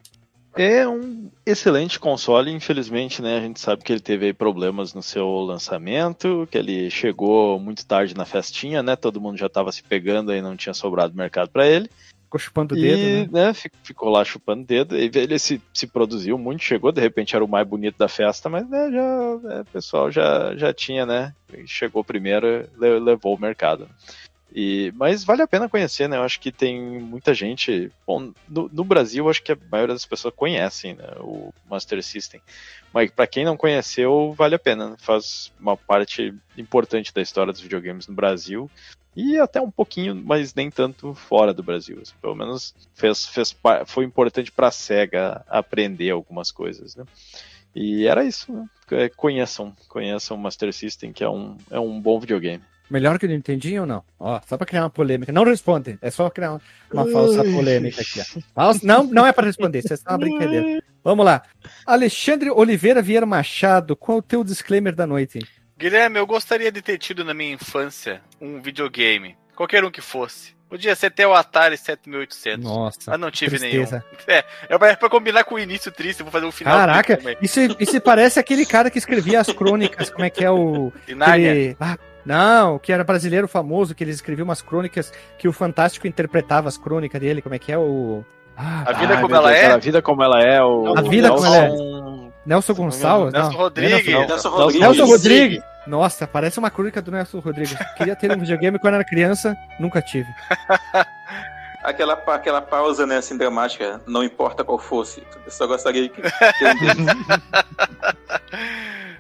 É 0.56 0.88
um 0.88 1.30
excelente 1.44 2.00
console, 2.00 2.50
infelizmente, 2.50 3.20
né? 3.20 3.36
A 3.36 3.40
gente 3.40 3.60
sabe 3.60 3.84
que 3.84 3.92
ele 3.92 4.00
teve 4.00 4.32
problemas 4.32 4.94
no 4.94 5.02
seu 5.02 5.28
lançamento, 5.40 6.48
que 6.50 6.56
ele 6.56 6.90
chegou 6.90 7.60
muito 7.60 7.86
tarde 7.86 8.14
na 8.14 8.24
festinha, 8.24 8.82
né? 8.82 8.96
Todo 8.96 9.20
mundo 9.20 9.36
já 9.36 9.48
tava 9.48 9.70
se 9.70 9.82
pegando 9.82 10.32
aí, 10.32 10.40
não 10.40 10.56
tinha 10.56 10.72
sobrado 10.72 11.14
mercado 11.14 11.50
para 11.50 11.66
ele. 11.66 11.90
Ficou 12.24 12.40
chupando 12.40 12.74
o 12.74 12.78
e, 12.78 12.80
dedo, 12.80 13.06
né? 13.06 13.28
né? 13.30 13.54
fi- 13.54 13.70
ficou 13.84 14.08
lá 14.08 14.24
chupando 14.24 14.64
dedo. 14.64 14.96
E 14.96 15.10
ele 15.14 15.38
se, 15.38 15.60
se 15.72 15.86
produziu 15.86 16.36
muito, 16.36 16.64
chegou, 16.64 16.90
de 16.90 17.00
repente 17.00 17.36
era 17.36 17.44
o 17.44 17.48
mais 17.48 17.66
bonito 17.66 17.96
da 17.98 18.08
festa, 18.08 18.48
mas 18.48 18.68
né, 18.68 18.90
já, 18.90 19.54
é, 19.54 19.60
o 19.60 19.64
pessoal 19.66 20.10
já, 20.10 20.56
já 20.56 20.72
tinha, 20.74 21.06
né? 21.06 21.32
Chegou 21.66 22.02
primeiro, 22.02 22.68
le- 22.76 22.98
levou 22.98 23.36
o 23.36 23.40
mercado. 23.40 23.88
E, 24.54 24.92
mas 24.96 25.24
vale 25.24 25.42
a 25.42 25.46
pena 25.46 25.68
conhecer, 25.68 26.08
né? 26.08 26.16
Eu 26.16 26.22
acho 26.22 26.40
que 26.40 26.52
tem 26.52 27.00
muita 27.00 27.34
gente. 27.34 27.90
Bom, 28.06 28.32
no, 28.48 28.70
no 28.72 28.84
Brasil, 28.84 29.28
acho 29.28 29.42
que 29.42 29.52
a 29.52 29.58
maioria 29.70 29.94
das 29.94 30.06
pessoas 30.06 30.34
conhecem 30.34 30.94
né, 30.94 31.08
o 31.20 31.52
Master 31.68 32.02
System. 32.02 32.40
Mas 32.92 33.10
para 33.10 33.26
quem 33.26 33.44
não 33.44 33.56
conheceu, 33.56 34.32
vale 34.32 34.54
a 34.54 34.58
pena. 34.58 34.90
né? 34.90 34.96
Faz 34.98 35.52
uma 35.60 35.76
parte 35.76 36.32
importante 36.56 37.12
da 37.12 37.20
história 37.20 37.52
dos 37.52 37.60
videogames 37.60 38.06
no 38.06 38.14
Brasil. 38.14 38.70
E 39.16 39.38
até 39.38 39.60
um 39.60 39.70
pouquinho, 39.70 40.14
mas 40.14 40.54
nem 40.54 40.70
tanto 40.70 41.14
fora 41.14 41.52
do 41.52 41.62
Brasil. 41.62 41.98
assim. 42.00 42.14
pelo 42.20 42.34
menos 42.34 42.74
fez, 42.94 43.26
fez, 43.26 43.56
foi 43.86 44.04
importante 44.04 44.52
para 44.52 44.68
a 44.68 44.70
SEGA 44.70 45.44
aprender 45.48 46.10
algumas 46.10 46.50
coisas. 46.50 46.94
Né? 46.94 47.04
E 47.74 48.06
era 48.06 48.24
isso. 48.24 48.52
Né? 48.52 48.66
É, 48.92 49.08
Conheçam, 49.08 49.74
conheçam 49.88 50.36
o 50.36 50.40
Master 50.40 50.72
System, 50.72 51.12
que 51.12 51.24
é 51.24 51.28
um, 51.28 51.56
é 51.70 51.80
um 51.80 52.00
bom 52.00 52.20
videogame. 52.20 52.62
Melhor 52.88 53.18
que 53.18 53.26
o 53.26 53.28
Nintendinho 53.28 53.82
ou 53.82 53.86
não? 53.86 54.04
Ó, 54.18 54.40
só 54.46 54.56
pra 54.56 54.66
criar 54.66 54.82
uma 54.84 54.90
polêmica. 54.90 55.32
Não 55.32 55.44
responde. 55.44 55.98
É 56.00 56.10
só 56.10 56.30
criar 56.30 56.52
uma, 56.52 56.60
uma 56.92 57.06
falsa 57.10 57.42
polêmica 57.44 58.00
aqui, 58.00 58.20
ó. 58.20 58.40
Falsa- 58.54 58.80
Não, 58.84 59.04
não 59.04 59.26
é 59.26 59.32
pra 59.32 59.44
responder. 59.46 59.80
Isso 59.80 59.92
é 59.92 59.96
só 59.96 60.10
uma 60.10 60.18
brincadeira. 60.18 60.82
Vamos 61.02 61.24
lá. 61.24 61.42
Alexandre 61.84 62.50
Oliveira 62.50 63.02
Vieira 63.02 63.26
Machado, 63.26 63.96
qual 63.96 64.18
é 64.18 64.20
o 64.20 64.22
teu 64.22 64.42
disclaimer 64.44 64.94
da 64.94 65.06
noite? 65.06 65.40
Guilherme, 65.78 66.18
eu 66.18 66.26
gostaria 66.26 66.72
de 66.72 66.80
ter 66.80 66.98
tido 66.98 67.24
na 67.24 67.34
minha 67.34 67.52
infância 67.54 68.20
um 68.40 68.60
videogame. 68.62 69.36
Qualquer 69.54 69.84
um 69.84 69.90
que 69.90 70.00
fosse. 70.00 70.54
Podia 70.68 70.96
ser 70.96 71.06
até 71.06 71.26
o 71.26 71.32
Atari 71.32 71.76
7800. 71.76 72.64
Nossa. 72.64 72.98
Mas 73.12 73.20
não 73.20 73.30
tive 73.30 73.58
tristeza. 73.58 74.04
nenhum. 74.26 74.26
É, 74.26 74.44
é 74.74 74.78
pra- 74.78 74.88
é 74.90 74.96
pra 74.96 75.08
combinar 75.08 75.44
com 75.44 75.54
o 75.54 75.58
início 75.60 75.92
triste, 75.92 76.20
eu 76.20 76.24
vou 76.24 76.32
fazer 76.32 76.44
um 76.46 76.50
final 76.50 76.76
Caraca, 76.76 77.20
isso, 77.40 77.60
isso 77.78 78.00
parece 78.00 78.40
aquele 78.40 78.66
cara 78.66 78.90
que 78.90 78.98
escrevia 78.98 79.40
as 79.40 79.46
crônicas. 79.52 80.10
Como 80.10 80.24
é 80.24 80.30
que 80.30 80.44
é 80.44 80.50
o. 80.50 80.92
De 81.06 81.14
aquele- 81.22 81.76
ah, 81.78 81.96
não, 82.26 82.78
que 82.78 82.92
era 82.92 83.04
brasileiro 83.04 83.46
famoso, 83.48 83.94
que 83.94 84.02
ele 84.04 84.10
escrevia 84.10 84.44
umas 84.44 84.60
crônicas 84.60 85.12
que 85.38 85.46
o 85.48 85.52
Fantástico 85.52 86.06
interpretava 86.06 86.68
as 86.68 86.76
crônicas 86.76 87.20
dele. 87.20 87.40
Como 87.40 87.54
é 87.54 87.58
que 87.58 87.72
é 87.72 87.78
o. 87.78 88.24
Ah, 88.56 88.84
A 88.86 88.92
vida 88.92 89.14
Ai, 89.14 89.22
como 89.22 89.34
ela 89.34 89.48
Deus, 89.50 89.60
é? 89.62 89.66
A 89.72 89.76
vida 89.76 90.02
como 90.02 90.22
ela 90.22 90.42
é. 90.42 90.62
O 90.62 90.94
A 90.98 91.02
vida 91.02 91.30
como 91.30 91.44
ela 91.46 91.56
é. 91.56 91.68
Nelson- 91.68 92.32
Nelson 92.46 92.74
Gonçalves? 92.74 93.32
Nelson 93.32 93.50
Não, 93.52 93.58
Rodrigues. 93.58 94.06
Nelson- 94.06 94.10
Nelson 94.10 94.26
Nelson 94.28 94.50
Rodrigues. 94.50 94.80
Nelson 94.80 95.04
Rodrigues. 95.12 95.62
Nossa, 95.86 96.26
parece 96.26 96.58
uma 96.58 96.70
crônica 96.70 97.00
do 97.00 97.10
Nelson 97.12 97.38
Rodrigues. 97.38 97.76
Queria 97.96 98.16
ter 98.16 98.32
um 98.32 98.38
videogame 98.40 98.78
quando 98.78 98.94
era 98.94 99.04
criança, 99.04 99.56
nunca 99.78 100.00
tive. 100.02 100.28
Aquela, 101.84 102.14
aquela 102.14 102.60
pausa, 102.60 103.06
né, 103.06 103.18
assim, 103.18 103.36
dramática, 103.38 104.00
não 104.08 104.24
importa 104.24 104.64
qual 104.64 104.76
fosse. 104.76 105.22
Eu 105.44 105.52
só 105.52 105.68
gostaria 105.68 106.08
que. 106.08 106.20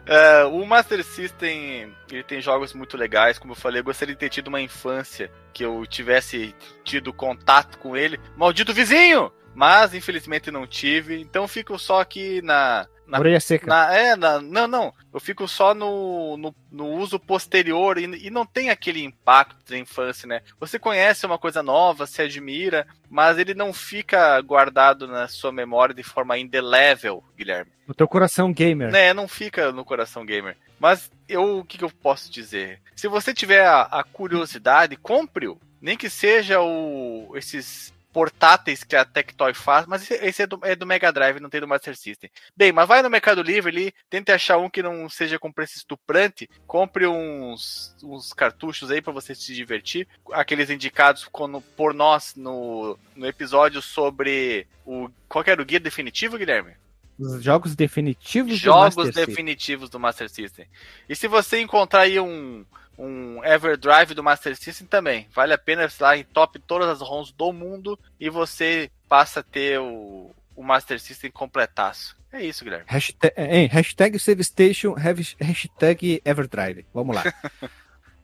É, 0.06 0.44
o 0.44 0.64
Master 0.64 1.02
System 1.02 1.92
ele 2.10 2.22
tem 2.22 2.40
jogos 2.40 2.72
muito 2.72 2.96
legais, 2.96 3.38
como 3.38 3.52
eu 3.52 3.56
falei, 3.56 3.80
eu 3.80 3.84
gostaria 3.84 4.14
de 4.14 4.20
ter 4.20 4.28
tido 4.28 4.46
uma 4.46 4.60
infância 4.60 5.30
que 5.52 5.64
eu 5.64 5.84
tivesse 5.84 6.54
tido 6.84 7.12
contato 7.12 7.76
com 7.78 7.96
ele. 7.96 8.20
Maldito 8.36 8.72
vizinho! 8.72 9.32
Mas 9.52 9.94
infelizmente 9.94 10.50
não 10.50 10.66
tive, 10.66 11.18
então 11.18 11.48
fico 11.48 11.78
só 11.78 12.00
aqui 12.00 12.42
na. 12.42 12.86
Na 13.06 13.18
Orelha 13.18 13.40
seca. 13.40 13.66
na- 13.66 13.94
é, 13.94 14.16
na- 14.16 14.40
não, 14.40 14.66
não. 14.66 14.94
Eu 15.12 15.20
fico 15.20 15.46
só 15.48 15.74
no, 15.74 16.36
no, 16.36 16.54
no 16.70 16.86
uso 16.94 17.18
posterior 17.18 17.98
e, 17.98 18.26
e 18.26 18.30
não 18.30 18.44
tem 18.44 18.68
aquele 18.70 19.02
impacto 19.02 19.56
da 19.70 19.78
infância, 19.78 20.26
né? 20.26 20.42
Você 20.60 20.78
conhece 20.78 21.24
uma 21.24 21.38
coisa 21.38 21.62
nova, 21.62 22.06
se 22.06 22.20
admira, 22.20 22.86
mas 23.08 23.38
ele 23.38 23.54
não 23.54 23.72
fica 23.72 24.40
guardado 24.40 25.06
na 25.06 25.28
sua 25.28 25.52
memória 25.52 25.94
de 25.94 26.02
forma 26.02 26.36
indelével, 26.38 27.22
Guilherme. 27.36 27.70
No 27.86 27.94
teu 27.94 28.08
coração 28.08 28.52
gamer. 28.52 28.90
Né, 28.90 29.14
não 29.14 29.28
fica 29.28 29.70
no 29.72 29.84
coração 29.84 30.26
gamer. 30.26 30.56
Mas 30.78 31.10
eu, 31.28 31.58
o 31.60 31.64
que, 31.64 31.78
que 31.78 31.84
eu 31.84 31.90
posso 31.90 32.30
dizer? 32.30 32.80
Se 32.94 33.08
você 33.08 33.32
tiver 33.32 33.64
a, 33.66 33.82
a 33.82 34.04
curiosidade, 34.04 34.96
compre-o. 34.96 35.58
Nem 35.80 35.96
que 35.96 36.10
seja 36.10 36.60
o, 36.60 37.32
esses 37.36 37.94
portáteis 38.16 38.82
que 38.82 38.96
a 38.96 39.04
Tectoy 39.04 39.52
faz, 39.52 39.84
mas 39.84 40.10
esse, 40.10 40.42
é, 40.42 40.46
do, 40.46 40.58
é 40.62 40.74
do 40.74 40.86
Mega 40.86 41.12
Drive, 41.12 41.38
não 41.38 41.50
tem 41.50 41.60
do 41.60 41.68
Master 41.68 41.94
System. 41.94 42.30
Bem, 42.56 42.72
mas 42.72 42.88
vai 42.88 43.02
no 43.02 43.10
Mercado 43.10 43.42
Livre 43.42 43.70
ali, 43.70 43.94
tente 44.08 44.32
achar 44.32 44.56
um 44.56 44.70
que 44.70 44.82
não 44.82 45.06
seja 45.06 45.38
com 45.38 45.52
preço 45.52 45.76
estuprante, 45.76 46.48
compre 46.66 47.06
uns, 47.06 47.94
uns 48.02 48.32
cartuchos 48.32 48.90
aí 48.90 49.02
para 49.02 49.12
você 49.12 49.34
se 49.34 49.52
divertir, 49.52 50.08
aqueles 50.32 50.70
indicados 50.70 51.28
por 51.76 51.92
nós 51.92 52.34
no, 52.34 52.98
no 53.14 53.26
episódio 53.26 53.82
sobre 53.82 54.66
o 54.86 55.10
qual 55.28 55.44
era 55.46 55.60
o 55.60 55.66
guia 55.66 55.78
definitivo, 55.78 56.38
Guilherme? 56.38 56.72
Os 57.18 57.44
jogos 57.44 57.76
definitivos 57.76 58.52
do 58.52 58.56
jogos 58.56 58.96
Master 58.96 59.04
System. 59.04 59.26
definitivos 59.26 59.90
do 59.90 60.00
Master 60.00 60.30
System. 60.30 60.66
E 61.06 61.14
se 61.14 61.28
você 61.28 61.60
encontrar 61.60 62.00
aí 62.00 62.18
um, 62.18 62.64
um 62.98 63.44
Everdrive 63.44 64.14
do 64.14 64.22
Master 64.22 64.56
System 64.56 64.86
também, 64.86 65.28
vale 65.34 65.52
a 65.52 65.58
pena 65.58 65.84
ir 65.84 65.92
lá 66.00 66.16
em 66.16 66.24
top 66.24 66.58
todas 66.60 66.88
as 66.88 67.00
ROMs 67.00 67.32
do 67.36 67.52
mundo 67.52 67.98
e 68.18 68.30
você 68.30 68.90
passa 69.08 69.40
a 69.40 69.42
ter 69.42 69.78
o, 69.80 70.30
o 70.54 70.62
Master 70.62 70.98
System 71.00 71.30
completaço. 71.30 72.16
É 72.32 72.42
isso, 72.44 72.64
Guilherme. 72.64 72.84
Hashtag, 72.88 73.34
hein, 73.38 73.66
hashtag 73.66 74.18
SaveStation, 74.18 74.92
hash- 74.92 75.36
hashtag 75.40 76.20
Everdrive. 76.24 76.84
Vamos 76.92 77.14
lá. 77.16 77.22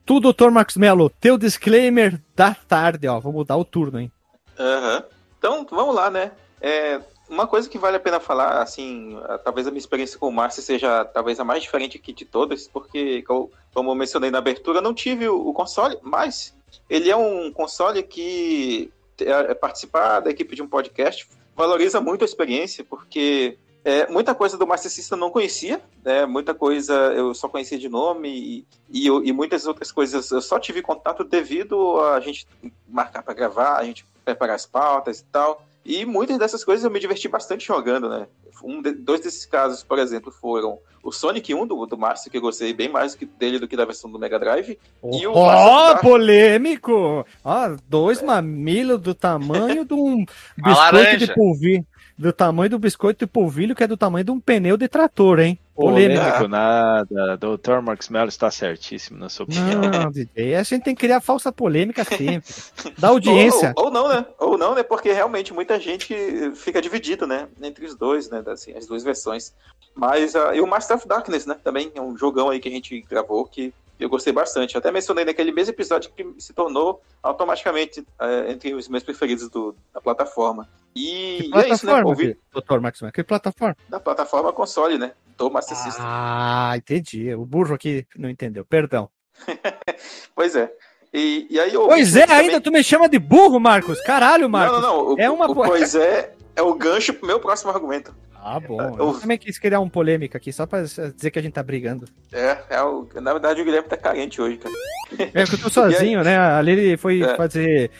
tu, 0.04 0.20
Dr. 0.20 0.50
Marcos 0.50 0.76
Mello, 0.76 1.08
teu 1.08 1.38
disclaimer 1.38 2.20
da 2.36 2.54
tarde, 2.54 3.06
ó. 3.08 3.18
Vou 3.20 3.32
mudar 3.32 3.56
o 3.56 3.64
turno, 3.64 4.00
hein? 4.00 4.12
Aham. 4.58 5.04
Então, 5.38 5.66
vamos 5.70 5.94
lá, 5.94 6.10
né? 6.10 6.32
É, 6.60 7.00
uma 7.32 7.46
coisa 7.46 7.68
que 7.68 7.78
vale 7.78 7.96
a 7.96 8.00
pena 8.00 8.20
falar, 8.20 8.60
assim, 8.60 9.18
ah, 9.24 9.38
talvez 9.38 9.66
a 9.66 9.70
minha 9.70 9.78
experiência 9.78 10.18
com 10.18 10.28
o 10.28 10.32
Márcio 10.32 10.62
seja 10.62 11.04
talvez 11.04 11.40
a 11.40 11.44
mais 11.44 11.62
diferente 11.62 11.96
aqui 11.96 12.12
de 12.12 12.26
todas, 12.26 12.68
porque, 12.68 13.22
como 13.22 13.50
eu 13.74 13.94
mencionei 13.94 14.30
na 14.30 14.38
abertura, 14.38 14.82
não 14.82 14.92
tive 14.92 15.28
o, 15.28 15.52
console, 15.52 15.96
mas 16.02 16.54
ele 16.88 17.10
é 17.10 17.16
um 17.16 17.50
console 17.50 18.02
que 18.02 18.92
é, 19.18 19.54
participar 19.54 20.20
da 20.20 20.30
equipe 20.30 20.54
de 20.54 20.62
um 20.62 20.68
podcast 20.68 21.26
valoriza 21.56 22.00
muito 22.00 22.22
a 22.22 22.24
experiência, 22.24 22.84
porque 22.84 23.58
é, 23.84 24.06
muita 24.08 24.34
coisa 24.34 24.56
do 24.56 24.66
Master 24.66 24.90
System 24.90 25.16
eu 25.16 25.20
não 25.20 25.30
conhecia, 25.30 25.80
né? 26.04 26.26
muita 26.26 26.54
coisa 26.54 26.94
eu 27.14 27.34
só 27.34 27.48
conhecia 27.48 27.78
de 27.78 27.88
nome 27.88 28.28
e, 28.28 28.66
e, 28.90 29.06
e, 29.06 29.32
muitas 29.32 29.66
outras 29.66 29.90
coisas 29.90 30.30
eu 30.30 30.40
só 30.40 30.58
tive 30.58 30.82
contato 30.82 31.24
devido 31.24 32.00
a 32.00 32.20
gente 32.20 32.46
marcar 32.88 33.22
para 33.22 33.34
gravar, 33.34 33.76
a 33.76 33.84
gente 33.84 34.04
preparar 34.24 34.56
as 34.56 34.66
pautas 34.66 35.20
e 35.20 35.24
tal. 35.24 35.66
E 35.84 36.04
muitas 36.04 36.38
dessas 36.38 36.64
coisas 36.64 36.84
eu 36.84 36.90
me 36.90 37.00
diverti 37.00 37.28
bastante 37.28 37.66
jogando, 37.66 38.08
né? 38.08 38.26
Um 38.62 38.80
de, 38.80 38.92
dois 38.92 39.20
desses 39.20 39.44
casos, 39.44 39.82
por 39.82 39.98
exemplo, 39.98 40.30
foram 40.30 40.78
o 41.02 41.10
Sonic 41.10 41.52
1 41.52 41.66
do, 41.66 41.86
do 41.86 41.98
Márcio, 41.98 42.30
que 42.30 42.36
eu 42.36 42.40
gostei 42.40 42.72
bem 42.72 42.88
mais 42.88 43.18
dele 43.38 43.58
do 43.58 43.66
que 43.66 43.76
da 43.76 43.84
versão 43.84 44.10
do 44.10 44.18
Mega 44.18 44.38
Drive. 44.38 44.78
Oh, 45.00 45.10
e 45.16 45.26
o 45.26 45.32
oh, 45.34 45.98
polêmico! 45.98 47.26
Ó, 47.44 47.66
oh, 47.66 47.76
dois 47.88 48.22
mamilos 48.22 49.00
do 49.00 49.14
tamanho 49.14 49.84
de 49.84 49.94
um 49.94 50.24
biscoito 50.56 51.16
de 51.18 51.34
polvilho 51.34 51.86
do 52.16 52.32
tamanho 52.32 52.70
do 52.70 52.78
biscoito 52.78 53.24
de 53.24 53.26
polvilho, 53.26 53.74
que 53.74 53.82
é 53.82 53.86
do 53.86 53.96
tamanho 53.96 54.24
de 54.24 54.30
um 54.30 54.38
pneu 54.38 54.76
de 54.76 54.86
trator, 54.86 55.40
hein? 55.40 55.58
Polêmico 55.74 56.46
nada. 56.48 57.36
Doutor 57.38 57.80
Marcos 57.80 58.08
Mello 58.10 58.28
está 58.28 58.50
certíssimo 58.50 59.18
na 59.18 59.28
sua 59.28 59.44
opinião. 59.44 59.80
Não, 59.80 60.10
DJ, 60.12 60.54
a 60.54 60.62
gente 60.62 60.82
tem 60.82 60.94
que 60.94 61.00
criar 61.00 61.20
falsa 61.20 61.50
polêmica 61.50 62.04
sempre. 62.04 62.52
Da 62.98 63.08
audiência. 63.08 63.72
Ou, 63.76 63.84
ou, 63.84 63.88
ou, 63.88 63.92
não, 63.92 64.08
né? 64.08 64.26
Ou 64.38 64.58
não, 64.58 64.74
né? 64.74 64.82
Porque 64.82 65.12
realmente 65.12 65.52
muita 65.54 65.80
gente 65.80 66.14
fica 66.54 66.82
dividida, 66.82 67.26
né? 67.26 67.48
Entre 67.62 67.86
os 67.86 67.94
dois, 67.94 68.28
né? 68.28 68.42
Assim, 68.46 68.74
as 68.76 68.86
duas 68.86 69.02
versões. 69.02 69.54
Mas 69.94 70.34
uh, 70.34 70.52
e 70.54 70.60
o 70.60 70.66
Master 70.66 70.96
of 70.96 71.08
Darkness, 71.08 71.46
né? 71.46 71.56
Também 71.62 71.90
é 71.94 72.00
um 72.00 72.16
jogão 72.16 72.50
aí 72.50 72.60
que 72.60 72.68
a 72.68 72.72
gente 72.72 73.00
gravou 73.02 73.44
que 73.46 73.72
eu 73.98 74.08
gostei 74.08 74.32
bastante. 74.32 74.76
até 74.76 74.90
mencionei 74.90 75.24
naquele 75.24 75.52
mesmo 75.52 75.72
episódio 75.72 76.10
que 76.12 76.26
se 76.38 76.52
tornou 76.52 77.00
automaticamente 77.22 78.04
é, 78.20 78.50
entre 78.50 78.74
os 78.74 78.88
meus 78.88 79.02
preferidos 79.02 79.48
do, 79.48 79.74
da 79.92 80.00
plataforma. 80.00 80.68
E, 80.94 81.48
e 81.48 81.58
é 81.58 81.68
isso, 81.70 81.86
né? 81.86 82.02
Ouvi... 82.04 82.36
Doutor 82.52 82.80
Max, 82.80 83.00
que 83.12 83.22
plataforma? 83.22 83.76
Da 83.88 84.00
plataforma 84.00 84.52
console, 84.52 84.98
né? 84.98 85.12
Do 85.36 85.50
Master 85.50 85.76
ah, 85.76 85.80
System. 85.82 86.04
Ah, 86.06 86.72
entendi. 86.76 87.34
O 87.34 87.46
burro 87.46 87.74
aqui 87.74 88.06
não 88.16 88.28
entendeu. 88.28 88.64
Perdão. 88.64 89.08
pois 90.34 90.54
é. 90.54 90.70
E, 91.12 91.46
e 91.50 91.60
aí 91.60 91.74
eu 91.74 91.88
Pois 91.88 92.16
é, 92.16 92.26
também... 92.26 92.46
ainda 92.46 92.60
tu 92.60 92.70
me 92.70 92.82
chama 92.82 93.08
de 93.08 93.18
burro, 93.18 93.60
Marcos. 93.60 94.00
Caralho, 94.00 94.48
Marcos. 94.48 94.80
Não, 94.80 94.82
não, 94.82 95.04
não. 95.04 95.14
O, 95.14 95.20
é 95.20 95.30
uma... 95.30 95.50
o 95.50 95.54
pois 95.54 95.94
é, 95.96 96.34
é 96.56 96.62
o 96.62 96.74
gancho 96.74 97.12
pro 97.12 97.26
meu 97.26 97.38
próximo 97.38 97.70
argumento. 97.70 98.14
Ah, 98.44 98.58
bom. 98.58 98.80
Eu 98.98 99.20
também 99.20 99.38
quis 99.38 99.56
criar 99.56 99.78
um 99.78 99.88
polêmica 99.88 100.36
aqui, 100.36 100.52
só 100.52 100.66
pra 100.66 100.82
dizer 100.82 101.30
que 101.30 101.38
a 101.38 101.42
gente 101.42 101.52
tá 101.52 101.62
brigando. 101.62 102.06
É, 102.32 102.58
é 102.70 102.82
o... 102.82 103.06
na 103.14 103.32
verdade 103.32 103.62
o 103.62 103.64
Guilherme 103.64 103.88
tá 103.88 103.96
carente 103.96 104.42
hoje, 104.42 104.56
cara. 104.56 104.74
É, 105.12 105.44
porque 105.44 105.54
eu 105.54 105.60
tô 105.60 105.70
sozinho, 105.70 106.24
né? 106.24 106.36
Ali 106.36 106.72
ele 106.72 106.96
foi 106.96 107.22
é. 107.22 107.36
fazer. 107.36 107.90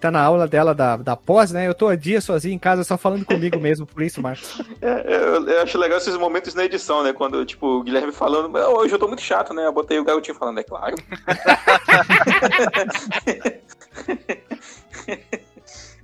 Tá 0.00 0.10
na 0.10 0.20
aula 0.20 0.46
dela 0.46 0.74
da, 0.74 0.96
da 0.96 1.16
pós, 1.16 1.52
né? 1.52 1.66
Eu 1.66 1.72
tô 1.72 1.86
a 1.86 1.94
dia 1.94 2.20
sozinho 2.20 2.52
em 2.52 2.58
casa, 2.58 2.84
só 2.84 2.98
falando 2.98 3.24
comigo 3.24 3.58
mesmo, 3.60 3.86
por 3.86 4.02
isso, 4.02 4.20
Marcos. 4.20 4.60
É, 4.82 5.04
eu, 5.06 5.48
eu, 5.48 5.62
acho 5.62 5.78
legal 5.78 5.98
esses 5.98 6.16
momentos 6.16 6.54
na 6.54 6.64
edição, 6.64 7.02
né? 7.02 7.12
Quando, 7.12 7.44
tipo, 7.46 7.66
o 7.66 7.82
Guilherme 7.82 8.12
falando, 8.12 8.54
hoje 8.56 8.94
eu 8.94 8.98
tô 8.98 9.06
muito 9.06 9.22
chato, 9.22 9.54
né? 9.54 9.66
Eu 9.66 9.72
botei 9.72 9.98
o 9.98 10.04
garotinho 10.04 10.36
falando, 10.36 10.58
é 10.58 10.64
claro. 10.64 10.96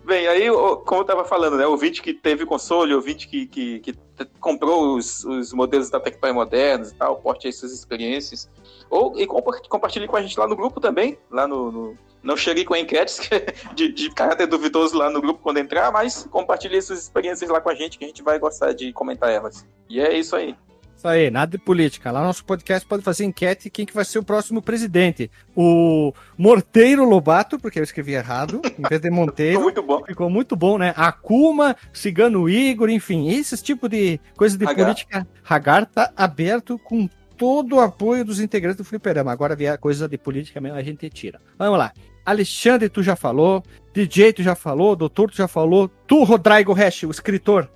Bem, 0.04 0.26
aí, 0.26 0.48
como 0.50 1.00
eu 1.00 1.02
estava 1.02 1.24
falando, 1.24 1.56
né? 1.56 1.66
Ouvinte 1.66 2.02
que 2.02 2.12
teve 2.12 2.44
console, 2.44 2.94
ouvinte 2.94 3.26
que, 3.26 3.46
que, 3.46 3.80
que 3.80 3.94
comprou 4.38 4.96
os, 4.96 5.24
os 5.24 5.52
modelos 5.54 5.88
da 5.88 5.98
Tectoy 5.98 6.30
modernos 6.30 6.90
e 6.90 6.94
tal, 6.94 7.16
porte 7.16 7.46
aí 7.46 7.52
suas 7.52 7.72
experiências. 7.72 8.50
Ou, 8.90 9.18
e 9.18 9.26
compartilhe 9.26 10.06
com 10.06 10.16
a 10.16 10.22
gente 10.22 10.38
lá 10.38 10.46
no 10.46 10.54
grupo 10.54 10.78
também, 10.78 11.18
lá 11.30 11.48
no, 11.48 11.72
no 11.72 11.98
não 12.22 12.36
cheguei 12.36 12.64
com 12.64 12.74
enquetes 12.74 13.20
de, 13.74 13.92
de 13.92 14.10
caráter 14.10 14.46
duvidoso 14.46 14.96
lá 14.96 15.10
no 15.10 15.20
grupo 15.20 15.40
quando 15.42 15.58
entrar, 15.58 15.92
mas 15.92 16.26
compartilhe 16.30 16.80
suas 16.80 17.00
experiências 17.00 17.50
lá 17.50 17.60
com 17.60 17.68
a 17.68 17.74
gente, 17.74 17.98
que 17.98 18.04
a 18.04 18.08
gente 18.08 18.22
vai 18.22 18.38
gostar 18.38 18.72
de 18.72 18.92
comentar 18.92 19.30
elas. 19.30 19.66
E 19.88 20.00
é 20.00 20.16
isso 20.16 20.34
aí. 20.36 20.56
Isso 21.04 21.08
aí, 21.10 21.30
nada 21.30 21.50
de 21.50 21.62
política. 21.62 22.10
Lá 22.10 22.20
no 22.20 22.28
nosso 22.28 22.42
podcast 22.46 22.88
pode 22.88 23.02
fazer 23.02 23.26
enquete 23.26 23.68
quem 23.68 23.84
que 23.84 23.92
vai 23.92 24.06
ser 24.06 24.18
o 24.18 24.24
próximo 24.24 24.62
presidente. 24.62 25.30
O 25.54 26.14
Morteiro 26.38 27.04
Lobato, 27.04 27.58
porque 27.58 27.78
eu 27.78 27.84
escrevi 27.84 28.14
errado, 28.14 28.62
em 28.78 28.88
vez 28.88 29.02
de 29.02 29.10
Monteiro. 29.10 29.58
ficou 29.58 29.64
muito 29.64 29.82
bom. 29.82 30.04
Ficou 30.06 30.30
muito 30.30 30.56
bom, 30.56 30.78
né? 30.78 30.94
Akuma, 30.96 31.76
Cigano 31.92 32.48
Igor, 32.48 32.88
enfim, 32.88 33.28
esses 33.28 33.60
tipo 33.60 33.86
de 33.86 34.18
coisa 34.34 34.56
de 34.56 34.64
Hagar. 34.64 34.86
política. 34.86 35.28
Hagar 35.46 35.84
tá 35.84 36.10
aberto 36.16 36.78
com 36.78 37.06
todo 37.36 37.76
o 37.76 37.80
apoio 37.80 38.24
dos 38.24 38.40
integrantes 38.40 38.78
do 38.78 38.84
Fliperama. 38.84 39.30
Agora 39.30 39.54
vier 39.54 39.76
coisa 39.76 40.08
de 40.08 40.16
política 40.16 40.58
mesmo, 40.58 40.78
a 40.78 40.82
gente 40.82 41.10
tira. 41.10 41.38
Vamos 41.58 41.78
lá. 41.78 41.92
Alexandre, 42.24 42.88
tu 42.88 43.02
já 43.02 43.14
falou. 43.14 43.62
DJ, 43.92 44.32
tu 44.32 44.42
já 44.42 44.54
falou. 44.54 44.96
Doutor, 44.96 45.30
tu 45.30 45.36
já 45.36 45.48
falou. 45.48 45.86
Tu, 46.06 46.24
Rodrigo 46.24 46.72
Hash, 46.72 47.02
o 47.02 47.10
escritor. 47.10 47.68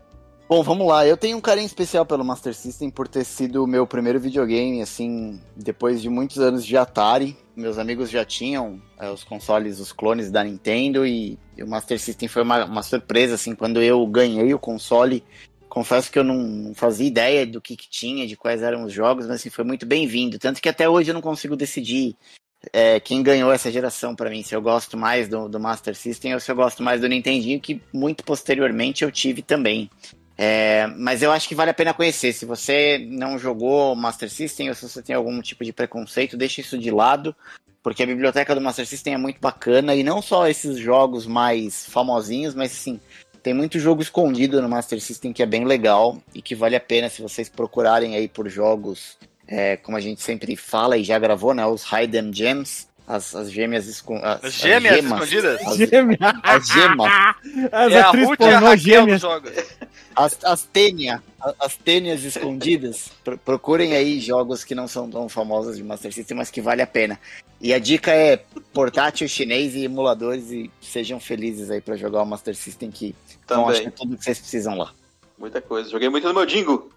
Bom, 0.48 0.62
vamos 0.62 0.86
lá. 0.86 1.06
Eu 1.06 1.18
tenho 1.18 1.36
um 1.36 1.42
carinho 1.42 1.66
especial 1.66 2.06
pelo 2.06 2.24
Master 2.24 2.54
System 2.54 2.88
por 2.88 3.06
ter 3.06 3.22
sido 3.22 3.62
o 3.62 3.66
meu 3.66 3.86
primeiro 3.86 4.18
videogame, 4.18 4.80
assim, 4.80 5.38
depois 5.54 6.00
de 6.00 6.08
muitos 6.08 6.38
anos 6.38 6.64
de 6.64 6.74
Atari. 6.74 7.36
Meus 7.54 7.76
amigos 7.76 8.08
já 8.08 8.24
tinham 8.24 8.80
é, 8.98 9.10
os 9.10 9.22
consoles, 9.22 9.78
os 9.78 9.92
clones 9.92 10.30
da 10.30 10.42
Nintendo 10.42 11.06
e, 11.06 11.38
o 11.60 11.66
Master 11.66 12.00
System 12.00 12.28
foi 12.28 12.42
uma, 12.42 12.64
uma, 12.64 12.82
surpresa, 12.82 13.34
assim, 13.34 13.54
quando 13.54 13.82
eu 13.82 14.06
ganhei 14.06 14.54
o 14.54 14.58
console. 14.58 15.22
Confesso 15.68 16.10
que 16.10 16.18
eu 16.18 16.24
não, 16.24 16.38
não 16.38 16.74
fazia 16.74 17.06
ideia 17.06 17.46
do 17.46 17.60
que, 17.60 17.76
que, 17.76 17.90
tinha, 17.90 18.26
de 18.26 18.34
quais 18.34 18.62
eram 18.62 18.84
os 18.84 18.92
jogos, 18.92 19.26
mas 19.26 19.34
assim, 19.36 19.50
foi 19.50 19.64
muito 19.64 19.84
bem-vindo. 19.84 20.38
Tanto 20.38 20.62
que 20.62 20.68
até 20.70 20.88
hoje 20.88 21.10
eu 21.10 21.14
não 21.14 21.20
consigo 21.20 21.56
decidir 21.56 22.16
é, 22.72 22.98
quem 22.98 23.22
ganhou 23.22 23.52
essa 23.52 23.70
geração 23.70 24.16
para 24.16 24.30
mim, 24.30 24.42
se 24.42 24.54
eu 24.54 24.62
gosto 24.62 24.96
mais 24.96 25.28
do, 25.28 25.46
do 25.46 25.60
Master 25.60 25.94
System 25.94 26.32
ou 26.32 26.40
se 26.40 26.50
eu 26.50 26.56
gosto 26.56 26.82
mais 26.82 27.02
do 27.02 27.08
Nintendinho, 27.08 27.60
que 27.60 27.82
muito 27.92 28.24
posteriormente 28.24 29.04
eu 29.04 29.12
tive 29.12 29.42
também. 29.42 29.90
É, 30.40 30.86
mas 30.96 31.20
eu 31.20 31.32
acho 31.32 31.48
que 31.48 31.54
vale 31.54 31.72
a 31.72 31.74
pena 31.74 31.92
conhecer. 31.92 32.32
Se 32.32 32.46
você 32.46 32.96
não 33.10 33.36
jogou 33.36 33.96
Master 33.96 34.30
System 34.30 34.68
ou 34.68 34.74
se 34.74 34.88
você 34.88 35.02
tem 35.02 35.16
algum 35.16 35.42
tipo 35.42 35.64
de 35.64 35.72
preconceito, 35.72 36.36
deixe 36.36 36.60
isso 36.60 36.78
de 36.78 36.92
lado, 36.92 37.34
porque 37.82 38.04
a 38.04 38.06
biblioteca 38.06 38.54
do 38.54 38.60
Master 38.60 38.86
System 38.86 39.14
é 39.14 39.18
muito 39.18 39.40
bacana 39.40 39.96
e 39.96 40.04
não 40.04 40.22
só 40.22 40.46
esses 40.46 40.78
jogos 40.78 41.26
mais 41.26 41.86
famosinhos, 41.86 42.54
mas 42.54 42.70
assim, 42.70 43.00
tem 43.42 43.52
muito 43.52 43.80
jogo 43.80 44.00
escondido 44.00 44.62
no 44.62 44.68
Master 44.68 45.00
System 45.00 45.32
que 45.32 45.42
é 45.42 45.46
bem 45.46 45.64
legal 45.64 46.16
e 46.32 46.40
que 46.40 46.54
vale 46.54 46.76
a 46.76 46.80
pena 46.80 47.08
se 47.08 47.20
vocês 47.20 47.48
procurarem 47.48 48.14
aí 48.14 48.28
por 48.28 48.48
jogos, 48.48 49.18
é, 49.46 49.76
como 49.76 49.96
a 49.96 50.00
gente 50.00 50.22
sempre 50.22 50.54
fala 50.54 50.96
e 50.96 51.02
já 51.02 51.18
gravou, 51.18 51.52
né? 51.52 51.66
Os 51.66 51.84
Hidden 51.90 52.32
Gems 52.32 52.87
as, 53.08 53.34
as 53.34 53.50
gêmeas 53.50 53.86
escondidas. 53.86 54.44
As, 54.44 54.52
gêmeas 54.52 54.92
as 54.92 55.00
gemas, 55.00 55.12
escondidas? 55.22 55.66
As, 55.66 55.76
gêmeas. 55.76 56.18
As 56.42 56.66
gemas. 56.68 57.12
As 57.72 57.92
é 57.92 58.00
atrizes 58.00 58.36
pornô 58.36 58.76
gêmeas. 58.76 59.22
As, 60.14 60.44
as 60.44 60.62
tênia, 60.64 61.22
as 61.58 61.76
tênias 61.76 62.22
escondidas. 62.22 63.10
Procurem 63.44 63.94
aí 63.94 64.20
jogos 64.20 64.62
que 64.62 64.74
não 64.74 64.86
são 64.86 65.08
tão 65.08 65.26
famosos 65.26 65.78
de 65.78 65.82
Master 65.82 66.12
System, 66.12 66.36
mas 66.36 66.50
que 66.50 66.60
vale 66.60 66.82
a 66.82 66.86
pena. 66.86 67.18
E 67.60 67.72
a 67.72 67.78
dica 67.78 68.12
é 68.12 68.36
portátil 68.74 69.26
chinês 69.26 69.74
e 69.74 69.84
emuladores 69.84 70.50
e 70.50 70.70
sejam 70.80 71.18
felizes 71.18 71.70
aí 71.70 71.80
para 71.80 71.96
jogar 71.96 72.22
o 72.22 72.26
Master 72.26 72.54
System 72.54 72.90
que 72.90 73.14
Também. 73.46 73.64
vão 73.64 73.72
achar 73.72 73.90
tudo 73.92 74.18
que 74.18 74.24
vocês 74.24 74.38
precisam 74.38 74.76
lá. 74.76 74.92
Muita 75.38 75.62
coisa. 75.62 75.88
Joguei 75.88 76.10
muito 76.10 76.28
no 76.28 76.34
meu 76.34 76.44
Dingo. 76.44 76.92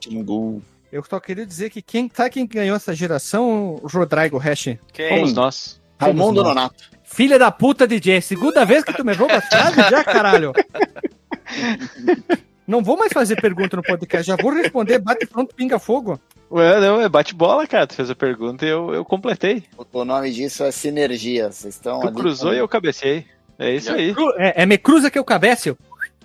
Dingo. 0.00 0.60
Eu 0.94 1.02
só 1.02 1.18
queria 1.18 1.44
dizer 1.44 1.70
que 1.70 1.82
quem 1.82 2.08
tá 2.08 2.30
quem 2.30 2.46
ganhou 2.46 2.76
essa 2.76 2.94
geração, 2.94 3.80
o 3.82 3.88
Rodrigo 3.88 4.38
Hash. 4.38 4.76
Quem? 4.92 5.08
Fomos 5.08 5.32
nós. 5.32 5.80
Raimundo 5.98 6.44
Nonato. 6.44 6.84
Filha 7.02 7.36
da 7.36 7.50
puta 7.50 7.84
DJ, 7.84 8.20
segunda 8.20 8.64
vez 8.64 8.84
que 8.84 8.92
tu 8.92 9.04
me 9.04 9.12
rouba 9.12 9.34
as 9.34 9.44
frases 9.44 9.90
já, 9.90 10.04
caralho. 10.04 10.52
Não 12.64 12.80
vou 12.80 12.96
mais 12.96 13.12
fazer 13.12 13.40
pergunta 13.40 13.76
no 13.76 13.82
podcast, 13.82 14.24
já 14.24 14.36
vou 14.36 14.52
responder, 14.52 15.00
bate 15.00 15.26
pronto, 15.26 15.52
pinga 15.52 15.80
fogo. 15.80 16.16
Ué, 16.48 16.78
não, 16.78 17.00
é 17.00 17.08
bate-bola, 17.08 17.66
cara. 17.66 17.88
Tu 17.88 17.96
fez 17.96 18.08
a 18.08 18.14
pergunta 18.14 18.64
e 18.64 18.68
eu, 18.68 18.94
eu 18.94 19.04
completei. 19.04 19.64
O 19.92 20.04
nome 20.04 20.30
disso 20.30 20.62
é 20.62 20.70
sinergia. 20.70 21.50
Vocês 21.50 21.74
estão. 21.74 22.02
Tu 22.02 22.12
cruzou 22.12 22.54
e 22.54 22.58
eu 22.58 22.68
cabecei. 22.68 23.26
É 23.58 23.74
isso 23.74 23.92
aí. 23.92 24.14
É, 24.38 24.62
é 24.62 24.66
me 24.66 24.78
cruza 24.78 25.10
que 25.10 25.18
eu 25.18 25.24
cabece. 25.24 25.76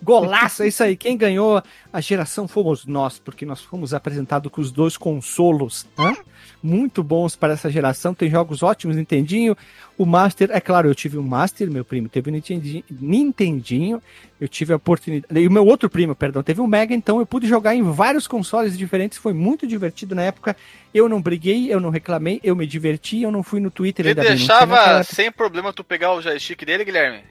Golaço, 0.01 0.63
é 0.63 0.67
isso 0.67 0.83
aí. 0.83 0.95
Quem 0.95 1.17
ganhou 1.17 1.61
a 1.91 2.01
geração 2.01 2.47
fomos 2.47 2.85
nós, 2.85 3.19
porque 3.19 3.45
nós 3.45 3.61
fomos 3.61 3.93
apresentados 3.93 4.51
com 4.51 4.61
os 4.61 4.71
dois 4.71 4.97
consolos. 4.97 5.85
Né? 5.97 6.15
Muito 6.61 7.03
bons 7.03 7.35
para 7.35 7.53
essa 7.53 7.69
geração. 7.69 8.13
Tem 8.13 8.29
jogos 8.29 8.63
ótimos, 8.63 8.95
Nintendinho. 8.95 9.55
O 9.97 10.05
Master, 10.05 10.49
é 10.51 10.59
claro, 10.61 10.87
eu 10.87 10.95
tive 10.95 11.17
o 11.17 11.21
um 11.21 11.27
Master, 11.27 11.69
meu 11.69 11.83
primo 11.83 12.07
teve 12.07 12.29
o 12.29 12.33
Nintendinho, 12.33 12.83
Nintendinho. 12.89 14.01
Eu 14.39 14.47
tive 14.47 14.71
a 14.71 14.77
oportunidade. 14.77 15.37
E 15.37 15.47
o 15.47 15.51
meu 15.51 15.65
outro 15.65 15.89
primo, 15.89 16.15
perdão, 16.15 16.41
teve 16.41 16.61
o 16.61 16.63
um 16.63 16.67
Mega, 16.67 16.93
então 16.93 17.19
eu 17.19 17.25
pude 17.25 17.47
jogar 17.47 17.75
em 17.75 17.83
vários 17.83 18.25
consoles 18.25 18.77
diferentes. 18.77 19.17
Foi 19.17 19.33
muito 19.33 19.67
divertido 19.67 20.15
na 20.15 20.21
época. 20.21 20.55
Eu 20.93 21.09
não 21.09 21.21
briguei, 21.21 21.71
eu 21.71 21.79
não 21.79 21.89
reclamei, 21.89 22.39
eu 22.43 22.55
me 22.55 22.65
diverti, 22.65 23.21
eu 23.21 23.31
não 23.31 23.43
fui 23.43 23.59
no 23.59 23.69
Twitter. 23.69 24.05
Ele 24.05 24.15
deixava 24.15 25.03
sem 25.03 25.31
problema 25.31 25.73
tu 25.73 25.83
pegar 25.83 26.13
o 26.13 26.21
joystick 26.21 26.65
dele, 26.65 26.85
Guilherme? 26.85 27.23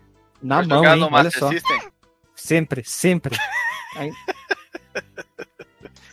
Na 0.43 0.63
mão, 0.63 0.85
hein? 0.85 1.09
Olha 1.11 1.31
só. 1.31 1.49
System. 1.49 1.81
Sempre, 2.39 2.83
sempre. 2.85 3.37
Aí- 3.97 4.13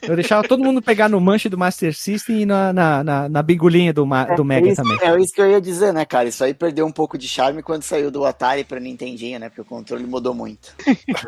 Eu 0.02 0.16
deixava 0.16 0.48
todo 0.48 0.64
mundo 0.64 0.82
pegar 0.84 1.10
no 1.10 1.20
manche 1.20 1.50
do 1.50 1.58
Master 1.58 1.92
System 1.96 2.42
e 2.42 2.46
na, 2.46 2.72
na, 2.72 3.04
na, 3.04 3.30
na 3.30 3.42
do, 3.42 4.06
Ma- 4.06 4.26
do 4.26 4.46
Mega 4.46 4.68
é 4.68 4.72
isso, 4.72 4.84
também. 4.84 5.00
É 5.02 5.20
isso 5.20 5.34
que 5.34 5.42
eu 5.42 5.50
ia 5.50 5.60
dizer, 5.60 5.92
né, 5.94 6.06
cara? 6.06 6.28
Isso 6.28 6.44
aí 6.44 6.54
perdeu 6.54 6.86
um 6.86 6.92
pouco 6.92 7.18
de 7.18 7.28
charme 7.28 7.64
quando 7.64 7.82
saiu 7.82 8.12
do 8.12 8.24
Atari 8.24 8.64
pra 8.64 8.80
Nintendinho, 8.80 9.40
né? 9.40 9.50
Porque 9.50 9.62
o 9.62 9.66
controle 9.66 10.06
mudou 10.06 10.34
muito. 10.36 10.76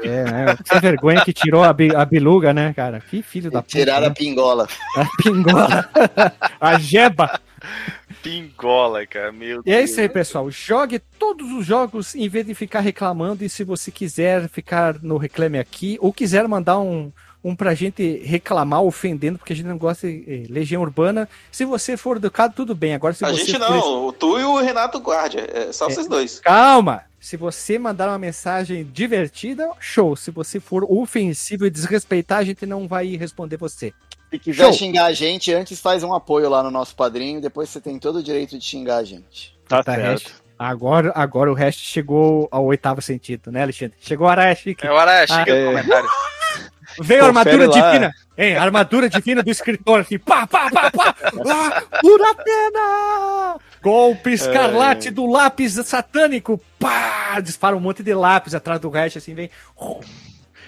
É, 0.03 0.23
né? 0.25 0.57
Sem 0.63 0.79
vergonha 0.79 1.23
que 1.25 1.33
tirou 1.33 1.63
a, 1.63 1.73
bi- 1.73 1.95
a 1.95 2.05
biluga, 2.05 2.53
né, 2.53 2.71
cara? 2.73 2.99
Que 2.99 3.23
filho 3.23 3.49
da 3.49 3.63
puta. 3.63 3.77
Tiraram 3.79 4.01
né? 4.05 4.07
a 4.11 4.13
pingola. 4.13 4.67
A 4.95 5.05
pingola. 5.23 5.89
a 6.61 6.77
jeba. 6.77 7.39
Pingola, 8.21 9.05
cara. 9.05 9.31
Meu 9.31 9.61
E 9.65 9.71
é 9.71 9.81
isso 9.83 9.99
aí, 9.99 10.09
pessoal. 10.09 10.49
Jogue 10.49 10.99
todos 10.99 11.51
os 11.51 11.65
jogos 11.65 12.15
em 12.15 12.27
vez 12.27 12.45
de 12.45 12.53
ficar 12.53 12.79
reclamando. 12.79 13.43
E 13.43 13.49
se 13.49 13.63
você 13.63 13.91
quiser 13.91 14.47
ficar 14.49 15.01
no 15.01 15.17
Reclame 15.17 15.59
Aqui, 15.59 15.97
ou 16.01 16.11
quiser 16.11 16.47
mandar 16.47 16.79
um, 16.79 17.11
um 17.43 17.55
pra 17.55 17.73
gente 17.73 18.17
reclamar, 18.23 18.81
ofendendo, 18.83 19.37
porque 19.37 19.53
a 19.53 19.55
gente 19.55 19.67
não 19.67 19.77
gosta 19.77 20.07
de 20.07 20.23
eh, 20.27 20.43
Legião 20.49 20.81
Urbana. 20.81 21.29
Se 21.51 21.65
você 21.65 21.95
for 21.95 22.17
educado, 22.17 22.53
tudo 22.55 22.75
bem. 22.75 22.93
Agora, 22.93 23.13
se 23.13 23.23
A 23.23 23.29
você 23.29 23.45
gente 23.45 23.53
for 23.53 23.59
não, 23.59 24.11
tu 24.13 24.39
e 24.39 24.43
o 24.43 24.57
Renato 24.59 24.99
Guardia. 24.99 25.47
É 25.53 25.71
só 25.71 25.89
vocês 25.89 26.07
dois. 26.07 26.39
Calma! 26.39 27.03
Se 27.19 27.35
você 27.35 27.79
mandar 27.79 28.07
uma 28.09 28.19
mensagem 28.19 28.83
divertida, 28.83 29.69
show. 29.79 30.15
Se 30.15 30.29
você 30.29 30.59
for 30.59 30.85
ofensivo 30.87 31.65
e 31.65 31.69
desrespeitar, 31.69 32.39
a 32.39 32.43
gente 32.43 32.65
não 32.65 32.87
vai 32.87 33.15
responder 33.15 33.57
você. 33.57 33.93
Se 34.29 34.39
quiser 34.39 34.63
Show. 34.65 34.73
xingar 34.73 35.05
a 35.05 35.13
gente, 35.13 35.53
antes 35.53 35.79
faz 35.79 36.03
um 36.03 36.13
apoio 36.13 36.49
lá 36.49 36.61
no 36.61 36.69
nosso 36.71 36.95
padrinho, 36.95 37.39
depois 37.41 37.69
você 37.69 37.79
tem 37.79 37.97
todo 37.97 38.17
o 38.17 38.23
direito 38.23 38.57
de 38.59 38.63
xingar 38.65 38.97
a 38.97 39.03
gente. 39.03 39.57
Tá 39.67 39.81
Tá, 39.83 39.95
certo. 39.95 40.23
Hash? 40.25 40.33
Agora, 40.59 41.11
agora 41.15 41.51
o 41.51 41.53
resto 41.53 41.81
chegou 41.81 42.47
ao 42.51 42.65
oitavo 42.65 43.01
sentido, 43.01 43.51
né, 43.51 43.61
Alexandre? 43.61 43.95
Chegou 44.01 44.27
a 44.27 44.31
hora 44.31 44.55
chique. 44.55 44.85
É 44.85 44.89
hora, 44.89 45.25
chega 45.27 45.41
Ah, 45.43 45.45
no 45.45 45.61
é. 45.61 45.65
comentário. 45.65 46.09
Veio 46.99 47.23
a 47.23 47.27
armadura 47.27 47.67
lá. 47.67 47.73
divina. 47.73 48.13
Hein, 48.37 48.55
a 48.57 48.63
armadura 48.63 49.09
divina 49.09 49.43
do 49.43 49.51
escritor 49.51 49.99
aqui. 50.01 50.17
Pá, 50.17 50.47
pá, 50.47 50.69
pá, 50.71 50.89
pá. 50.89 51.15
Ah, 51.47 51.83
Uratena! 52.03 53.59
Golpe 53.83 54.31
escarlate 54.31 55.11
do 55.11 55.25
lápis 55.27 55.73
satânico. 55.85 56.59
Pá! 56.79 57.39
Dispara 57.39 57.75
um 57.75 57.79
monte 57.79 58.01
de 58.01 58.13
lápis 58.13 58.55
atrás 58.55 58.79
do 58.79 58.89
resto, 58.89 59.19
assim, 59.19 59.35
vem. 59.35 59.49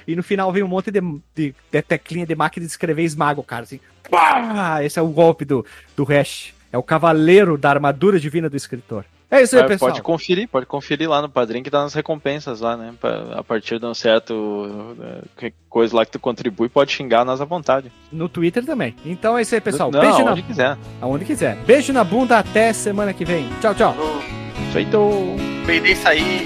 E 0.10 0.16
no 0.16 0.24
final 0.24 0.52
vem 0.52 0.64
um 0.64 0.68
monte 0.68 0.90
de, 0.92 1.00
de, 1.36 1.54
de 1.72 1.82
teclinha 1.82 2.26
de 2.26 2.36
máquina 2.36 2.66
de 2.66 2.72
escrever 2.72 3.04
e 3.04 3.06
esmaga 3.06 3.40
o 3.40 3.44
cara, 3.44 3.64
assim. 3.64 3.80
Pá! 4.10 4.84
Esse 4.84 4.98
é 4.98 5.02
o 5.02 5.08
golpe 5.08 5.46
do, 5.46 5.66
do 5.96 6.04
Hash. 6.04 6.54
É 6.72 6.78
o 6.78 6.84
cavaleiro 6.84 7.58
da 7.58 7.70
armadura 7.70 8.20
divina 8.20 8.50
do 8.50 8.58
escritor. 8.58 9.06
É 9.32 9.44
isso 9.44 9.56
aí, 9.56 9.62
Vai, 9.62 9.70
pessoal. 9.70 9.92
Pode 9.92 10.02
conferir, 10.02 10.48
pode 10.48 10.66
conferir 10.66 11.08
lá 11.08 11.22
no 11.22 11.30
padrinho 11.30 11.64
que 11.64 11.70
dá 11.70 11.84
nas 11.84 11.94
recompensas 11.94 12.62
lá, 12.62 12.76
né? 12.76 12.94
Pra- 13.00 13.36
A 13.38 13.44
partir 13.44 13.78
de 13.80 13.86
um 13.86 13.94
certo 13.94 14.96
eh, 15.00 15.22
que 15.38 15.54
coisa 15.70 15.96
lá 15.96 16.04
que 16.04 16.12
tu 16.12 16.20
contribui, 16.20 16.68
pode 16.70 16.92
xingar 16.92 17.24
nós 17.24 17.40
à 17.40 17.46
vontade. 17.46 17.92
No 18.12 18.28
Twitter 18.28 18.66
também. 18.66 18.96
Então 19.06 19.38
é 19.38 19.44
isso 19.44 19.54
aí, 19.54 19.62
pessoal. 19.62 19.92
Não, 19.92 20.00
Beijo 20.02 20.24
na, 20.26 20.32
onde 20.32 20.42
quiser. 20.42 20.78
aonde 21.00 21.26
quiser. 21.26 21.56
Beijo 21.58 21.94
na 21.94 22.04
bunda 22.04 22.40
até 22.40 22.74
semana 22.74 23.14
que 23.14 23.24
vem. 23.24 23.48
Tchau, 23.62 23.76
tchau. 23.76 23.96
Feito! 24.74 25.00
Peidei 25.68 25.96
sair. 25.96 26.44